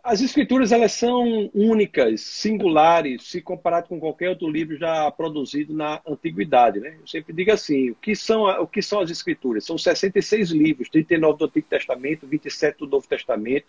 As 0.02 0.20
escrituras 0.20 0.72
elas 0.72 0.92
são 0.92 1.50
únicas, 1.54 2.20
singulares, 2.20 3.22
se 3.24 3.40
comparado 3.40 3.88
com 3.88 4.00
qualquer 4.00 4.28
outro 4.28 4.48
livro 4.48 4.76
já 4.76 5.10
produzido 5.10 5.74
na 5.74 6.00
antiguidade, 6.06 6.80
né? 6.80 6.96
Eu 7.00 7.06
sempre 7.06 7.32
digo 7.32 7.52
assim, 7.52 7.90
o 7.90 7.94
que 7.94 8.14
são 8.14 8.42
o 8.42 8.66
que 8.66 8.82
são 8.82 9.00
as 9.00 9.10
escrituras? 9.10 9.64
São 9.64 9.78
66 9.78 10.50
livros, 10.50 10.88
39 10.88 11.38
do 11.38 11.44
Antigo 11.46 11.66
Testamento, 11.68 12.26
27 12.26 12.78
do 12.78 12.86
Novo 12.86 13.06
Testamento, 13.06 13.66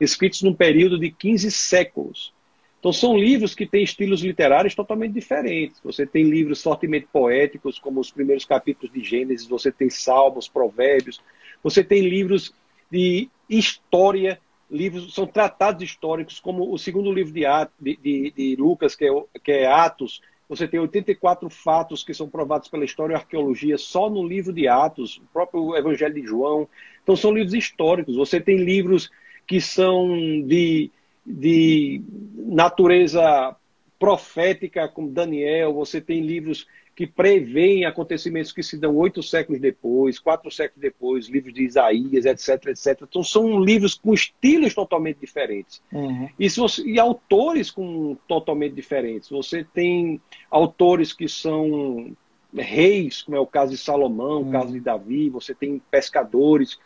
escritos 0.00 0.42
num 0.42 0.54
período 0.54 0.98
de 0.98 1.10
15 1.10 1.50
séculos. 1.50 2.32
Então 2.78 2.92
são 2.92 3.16
livros 3.16 3.54
que 3.54 3.66
têm 3.66 3.82
estilos 3.82 4.20
literários 4.22 4.74
totalmente 4.74 5.12
diferentes. 5.12 5.80
Você 5.82 6.06
tem 6.06 6.24
livros 6.24 6.62
fortemente 6.62 7.08
poéticos, 7.12 7.78
como 7.78 8.00
os 8.00 8.10
primeiros 8.10 8.44
capítulos 8.44 8.92
de 8.92 9.02
Gênesis, 9.02 9.46
você 9.46 9.72
tem 9.72 9.90
Salmos, 9.90 10.48
Provérbios, 10.48 11.20
você 11.62 11.82
tem 11.82 12.02
livros 12.02 12.52
de 12.90 13.28
história 13.48 14.40
livros, 14.70 15.14
são 15.14 15.26
tratados 15.26 15.82
históricos, 15.82 16.40
como 16.40 16.72
o 16.72 16.78
segundo 16.78 17.12
livro 17.12 17.32
de, 17.32 17.44
de, 17.80 17.96
de, 17.96 18.30
de 18.32 18.56
Lucas, 18.56 18.94
que 18.94 19.04
é, 19.06 19.10
que 19.42 19.52
é 19.52 19.66
Atos, 19.66 20.20
você 20.48 20.68
tem 20.68 20.78
84 20.78 21.50
fatos 21.50 22.04
que 22.04 22.14
são 22.14 22.28
provados 22.28 22.68
pela 22.68 22.84
história 22.84 23.14
e 23.14 23.16
arqueologia 23.16 23.76
só 23.76 24.08
no 24.08 24.26
livro 24.26 24.52
de 24.52 24.68
Atos, 24.68 25.18
o 25.18 25.26
próprio 25.32 25.76
Evangelho 25.76 26.14
de 26.14 26.22
João. 26.22 26.68
Então, 27.02 27.16
são 27.16 27.32
livros 27.32 27.54
históricos. 27.54 28.16
Você 28.16 28.40
tem 28.40 28.58
livros 28.58 29.10
que 29.46 29.60
são 29.60 30.08
de, 30.46 30.90
de 31.24 32.00
natureza 32.36 33.56
profética, 33.98 34.88
como 34.88 35.10
Daniel. 35.10 35.72
Você 35.74 36.00
tem 36.00 36.20
livros 36.20 36.66
que 36.96 37.06
preveem 37.06 37.84
acontecimentos 37.84 38.52
que 38.52 38.62
se 38.62 38.78
dão 38.78 38.96
oito 38.96 39.22
séculos 39.22 39.60
depois, 39.60 40.18
quatro 40.18 40.50
séculos 40.50 40.80
depois, 40.80 41.28
livros 41.28 41.52
de 41.52 41.62
Isaías, 41.62 42.24
etc, 42.24 42.68
etc. 42.68 43.02
Então 43.02 43.22
são 43.22 43.60
livros 43.60 43.94
com 43.94 44.14
estilos 44.14 44.74
totalmente 44.74 45.18
diferentes. 45.18 45.82
Uhum. 45.92 46.26
E, 46.38 46.48
você, 46.48 46.82
e, 46.84 46.98
autores 46.98 47.70
com 47.70 48.16
totalmente 48.26 48.72
diferentes. 48.72 49.28
Você 49.28 49.62
tem 49.62 50.18
autores 50.50 51.12
que 51.12 51.28
são 51.28 52.16
reis, 52.56 53.20
como 53.20 53.36
é 53.36 53.40
o 53.40 53.46
caso 53.46 53.72
de 53.72 53.78
Salomão, 53.78 54.40
uhum. 54.40 54.48
o 54.48 54.52
caso 54.52 54.72
de 54.72 54.80
Davi, 54.80 55.28
você 55.28 55.54
tem 55.54 55.78
pescadores, 55.90 56.78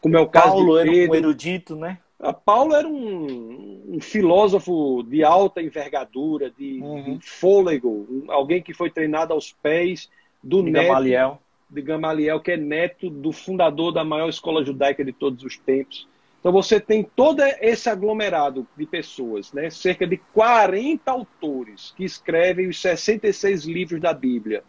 como 0.00 0.16
é 0.16 0.20
o 0.20 0.26
caso 0.26 0.48
Paulo 0.48 0.82
de 0.82 0.90
Pedro. 0.90 1.00
era 1.00 1.12
um 1.12 1.14
erudito, 1.14 1.76
né? 1.76 1.98
Paulo 2.32 2.74
era 2.74 2.88
um, 2.88 3.82
um, 3.88 4.00
filósofo 4.00 5.02
de 5.02 5.22
alta 5.22 5.60
envergadura, 5.60 6.50
de, 6.50 6.80
uhum. 6.80 7.18
de 7.18 7.26
fôlego, 7.26 8.06
um, 8.08 8.32
alguém 8.32 8.62
que 8.62 8.72
foi 8.72 8.90
treinado 8.90 9.32
aos 9.32 9.52
pés 9.52 10.10
do 10.42 10.62
de 10.62 10.70
neto 10.70 10.88
Gamaliel. 10.88 11.42
de 11.68 11.82
Gamaliel, 11.82 12.40
que 12.40 12.52
é 12.52 12.56
neto 12.56 13.10
do 13.10 13.32
fundador 13.32 13.92
da 13.92 14.04
maior 14.04 14.28
escola 14.28 14.64
judaica 14.64 15.04
de 15.04 15.12
todos 15.12 15.44
os 15.44 15.58
tempos. 15.58 16.08
Então 16.40 16.52
você 16.52 16.78
tem 16.78 17.02
todo 17.02 17.42
esse 17.42 17.88
aglomerado 17.88 18.66
de 18.76 18.84
pessoas, 18.84 19.52
né? 19.52 19.70
cerca 19.70 20.06
de 20.06 20.18
40 20.34 21.10
autores 21.10 21.94
que 21.96 22.04
escrevem 22.04 22.68
os 22.68 22.78
66 22.80 23.64
livros 23.64 24.00
da 24.00 24.12
Bíblia. 24.12 24.62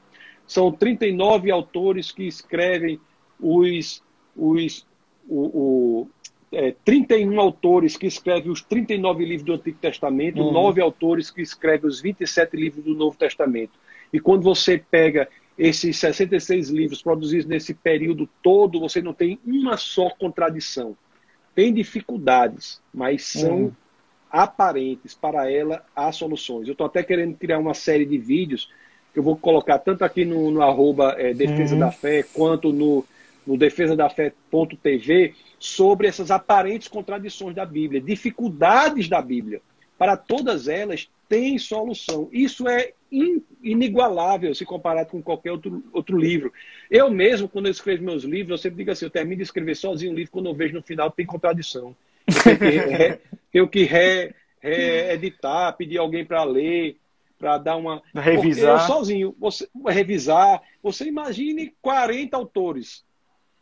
São 0.48 0.72
39 0.72 1.52
autores 1.52 2.12
que 2.12 2.24
escrevem 2.24 3.00
os, 3.40 4.02
os, 4.38 4.88
o, 5.28 6.04
o 6.04 6.08
é, 6.56 6.74
31 6.86 7.40
autores 7.40 7.98
que 7.98 8.08
escrevem 8.08 8.50
os 8.50 8.62
39 8.62 9.26
livros 9.26 9.46
do 9.46 9.54
Antigo 9.54 9.78
Testamento, 9.78 10.42
uhum. 10.42 10.54
9 10.54 10.82
autores 10.82 11.30
que 11.30 11.42
escrevem 11.42 11.88
os 11.88 12.00
27 12.00 12.56
livros 12.56 12.84
do 12.84 12.96
Novo 12.96 13.18
Testamento. 13.18 13.74
E 14.12 14.20
quando 14.20 14.44
você 14.44 14.78
pega 14.78 15.28
esses 15.58 15.98
66 15.98 16.70
livros 16.70 17.02
produzidos 17.02 17.46
nesse 17.46 17.74
período 17.74 18.30
todo, 18.42 18.80
você 18.80 19.02
não 19.02 19.14
tem 19.14 19.38
uma 19.46 19.76
só 19.76 20.10
contradição. 20.10 20.96
Tem 21.54 21.74
dificuldades, 21.74 22.82
mas 22.94 23.26
são 23.26 23.56
uhum. 23.56 23.72
aparentes. 24.32 25.14
Para 25.14 25.52
ela, 25.52 25.86
há 25.94 26.12
soluções. 26.12 26.68
Eu 26.68 26.72
estou 26.72 26.88
até 26.88 27.04
querendo 27.04 27.36
criar 27.36 27.60
uma 27.60 27.74
série 27.74 28.06
de 28.06 28.18
vídeos 28.18 28.70
que 29.14 29.20
eu 29.20 29.24
vou 29.24 29.36
colocar 29.38 29.80
tanto 29.80 30.04
aqui 30.04 30.26
no, 30.26 30.52
no 30.52 30.62
arroba 30.62 31.16
é, 31.18 31.34
Defesa 31.34 31.74
uhum. 31.74 31.80
da 31.80 31.92
Fé, 31.92 32.24
quanto 32.24 32.72
no, 32.72 33.06
no 33.46 33.58
defesadafé.tv, 33.58 35.34
sobre 35.60 36.08
essas 36.08 36.32
aparentes 36.32 36.88
contradições 36.88 37.56
da 37.56 37.66
Bíblia, 37.66 38.02
dificuldades 38.02 39.08
da 39.08 39.22
Bíblia. 39.22 39.62
Para 39.98 40.18
todas 40.18 40.68
elas, 40.68 41.10
tem 41.30 41.58
solução. 41.58 42.30
Isso 42.32 42.68
é 42.68 42.92
inigualável 43.64 44.54
se 44.54 44.66
comparado 44.66 45.10
com 45.10 45.22
qualquer 45.22 45.52
outro, 45.52 45.84
outro 45.94 46.18
livro. 46.18 46.52
Eu 46.90 47.10
mesmo, 47.10 47.48
quando 47.48 47.68
eu 47.68 47.72
escrevo 47.72 48.04
meus 48.04 48.24
livros, 48.24 48.52
eu 48.52 48.58
sempre 48.58 48.78
digo 48.78 48.92
assim, 48.92 49.06
eu 49.06 49.10
termino 49.10 49.38
de 49.38 49.44
escrever 49.44 49.76
sozinho 49.76 50.12
um 50.12 50.16
livro, 50.16 50.32
quando 50.32 50.48
eu 50.48 50.54
vejo 50.54 50.74
no 50.74 50.82
final 50.82 51.10
tem 51.10 51.26
contradição. 51.26 51.96
Eu 52.28 52.44
tenho 52.44 52.58
que, 52.58 52.94
re, 52.94 53.20
tenho 53.52 53.68
que 53.68 53.84
re, 53.84 54.34
reeditar, 54.60 55.78
pedir 55.78 55.98
alguém 55.98 56.26
para 56.26 56.44
ler, 56.44 56.98
para 57.40 57.58
dar 57.58 57.78
uma... 57.78 58.02
Revisar. 58.14 58.78
Porque 58.78 58.92
eu 58.92 58.96
sozinho, 58.96 59.36
você, 59.40 59.68
revisar. 59.88 60.62
Você 60.84 61.06
imagine 61.06 61.74
40 61.82 62.36
autores 62.36 63.06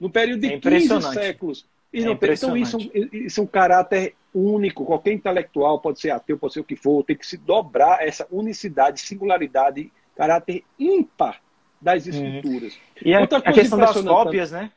no 0.03 0.09
período 0.09 0.41
de 0.41 0.53
é 0.53 0.59
15 0.59 1.13
séculos. 1.13 1.65
E 1.93 2.01
é 2.01 2.05
não, 2.05 2.11
então 2.11 2.57
isso, 2.57 2.77
isso 3.13 3.39
é 3.39 3.43
um 3.43 3.47
caráter 3.47 4.15
único. 4.33 4.85
Qualquer 4.85 5.13
intelectual 5.13 5.79
pode 5.79 6.01
ser 6.01 6.09
ateu, 6.09 6.37
pode 6.37 6.55
ser 6.55 6.59
o 6.59 6.63
que 6.65 6.75
for, 6.75 7.05
tem 7.05 7.15
que 7.15 7.25
se 7.25 7.37
dobrar 7.37 8.05
essa 8.05 8.27
unicidade, 8.29 8.99
singularidade, 8.99 9.89
caráter 10.13 10.65
ímpar 10.77 11.41
das 11.79 12.05
uhum. 12.05 12.11
escrituras. 12.11 12.73
Uhum. 12.73 12.79
E 13.05 13.13
a, 13.13 13.23
a 13.23 13.53
questão 13.53 13.77
das 13.77 14.01
cópias, 14.01 14.51
né? 14.51 14.73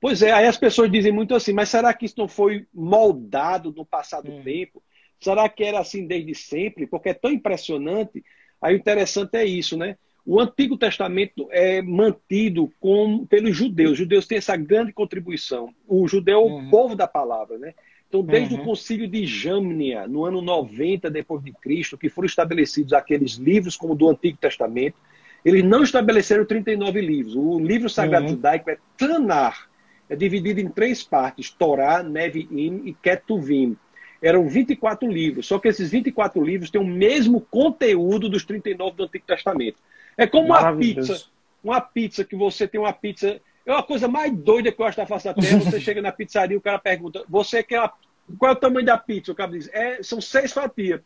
Pois 0.00 0.22
é, 0.22 0.30
aí 0.30 0.46
as 0.46 0.56
pessoas 0.56 0.88
dizem 0.88 1.10
muito 1.10 1.34
assim, 1.34 1.52
mas 1.52 1.68
será 1.68 1.92
que 1.92 2.06
isso 2.06 2.14
não 2.16 2.28
foi 2.28 2.68
moldado 2.72 3.74
no 3.76 3.84
passado 3.84 4.30
uhum. 4.30 4.44
tempo? 4.44 4.80
Será 5.18 5.48
que 5.48 5.64
era 5.64 5.80
assim 5.80 6.06
desde 6.06 6.32
sempre? 6.36 6.86
Porque 6.86 7.08
é 7.08 7.14
tão 7.14 7.32
impressionante. 7.32 8.24
Aí 8.62 8.76
o 8.76 8.78
interessante 8.78 9.34
é 9.36 9.44
isso, 9.44 9.76
né? 9.76 9.96
O 10.24 10.38
Antigo 10.40 10.76
Testamento 10.76 11.48
é 11.50 11.80
mantido 11.80 12.70
com, 12.78 13.24
pelos 13.26 13.56
judeus. 13.56 13.92
Os 13.92 13.98
judeus 13.98 14.26
têm 14.26 14.38
essa 14.38 14.56
grande 14.56 14.92
contribuição. 14.92 15.74
O 15.88 16.06
judeu 16.06 16.34
é 16.34 16.38
o 16.38 16.46
uhum. 16.46 16.70
povo 16.70 16.94
da 16.94 17.06
palavra, 17.06 17.58
né? 17.58 17.74
Então, 18.08 18.22
desde 18.22 18.54
uhum. 18.54 18.62
o 18.62 18.64
concílio 18.64 19.06
de 19.06 19.24
Jâmnia, 19.24 20.06
no 20.06 20.24
ano 20.24 20.42
90 20.42 21.08
depois 21.08 21.42
de 21.44 21.52
Cristo, 21.52 21.96
que 21.96 22.08
foram 22.08 22.26
estabelecidos 22.26 22.92
aqueles 22.92 23.34
livros 23.34 23.76
como 23.76 23.94
do 23.94 24.08
Antigo 24.08 24.36
Testamento, 24.36 24.96
eles 25.44 25.64
não 25.64 25.82
estabeleceram 25.82 26.44
39 26.44 27.00
livros. 27.00 27.36
O 27.36 27.58
livro 27.58 27.88
sagrado 27.88 28.26
uhum. 28.26 28.32
judaico 28.32 28.68
é 28.68 28.78
Tanar. 28.98 29.70
É 30.08 30.16
dividido 30.16 30.60
em 30.60 30.68
três 30.68 31.04
partes: 31.04 31.50
Torá, 31.50 32.02
Nevi'im 32.02 32.82
e 32.84 32.92
Ketuvim. 32.92 33.76
Eram 34.20 34.46
24 34.48 35.08
livros, 35.10 35.46
só 35.46 35.58
que 35.58 35.68
esses 35.68 35.90
24 35.90 36.44
livros 36.44 36.68
têm 36.68 36.80
o 36.80 36.86
mesmo 36.86 37.40
conteúdo 37.40 38.28
dos 38.28 38.44
39 38.44 38.96
do 38.96 39.04
Antigo 39.04 39.24
Testamento. 39.26 39.78
É 40.20 40.26
como 40.26 40.46
uma 40.48 40.76
pizza. 40.76 41.24
Uma 41.62 41.80
pizza 41.80 42.24
que 42.24 42.36
você 42.36 42.66
tem 42.66 42.80
uma 42.80 42.92
pizza 42.92 43.40
é 43.64 43.72
uma 43.72 43.82
coisa 43.82 44.08
mais 44.08 44.32
doida 44.32 44.72
que 44.72 44.80
eu 44.80 44.86
acho 44.86 44.96
da 44.96 45.06
face 45.06 45.26
da 45.26 45.34
terra. 45.34 45.58
Você 45.60 45.80
chega 45.80 46.02
na 46.02 46.12
pizzaria, 46.12 46.56
o 46.56 46.60
cara 46.60 46.78
pergunta: 46.78 47.24
Você 47.28 47.62
quer 47.62 47.80
uma... 47.80 47.92
qual 48.38 48.52
é 48.52 48.54
o 48.54 48.58
tamanho 48.58 48.86
da 48.86 48.98
pizza? 48.98 49.32
O 49.32 49.34
cara 49.34 49.50
diz: 49.50 49.68
é, 49.72 50.02
São 50.02 50.20
seis 50.20 50.52
fatias. 50.52 51.00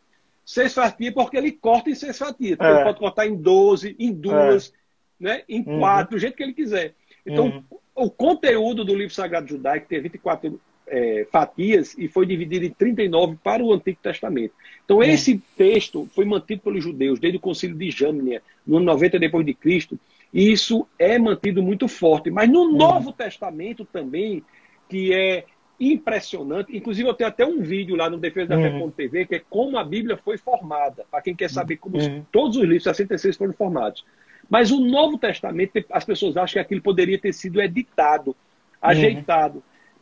Seis 0.45 0.73
fatias 0.73 1.13
porque 1.13 1.37
ele 1.37 1.51
corta 1.51 1.89
em 1.89 1.95
seis 1.95 2.17
fatias. 2.17 2.57
É. 2.59 2.71
Ele 2.71 2.83
pode 2.83 2.99
cortar 2.99 3.25
em 3.25 3.35
doze, 3.35 3.95
em 3.97 4.13
duas, 4.13 4.73
é. 5.21 5.23
né? 5.23 5.43
em 5.47 5.63
uhum. 5.67 5.79
quatro, 5.79 6.15
do 6.15 6.19
jeito 6.19 6.35
que 6.35 6.43
ele 6.43 6.53
quiser. 6.53 6.93
Então, 7.25 7.45
uhum. 7.45 7.79
o 7.95 8.09
conteúdo 8.09 8.85
do 8.85 8.93
livro 8.93 9.13
Sagrado 9.13 9.47
Judaico 9.47 9.87
tem 9.87 10.01
24 10.01 10.59
é, 10.87 11.27
fatias 11.31 11.95
e 11.97 12.07
foi 12.07 12.25
dividido 12.25 12.65
em 12.65 12.71
39 12.71 13.37
para 13.43 13.63
o 13.63 13.73
Antigo 13.73 13.97
Testamento. 14.01 14.53
Então, 14.83 14.97
uhum. 14.97 15.03
esse 15.03 15.41
texto 15.57 16.07
foi 16.13 16.25
mantido 16.25 16.61
pelos 16.61 16.83
judeus 16.83 17.19
desde 17.19 17.37
o 17.37 17.41
concílio 17.41 17.75
de 17.75 17.91
Jâmnia, 17.91 18.41
no 18.65 18.77
ano 18.77 18.85
90 18.85 19.19
depois 19.19 19.45
de 19.45 19.53
Cristo 19.53 19.99
e 20.35 20.51
isso 20.51 20.85
é 20.99 21.17
mantido 21.17 21.63
muito 21.63 21.87
forte. 21.87 22.29
Mas 22.29 22.49
no 22.49 22.63
uhum. 22.63 22.75
Novo 22.75 23.13
Testamento 23.13 23.85
também, 23.85 24.43
que 24.89 25.13
é 25.13 25.45
impressionante. 25.79 26.75
Inclusive, 26.75 27.07
eu 27.07 27.13
tenho 27.13 27.29
até 27.29 27.45
um 27.45 27.61
vídeo 27.61 27.95
lá 27.95 28.09
no 28.09 28.17
Defesa 28.17 28.49
da 28.49 28.57
uhum. 28.57 28.91
Fé 28.91 28.93
TV, 28.97 29.25
que 29.25 29.35
é 29.35 29.41
como 29.49 29.77
a 29.77 29.83
Bíblia 29.85 30.17
foi 30.17 30.37
formada, 30.37 31.05
para 31.09 31.21
quem 31.21 31.33
quer 31.33 31.49
saber 31.49 31.77
como 31.77 31.97
uhum. 31.97 32.25
todos 32.33 32.57
os 32.57 32.63
livros 32.63 32.83
66 32.83 33.37
foram 33.37 33.53
formados. 33.53 34.05
Mas 34.49 34.71
o 34.71 34.79
Novo 34.81 35.17
Testamento, 35.17 35.83
as 35.89 36.03
pessoas 36.03 36.35
acham 36.35 36.55
que 36.55 36.59
aquilo 36.59 36.81
poderia 36.81 37.17
ter 37.17 37.33
sido 37.33 37.61
editado, 37.61 38.35
uhum. 38.83 39.55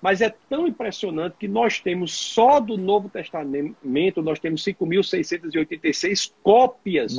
Mas 0.04 0.20
é 0.20 0.30
tão 0.50 0.68
impressionante 0.68 1.38
que 1.40 1.48
nós 1.48 1.80
temos 1.80 2.12
só 2.12 2.60
do 2.60 2.76
Novo 2.76 3.08
Testamento, 3.08 4.22
nós 4.22 4.38
temos 4.38 4.62
5.686 4.62 6.34
cópias 6.44 7.16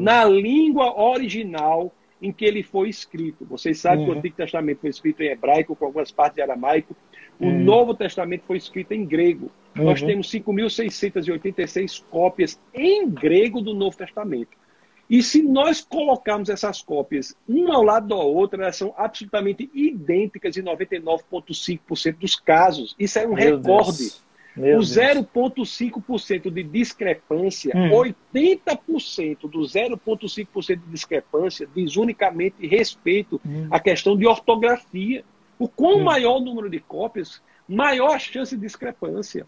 na 0.00 0.24
língua 0.24 1.00
original 1.00 1.94
em 2.20 2.32
que 2.32 2.44
ele 2.44 2.64
foi 2.64 2.88
escrito. 2.88 3.44
Vocês 3.44 3.78
sabem 3.78 4.00
uhum. 4.00 4.04
que 4.04 4.10
o 4.10 4.12
uhum. 4.14 4.18
Antigo 4.18 4.36
Testamento 4.36 4.80
foi 4.80 4.90
escrito 4.90 5.22
em 5.22 5.28
hebraico, 5.28 5.76
com 5.76 5.84
algumas 5.84 6.10
partes 6.10 6.34
de 6.34 6.42
aramaico. 6.42 6.96
O 7.38 7.46
uhum. 7.46 7.62
Novo 7.62 7.94
Testamento 7.94 8.42
foi 8.48 8.56
escrito 8.56 8.90
em 8.90 9.04
grego. 9.04 9.48
Uhum. 9.76 9.84
Nós 9.84 10.02
temos 10.02 10.28
5.686 10.28 12.02
cópias 12.10 12.58
em 12.74 13.08
grego 13.08 13.60
do 13.60 13.74
Novo 13.74 13.96
Testamento. 13.96 14.63
E 15.08 15.22
se 15.22 15.42
nós 15.42 15.80
colocarmos 15.82 16.48
essas 16.48 16.80
cópias 16.82 17.36
uma 17.46 17.76
ao 17.76 17.82
lado 17.82 18.08
da 18.08 18.16
outra, 18.16 18.62
elas 18.62 18.76
são 18.76 18.94
absolutamente 18.96 19.70
idênticas 19.74 20.56
em 20.56 20.62
99,5% 20.62 22.18
dos 22.18 22.36
casos. 22.36 22.94
Isso 22.98 23.18
é 23.18 23.26
um 23.26 23.34
Meu 23.34 23.56
recorde. 23.56 23.98
Deus. 23.98 24.24
Meu 24.56 24.78
o 24.78 24.82
0,5% 24.82 26.48
de 26.48 26.62
discrepância, 26.62 27.72
hum. 27.76 27.90
80% 27.90 29.50
do 29.50 29.60
0,5% 29.60 30.76
de 30.76 30.90
discrepância 30.90 31.68
diz 31.74 31.96
unicamente 31.96 32.64
respeito 32.64 33.40
hum. 33.44 33.66
à 33.68 33.80
questão 33.80 34.16
de 34.16 34.26
ortografia. 34.26 35.24
O 35.58 35.68
quão 35.68 35.98
hum. 35.98 36.04
maior 36.04 36.36
o 36.36 36.40
número 36.40 36.70
de 36.70 36.78
cópias, 36.78 37.42
maior 37.68 38.14
a 38.14 38.18
chance 38.18 38.54
de 38.54 38.62
discrepância. 38.62 39.44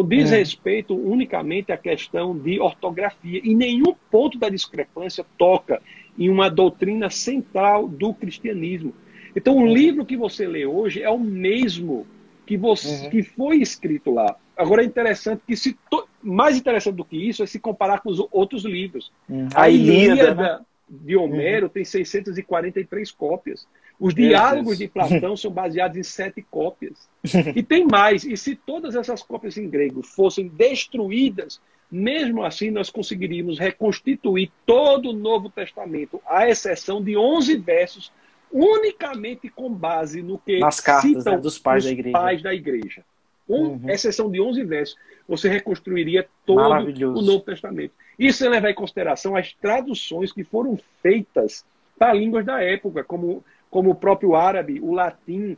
Então, 0.00 0.08
diz 0.08 0.30
hum. 0.30 0.34
respeito 0.34 0.94
unicamente 0.94 1.72
à 1.72 1.76
questão 1.76 2.36
de 2.36 2.60
ortografia. 2.60 3.40
E 3.42 3.54
nenhum 3.54 3.94
ponto 4.10 4.38
da 4.38 4.48
discrepância 4.48 5.24
toca 5.36 5.80
em 6.18 6.28
uma 6.28 6.50
doutrina 6.50 7.10
central 7.10 7.88
do 7.88 8.12
cristianismo. 8.12 8.94
Então, 9.34 9.56
o 9.56 9.60
hum. 9.60 9.72
livro 9.72 10.04
que 10.04 10.16
você 10.16 10.46
lê 10.46 10.66
hoje 10.66 11.02
é 11.02 11.10
o 11.10 11.18
mesmo 11.18 12.06
que, 12.48 12.56
você, 12.56 13.04
uhum. 13.04 13.10
que 13.10 13.22
foi 13.22 13.58
escrito 13.58 14.10
lá. 14.10 14.34
Agora 14.56 14.82
é 14.82 14.86
interessante 14.86 15.42
que 15.46 15.54
se 15.54 15.76
to... 15.90 16.08
mais 16.22 16.56
interessante 16.56 16.96
do 16.96 17.04
que 17.04 17.16
isso 17.16 17.42
é 17.42 17.46
se 17.46 17.58
comparar 17.58 18.00
com 18.00 18.08
os 18.08 18.26
outros 18.32 18.64
livros. 18.64 19.12
Uhum. 19.28 19.48
A, 19.54 19.64
a 19.64 19.70
Ilíada, 19.70 20.34
né? 20.34 20.60
de 20.88 21.14
Homero 21.14 21.66
uhum. 21.66 21.72
tem 21.72 21.84
643 21.84 23.10
cópias. 23.10 23.68
Os 24.00 24.14
diálogos 24.14 24.78
de 24.78 24.86
Platão 24.86 25.36
são 25.36 25.50
baseados 25.50 25.96
em 25.96 26.02
sete 26.02 26.40
cópias. 26.42 27.08
E 27.54 27.62
tem 27.62 27.84
mais. 27.84 28.24
E 28.24 28.36
se 28.36 28.54
todas 28.54 28.94
essas 28.94 29.22
cópias 29.22 29.56
em 29.56 29.68
grego 29.68 30.02
fossem 30.02 30.46
destruídas, 30.46 31.60
mesmo 31.90 32.44
assim 32.44 32.70
nós 32.70 32.90
conseguiríamos 32.90 33.58
reconstituir 33.58 34.52
todo 34.64 35.10
o 35.10 35.12
Novo 35.12 35.50
Testamento, 35.50 36.22
à 36.26 36.48
exceção 36.48 37.02
de 37.02 37.16
11 37.16 37.56
versos 37.56 38.12
unicamente 38.52 39.48
com 39.48 39.72
base 39.72 40.22
no 40.22 40.38
que 40.38 40.58
Nas 40.58 40.80
cartas, 40.80 41.10
citam 41.10 41.34
né, 41.34 41.40
dos 41.40 41.58
pais 41.58 41.84
da 41.84 41.90
igreja. 41.90 42.12
Pais 42.12 42.42
da 42.42 42.54
igreja. 42.54 43.04
Um, 43.48 43.68
uhum. 43.68 43.90
Exceção 43.90 44.30
de 44.30 44.40
11 44.40 44.62
versos, 44.64 44.96
você 45.26 45.48
reconstruiria 45.48 46.28
todo 46.44 46.60
o 46.60 47.22
Novo 47.22 47.40
Testamento. 47.40 47.92
Isso 48.18 48.38
sem 48.38 48.48
levar 48.48 48.70
em 48.70 48.74
consideração 48.74 49.36
as 49.36 49.52
traduções 49.54 50.32
que 50.32 50.44
foram 50.44 50.78
feitas 51.02 51.64
para 51.98 52.12
línguas 52.12 52.44
da 52.44 52.62
época, 52.62 53.02
como, 53.02 53.44
como 53.70 53.90
o 53.90 53.94
próprio 53.94 54.34
árabe, 54.34 54.80
o 54.80 54.92
latim. 54.92 55.56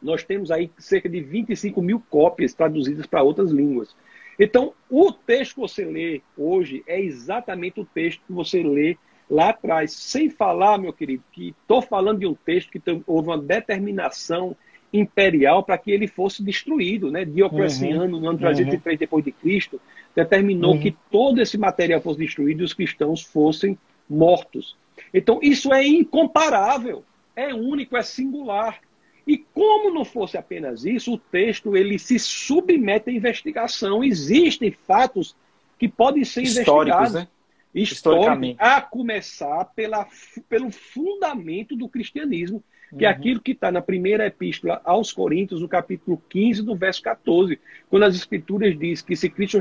Nós 0.00 0.22
temos 0.22 0.50
aí 0.50 0.70
cerca 0.78 1.08
de 1.08 1.20
25 1.20 1.80
mil 1.80 2.02
cópias 2.10 2.52
traduzidas 2.52 3.06
para 3.06 3.22
outras 3.22 3.50
línguas. 3.50 3.96
Então, 4.38 4.72
o 4.90 5.12
texto 5.12 5.54
que 5.54 5.60
você 5.60 5.84
lê 5.84 6.20
hoje 6.36 6.82
é 6.86 7.00
exatamente 7.00 7.80
o 7.80 7.84
texto 7.84 8.20
que 8.26 8.32
você 8.32 8.62
lê 8.62 8.96
lá 9.30 9.50
atrás, 9.50 9.92
sem 9.92 10.28
falar, 10.28 10.78
meu 10.78 10.92
querido, 10.92 11.22
que 11.32 11.54
estou 11.60 11.80
falando 11.80 12.20
de 12.20 12.26
um 12.26 12.34
texto 12.34 12.70
que 12.70 12.82
houve 13.06 13.28
uma 13.28 13.38
determinação 13.38 14.56
imperial 14.92 15.64
para 15.64 15.76
que 15.76 15.90
ele 15.90 16.06
fosse 16.06 16.42
destruído, 16.42 17.10
né? 17.10 17.24
Diocleciano, 17.24 18.16
uhum, 18.16 18.20
no 18.20 18.28
ano 18.28 18.38
303 18.38 18.94
uhum. 18.94 18.98
depois 18.98 19.24
de 19.24 19.32
Cristo, 19.32 19.80
determinou 20.14 20.74
uhum. 20.74 20.80
que 20.80 20.96
todo 21.10 21.40
esse 21.40 21.58
material 21.58 22.00
fosse 22.00 22.20
destruído 22.20 22.60
e 22.60 22.64
os 22.64 22.72
cristãos 22.72 23.22
fossem 23.22 23.76
mortos. 24.08 24.76
Então, 25.12 25.40
isso 25.42 25.72
é 25.72 25.84
incomparável, 25.84 27.04
é 27.36 27.54
único, 27.54 27.96
é 27.96 28.02
singular. 28.02 28.80
E 29.26 29.38
como 29.38 29.92
não 29.92 30.04
fosse 30.04 30.36
apenas 30.36 30.84
isso, 30.84 31.14
o 31.14 31.18
texto 31.18 31.76
ele 31.76 31.98
se 31.98 32.18
submete 32.18 33.10
à 33.10 33.12
investigação. 33.12 34.04
Existem 34.04 34.70
fatos 34.70 35.34
que 35.78 35.88
podem 35.88 36.24
ser 36.24 36.42
Históricos, 36.42 37.00
investigados. 37.00 37.14
Né? 37.14 37.28
histórico, 37.74 38.56
a 38.58 38.80
começar 38.80 39.64
pela, 39.74 40.06
pelo 40.48 40.70
fundamento 40.70 41.74
do 41.74 41.88
cristianismo, 41.88 42.62
que 42.96 43.04
é 43.04 43.08
uhum. 43.08 43.12
é 43.12 43.16
aquilo 43.16 43.40
que 43.40 43.50
está 43.50 43.72
na 43.72 43.82
primeira 43.82 44.26
epístola 44.26 44.80
aos 44.84 45.12
Coríntios, 45.12 45.60
no 45.60 45.68
capítulo 45.68 46.22
15, 46.28 46.62
do 46.62 46.76
verso 46.76 47.02
14, 47.02 47.58
quando 47.90 48.04
as 48.04 48.14
escrituras 48.14 48.78
diz 48.78 49.02
que 49.02 49.16
se 49.16 49.28
Cristo 49.28 49.58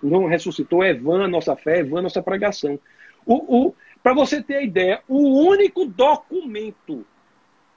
não 0.00 0.26
ressuscitou, 0.26 0.82
é 0.82 0.94
vã 0.94 1.24
a 1.24 1.28
nossa 1.28 1.56
fé, 1.56 1.80
é 1.80 1.82
vã 1.82 1.98
a 1.98 2.02
nossa 2.02 2.22
pregação. 2.22 2.78
O, 3.24 3.66
o, 3.66 3.74
Para 4.02 4.14
você 4.14 4.40
ter 4.40 4.56
a 4.56 4.62
ideia, 4.62 5.02
o 5.08 5.48
único 5.48 5.84
documento 5.86 7.04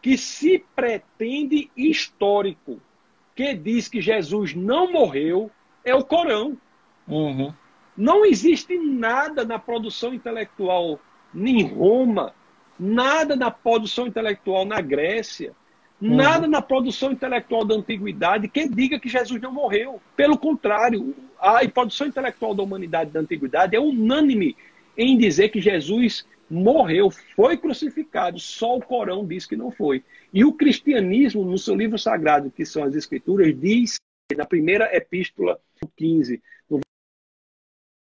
que 0.01 0.17
se 0.17 0.63
pretende 0.75 1.69
histórico 1.75 2.79
que 3.35 3.53
diz 3.53 3.87
que 3.87 4.01
Jesus 4.01 4.53
não 4.53 4.91
morreu 4.91 5.51
é 5.83 5.95
o 5.95 6.03
Corão. 6.03 6.57
Uhum. 7.07 7.53
Não 7.95 8.25
existe 8.25 8.77
nada 8.77 9.43
na 9.43 9.59
produção 9.59 10.13
intelectual 10.13 10.99
em 11.33 11.63
Roma 11.63 12.33
nada 12.79 13.35
na 13.35 13.51
produção 13.51 14.07
intelectual 14.07 14.63
na 14.65 14.79
Grécia, 14.79 15.51
uhum. 16.01 16.15
nada 16.15 16.47
na 16.47 16.61
produção 16.61 17.11
intelectual 17.11 17.65
da 17.65 17.75
antiguidade 17.75 18.47
que 18.47 18.69
diga 18.69 18.97
que 18.97 19.09
Jesus 19.09 19.41
não 19.41 19.51
morreu. 19.51 20.01
Pelo 20.15 20.37
contrário, 20.37 21.13
a 21.37 21.59
produção 21.67 22.07
intelectual 22.07 22.55
da 22.55 22.63
humanidade 22.63 23.11
da 23.11 23.19
antiguidade 23.19 23.75
é 23.75 23.79
unânime 23.79 24.55
em 24.97 25.17
dizer 25.17 25.49
que 25.49 25.59
Jesus 25.59 26.25
morreu, 26.49 27.11
foi 27.35 27.57
crucificado. 27.57 28.39
Só 28.39 28.77
o 28.77 28.81
Corão 28.81 29.25
diz 29.25 29.45
que 29.45 29.55
não 29.55 29.71
foi. 29.71 30.03
E 30.33 30.43
o 30.43 30.53
cristianismo, 30.53 31.43
no 31.43 31.57
seu 31.57 31.75
livro 31.75 31.97
sagrado, 31.97 32.51
que 32.51 32.65
são 32.65 32.83
as 32.83 32.95
Escrituras, 32.95 33.57
diz, 33.59 33.95
na 34.35 34.45
primeira 34.45 34.95
epístola 34.95 35.59
15, 35.95 36.41
no 36.69 36.79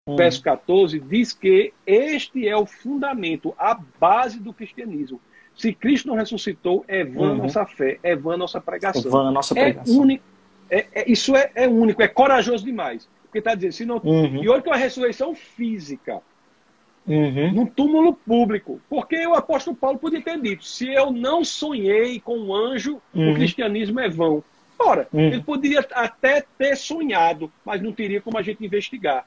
hum. 0.09 0.17
verso 0.17 0.43
14, 0.43 0.99
diz 1.01 1.33
que 1.33 1.73
este 1.87 2.47
é 2.49 2.57
o 2.57 2.67
fundamento, 2.67 3.55
a 3.59 3.75
base 3.75 4.41
do 4.41 4.53
cristianismo. 4.53 5.21
Se 5.55 5.73
Cristo 5.73 6.09
não 6.09 6.15
ressuscitou, 6.15 6.85
é 6.89 7.05
vã 7.05 7.33
uhum. 7.33 7.37
nossa 7.37 7.67
fé, 7.67 7.99
é 8.03 8.17
vã 8.17 8.37
nossa 8.37 8.61
pregação. 8.61 9.03
É 9.07 9.11
vã 9.11 9.31
nossa 9.31 9.59
é 9.59 9.65
pregação. 9.65 9.95
É 9.95 9.99
único, 9.99 10.25
é, 10.71 10.87
é, 10.93 11.11
isso 11.11 11.37
é, 11.37 11.51
é, 11.55 11.69
único, 11.69 12.03
é 12.03 12.09
corajoso 12.09 12.65
demais. 12.65 13.09
Porque 13.25 13.39
está 13.39 13.55
dizendo, 13.55 13.73
se 13.73 13.85
não. 13.85 13.97
Uhum. 14.03 14.43
E 14.43 14.49
olha 14.49 14.63
que 14.63 14.69
é 14.69 14.73
uma 14.73 14.79
ressurreição 14.79 15.35
física 15.35 16.23
uhum. 17.07 17.53
num 17.53 17.67
túmulo 17.67 18.15
público. 18.15 18.81
Porque 18.89 19.27
o 19.27 19.35
apóstolo 19.35 19.77
Paulo 19.77 19.99
podia 19.99 20.23
ter 20.23 20.41
dito: 20.41 20.65
se 20.65 20.93
eu 20.93 21.11
não 21.11 21.45
sonhei 21.45 22.21
com 22.21 22.39
um 22.39 22.55
anjo, 22.55 23.01
uhum. 23.15 23.33
o 23.33 23.35
cristianismo 23.35 24.01
é 24.01 24.09
vão. 24.09 24.43
Ora, 24.79 25.07
uhum. 25.13 25.21
ele 25.21 25.43
poderia 25.43 25.87
até 25.93 26.45
ter 26.59 26.77
sonhado, 26.77 27.53
mas 27.65 27.81
não 27.81 27.93
teria 27.93 28.21
como 28.21 28.39
a 28.39 28.43
gente 28.43 28.65
investigar. 28.65 29.25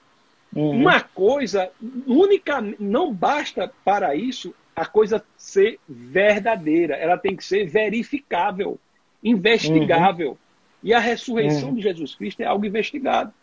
Uhum. 0.53 0.71
Uma 0.71 1.01
coisa 1.01 1.69
única, 2.07 2.61
não 2.79 3.13
basta 3.13 3.71
para 3.83 4.15
isso 4.15 4.53
a 4.75 4.85
coisa 4.85 5.23
ser 5.37 5.79
verdadeira, 5.87 6.95
ela 6.95 7.17
tem 7.17 7.35
que 7.35 7.45
ser 7.45 7.65
verificável, 7.65 8.77
investigável. 9.23 10.31
Uhum. 10.31 10.37
E 10.83 10.93
a 10.93 10.99
ressurreição 10.99 11.69
uhum. 11.69 11.75
de 11.75 11.81
Jesus 11.81 12.13
Cristo 12.13 12.41
é 12.41 12.45
algo 12.45 12.65
investigado. 12.65 13.33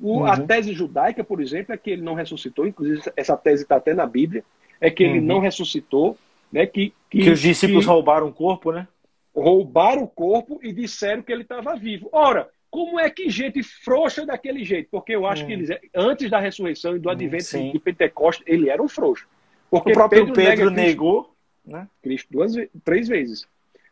O, 0.00 0.18
uhum. 0.18 0.26
A 0.26 0.40
tese 0.40 0.72
judaica, 0.72 1.22
por 1.22 1.40
exemplo, 1.40 1.74
é 1.74 1.76
que 1.76 1.90
ele 1.90 2.02
não 2.02 2.14
ressuscitou, 2.14 2.66
inclusive 2.66 3.02
essa 3.16 3.36
tese 3.36 3.62
está 3.62 3.76
até 3.76 3.94
na 3.94 4.06
Bíblia, 4.06 4.44
é 4.80 4.90
que 4.90 5.02
ele 5.02 5.18
uhum. 5.18 5.24
não 5.24 5.38
ressuscitou, 5.40 6.16
né? 6.52 6.66
Que, 6.66 6.92
que, 7.10 7.22
que 7.22 7.30
os 7.30 7.40
discípulos 7.40 7.84
que 7.84 7.90
roubaram 7.90 8.28
o 8.28 8.32
corpo, 8.32 8.72
né? 8.72 8.88
Roubaram 9.34 10.02
o 10.02 10.08
corpo 10.08 10.58
e 10.62 10.72
disseram 10.72 11.22
que 11.22 11.32
ele 11.32 11.42
estava 11.42 11.76
vivo. 11.76 12.08
Ora, 12.12 12.48
como 12.70 12.98
é 12.98 13.10
que 13.10 13.28
gente 13.28 13.62
frouxa 13.62 14.24
daquele 14.24 14.64
jeito? 14.64 14.88
Porque 14.90 15.14
eu 15.14 15.26
acho 15.26 15.46
que 15.46 15.52
uhum. 15.52 15.60
eles, 15.60 15.78
antes 15.94 16.30
da 16.30 16.40
ressurreição 16.40 16.96
e 16.96 16.98
do 16.98 17.10
advento 17.10 17.44
Sim. 17.44 17.72
de 17.72 17.78
Pentecostes, 17.78 18.44
ele 18.46 18.68
era 18.68 18.82
um 18.82 18.88
frouxo. 18.88 19.28
Porque 19.70 19.90
o 19.90 19.94
próprio 19.94 20.32
Pedro, 20.32 20.34
Pedro 20.34 20.70
negou 20.70 21.30
né? 21.64 21.88
Cristo 22.02 22.28
duas, 22.30 22.52
três 22.84 23.08
vezes. 23.08 23.46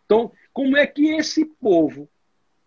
Então, 0.05 0.33
como 0.53 0.77
é 0.77 0.87
que 0.87 1.15
esse 1.15 1.45
povo, 1.45 2.09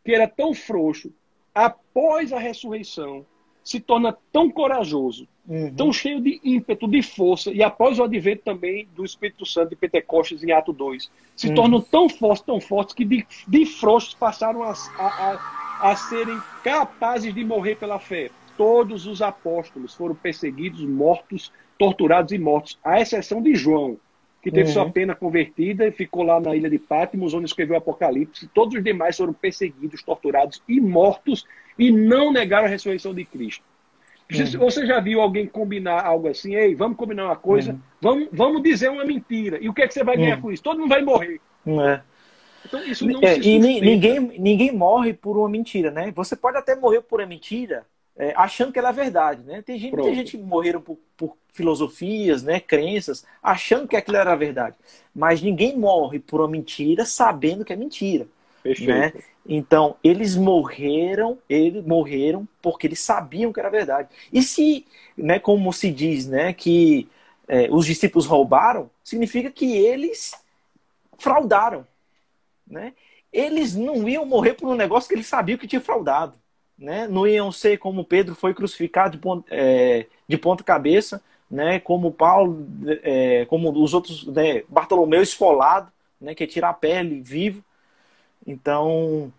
que 0.03 0.13
era 0.13 0.27
tão 0.27 0.53
frouxo, 0.53 1.13
após 1.53 2.31
a 2.31 2.39
ressurreição, 2.39 3.25
se 3.63 3.79
torna 3.79 4.17
tão 4.31 4.49
corajoso, 4.49 5.27
uhum. 5.47 5.73
tão 5.75 5.93
cheio 5.93 6.19
de 6.19 6.39
ímpeto, 6.43 6.87
de 6.87 7.01
força, 7.01 7.51
e 7.51 7.61
após 7.61 7.99
o 7.99 8.03
advento 8.03 8.43
também 8.43 8.87
do 8.95 9.05
Espírito 9.05 9.45
Santo 9.45 9.69
de 9.69 9.75
Pentecostes 9.75 10.43
em 10.43 10.51
Ato 10.51 10.73
2, 10.73 11.11
se 11.35 11.49
uhum. 11.49 11.55
tornam 11.55 11.81
tão 11.81 12.09
fortes, 12.09 12.43
tão 12.43 12.59
fortes, 12.59 12.95
que 12.95 13.05
de, 13.05 13.25
de 13.47 13.65
frouxos 13.65 14.13
passaram 14.15 14.63
a, 14.63 14.73
a, 14.97 15.05
a, 15.05 15.91
a 15.91 15.95
serem 15.95 16.39
capazes 16.63 17.33
de 17.33 17.43
morrer 17.43 17.75
pela 17.75 17.99
fé. 17.99 18.31
Todos 18.57 19.05
os 19.05 19.21
apóstolos 19.21 19.93
foram 19.93 20.15
perseguidos, 20.15 20.81
mortos, 20.81 21.51
torturados 21.77 22.31
e 22.31 22.37
mortos, 22.37 22.77
à 22.83 22.99
exceção 22.99 23.41
de 23.41 23.55
João, 23.55 23.97
que 24.41 24.49
teve 24.49 24.69
uhum. 24.69 24.73
sua 24.73 24.89
pena 24.89 25.13
convertida 25.13 25.87
e 25.87 25.91
ficou 25.91 26.23
lá 26.23 26.39
na 26.39 26.55
ilha 26.55 26.69
de 26.69 26.79
Patmos, 26.79 27.33
onde 27.33 27.45
escreveu 27.45 27.75
o 27.75 27.77
Apocalipse. 27.77 28.47
Todos 28.53 28.75
os 28.75 28.83
demais 28.83 29.15
foram 29.15 29.33
perseguidos, 29.33 30.01
torturados 30.01 30.61
e 30.67 30.79
mortos 30.81 31.45
e 31.77 31.91
não 31.91 32.31
negaram 32.33 32.65
a 32.65 32.69
ressurreição 32.69 33.13
de 33.13 33.23
Cristo. 33.23 33.63
Uhum. 34.31 34.59
Você 34.59 34.85
já 34.85 34.99
viu 34.99 35.21
alguém 35.21 35.45
combinar 35.45 36.05
algo 36.05 36.27
assim? 36.27 36.55
Ei, 36.55 36.73
vamos 36.73 36.97
combinar 36.97 37.25
uma 37.25 37.35
coisa, 37.35 37.73
uhum. 37.73 37.79
vamos, 38.01 38.29
vamos 38.31 38.63
dizer 38.63 38.89
uma 38.89 39.05
mentira. 39.05 39.59
E 39.61 39.69
o 39.69 39.73
que 39.73 39.83
é 39.83 39.87
que 39.87 39.93
você 39.93 40.03
vai 40.03 40.17
ganhar 40.17 40.41
com 40.41 40.51
isso? 40.51 40.63
Todo 40.63 40.79
mundo 40.79 40.89
vai 40.89 41.01
morrer. 41.01 41.39
É. 41.67 42.01
Então, 42.65 42.83
isso 42.83 43.07
não 43.07 43.19
é, 43.21 43.35
se 43.35 43.49
e 43.49 43.59
ninguém, 43.59 44.19
ninguém 44.39 44.71
morre 44.71 45.13
por 45.13 45.37
uma 45.37 45.49
mentira, 45.49 45.91
né? 45.91 46.11
Você 46.15 46.35
pode 46.35 46.57
até 46.57 46.75
morrer 46.75 47.01
por 47.01 47.19
uma 47.19 47.27
mentira, 47.27 47.85
é, 48.21 48.35
achando 48.37 48.71
que 48.71 48.77
ela 48.77 48.89
é 48.89 48.93
verdade, 48.93 49.41
né? 49.43 49.63
Tem 49.63 49.79
gente, 49.79 49.95
muita 49.95 50.13
gente 50.13 50.37
que 50.37 50.43
morreram 50.43 50.79
por, 50.79 50.95
por, 51.17 51.35
filosofias, 51.51 52.43
né, 52.43 52.59
crenças, 52.59 53.25
achando 53.41 53.87
que 53.87 53.95
aquilo 53.95 54.15
era 54.15 54.35
verdade. 54.35 54.75
Mas 55.13 55.41
ninguém 55.41 55.75
morre 55.75 56.19
por 56.19 56.39
uma 56.39 56.47
mentira 56.47 57.03
sabendo 57.03 57.65
que 57.65 57.73
é 57.73 57.75
mentira. 57.75 58.27
Né? 58.63 59.11
Então, 59.43 59.95
eles 60.03 60.35
morreram, 60.35 61.39
eles 61.49 61.83
morreram 61.83 62.47
porque 62.61 62.85
eles 62.85 62.99
sabiam 62.99 63.51
que 63.51 63.59
era 63.59 63.71
verdade. 63.71 64.09
E 64.31 64.43
se, 64.43 64.85
né, 65.17 65.39
como 65.39 65.73
se 65.73 65.89
diz, 65.91 66.27
né, 66.27 66.53
que 66.53 67.09
é, 67.47 67.69
os 67.71 67.87
discípulos 67.87 68.27
roubaram, 68.27 68.87
significa 69.03 69.49
que 69.49 69.75
eles 69.75 70.35
fraudaram, 71.17 71.87
né? 72.67 72.93
Eles 73.33 73.75
não 73.75 74.07
iam 74.07 74.25
morrer 74.25 74.53
por 74.53 74.69
um 74.69 74.75
negócio 74.75 75.09
que 75.09 75.15
eles 75.15 75.25
sabiam 75.25 75.57
que 75.57 75.67
tinha 75.67 75.81
fraudado 75.81 76.40
né? 76.81 77.07
Não 77.07 77.27
iam 77.27 77.51
ser 77.51 77.77
como 77.77 78.03
Pedro 78.03 78.33
foi 78.33 78.55
crucificado 78.55 79.15
de 79.15 79.21
ponta, 79.21 79.47
é, 79.51 80.07
de 80.27 80.35
ponta 80.35 80.63
cabeça, 80.63 81.23
né? 81.49 81.79
Como 81.79 82.11
Paulo, 82.11 82.67
é, 83.03 83.45
como 83.45 83.71
os 83.71 83.93
outros, 83.93 84.25
né? 84.25 84.63
Bartolomeu 84.67 85.21
esfolado, 85.21 85.91
né? 86.19 86.33
Que 86.33 86.43
é 86.43 86.47
tirar 86.47 86.69
a 86.69 86.73
pele 86.73 87.21
vivo. 87.21 87.63
Então, 88.45 89.31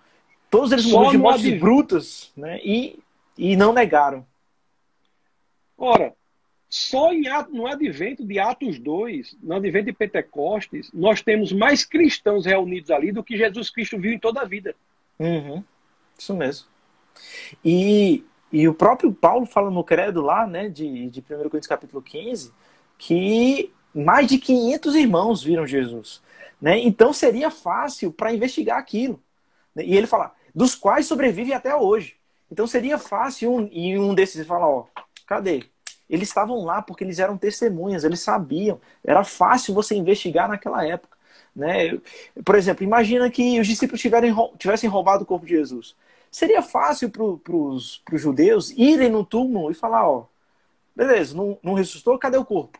todos 0.48 0.70
eles 0.70 0.86
morreram 0.86 1.10
de 1.10 1.18
mortes 1.18 1.60
brutas, 1.60 2.32
né? 2.36 2.60
E, 2.62 3.00
e 3.36 3.56
não 3.56 3.72
negaram. 3.72 4.24
Ora, 5.76 6.14
só 6.70 7.12
em, 7.12 7.24
no 7.50 7.66
advento 7.66 8.24
de 8.24 8.38
Atos 8.38 8.78
2, 8.78 9.36
no 9.42 9.56
advento 9.56 9.86
de 9.86 9.92
Pentecostes, 9.92 10.90
nós 10.94 11.20
temos 11.20 11.52
mais 11.52 11.84
cristãos 11.84 12.46
reunidos 12.46 12.92
ali 12.92 13.10
do 13.10 13.24
que 13.24 13.36
Jesus 13.36 13.68
Cristo 13.68 13.98
viu 13.98 14.12
em 14.12 14.18
toda 14.18 14.42
a 14.42 14.44
vida. 14.44 14.76
Uhum. 15.18 15.64
Isso 16.16 16.34
mesmo. 16.34 16.71
E, 17.64 18.24
e 18.52 18.68
o 18.68 18.74
próprio 18.74 19.12
Paulo 19.12 19.46
fala 19.46 19.70
no 19.70 19.84
credo 19.84 20.20
lá, 20.20 20.46
né, 20.46 20.68
de, 20.68 21.10
de 21.10 21.20
1 21.20 21.24
Coríntios 21.24 21.66
capítulo 21.66 22.02
15, 22.02 22.52
que 22.98 23.72
mais 23.94 24.26
de 24.26 24.38
500 24.38 24.94
irmãos 24.94 25.42
viram 25.42 25.66
Jesus. 25.66 26.22
Né? 26.60 26.78
Então 26.78 27.12
seria 27.12 27.50
fácil 27.50 28.12
para 28.12 28.32
investigar 28.32 28.78
aquilo. 28.78 29.20
Né? 29.74 29.84
E 29.84 29.96
ele 29.96 30.06
fala, 30.06 30.32
dos 30.54 30.74
quais 30.74 31.06
sobrevivem 31.06 31.54
até 31.54 31.74
hoje. 31.74 32.16
Então 32.50 32.66
seria 32.66 32.98
fácil 32.98 33.52
um, 33.52 33.68
e 33.72 33.98
um 33.98 34.14
desses 34.14 34.46
falar, 34.46 34.68
ó, 34.68 34.86
cadê? 35.26 35.64
Eles 36.08 36.28
estavam 36.28 36.64
lá 36.64 36.82
porque 36.82 37.02
eles 37.02 37.18
eram 37.18 37.38
testemunhas, 37.38 38.04
eles 38.04 38.20
sabiam. 38.20 38.78
Era 39.02 39.24
fácil 39.24 39.72
você 39.72 39.94
investigar 39.94 40.48
naquela 40.48 40.86
época. 40.86 41.16
Né? 41.56 41.98
Por 42.44 42.54
exemplo, 42.54 42.84
imagina 42.84 43.30
que 43.30 43.58
os 43.58 43.66
discípulos 43.66 44.02
tivessem 44.58 44.90
roubado 44.90 45.24
o 45.24 45.26
corpo 45.26 45.46
de 45.46 45.52
Jesus. 45.52 45.96
Seria 46.32 46.62
fácil 46.62 47.10
para 47.10 47.22
os 47.22 48.02
judeus 48.14 48.70
irem 48.70 49.10
no 49.10 49.22
túmulo 49.22 49.70
e 49.70 49.74
falar, 49.74 50.08
ó, 50.08 50.24
beleza, 50.96 51.36
não, 51.36 51.58
não 51.62 51.74
ressuscitou, 51.74 52.18
cadê 52.18 52.38
o 52.38 52.44
corpo? 52.44 52.78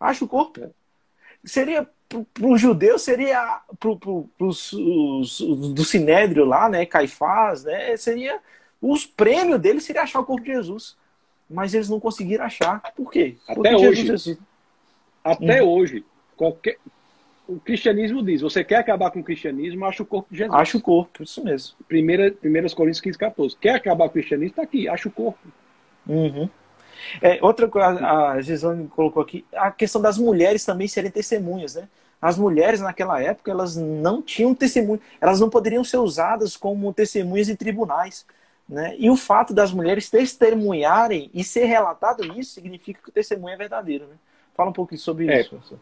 Acha 0.00 0.24
o 0.24 0.28
corpo. 0.28 0.74
Seria 1.44 1.88
para 2.34 2.46
os 2.46 2.60
judeus 2.60 3.02
seria 3.02 3.62
para 3.78 4.46
os 4.46 4.70
do 5.74 5.84
Sinédrio 5.84 6.44
lá, 6.44 6.68
né, 6.68 6.84
Caifás, 6.84 7.64
né, 7.64 7.96
seria 7.96 8.38
os 8.80 9.06
prêmios 9.06 9.60
deles 9.60 9.84
seria 9.84 10.02
achar 10.02 10.20
o 10.20 10.24
corpo 10.24 10.42
de 10.42 10.52
Jesus, 10.52 10.96
mas 11.48 11.72
eles 11.72 11.88
não 11.88 12.00
conseguiram 12.00 12.44
achar. 12.44 12.82
Por 12.96 13.10
quê? 13.10 13.36
Até 13.46 13.54
Porque 13.54 13.86
hoje. 13.86 14.06
Jesus... 14.06 14.38
Até 15.22 15.62
hum. 15.62 15.68
hoje, 15.68 16.04
qualquer 16.36 16.78
o 17.54 17.60
cristianismo 17.60 18.22
diz: 18.22 18.40
você 18.40 18.64
quer 18.64 18.76
acabar 18.76 19.10
com 19.10 19.20
o 19.20 19.24
cristianismo, 19.24 19.84
acha 19.84 20.02
o 20.02 20.06
corpo 20.06 20.28
de 20.30 20.38
Jesus. 20.38 20.58
Acha 20.58 20.78
o 20.78 20.80
corpo, 20.80 21.22
isso 21.22 21.42
mesmo. 21.44 21.76
Primeira, 21.88 22.30
primeiras 22.30 22.74
Coríntios 22.74 23.00
15, 23.00 23.18
14. 23.18 23.56
Quer 23.56 23.74
acabar 23.74 24.04
com 24.04 24.10
o 24.10 24.12
cristianismo? 24.12 24.50
Está 24.50 24.62
aqui, 24.62 24.88
acha 24.88 25.08
o 25.08 25.12
corpo. 25.12 25.38
Uhum. 26.06 26.48
É, 27.20 27.38
outra 27.42 27.68
coisa, 27.68 27.88
a 27.88 28.40
Gisane 28.40 28.86
colocou 28.88 29.22
aqui, 29.22 29.44
a 29.54 29.70
questão 29.70 30.00
das 30.00 30.18
mulheres 30.18 30.64
também 30.64 30.86
serem 30.86 31.10
testemunhas, 31.10 31.74
né? 31.74 31.88
As 32.20 32.38
mulheres 32.38 32.80
naquela 32.80 33.20
época, 33.20 33.50
elas 33.50 33.76
não 33.76 34.22
tinham 34.22 34.54
testemunho, 34.54 35.00
elas 35.20 35.40
não 35.40 35.50
poderiam 35.50 35.82
ser 35.82 35.96
usadas 35.96 36.56
como 36.56 36.92
testemunhas 36.92 37.48
em 37.48 37.56
tribunais. 37.56 38.24
Né? 38.68 38.94
E 38.96 39.10
o 39.10 39.16
fato 39.16 39.52
das 39.52 39.72
mulheres 39.72 40.08
testemunharem 40.08 41.28
e 41.34 41.42
ser 41.42 41.64
relatado 41.64 42.22
isso 42.38 42.54
significa 42.54 43.02
que 43.02 43.08
o 43.08 43.12
testemunho 43.12 43.52
é 43.52 43.56
verdadeiro. 43.56 44.06
Né? 44.06 44.14
Fala 44.54 44.70
um 44.70 44.72
pouquinho 44.72 45.00
sobre 45.00 45.28
é, 45.28 45.40
isso. 45.40 45.50
Professor. 45.50 45.78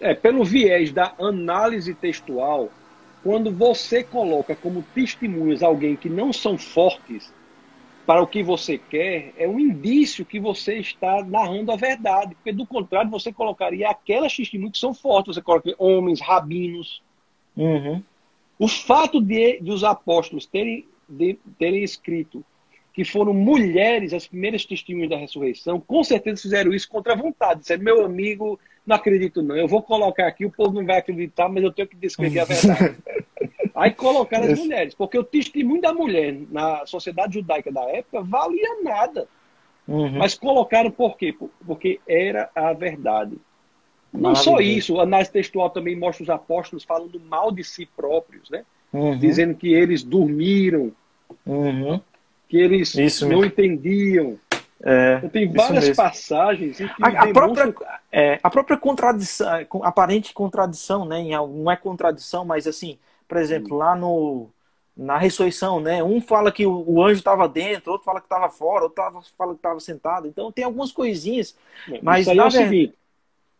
É, 0.00 0.14
pelo 0.14 0.44
viés 0.44 0.92
da 0.92 1.14
análise 1.18 1.92
textual, 1.94 2.70
quando 3.22 3.50
você 3.50 4.02
coloca 4.04 4.54
como 4.54 4.84
testemunhas 4.94 5.62
alguém 5.62 5.96
que 5.96 6.08
não 6.08 6.32
são 6.32 6.56
fortes, 6.56 7.32
para 8.08 8.22
o 8.22 8.26
que 8.26 8.42
você 8.42 8.78
quer 8.78 9.34
é 9.36 9.46
um 9.46 9.60
indício 9.60 10.24
que 10.24 10.40
você 10.40 10.78
está 10.78 11.22
narrando 11.22 11.70
a 11.70 11.76
verdade. 11.76 12.34
Porque, 12.36 12.52
do 12.52 12.64
contrário, 12.64 13.10
você 13.10 13.30
colocaria 13.30 13.86
aquelas 13.86 14.34
testemunhas 14.34 14.72
que 14.72 14.78
são 14.78 14.94
fortes. 14.94 15.34
Você 15.34 15.42
coloca 15.42 15.74
homens, 15.76 16.18
rabinos. 16.18 17.02
Uhum. 17.54 18.02
O 18.58 18.66
fato 18.66 19.20
de, 19.20 19.60
de 19.60 19.70
os 19.70 19.84
apóstolos 19.84 20.46
terem, 20.46 20.86
de, 21.06 21.38
terem 21.58 21.84
escrito 21.84 22.42
que 22.98 23.04
foram 23.04 23.32
mulheres 23.32 24.12
as 24.12 24.26
primeiras 24.26 24.64
testemunhas 24.64 25.10
da 25.10 25.16
ressurreição, 25.16 25.78
com 25.78 26.02
certeza 26.02 26.42
fizeram 26.42 26.74
isso 26.74 26.88
contra 26.88 27.12
a 27.12 27.16
vontade. 27.16 27.60
Disseram, 27.60 27.84
meu 27.84 28.04
amigo, 28.04 28.58
não 28.84 28.96
acredito 28.96 29.40
não, 29.40 29.56
eu 29.56 29.68
vou 29.68 29.80
colocar 29.80 30.26
aqui, 30.26 30.44
o 30.44 30.50
povo 30.50 30.74
não 30.74 30.84
vai 30.84 30.98
acreditar, 30.98 31.48
mas 31.48 31.62
eu 31.62 31.70
tenho 31.70 31.86
que 31.86 31.94
descrever 31.94 32.40
a 32.40 32.44
verdade. 32.44 32.96
Aí 33.72 33.92
colocaram 33.92 34.52
as 34.52 34.58
mulheres, 34.58 34.96
porque 34.96 35.16
o 35.16 35.22
testemunho 35.22 35.80
da 35.80 35.94
mulher 35.94 36.36
na 36.50 36.84
sociedade 36.86 37.34
judaica 37.34 37.70
da 37.70 37.82
época 37.82 38.20
valia 38.20 38.82
nada. 38.82 39.28
Uhum. 39.86 40.18
Mas 40.18 40.34
colocaram 40.34 40.90
por 40.90 41.16
quê? 41.16 41.32
Porque 41.64 42.00
era 42.04 42.50
a 42.52 42.72
verdade. 42.72 43.36
Não 44.12 44.34
só 44.34 44.58
isso, 44.58 44.94
o 44.94 45.00
análise 45.00 45.30
textual 45.30 45.70
também 45.70 45.94
mostra 45.94 46.24
os 46.24 46.30
apóstolos 46.30 46.82
falando 46.82 47.20
mal 47.20 47.52
de 47.52 47.62
si 47.62 47.86
próprios, 47.86 48.50
né? 48.50 48.64
Uhum. 48.92 49.16
Dizendo 49.16 49.54
que 49.54 49.72
eles 49.72 50.02
dormiram, 50.02 50.90
uhum. 51.46 52.00
Que 52.48 52.56
eles 52.56 52.94
isso 52.94 53.24
não 53.24 53.40
mesmo. 53.40 53.44
entendiam. 53.46 54.38
É, 54.80 55.16
então, 55.18 55.30
tem 55.30 55.50
várias 55.50 55.90
passagens 55.96 56.78
a, 57.00 57.08
a 57.08 57.32
própria, 57.32 57.74
é, 58.12 58.38
a 58.40 58.48
própria 58.48 58.76
contradição, 58.76 59.48
aparente 59.82 60.32
contradição, 60.32 61.04
né? 61.04 61.24
Não 61.24 61.70
é 61.70 61.76
contradição, 61.76 62.44
mas 62.44 62.66
assim, 62.66 62.96
por 63.26 63.38
exemplo, 63.38 63.76
lá 63.76 63.96
no, 63.96 64.48
na 64.96 65.18
ressurreição, 65.18 65.80
né? 65.80 66.02
Um 66.02 66.20
fala 66.20 66.52
que 66.52 66.64
o, 66.64 67.02
anjo 67.02 67.18
estava 67.18 67.48
dentro, 67.48 67.90
outro 67.90 68.04
fala 68.04 68.20
que 68.20 68.26
estava 68.26 68.48
fora, 68.48 68.84
outro 68.84 69.02
fala 69.36 69.52
que 69.52 69.58
estava 69.58 69.80
sentado. 69.80 70.28
Então 70.28 70.52
tem 70.52 70.64
algumas 70.64 70.92
coisinhas. 70.92 71.56
É, 71.90 71.98
mas 72.00 72.22
isso 72.22 72.30
aí 72.30 72.38
é 72.38 72.44
o 72.44 72.50
seguinte. 72.50 72.94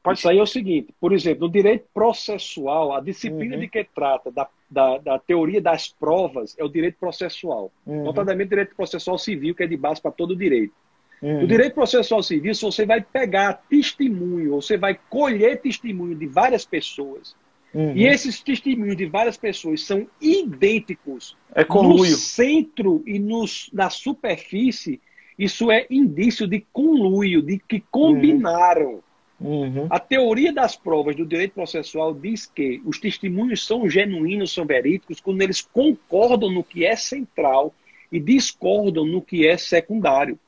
Pode... 0.00 0.18
Isso 0.20 0.28
aí 0.28 0.38
é 0.38 0.42
o 0.42 0.46
seguinte, 0.46 0.94
por 1.00 1.12
exemplo, 1.12 1.46
no 1.46 1.52
direito 1.52 1.86
processual, 1.92 2.94
a 2.94 3.00
disciplina 3.00 3.56
uhum. 3.56 3.60
de 3.60 3.68
que 3.68 3.82
trata 3.82 4.30
da, 4.30 4.48
da, 4.70 4.98
da, 4.98 5.18
teoria 5.18 5.60
das 5.60 5.88
provas 5.88 6.54
é 6.58 6.64
o 6.64 6.68
direito 6.68 6.96
processual. 6.98 7.72
Uhum. 7.86 8.04
Notadamente, 8.04 8.46
o 8.46 8.50
direito 8.50 8.74
processual 8.74 9.18
civil, 9.18 9.54
que 9.54 9.62
é 9.62 9.66
de 9.66 9.76
base 9.76 10.00
para 10.00 10.10
todo 10.10 10.32
o 10.32 10.36
direito. 10.36 10.74
Uhum. 11.22 11.40
No 11.40 11.46
direito 11.46 11.74
processual 11.74 12.22
civil, 12.22 12.54
se 12.54 12.62
você 12.62 12.86
vai 12.86 13.00
pegar 13.00 13.64
testemunho, 13.68 14.52
você 14.52 14.76
vai 14.76 14.98
colher 15.08 15.60
testemunho 15.60 16.14
de 16.14 16.26
várias 16.26 16.64
pessoas, 16.64 17.34
Uhum. 17.74 17.94
E 17.94 18.06
esses 18.06 18.40
testemunhos 18.40 18.96
de 18.96 19.06
várias 19.06 19.36
pessoas 19.36 19.84
são 19.84 20.06
idênticos 20.20 21.36
é 21.54 21.64
no 21.64 22.04
centro 22.06 23.02
e 23.06 23.18
nos, 23.18 23.68
na 23.72 23.90
superfície. 23.90 25.00
Isso 25.38 25.70
é 25.70 25.86
indício 25.90 26.46
de 26.46 26.64
conluio, 26.72 27.42
de 27.42 27.58
que 27.58 27.80
combinaram. 27.90 29.00
Uhum. 29.40 29.86
A 29.88 30.00
teoria 30.00 30.52
das 30.52 30.76
provas 30.76 31.14
do 31.14 31.24
direito 31.24 31.54
processual 31.54 32.12
diz 32.12 32.46
que 32.46 32.82
os 32.84 32.98
testemunhos 32.98 33.64
são 33.64 33.88
genuínos, 33.88 34.52
são 34.52 34.66
verídicos, 34.66 35.20
quando 35.20 35.42
eles 35.42 35.60
concordam 35.60 36.50
no 36.50 36.64
que 36.64 36.84
é 36.84 36.96
central 36.96 37.72
e 38.10 38.18
discordam 38.18 39.06
no 39.06 39.22
que 39.22 39.46
é 39.46 39.56
secundário. 39.56 40.38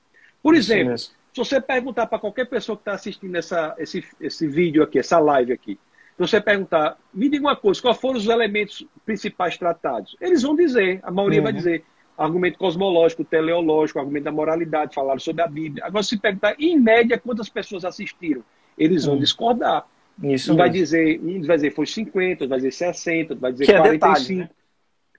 Por 0.43 0.55
exemplo, 0.55 0.99
se 0.99 1.13
você 1.37 1.61
perguntar 1.61 2.07
para 2.07 2.19
qualquer 2.19 2.47
pessoa 2.47 2.77
que 2.77 2.83
está 2.83 2.93
assistindo 2.93 3.37
essa, 3.37 3.75
esse, 3.79 4.05
esse 4.21 4.49
vídeo 4.49 4.83
aqui, 4.83 4.99
essa 4.99 5.19
live 5.19 5.53
aqui, 5.53 5.79
você 6.19 6.39
perguntar, 6.39 6.99
me 7.15 7.31
diga 7.31 7.47
uma 7.47 7.57
coisa, 7.57 7.81
quais 7.81 7.99
foram 7.99 8.19
os 8.19 8.27
elementos 8.27 8.87
principais 9.07 9.57
tratados? 9.57 10.17
Eles 10.21 10.43
vão 10.43 10.55
dizer, 10.55 11.01
a 11.03 11.11
maioria 11.11 11.39
uhum. 11.39 11.45
vai 11.45 11.53
dizer, 11.53 11.85
argumento 12.19 12.59
cosmológico, 12.59 13.25
teleológico, 13.25 13.99
argumento 13.99 14.25
da 14.25 14.33
moralidade, 14.33 14.95
falaram 14.95 15.19
sobre 15.19 15.43
a 15.43 15.47
Bíblia. 15.47 15.87
Agora, 15.87 16.03
se 16.03 16.19
perguntar, 16.19 16.55
em 16.59 16.79
média, 16.79 17.19
quantas 17.19 17.49
pessoas 17.49 17.87
assistiram? 17.87 18.45
Eles 18.81 19.05
vão 19.05 19.15
uhum. 19.15 19.21
discordar. 19.21 19.87
Isso 20.23 20.53
um 20.53 20.57
vai 20.57 20.71
dizer, 20.71 21.21
um 21.21 21.43
vai 21.43 21.57
dizer 21.57 21.71
foi 21.73 21.87
50, 21.87 22.45
outro 22.45 22.49
vai 22.49 22.59
dizer 22.59 22.73
60, 22.73 23.35
outro 23.35 23.41
vai 23.41 23.53
dizer 23.53 23.67
que 23.67 23.73
45. 23.73 23.87
É 23.87 24.17
detalhe, 24.17 24.37
né? 24.37 24.51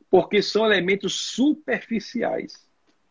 Porque 0.10 0.42
são 0.42 0.66
elementos 0.66 1.14
superficiais. 1.14 2.54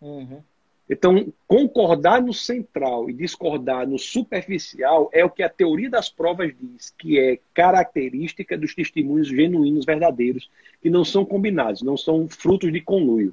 Uhum. 0.00 0.42
Então, 0.88 1.32
concordar 1.46 2.20
no 2.20 2.34
central 2.34 3.08
e 3.08 3.12
discordar 3.12 3.86
no 3.86 3.96
superficial 3.96 5.08
é 5.12 5.24
o 5.24 5.30
que 5.30 5.40
a 5.40 5.48
teoria 5.48 5.88
das 5.88 6.08
provas 6.08 6.52
diz, 6.60 6.92
que 6.98 7.16
é 7.16 7.38
característica 7.54 8.58
dos 8.58 8.74
testemunhos 8.74 9.28
genuínos, 9.28 9.84
verdadeiros, 9.84 10.50
que 10.82 10.90
não 10.90 11.04
são 11.04 11.24
combinados, 11.24 11.80
não 11.80 11.96
são 11.96 12.28
frutos 12.28 12.72
de 12.72 12.80
conluio. 12.80 13.32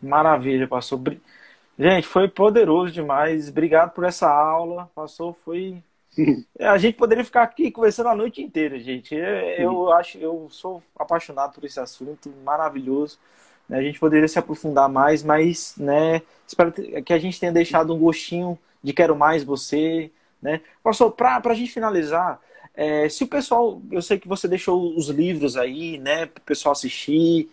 Maravilha, 0.00 0.66
pastor. 0.66 0.98
Gente, 1.78 2.06
foi 2.06 2.26
poderoso 2.26 2.90
demais. 2.90 3.50
Obrigado 3.50 3.92
por 3.92 4.04
essa 4.04 4.28
aula. 4.28 4.90
Pastor, 4.94 5.34
foi. 5.44 5.82
A 6.58 6.78
gente 6.78 6.96
poderia 6.96 7.24
ficar 7.24 7.42
aqui 7.42 7.70
conversando 7.70 8.08
a 8.08 8.14
noite 8.14 8.42
inteira, 8.42 8.78
gente. 8.78 9.14
Eu, 9.14 9.72
eu 9.72 9.92
acho, 9.92 10.18
eu 10.18 10.48
sou 10.50 10.82
apaixonado 10.96 11.54
por 11.54 11.64
esse 11.64 11.78
assunto, 11.78 12.32
maravilhoso. 12.44 13.18
Né? 13.68 13.78
A 13.78 13.82
gente 13.82 13.98
poderia 13.98 14.28
se 14.28 14.38
aprofundar 14.38 14.88
mais, 14.88 15.22
mas 15.22 15.74
né, 15.76 16.22
espero 16.46 16.72
que 16.72 17.12
a 17.12 17.18
gente 17.18 17.38
tenha 17.38 17.52
deixado 17.52 17.94
um 17.94 17.98
gostinho 17.98 18.58
de 18.82 18.92
quero 18.92 19.14
mais 19.14 19.44
você. 19.44 20.10
Né? 20.42 20.60
Pastor, 20.82 21.12
para 21.12 21.40
a 21.44 21.54
gente 21.54 21.70
finalizar, 21.70 22.40
é, 22.74 23.08
se 23.08 23.24
o 23.24 23.28
pessoal, 23.28 23.80
eu 23.90 24.00
sei 24.00 24.18
que 24.18 24.28
você 24.28 24.48
deixou 24.48 24.96
os 24.96 25.08
livros 25.08 25.56
aí, 25.56 25.98
né, 25.98 26.26
para 26.26 26.40
o 26.40 26.44
pessoal 26.44 26.72
assistir, 26.72 27.48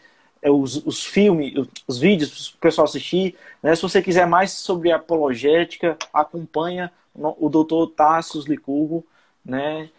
é, 0.46 0.52
os, 0.52 0.86
os 0.86 1.04
filmes, 1.04 1.54
os 1.88 1.98
vídeos 1.98 2.52
para 2.52 2.58
o 2.58 2.62
pessoal 2.62 2.86
assistir, 2.86 3.36
né? 3.64 3.76
Se 3.76 3.82
você 3.82 4.00
quiser 4.00 4.28
mais 4.28 4.52
sobre 4.52 4.92
apologética, 4.92 5.98
acompanha 6.14 6.92
o 7.16 7.50
doutor 7.50 7.88
Tassos 7.88 8.46
Licurgo, 8.46 9.06
né? 9.44 9.90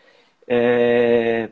É, 0.47 1.51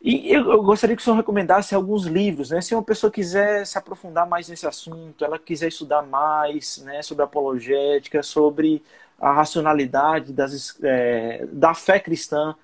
e 0.00 0.32
eu, 0.32 0.62
gostaria 0.62 0.94
que 0.94 1.02
o 1.02 1.04
senhor 1.04 1.16
recomendasse 1.16 1.74
alguns 1.74 2.06
livros, 2.06 2.50
né? 2.50 2.60
Se 2.60 2.74
uma 2.74 2.82
pessoa 2.82 3.10
quiser 3.10 3.66
se 3.66 3.76
aprofundar 3.76 4.28
mais 4.28 4.48
nesse 4.48 4.66
assunto, 4.66 5.24
ela 5.24 5.38
quiser 5.38 5.68
estudar 5.68 6.02
mais, 6.02 6.78
né, 6.78 7.02
sobre 7.02 7.24
apologética, 7.24 8.22
sobre 8.22 8.82
a 9.18 9.32
racionalidade 9.32 10.32
das, 10.32 10.78
é, 10.82 11.44
da 11.50 11.74
fé 11.74 11.98
cristã, 11.98 12.54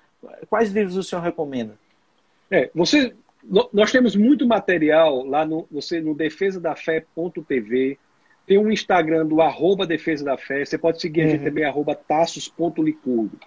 quais 0.49 0.71
livros 0.71 0.95
o 0.95 1.03
senhor 1.03 1.21
recomenda? 1.21 1.77
É, 2.49 2.69
você, 2.73 3.13
nós 3.73 3.91
temos 3.91 4.15
muito 4.15 4.47
material 4.47 5.25
lá 5.25 5.45
no, 5.45 5.67
você, 5.69 5.99
no 5.99 6.15
defesadafé.tv, 6.15 7.99
tem 8.45 8.57
um 8.57 8.71
Instagram 8.71 9.25
do 9.25 9.41
arroba 9.41 9.87
defesa 9.87 10.23
da 10.23 10.37
fé, 10.37 10.63
você 10.63 10.77
pode 10.77 11.01
seguir 11.01 11.21
uhum. 11.21 11.27
a 11.27 11.29
gente 11.31 11.39
uhum. 11.41 11.45
também, 11.47 11.63
arroba 11.63 11.95
taços.licurgo. 11.95 13.37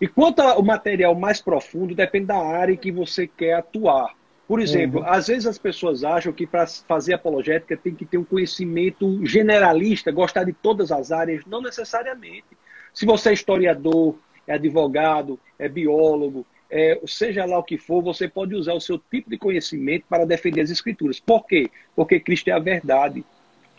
E 0.00 0.08
quanto 0.08 0.40
ao 0.40 0.62
material 0.62 1.14
mais 1.14 1.40
profundo, 1.40 1.94
depende 1.94 2.26
da 2.26 2.38
área 2.38 2.72
em 2.72 2.76
que 2.76 2.90
você 2.90 3.26
quer 3.26 3.54
atuar. 3.54 4.14
Por 4.48 4.58
exemplo, 4.58 5.00
uhum. 5.00 5.06
às 5.06 5.28
vezes 5.28 5.46
as 5.46 5.58
pessoas 5.58 6.02
acham 6.02 6.32
que 6.32 6.46
para 6.46 6.66
fazer 6.66 7.14
apologética 7.14 7.76
tem 7.76 7.94
que 7.94 8.04
ter 8.04 8.18
um 8.18 8.24
conhecimento 8.24 9.24
generalista, 9.24 10.10
gostar 10.10 10.44
de 10.44 10.52
todas 10.52 10.90
as 10.90 11.12
áreas. 11.12 11.44
Não 11.46 11.62
necessariamente. 11.62 12.46
Se 12.92 13.06
você 13.06 13.30
é 13.30 13.32
historiador, 13.32 14.16
é 14.48 14.54
advogado, 14.54 15.38
é 15.58 15.68
biólogo, 15.68 16.44
é, 16.70 17.00
seja 17.06 17.44
lá 17.44 17.58
o 17.58 17.62
que 17.62 17.76
for, 17.76 18.02
você 18.02 18.26
pode 18.26 18.54
usar 18.54 18.74
o 18.74 18.80
seu 18.80 18.98
tipo 18.98 19.28
de 19.28 19.36
conhecimento 19.36 20.06
para 20.08 20.24
defender 20.24 20.62
as 20.62 20.70
escrituras. 20.70 21.20
Por 21.20 21.46
quê? 21.46 21.70
Porque 21.94 22.18
Cristo 22.18 22.48
é 22.48 22.52
a 22.52 22.58
verdade. 22.58 23.24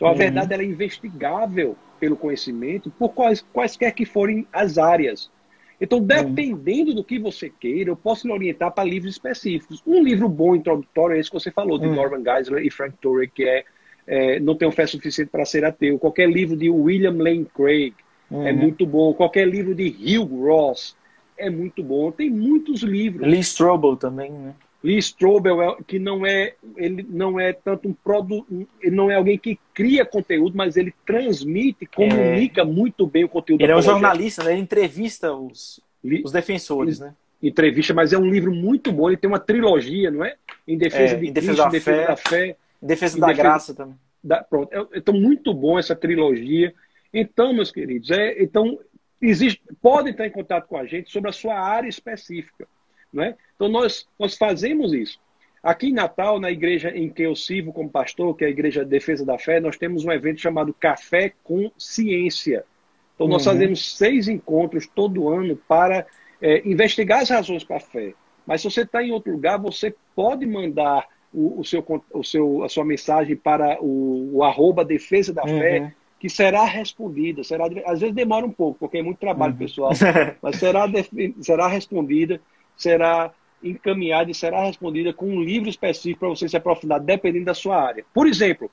Então 0.02 0.08
a 0.08 0.12
uhum. 0.12 0.18
verdade 0.18 0.52
é 0.52 0.64
investigável 0.64 1.76
pelo 2.00 2.16
conhecimento, 2.16 2.90
por 2.98 3.10
quais, 3.10 3.40
quaisquer 3.52 3.94
que 3.94 4.04
forem 4.04 4.44
as 4.52 4.76
áreas. 4.76 5.30
Então, 5.80 6.00
uhum. 6.00 6.04
dependendo 6.04 6.92
do 6.92 7.04
que 7.04 7.20
você 7.20 7.48
queira, 7.48 7.90
eu 7.90 7.96
posso 7.96 8.26
lhe 8.26 8.32
orientar 8.32 8.72
para 8.72 8.82
livros 8.82 9.12
específicos. 9.12 9.80
Um 9.86 10.02
livro 10.02 10.28
bom 10.28 10.56
introdutório 10.56 11.14
é 11.14 11.20
esse 11.20 11.30
que 11.30 11.38
você 11.38 11.52
falou, 11.52 11.78
de 11.78 11.86
uhum. 11.86 11.94
Norman 11.94 12.24
Geisler 12.24 12.66
e 12.66 12.70
Frank 12.70 12.96
Turek, 13.00 13.32
que 13.32 13.44
é, 13.44 13.64
é 14.04 14.40
Não 14.40 14.56
Tenho 14.56 14.72
Fé 14.72 14.86
Suficiente 14.88 15.30
para 15.30 15.44
Ser 15.44 15.64
Ateu. 15.64 15.96
Qualquer 16.00 16.28
livro 16.28 16.56
de 16.56 16.68
William 16.68 17.14
Lane 17.22 17.46
Craig 17.54 17.94
é 18.28 18.34
uhum. 18.34 18.46
é 18.48 18.52
muito 18.52 18.84
bom. 18.84 19.14
Qualquer 19.14 19.46
livro 19.46 19.72
de 19.72 19.86
Hugh 19.86 20.44
Ross 20.44 20.96
é 21.38 21.48
muito 21.48 21.80
bom. 21.80 22.10
Tem 22.10 22.28
muitos 22.28 22.82
livros. 22.82 23.28
Lee 23.28 23.38
Strobel 23.38 23.96
também, 23.96 24.32
né? 24.32 24.54
Lee 24.82 24.98
Strobel, 24.98 25.62
é, 25.62 25.76
que 25.86 25.98
não 25.98 26.26
é, 26.26 26.54
ele 26.76 27.06
não 27.08 27.38
é 27.38 27.52
tanto 27.52 27.88
um 27.88 27.92
produto, 27.92 28.46
ele 28.80 28.96
não 28.96 29.10
é 29.10 29.14
alguém 29.14 29.38
que 29.38 29.58
cria 29.72 30.04
conteúdo, 30.04 30.56
mas 30.56 30.76
ele 30.76 30.92
transmite, 31.06 31.86
comunica 31.86 32.62
é. 32.62 32.64
muito 32.64 33.06
bem 33.06 33.24
o 33.24 33.28
conteúdo. 33.28 33.62
Ele 33.62 33.70
é 33.70 33.76
um 33.76 33.82
jornalista, 33.82 34.42
né? 34.42 34.52
Ele 34.52 34.60
entrevista 34.60 35.32
os, 35.32 35.80
os 36.24 36.32
defensores, 36.32 36.98
né? 36.98 37.14
Entrevista, 37.40 37.94
mas 37.94 38.12
é 38.12 38.18
um 38.18 38.28
livro 38.28 38.52
muito 38.52 38.90
bom. 38.90 39.08
Ele 39.08 39.16
tem 39.16 39.28
uma 39.28 39.38
trilogia, 39.38 40.10
não 40.10 40.24
é? 40.24 40.34
Em 40.66 40.76
defesa 40.76 41.14
é, 41.14 41.18
de 41.18 41.26
em 41.28 41.32
defesa, 41.32 41.52
Cristo, 41.52 41.62
da, 41.62 41.68
em 41.68 41.72
defesa 41.72 41.96
fé, 41.96 42.06
da 42.06 42.16
fé, 42.16 42.56
em 42.82 42.86
defesa 42.86 43.20
da 43.20 43.26
defesa 43.28 43.42
graça 43.42 43.74
também. 43.74 43.96
Da, 44.22 44.42
pronto. 44.42 44.72
É, 44.72 44.98
então 44.98 45.14
muito 45.14 45.54
bom 45.54 45.78
essa 45.78 45.94
trilogia. 45.94 46.74
Então, 47.14 47.52
meus 47.52 47.70
queridos, 47.70 48.10
é, 48.10 48.42
então 48.42 48.78
existe, 49.20 49.62
podem 49.80 50.10
estar 50.10 50.26
em 50.26 50.30
contato 50.30 50.66
com 50.66 50.76
a 50.76 50.86
gente 50.86 51.10
sobre 51.10 51.30
a 51.30 51.32
sua 51.32 51.54
área 51.54 51.88
específica. 51.88 52.66
Né? 53.12 53.36
Então, 53.62 53.70
nós, 53.70 54.08
nós 54.18 54.36
fazemos 54.36 54.92
isso. 54.92 55.20
Aqui 55.62 55.86
em 55.86 55.92
Natal, 55.92 56.40
na 56.40 56.50
igreja 56.50 56.90
em 56.90 57.08
que 57.08 57.22
eu 57.22 57.36
sirvo 57.36 57.72
como 57.72 57.88
pastor, 57.88 58.34
que 58.36 58.42
é 58.42 58.48
a 58.48 58.50
Igreja 58.50 58.84
Defesa 58.84 59.24
da 59.24 59.38
Fé, 59.38 59.60
nós 59.60 59.78
temos 59.78 60.04
um 60.04 60.10
evento 60.10 60.40
chamado 60.40 60.74
Café 60.74 61.32
com 61.44 61.70
Ciência. 61.78 62.64
Então, 63.14 63.28
nós 63.28 63.46
uhum. 63.46 63.52
fazemos 63.52 63.96
seis 63.96 64.26
encontros 64.26 64.88
todo 64.88 65.28
ano 65.28 65.56
para 65.68 66.04
é, 66.40 66.68
investigar 66.68 67.20
as 67.20 67.30
razões 67.30 67.62
para 67.62 67.76
a 67.76 67.80
fé. 67.80 68.14
Mas 68.44 68.62
se 68.62 68.68
você 68.68 68.80
está 68.80 69.00
em 69.00 69.12
outro 69.12 69.30
lugar, 69.30 69.60
você 69.60 69.94
pode 70.12 70.44
mandar 70.44 71.06
o, 71.32 71.60
o, 71.60 71.64
seu, 71.64 71.86
o 72.12 72.24
seu, 72.24 72.64
a 72.64 72.68
sua 72.68 72.84
mensagem 72.84 73.36
para 73.36 73.80
o, 73.80 74.38
o 74.38 74.42
arroba 74.42 74.84
Defesa 74.84 75.32
da 75.32 75.44
uhum. 75.44 75.58
Fé, 75.60 75.94
que 76.18 76.28
será 76.28 76.64
respondida. 76.64 77.44
Será, 77.44 77.66
às 77.86 78.00
vezes 78.00 78.12
demora 78.12 78.44
um 78.44 78.50
pouco, 78.50 78.80
porque 78.80 78.98
é 78.98 79.02
muito 79.04 79.18
trabalho, 79.18 79.52
uhum. 79.52 79.58
pessoal, 79.60 79.92
mas 80.42 80.56
será, 80.56 80.86
será 81.40 81.68
respondida, 81.68 82.40
será 82.76 83.32
encaminhada 83.62 84.30
e 84.30 84.34
será 84.34 84.64
respondida 84.64 85.12
com 85.12 85.26
um 85.26 85.42
livro 85.42 85.68
específico 85.68 86.20
para 86.20 86.28
você 86.28 86.48
se 86.48 86.56
aprofundar, 86.56 87.00
dependendo 87.00 87.46
da 87.46 87.54
sua 87.54 87.80
área. 87.80 88.04
Por 88.12 88.26
exemplo, 88.26 88.70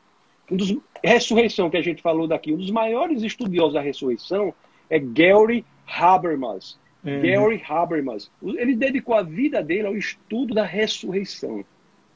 um 0.52 0.56
dos, 0.56 0.76
ressurreição 1.03 1.70
que 1.70 1.78
a 1.78 1.82
gente 1.82 2.02
falou 2.02 2.28
daqui, 2.28 2.52
um 2.52 2.57
dos 2.57 2.72
maiores 2.72 3.22
estudiosos 3.22 3.74
da 3.74 3.82
ressurreição 3.82 4.53
é 4.90 4.99
Gary 4.99 5.66
Habermas. 5.88 6.80
Uhum. 7.03 7.22
Gary 7.22 7.64
Habermas. 7.68 8.32
Ele 8.44 8.76
dedicou 8.76 9.16
a 9.16 9.22
vida 9.22 9.61
dele 9.61 9.88
ao 9.88 9.95
estudo 9.95 10.53
da 10.53 10.66
ressurreição. 10.66 11.64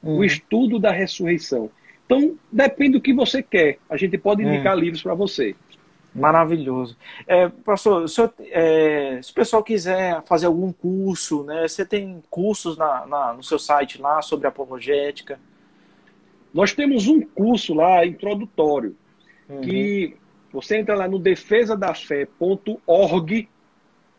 Uhum. 0.01 0.17
O 0.17 0.23
estudo 0.23 0.79
da 0.79 0.91
ressurreição. 0.91 1.69
Então, 2.05 2.35
depende 2.51 2.93
do 2.93 3.01
que 3.01 3.13
você 3.13 3.41
quer. 3.41 3.77
A 3.89 3.95
gente 3.95 4.17
pode 4.17 4.43
indicar 4.43 4.75
uhum. 4.75 4.81
livros 4.81 5.01
para 5.01 5.13
você. 5.13 5.55
Maravilhoso. 6.15 6.95
É, 7.25 7.49
pastor, 7.49 8.07
se, 8.07 8.21
é, 8.51 9.19
se, 9.21 9.31
o 9.31 9.33
pessoal 9.33 9.63
quiser 9.63 10.21
fazer 10.23 10.45
algum 10.45 10.71
curso, 10.71 11.43
né, 11.43 11.67
você 11.67 11.83
tem 11.83 12.23
cursos 12.29 12.77
na, 12.77 13.07
na, 13.07 13.33
no 13.33 13.43
seu 13.43 13.57
site 13.57 13.99
lá 13.99 14.21
sobre 14.21 14.47
apologética? 14.47 15.39
Nós 16.53 16.73
temos 16.73 17.07
um 17.07 17.19
curso 17.19 17.73
lá 17.73 18.05
introdutório, 18.05 18.95
uhum. 19.49 19.61
que 19.61 20.15
você 20.51 20.77
entra 20.77 20.93
lá 20.93 21.07
no 21.07 21.17
defesadafé.org, 21.17 23.49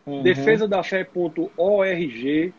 uhum. 0.04 0.22
defesadafé.org, 0.22 2.52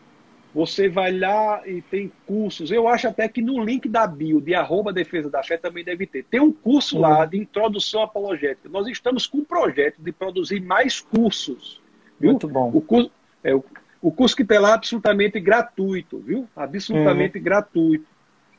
você 0.56 0.88
vai 0.88 1.12
lá 1.12 1.60
e 1.68 1.82
tem 1.82 2.10
cursos. 2.24 2.70
Eu 2.70 2.88
acho 2.88 3.06
até 3.06 3.28
que 3.28 3.42
no 3.42 3.62
link 3.62 3.86
da 3.90 4.06
bio, 4.06 4.40
de 4.40 4.54
arroba 4.54 4.90
Defesa 4.90 5.28
da 5.28 5.42
Fé, 5.42 5.58
também 5.58 5.84
deve 5.84 6.06
ter. 6.06 6.24
Tem 6.24 6.40
um 6.40 6.50
curso 6.50 6.96
uhum. 6.96 7.02
lá 7.02 7.26
de 7.26 7.36
introdução 7.36 8.00
apologética. 8.00 8.66
Nós 8.66 8.86
estamos 8.86 9.26
com 9.26 9.36
um 9.36 9.44
projeto 9.44 10.00
de 10.00 10.10
produzir 10.12 10.60
mais 10.60 10.98
cursos. 10.98 11.82
Viu? 12.18 12.30
Muito 12.30 12.48
bom. 12.48 12.70
O 12.72 12.80
curso, 12.80 13.10
é, 13.44 13.54
o, 13.54 13.62
o 14.00 14.10
curso 14.10 14.34
que 14.34 14.46
tem 14.46 14.58
lá 14.58 14.70
é 14.70 14.72
absolutamente 14.72 15.38
gratuito, 15.38 16.20
viu? 16.20 16.48
Absolutamente 16.56 17.36
uhum. 17.36 17.44
gratuito. 17.44 18.06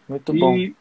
Muito 0.07 0.36
e 0.36 0.40
bom. 0.40 0.76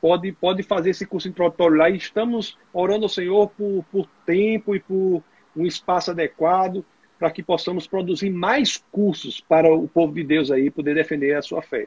Pode, 0.00 0.32
pode 0.32 0.62
fazer 0.62 0.88
esse 0.88 1.04
curso 1.04 1.28
introdutório 1.28 1.76
lá. 1.76 1.90
E 1.90 1.98
estamos 1.98 2.56
orando 2.72 3.04
ao 3.04 3.10
Senhor 3.10 3.46
por, 3.50 3.84
por 3.92 4.08
tempo 4.24 4.74
e 4.74 4.80
por 4.80 5.22
um 5.54 5.66
espaço 5.66 6.12
adequado 6.12 6.82
para 7.22 7.30
que 7.30 7.40
possamos 7.40 7.86
produzir 7.86 8.30
mais 8.30 8.78
cursos 8.90 9.40
para 9.40 9.72
o 9.72 9.86
povo 9.86 10.12
de 10.12 10.24
Deus 10.24 10.50
aí 10.50 10.72
poder 10.72 10.92
defender 10.92 11.36
a 11.36 11.40
sua 11.40 11.62
fé. 11.62 11.86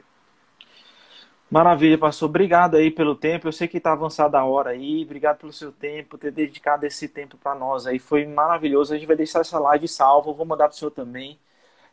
Maravilha, 1.50 1.98
pastor. 1.98 2.30
Obrigado 2.30 2.76
aí 2.76 2.90
pelo 2.90 3.14
tempo. 3.14 3.46
Eu 3.46 3.52
sei 3.52 3.68
que 3.68 3.76
está 3.76 3.92
avançada 3.92 4.38
a 4.38 4.46
hora 4.46 4.70
aí. 4.70 5.04
Obrigado 5.04 5.36
pelo 5.36 5.52
seu 5.52 5.70
tempo, 5.70 6.16
ter 6.16 6.32
dedicado 6.32 6.86
esse 6.86 7.06
tempo 7.06 7.36
para 7.36 7.54
nós 7.54 7.86
aí. 7.86 7.98
Foi 7.98 8.24
maravilhoso. 8.24 8.94
A 8.94 8.96
gente 8.96 9.06
vai 9.06 9.14
deixar 9.14 9.40
essa 9.40 9.58
live 9.58 9.86
salva. 9.86 10.32
Vou 10.32 10.46
mandar 10.46 10.68
para 10.68 10.74
o 10.74 10.78
senhor 10.78 10.90
também. 10.90 11.38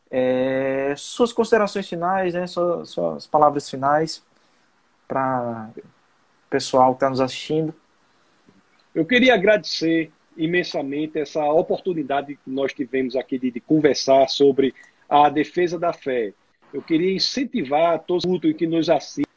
É, 0.09 0.93
suas 0.95 1.33
considerações 1.33 1.89
finais, 1.89 2.33
né? 2.33 2.47
Suas, 2.47 2.91
suas 2.91 3.27
palavras 3.27 3.69
finais 3.69 4.23
para 5.05 5.69
o 5.75 6.49
pessoal 6.49 6.93
que 6.93 6.95
está 6.95 7.09
nos 7.09 7.19
assistindo. 7.19 7.75
Eu 8.95 9.05
queria 9.05 9.33
agradecer 9.33 10.13
imensamente 10.37 11.19
essa 11.19 11.43
oportunidade 11.45 12.35
que 12.35 12.49
nós 12.49 12.73
tivemos 12.73 13.15
aqui 13.15 13.37
de, 13.37 13.51
de 13.51 13.59
conversar 13.59 14.27
sobre 14.29 14.73
a 15.09 15.29
defesa 15.29 15.77
da 15.77 15.93
fé. 15.93 16.33
Eu 16.73 16.81
queria 16.81 17.13
incentivar 17.13 17.99
todos 17.99 18.25
os 18.25 18.53
que 18.53 18.65
nos 18.65 18.89
assistem 18.89 19.27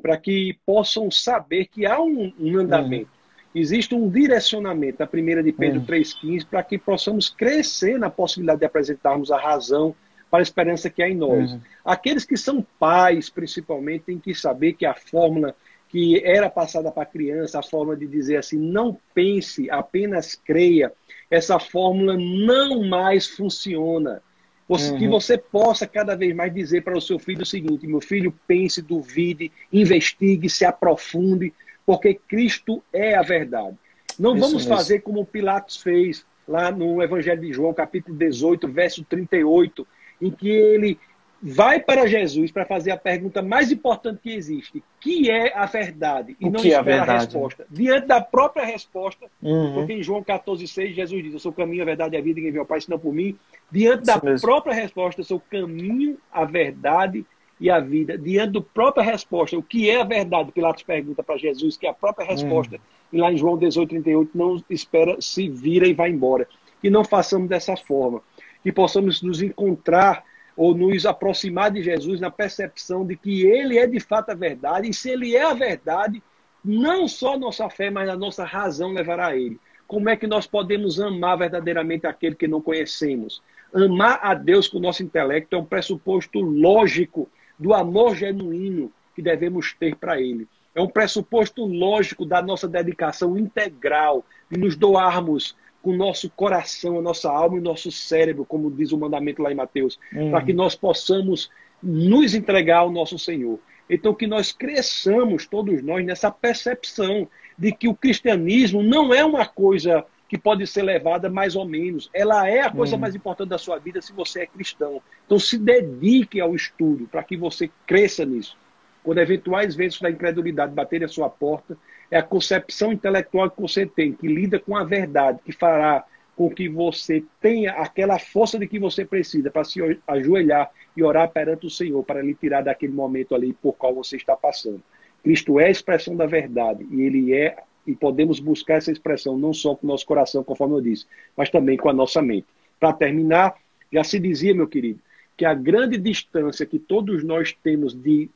para 0.00 0.16
que 0.16 0.58
possam 0.66 1.10
saber 1.10 1.66
que 1.66 1.86
há 1.86 2.00
um, 2.00 2.32
um 2.38 2.58
andamento. 2.58 3.10
Uhum. 3.10 3.60
Existe 3.60 3.94
um 3.94 4.10
direcionamento, 4.10 5.02
a 5.02 5.06
primeira 5.06 5.42
de 5.42 5.52
Pedro 5.52 5.80
uhum. 5.80 5.86
3,15, 5.86 6.46
para 6.46 6.62
que 6.62 6.76
possamos 6.76 7.30
crescer 7.30 7.98
na 7.98 8.10
possibilidade 8.10 8.60
de 8.60 8.66
apresentarmos 8.66 9.30
a 9.30 9.38
razão 9.38 9.94
para 10.30 10.40
a 10.40 10.42
esperança 10.42 10.90
que 10.90 11.02
há 11.02 11.08
em 11.08 11.14
nós. 11.14 11.52
Uhum. 11.52 11.60
Aqueles 11.84 12.24
que 12.24 12.36
são 12.36 12.66
pais, 12.78 13.30
principalmente, 13.30 14.04
têm 14.06 14.18
que 14.18 14.34
saber 14.34 14.72
que 14.72 14.84
a 14.84 14.92
fórmula 14.92 15.54
que 15.94 16.20
era 16.24 16.50
passada 16.50 16.90
para 16.90 17.04
a 17.04 17.06
criança, 17.06 17.60
a 17.60 17.62
forma 17.62 17.94
de 17.94 18.04
dizer 18.08 18.38
assim, 18.38 18.58
não 18.58 18.98
pense, 19.14 19.70
apenas 19.70 20.34
creia, 20.34 20.92
essa 21.30 21.60
fórmula 21.60 22.16
não 22.18 22.82
mais 22.82 23.28
funciona. 23.28 24.20
Você, 24.68 24.90
uhum. 24.90 24.98
Que 24.98 25.06
você 25.06 25.38
possa 25.38 25.86
cada 25.86 26.16
vez 26.16 26.34
mais 26.34 26.52
dizer 26.52 26.82
para 26.82 26.98
o 26.98 27.00
seu 27.00 27.16
filho 27.16 27.42
o 27.42 27.46
seguinte: 27.46 27.86
meu 27.86 28.00
filho, 28.00 28.34
pense, 28.44 28.82
duvide, 28.82 29.52
investigue, 29.72 30.50
se 30.50 30.64
aprofunde, 30.64 31.54
porque 31.86 32.14
Cristo 32.14 32.82
é 32.92 33.14
a 33.14 33.22
verdade. 33.22 33.76
Não 34.18 34.34
Isso 34.34 34.44
vamos 34.44 34.66
fazer 34.66 34.98
como 34.98 35.24
Pilatos 35.24 35.76
fez 35.76 36.26
lá 36.48 36.72
no 36.72 37.00
Evangelho 37.04 37.40
de 37.40 37.52
João, 37.52 37.72
capítulo 37.72 38.18
18, 38.18 38.66
verso 38.66 39.04
38, 39.04 39.86
em 40.20 40.30
que 40.32 40.48
ele 40.48 40.98
vai 41.46 41.78
para 41.78 42.06
Jesus 42.06 42.50
para 42.50 42.64
fazer 42.64 42.90
a 42.90 42.96
pergunta 42.96 43.42
mais 43.42 43.70
importante 43.70 44.20
que 44.22 44.32
existe, 44.32 44.82
que 44.98 45.30
é 45.30 45.54
a 45.54 45.66
verdade, 45.66 46.34
e 46.40 46.46
o 46.46 46.50
não 46.50 46.58
espera 46.58 46.90
é 46.90 46.98
a, 47.00 47.02
a, 47.02 47.18
resposta. 47.18 47.66
Diante 47.70 48.06
da 48.06 48.18
própria 48.18 48.64
resposta, 48.64 49.26
uhum. 49.42 49.74
porque 49.74 49.92
em 49.92 50.02
João 50.02 50.24
14,6 50.24 50.94
Jesus 50.94 51.22
diz, 51.22 51.34
eu 51.34 51.38
sou 51.38 51.52
o 51.52 51.54
caminho, 51.54 51.82
a 51.82 51.84
verdade 51.84 52.16
e 52.16 52.18
a 52.18 52.22
vida, 52.22 52.36
ninguém 52.36 52.52
vê 52.52 52.58
ao 52.58 52.64
Pai 52.64 52.80
senão 52.80 52.98
por 52.98 53.12
mim. 53.12 53.36
Diante 53.70 54.04
Isso 54.04 54.06
da 54.06 54.24
mesmo. 54.24 54.40
própria 54.40 54.72
resposta, 54.72 55.20
eu 55.20 55.24
sou 55.24 55.36
o 55.36 55.40
caminho, 55.50 56.16
a 56.32 56.46
verdade 56.46 57.26
e 57.60 57.68
a 57.68 57.78
vida. 57.78 58.16
Diante 58.16 58.54
da 58.54 58.62
própria 58.62 59.04
resposta, 59.04 59.58
o 59.58 59.62
que 59.62 59.90
é 59.90 60.00
a 60.00 60.04
verdade? 60.04 60.50
Pilatos 60.50 60.82
pergunta 60.82 61.22
para 61.22 61.36
Jesus, 61.36 61.76
que 61.76 61.86
é 61.86 61.90
a 61.90 61.94
própria 61.94 62.26
resposta. 62.26 62.76
Uhum. 62.76 62.80
E 63.12 63.18
lá 63.18 63.30
em 63.30 63.36
João 63.36 63.58
18,38, 63.58 64.30
não 64.34 64.64
espera, 64.70 65.20
se 65.20 65.46
vira 65.50 65.86
e 65.86 65.92
vai 65.92 66.08
embora. 66.08 66.48
Que 66.80 66.88
não 66.88 67.04
façamos 67.04 67.50
dessa 67.50 67.76
forma. 67.76 68.22
Que 68.62 68.72
possamos 68.72 69.20
nos 69.20 69.42
encontrar 69.42 70.24
ou 70.56 70.74
nos 70.74 71.04
aproximar 71.04 71.70
de 71.70 71.82
Jesus 71.82 72.20
na 72.20 72.30
percepção 72.30 73.04
de 73.04 73.16
que 73.16 73.46
ele 73.46 73.78
é 73.78 73.86
de 73.86 73.98
fato 74.00 74.30
a 74.30 74.34
verdade, 74.34 74.88
e 74.88 74.94
se 74.94 75.10
ele 75.10 75.34
é 75.34 75.42
a 75.42 75.54
verdade, 75.54 76.22
não 76.64 77.06
só 77.06 77.34
a 77.34 77.38
nossa 77.38 77.68
fé, 77.68 77.90
mas 77.90 78.08
a 78.08 78.16
nossa 78.16 78.44
razão 78.44 78.92
levará 78.92 79.28
a 79.28 79.36
ele. 79.36 79.58
Como 79.86 80.08
é 80.08 80.16
que 80.16 80.26
nós 80.26 80.46
podemos 80.46 80.98
amar 80.98 81.36
verdadeiramente 81.36 82.06
aquele 82.06 82.34
que 82.34 82.48
não 82.48 82.60
conhecemos? 82.60 83.42
Amar 83.72 84.20
a 84.22 84.34
Deus 84.34 84.68
com 84.68 84.78
o 84.78 84.80
nosso 84.80 85.02
intelecto 85.02 85.54
é 85.54 85.58
um 85.58 85.64
pressuposto 85.64 86.40
lógico 86.40 87.28
do 87.58 87.74
amor 87.74 88.16
genuíno 88.16 88.90
que 89.14 89.20
devemos 89.20 89.74
ter 89.74 89.96
para 89.96 90.20
ele. 90.20 90.48
É 90.74 90.80
um 90.80 90.88
pressuposto 90.88 91.64
lógico 91.64 92.24
da 92.24 92.42
nossa 92.42 92.66
dedicação 92.66 93.38
integral, 93.38 94.24
de 94.50 94.58
nos 94.58 94.74
doarmos 94.74 95.54
com 95.84 95.90
o 95.90 95.96
nosso 95.96 96.30
coração, 96.30 96.98
a 96.98 97.02
nossa 97.02 97.30
alma 97.30 97.56
e 97.56 97.60
o 97.60 97.62
nosso 97.62 97.92
cérebro, 97.92 98.46
como 98.46 98.70
diz 98.70 98.90
o 98.90 98.98
mandamento 98.98 99.42
lá 99.42 99.52
em 99.52 99.54
Mateus, 99.54 99.98
uhum. 100.14 100.30
para 100.30 100.40
que 100.40 100.54
nós 100.54 100.74
possamos 100.74 101.50
nos 101.82 102.34
entregar 102.34 102.78
ao 102.78 102.90
nosso 102.90 103.18
Senhor. 103.18 103.58
Então, 103.88 104.14
que 104.14 104.26
nós 104.26 104.50
cresçamos, 104.50 105.46
todos 105.46 105.82
nós, 105.82 106.02
nessa 106.02 106.30
percepção 106.30 107.28
de 107.58 107.70
que 107.70 107.86
o 107.86 107.94
cristianismo 107.94 108.82
não 108.82 109.12
é 109.12 109.22
uma 109.22 109.44
coisa 109.44 110.06
que 110.26 110.38
pode 110.38 110.66
ser 110.66 110.82
levada 110.82 111.28
mais 111.28 111.54
ou 111.54 111.66
menos. 111.66 112.08
Ela 112.14 112.48
é 112.48 112.62
a 112.62 112.70
coisa 112.70 112.94
uhum. 112.94 113.00
mais 113.02 113.14
importante 113.14 113.50
da 113.50 113.58
sua 113.58 113.78
vida 113.78 114.00
se 114.00 114.14
você 114.14 114.40
é 114.40 114.46
cristão. 114.46 115.02
Então, 115.26 115.38
se 115.38 115.58
dedique 115.58 116.40
ao 116.40 116.54
estudo 116.54 117.06
para 117.06 117.22
que 117.22 117.36
você 117.36 117.70
cresça 117.86 118.24
nisso. 118.24 118.56
Quando 119.04 119.18
eventuais 119.18 119.76
ventos 119.76 120.00
da 120.00 120.10
incredulidade 120.10 120.72
baterem 120.72 121.04
a 121.04 121.08
sua 121.08 121.28
porta, 121.28 121.76
é 122.10 122.16
a 122.16 122.22
concepção 122.22 122.90
intelectual 122.90 123.50
que 123.50 123.60
você 123.60 123.84
tem, 123.84 124.14
que 124.14 124.26
lida 124.26 124.58
com 124.58 124.74
a 124.74 124.82
verdade, 124.82 125.40
que 125.44 125.52
fará 125.52 126.04
com 126.34 126.50
que 126.50 126.68
você 126.68 127.22
tenha 127.40 127.72
aquela 127.72 128.18
força 128.18 128.58
de 128.58 128.66
que 128.66 128.78
você 128.78 129.04
precisa 129.04 129.50
para 129.50 129.62
se 129.62 129.80
ajoelhar 130.08 130.70
e 130.96 131.02
orar 131.02 131.30
perante 131.30 131.66
o 131.66 131.70
Senhor, 131.70 132.02
para 132.02 132.22
lhe 132.22 132.34
tirar 132.34 132.62
daquele 132.62 132.92
momento 132.92 133.34
ali 133.34 133.52
por 133.52 133.74
qual 133.74 133.94
você 133.94 134.16
está 134.16 134.34
passando. 134.34 134.82
Cristo 135.22 135.60
é 135.60 135.66
a 135.66 135.70
expressão 135.70 136.16
da 136.16 136.26
verdade 136.26 136.86
e 136.90 137.02
ele 137.02 137.34
é 137.34 137.56
e 137.86 137.94
podemos 137.94 138.40
buscar 138.40 138.76
essa 138.76 138.90
expressão 138.90 139.36
não 139.36 139.52
só 139.52 139.74
com 139.74 139.86
o 139.86 139.90
nosso 139.90 140.06
coração, 140.06 140.42
conforme 140.42 140.74
eu 140.76 140.80
disse, 140.80 141.06
mas 141.36 141.50
também 141.50 141.76
com 141.76 141.90
a 141.90 141.92
nossa 141.92 142.22
mente. 142.22 142.46
Para 142.80 142.94
terminar, 142.94 143.54
já 143.92 144.02
se 144.02 144.18
dizia, 144.18 144.54
meu 144.54 144.66
querido, 144.66 144.98
que 145.36 145.44
a 145.44 145.52
grande 145.52 145.98
distância 145.98 146.64
que 146.64 146.78
todos 146.78 147.22
nós 147.22 147.52
temos 147.62 147.94
de 147.94 148.30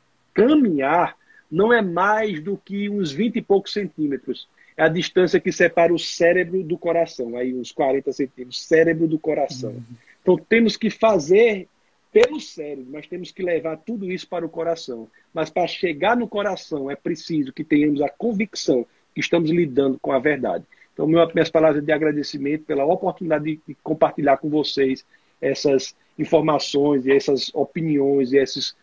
caminhar 0.47 1.16
não 1.51 1.73
é 1.73 1.81
mais 1.81 2.40
do 2.43 2.56
que 2.56 2.89
uns 2.89 3.10
20 3.10 3.36
e 3.36 3.43
poucos 3.43 3.73
centímetros. 3.73 4.48
É 4.77 4.82
a 4.82 4.89
distância 4.89 5.40
que 5.40 5.51
separa 5.51 5.93
o 5.93 5.98
cérebro 5.98 6.62
do 6.62 6.78
coração, 6.78 7.36
aí 7.36 7.55
uns 7.55 7.73
40 7.73 8.12
centímetros, 8.12 8.62
cérebro 8.62 9.09
do 9.09 9.19
coração. 9.19 9.70
Uhum. 9.70 9.82
Então 10.23 10.36
temos 10.36 10.77
que 10.77 10.90
fazer 10.90 11.66
pelo 12.12 12.40
cérebro, 12.40 12.86
mas 12.90 13.06
temos 13.06 13.31
que 13.31 13.43
levar 13.43 13.77
tudo 13.78 14.10
isso 14.10 14.28
para 14.28 14.47
o 14.47 14.48
coração. 14.48 15.09
Mas 15.32 15.51
para 15.51 15.66
chegar 15.66 16.16
no 16.16 16.28
coração 16.28 16.90
é 16.90 16.97
preciso 16.97 17.52
que 17.52 17.65
tenhamos 17.65 18.01
a 18.01 18.09
convicção 18.09 18.86
que 19.15 19.20
estamos 19.20 19.51
lidando 19.51 19.98
com 20.01 20.12
a 20.12 20.19
verdade. 20.19 20.65
Então, 20.93 21.06
minhas 21.06 21.51
palavras 21.51 21.85
de 21.85 21.93
agradecimento 21.93 22.65
pela 22.65 22.85
oportunidade 22.85 23.60
de 23.66 23.74
compartilhar 23.82 24.36
com 24.39 24.48
vocês 24.48 25.05
essas 25.40 25.94
informações 26.19 27.06
e 27.06 27.12
essas 27.12 27.55
opiniões 27.55 28.32
e 28.32 28.39
esses, 28.39 28.74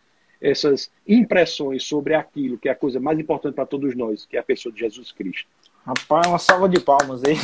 essas 0.45 0.91
impressões 1.07 1.83
sobre 1.83 2.13
aquilo 2.13 2.57
que 2.57 2.69
é 2.69 2.71
a 2.71 2.75
coisa 2.75 2.99
mais 2.99 3.17
importante 3.19 3.55
para 3.55 3.65
todos 3.65 3.95
nós, 3.95 4.25
que 4.25 4.37
é 4.37 4.39
a 4.39 4.43
pessoa 4.43 4.71
de 4.71 4.79
Jesus 4.79 5.11
Cristo. 5.11 5.47
Rapaz, 5.83 6.27
uma 6.27 6.37
salva 6.37 6.69
de 6.69 6.79
palmas 6.79 7.23
aí. 7.23 7.35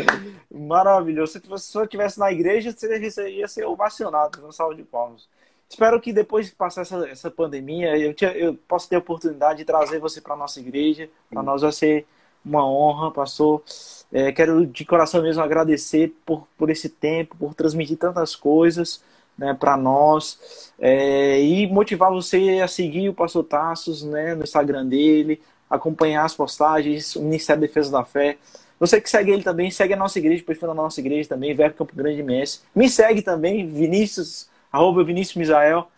Maravilhoso. 0.50 1.32
Se 1.32 1.46
você 1.46 1.82
estivesse 1.82 2.18
na 2.18 2.32
igreja, 2.32 2.72
você 2.72 3.30
ia 3.30 3.48
ser 3.48 3.66
ovacionado. 3.66 4.40
Uma 4.40 4.52
salva 4.52 4.74
de 4.74 4.82
palmas. 4.82 5.28
Espero 5.68 6.00
que 6.00 6.12
depois 6.12 6.46
de 6.46 6.52
passar 6.52 6.82
essa, 6.82 7.08
essa 7.08 7.30
pandemia, 7.30 7.96
eu, 7.98 8.14
te, 8.14 8.24
eu 8.24 8.54
possa 8.54 8.88
ter 8.88 8.96
a 8.96 9.00
oportunidade 9.00 9.58
de 9.58 9.64
trazer 9.64 9.98
você 9.98 10.20
para 10.20 10.34
a 10.34 10.36
nossa 10.36 10.58
igreja. 10.60 11.08
Para 11.30 11.42
nós 11.42 11.62
vai 11.62 11.72
ser 11.72 12.06
uma 12.44 12.66
honra, 12.66 13.10
pastor. 13.10 13.62
É, 14.10 14.32
quero 14.32 14.66
de 14.66 14.84
coração 14.86 15.22
mesmo 15.22 15.42
agradecer 15.42 16.14
por, 16.24 16.48
por 16.56 16.70
esse 16.70 16.88
tempo, 16.88 17.36
por 17.36 17.54
transmitir 17.54 17.98
tantas 17.98 18.34
coisas 18.34 19.02
né, 19.38 19.54
para 19.54 19.76
nós 19.76 20.72
é, 20.78 21.40
e 21.40 21.66
motivar 21.68 22.10
você 22.10 22.60
a 22.62 22.66
seguir 22.68 23.08
o 23.08 23.14
pastor 23.14 23.44
Tassos 23.44 24.02
né, 24.02 24.34
no 24.34 24.42
Instagram 24.42 24.86
dele, 24.86 25.40
acompanhar 25.70 26.24
as 26.24 26.34
postagens, 26.34 27.14
o 27.14 27.22
Ministério 27.22 27.60
da 27.60 27.66
Defesa 27.66 27.92
da 27.92 28.04
Fé. 28.04 28.36
Você 28.80 29.00
que 29.00 29.08
segue 29.08 29.30
ele 29.30 29.42
também, 29.42 29.70
segue 29.70 29.94
a 29.94 29.96
nossa 29.96 30.18
igreja, 30.18 30.42
perfil 30.44 30.68
da 30.68 30.74
nossa 30.74 31.00
igreja 31.00 31.28
também, 31.28 31.54
Verbo 31.54 31.76
Campo 31.76 31.94
Grande 31.94 32.20
MS. 32.20 32.60
Me 32.74 32.88
segue 32.88 33.22
também, 33.22 33.68
Vinícius, 33.68 34.48
arroba 34.72 35.04
Vinícius 35.04 35.36
Misael. 35.36 35.88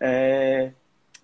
É... 0.00 0.70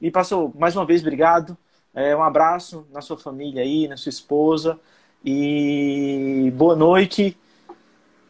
E 0.01 0.11
passou, 0.11 0.53
mais 0.59 0.77
uma 0.77 0.85
vez, 0.85 1.01
obrigado. 1.01 1.57
É, 1.95 2.15
um 2.17 2.23
abraço 2.23 2.87
na 2.93 3.01
sua 3.01 3.17
família 3.17 3.63
aí, 3.63 3.87
na 3.87 3.97
sua 3.97 4.11
esposa. 4.11 4.79
E 5.25 6.53
boa 6.57 6.75
noite. 6.75 7.37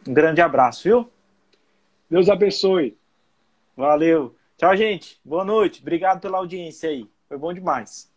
Um 0.07 0.13
grande 0.13 0.39
abraço, 0.39 0.83
viu? 0.83 1.09
Deus 2.09 2.29
abençoe. 2.29 2.95
Valeu. 3.75 4.35
Tchau, 4.57 4.75
gente. 4.75 5.19
Boa 5.23 5.43
noite. 5.45 5.81
Obrigado 5.81 6.21
pela 6.21 6.37
audiência 6.37 6.89
aí. 6.89 7.09
Foi 7.27 7.37
bom 7.37 7.53
demais. 7.53 8.13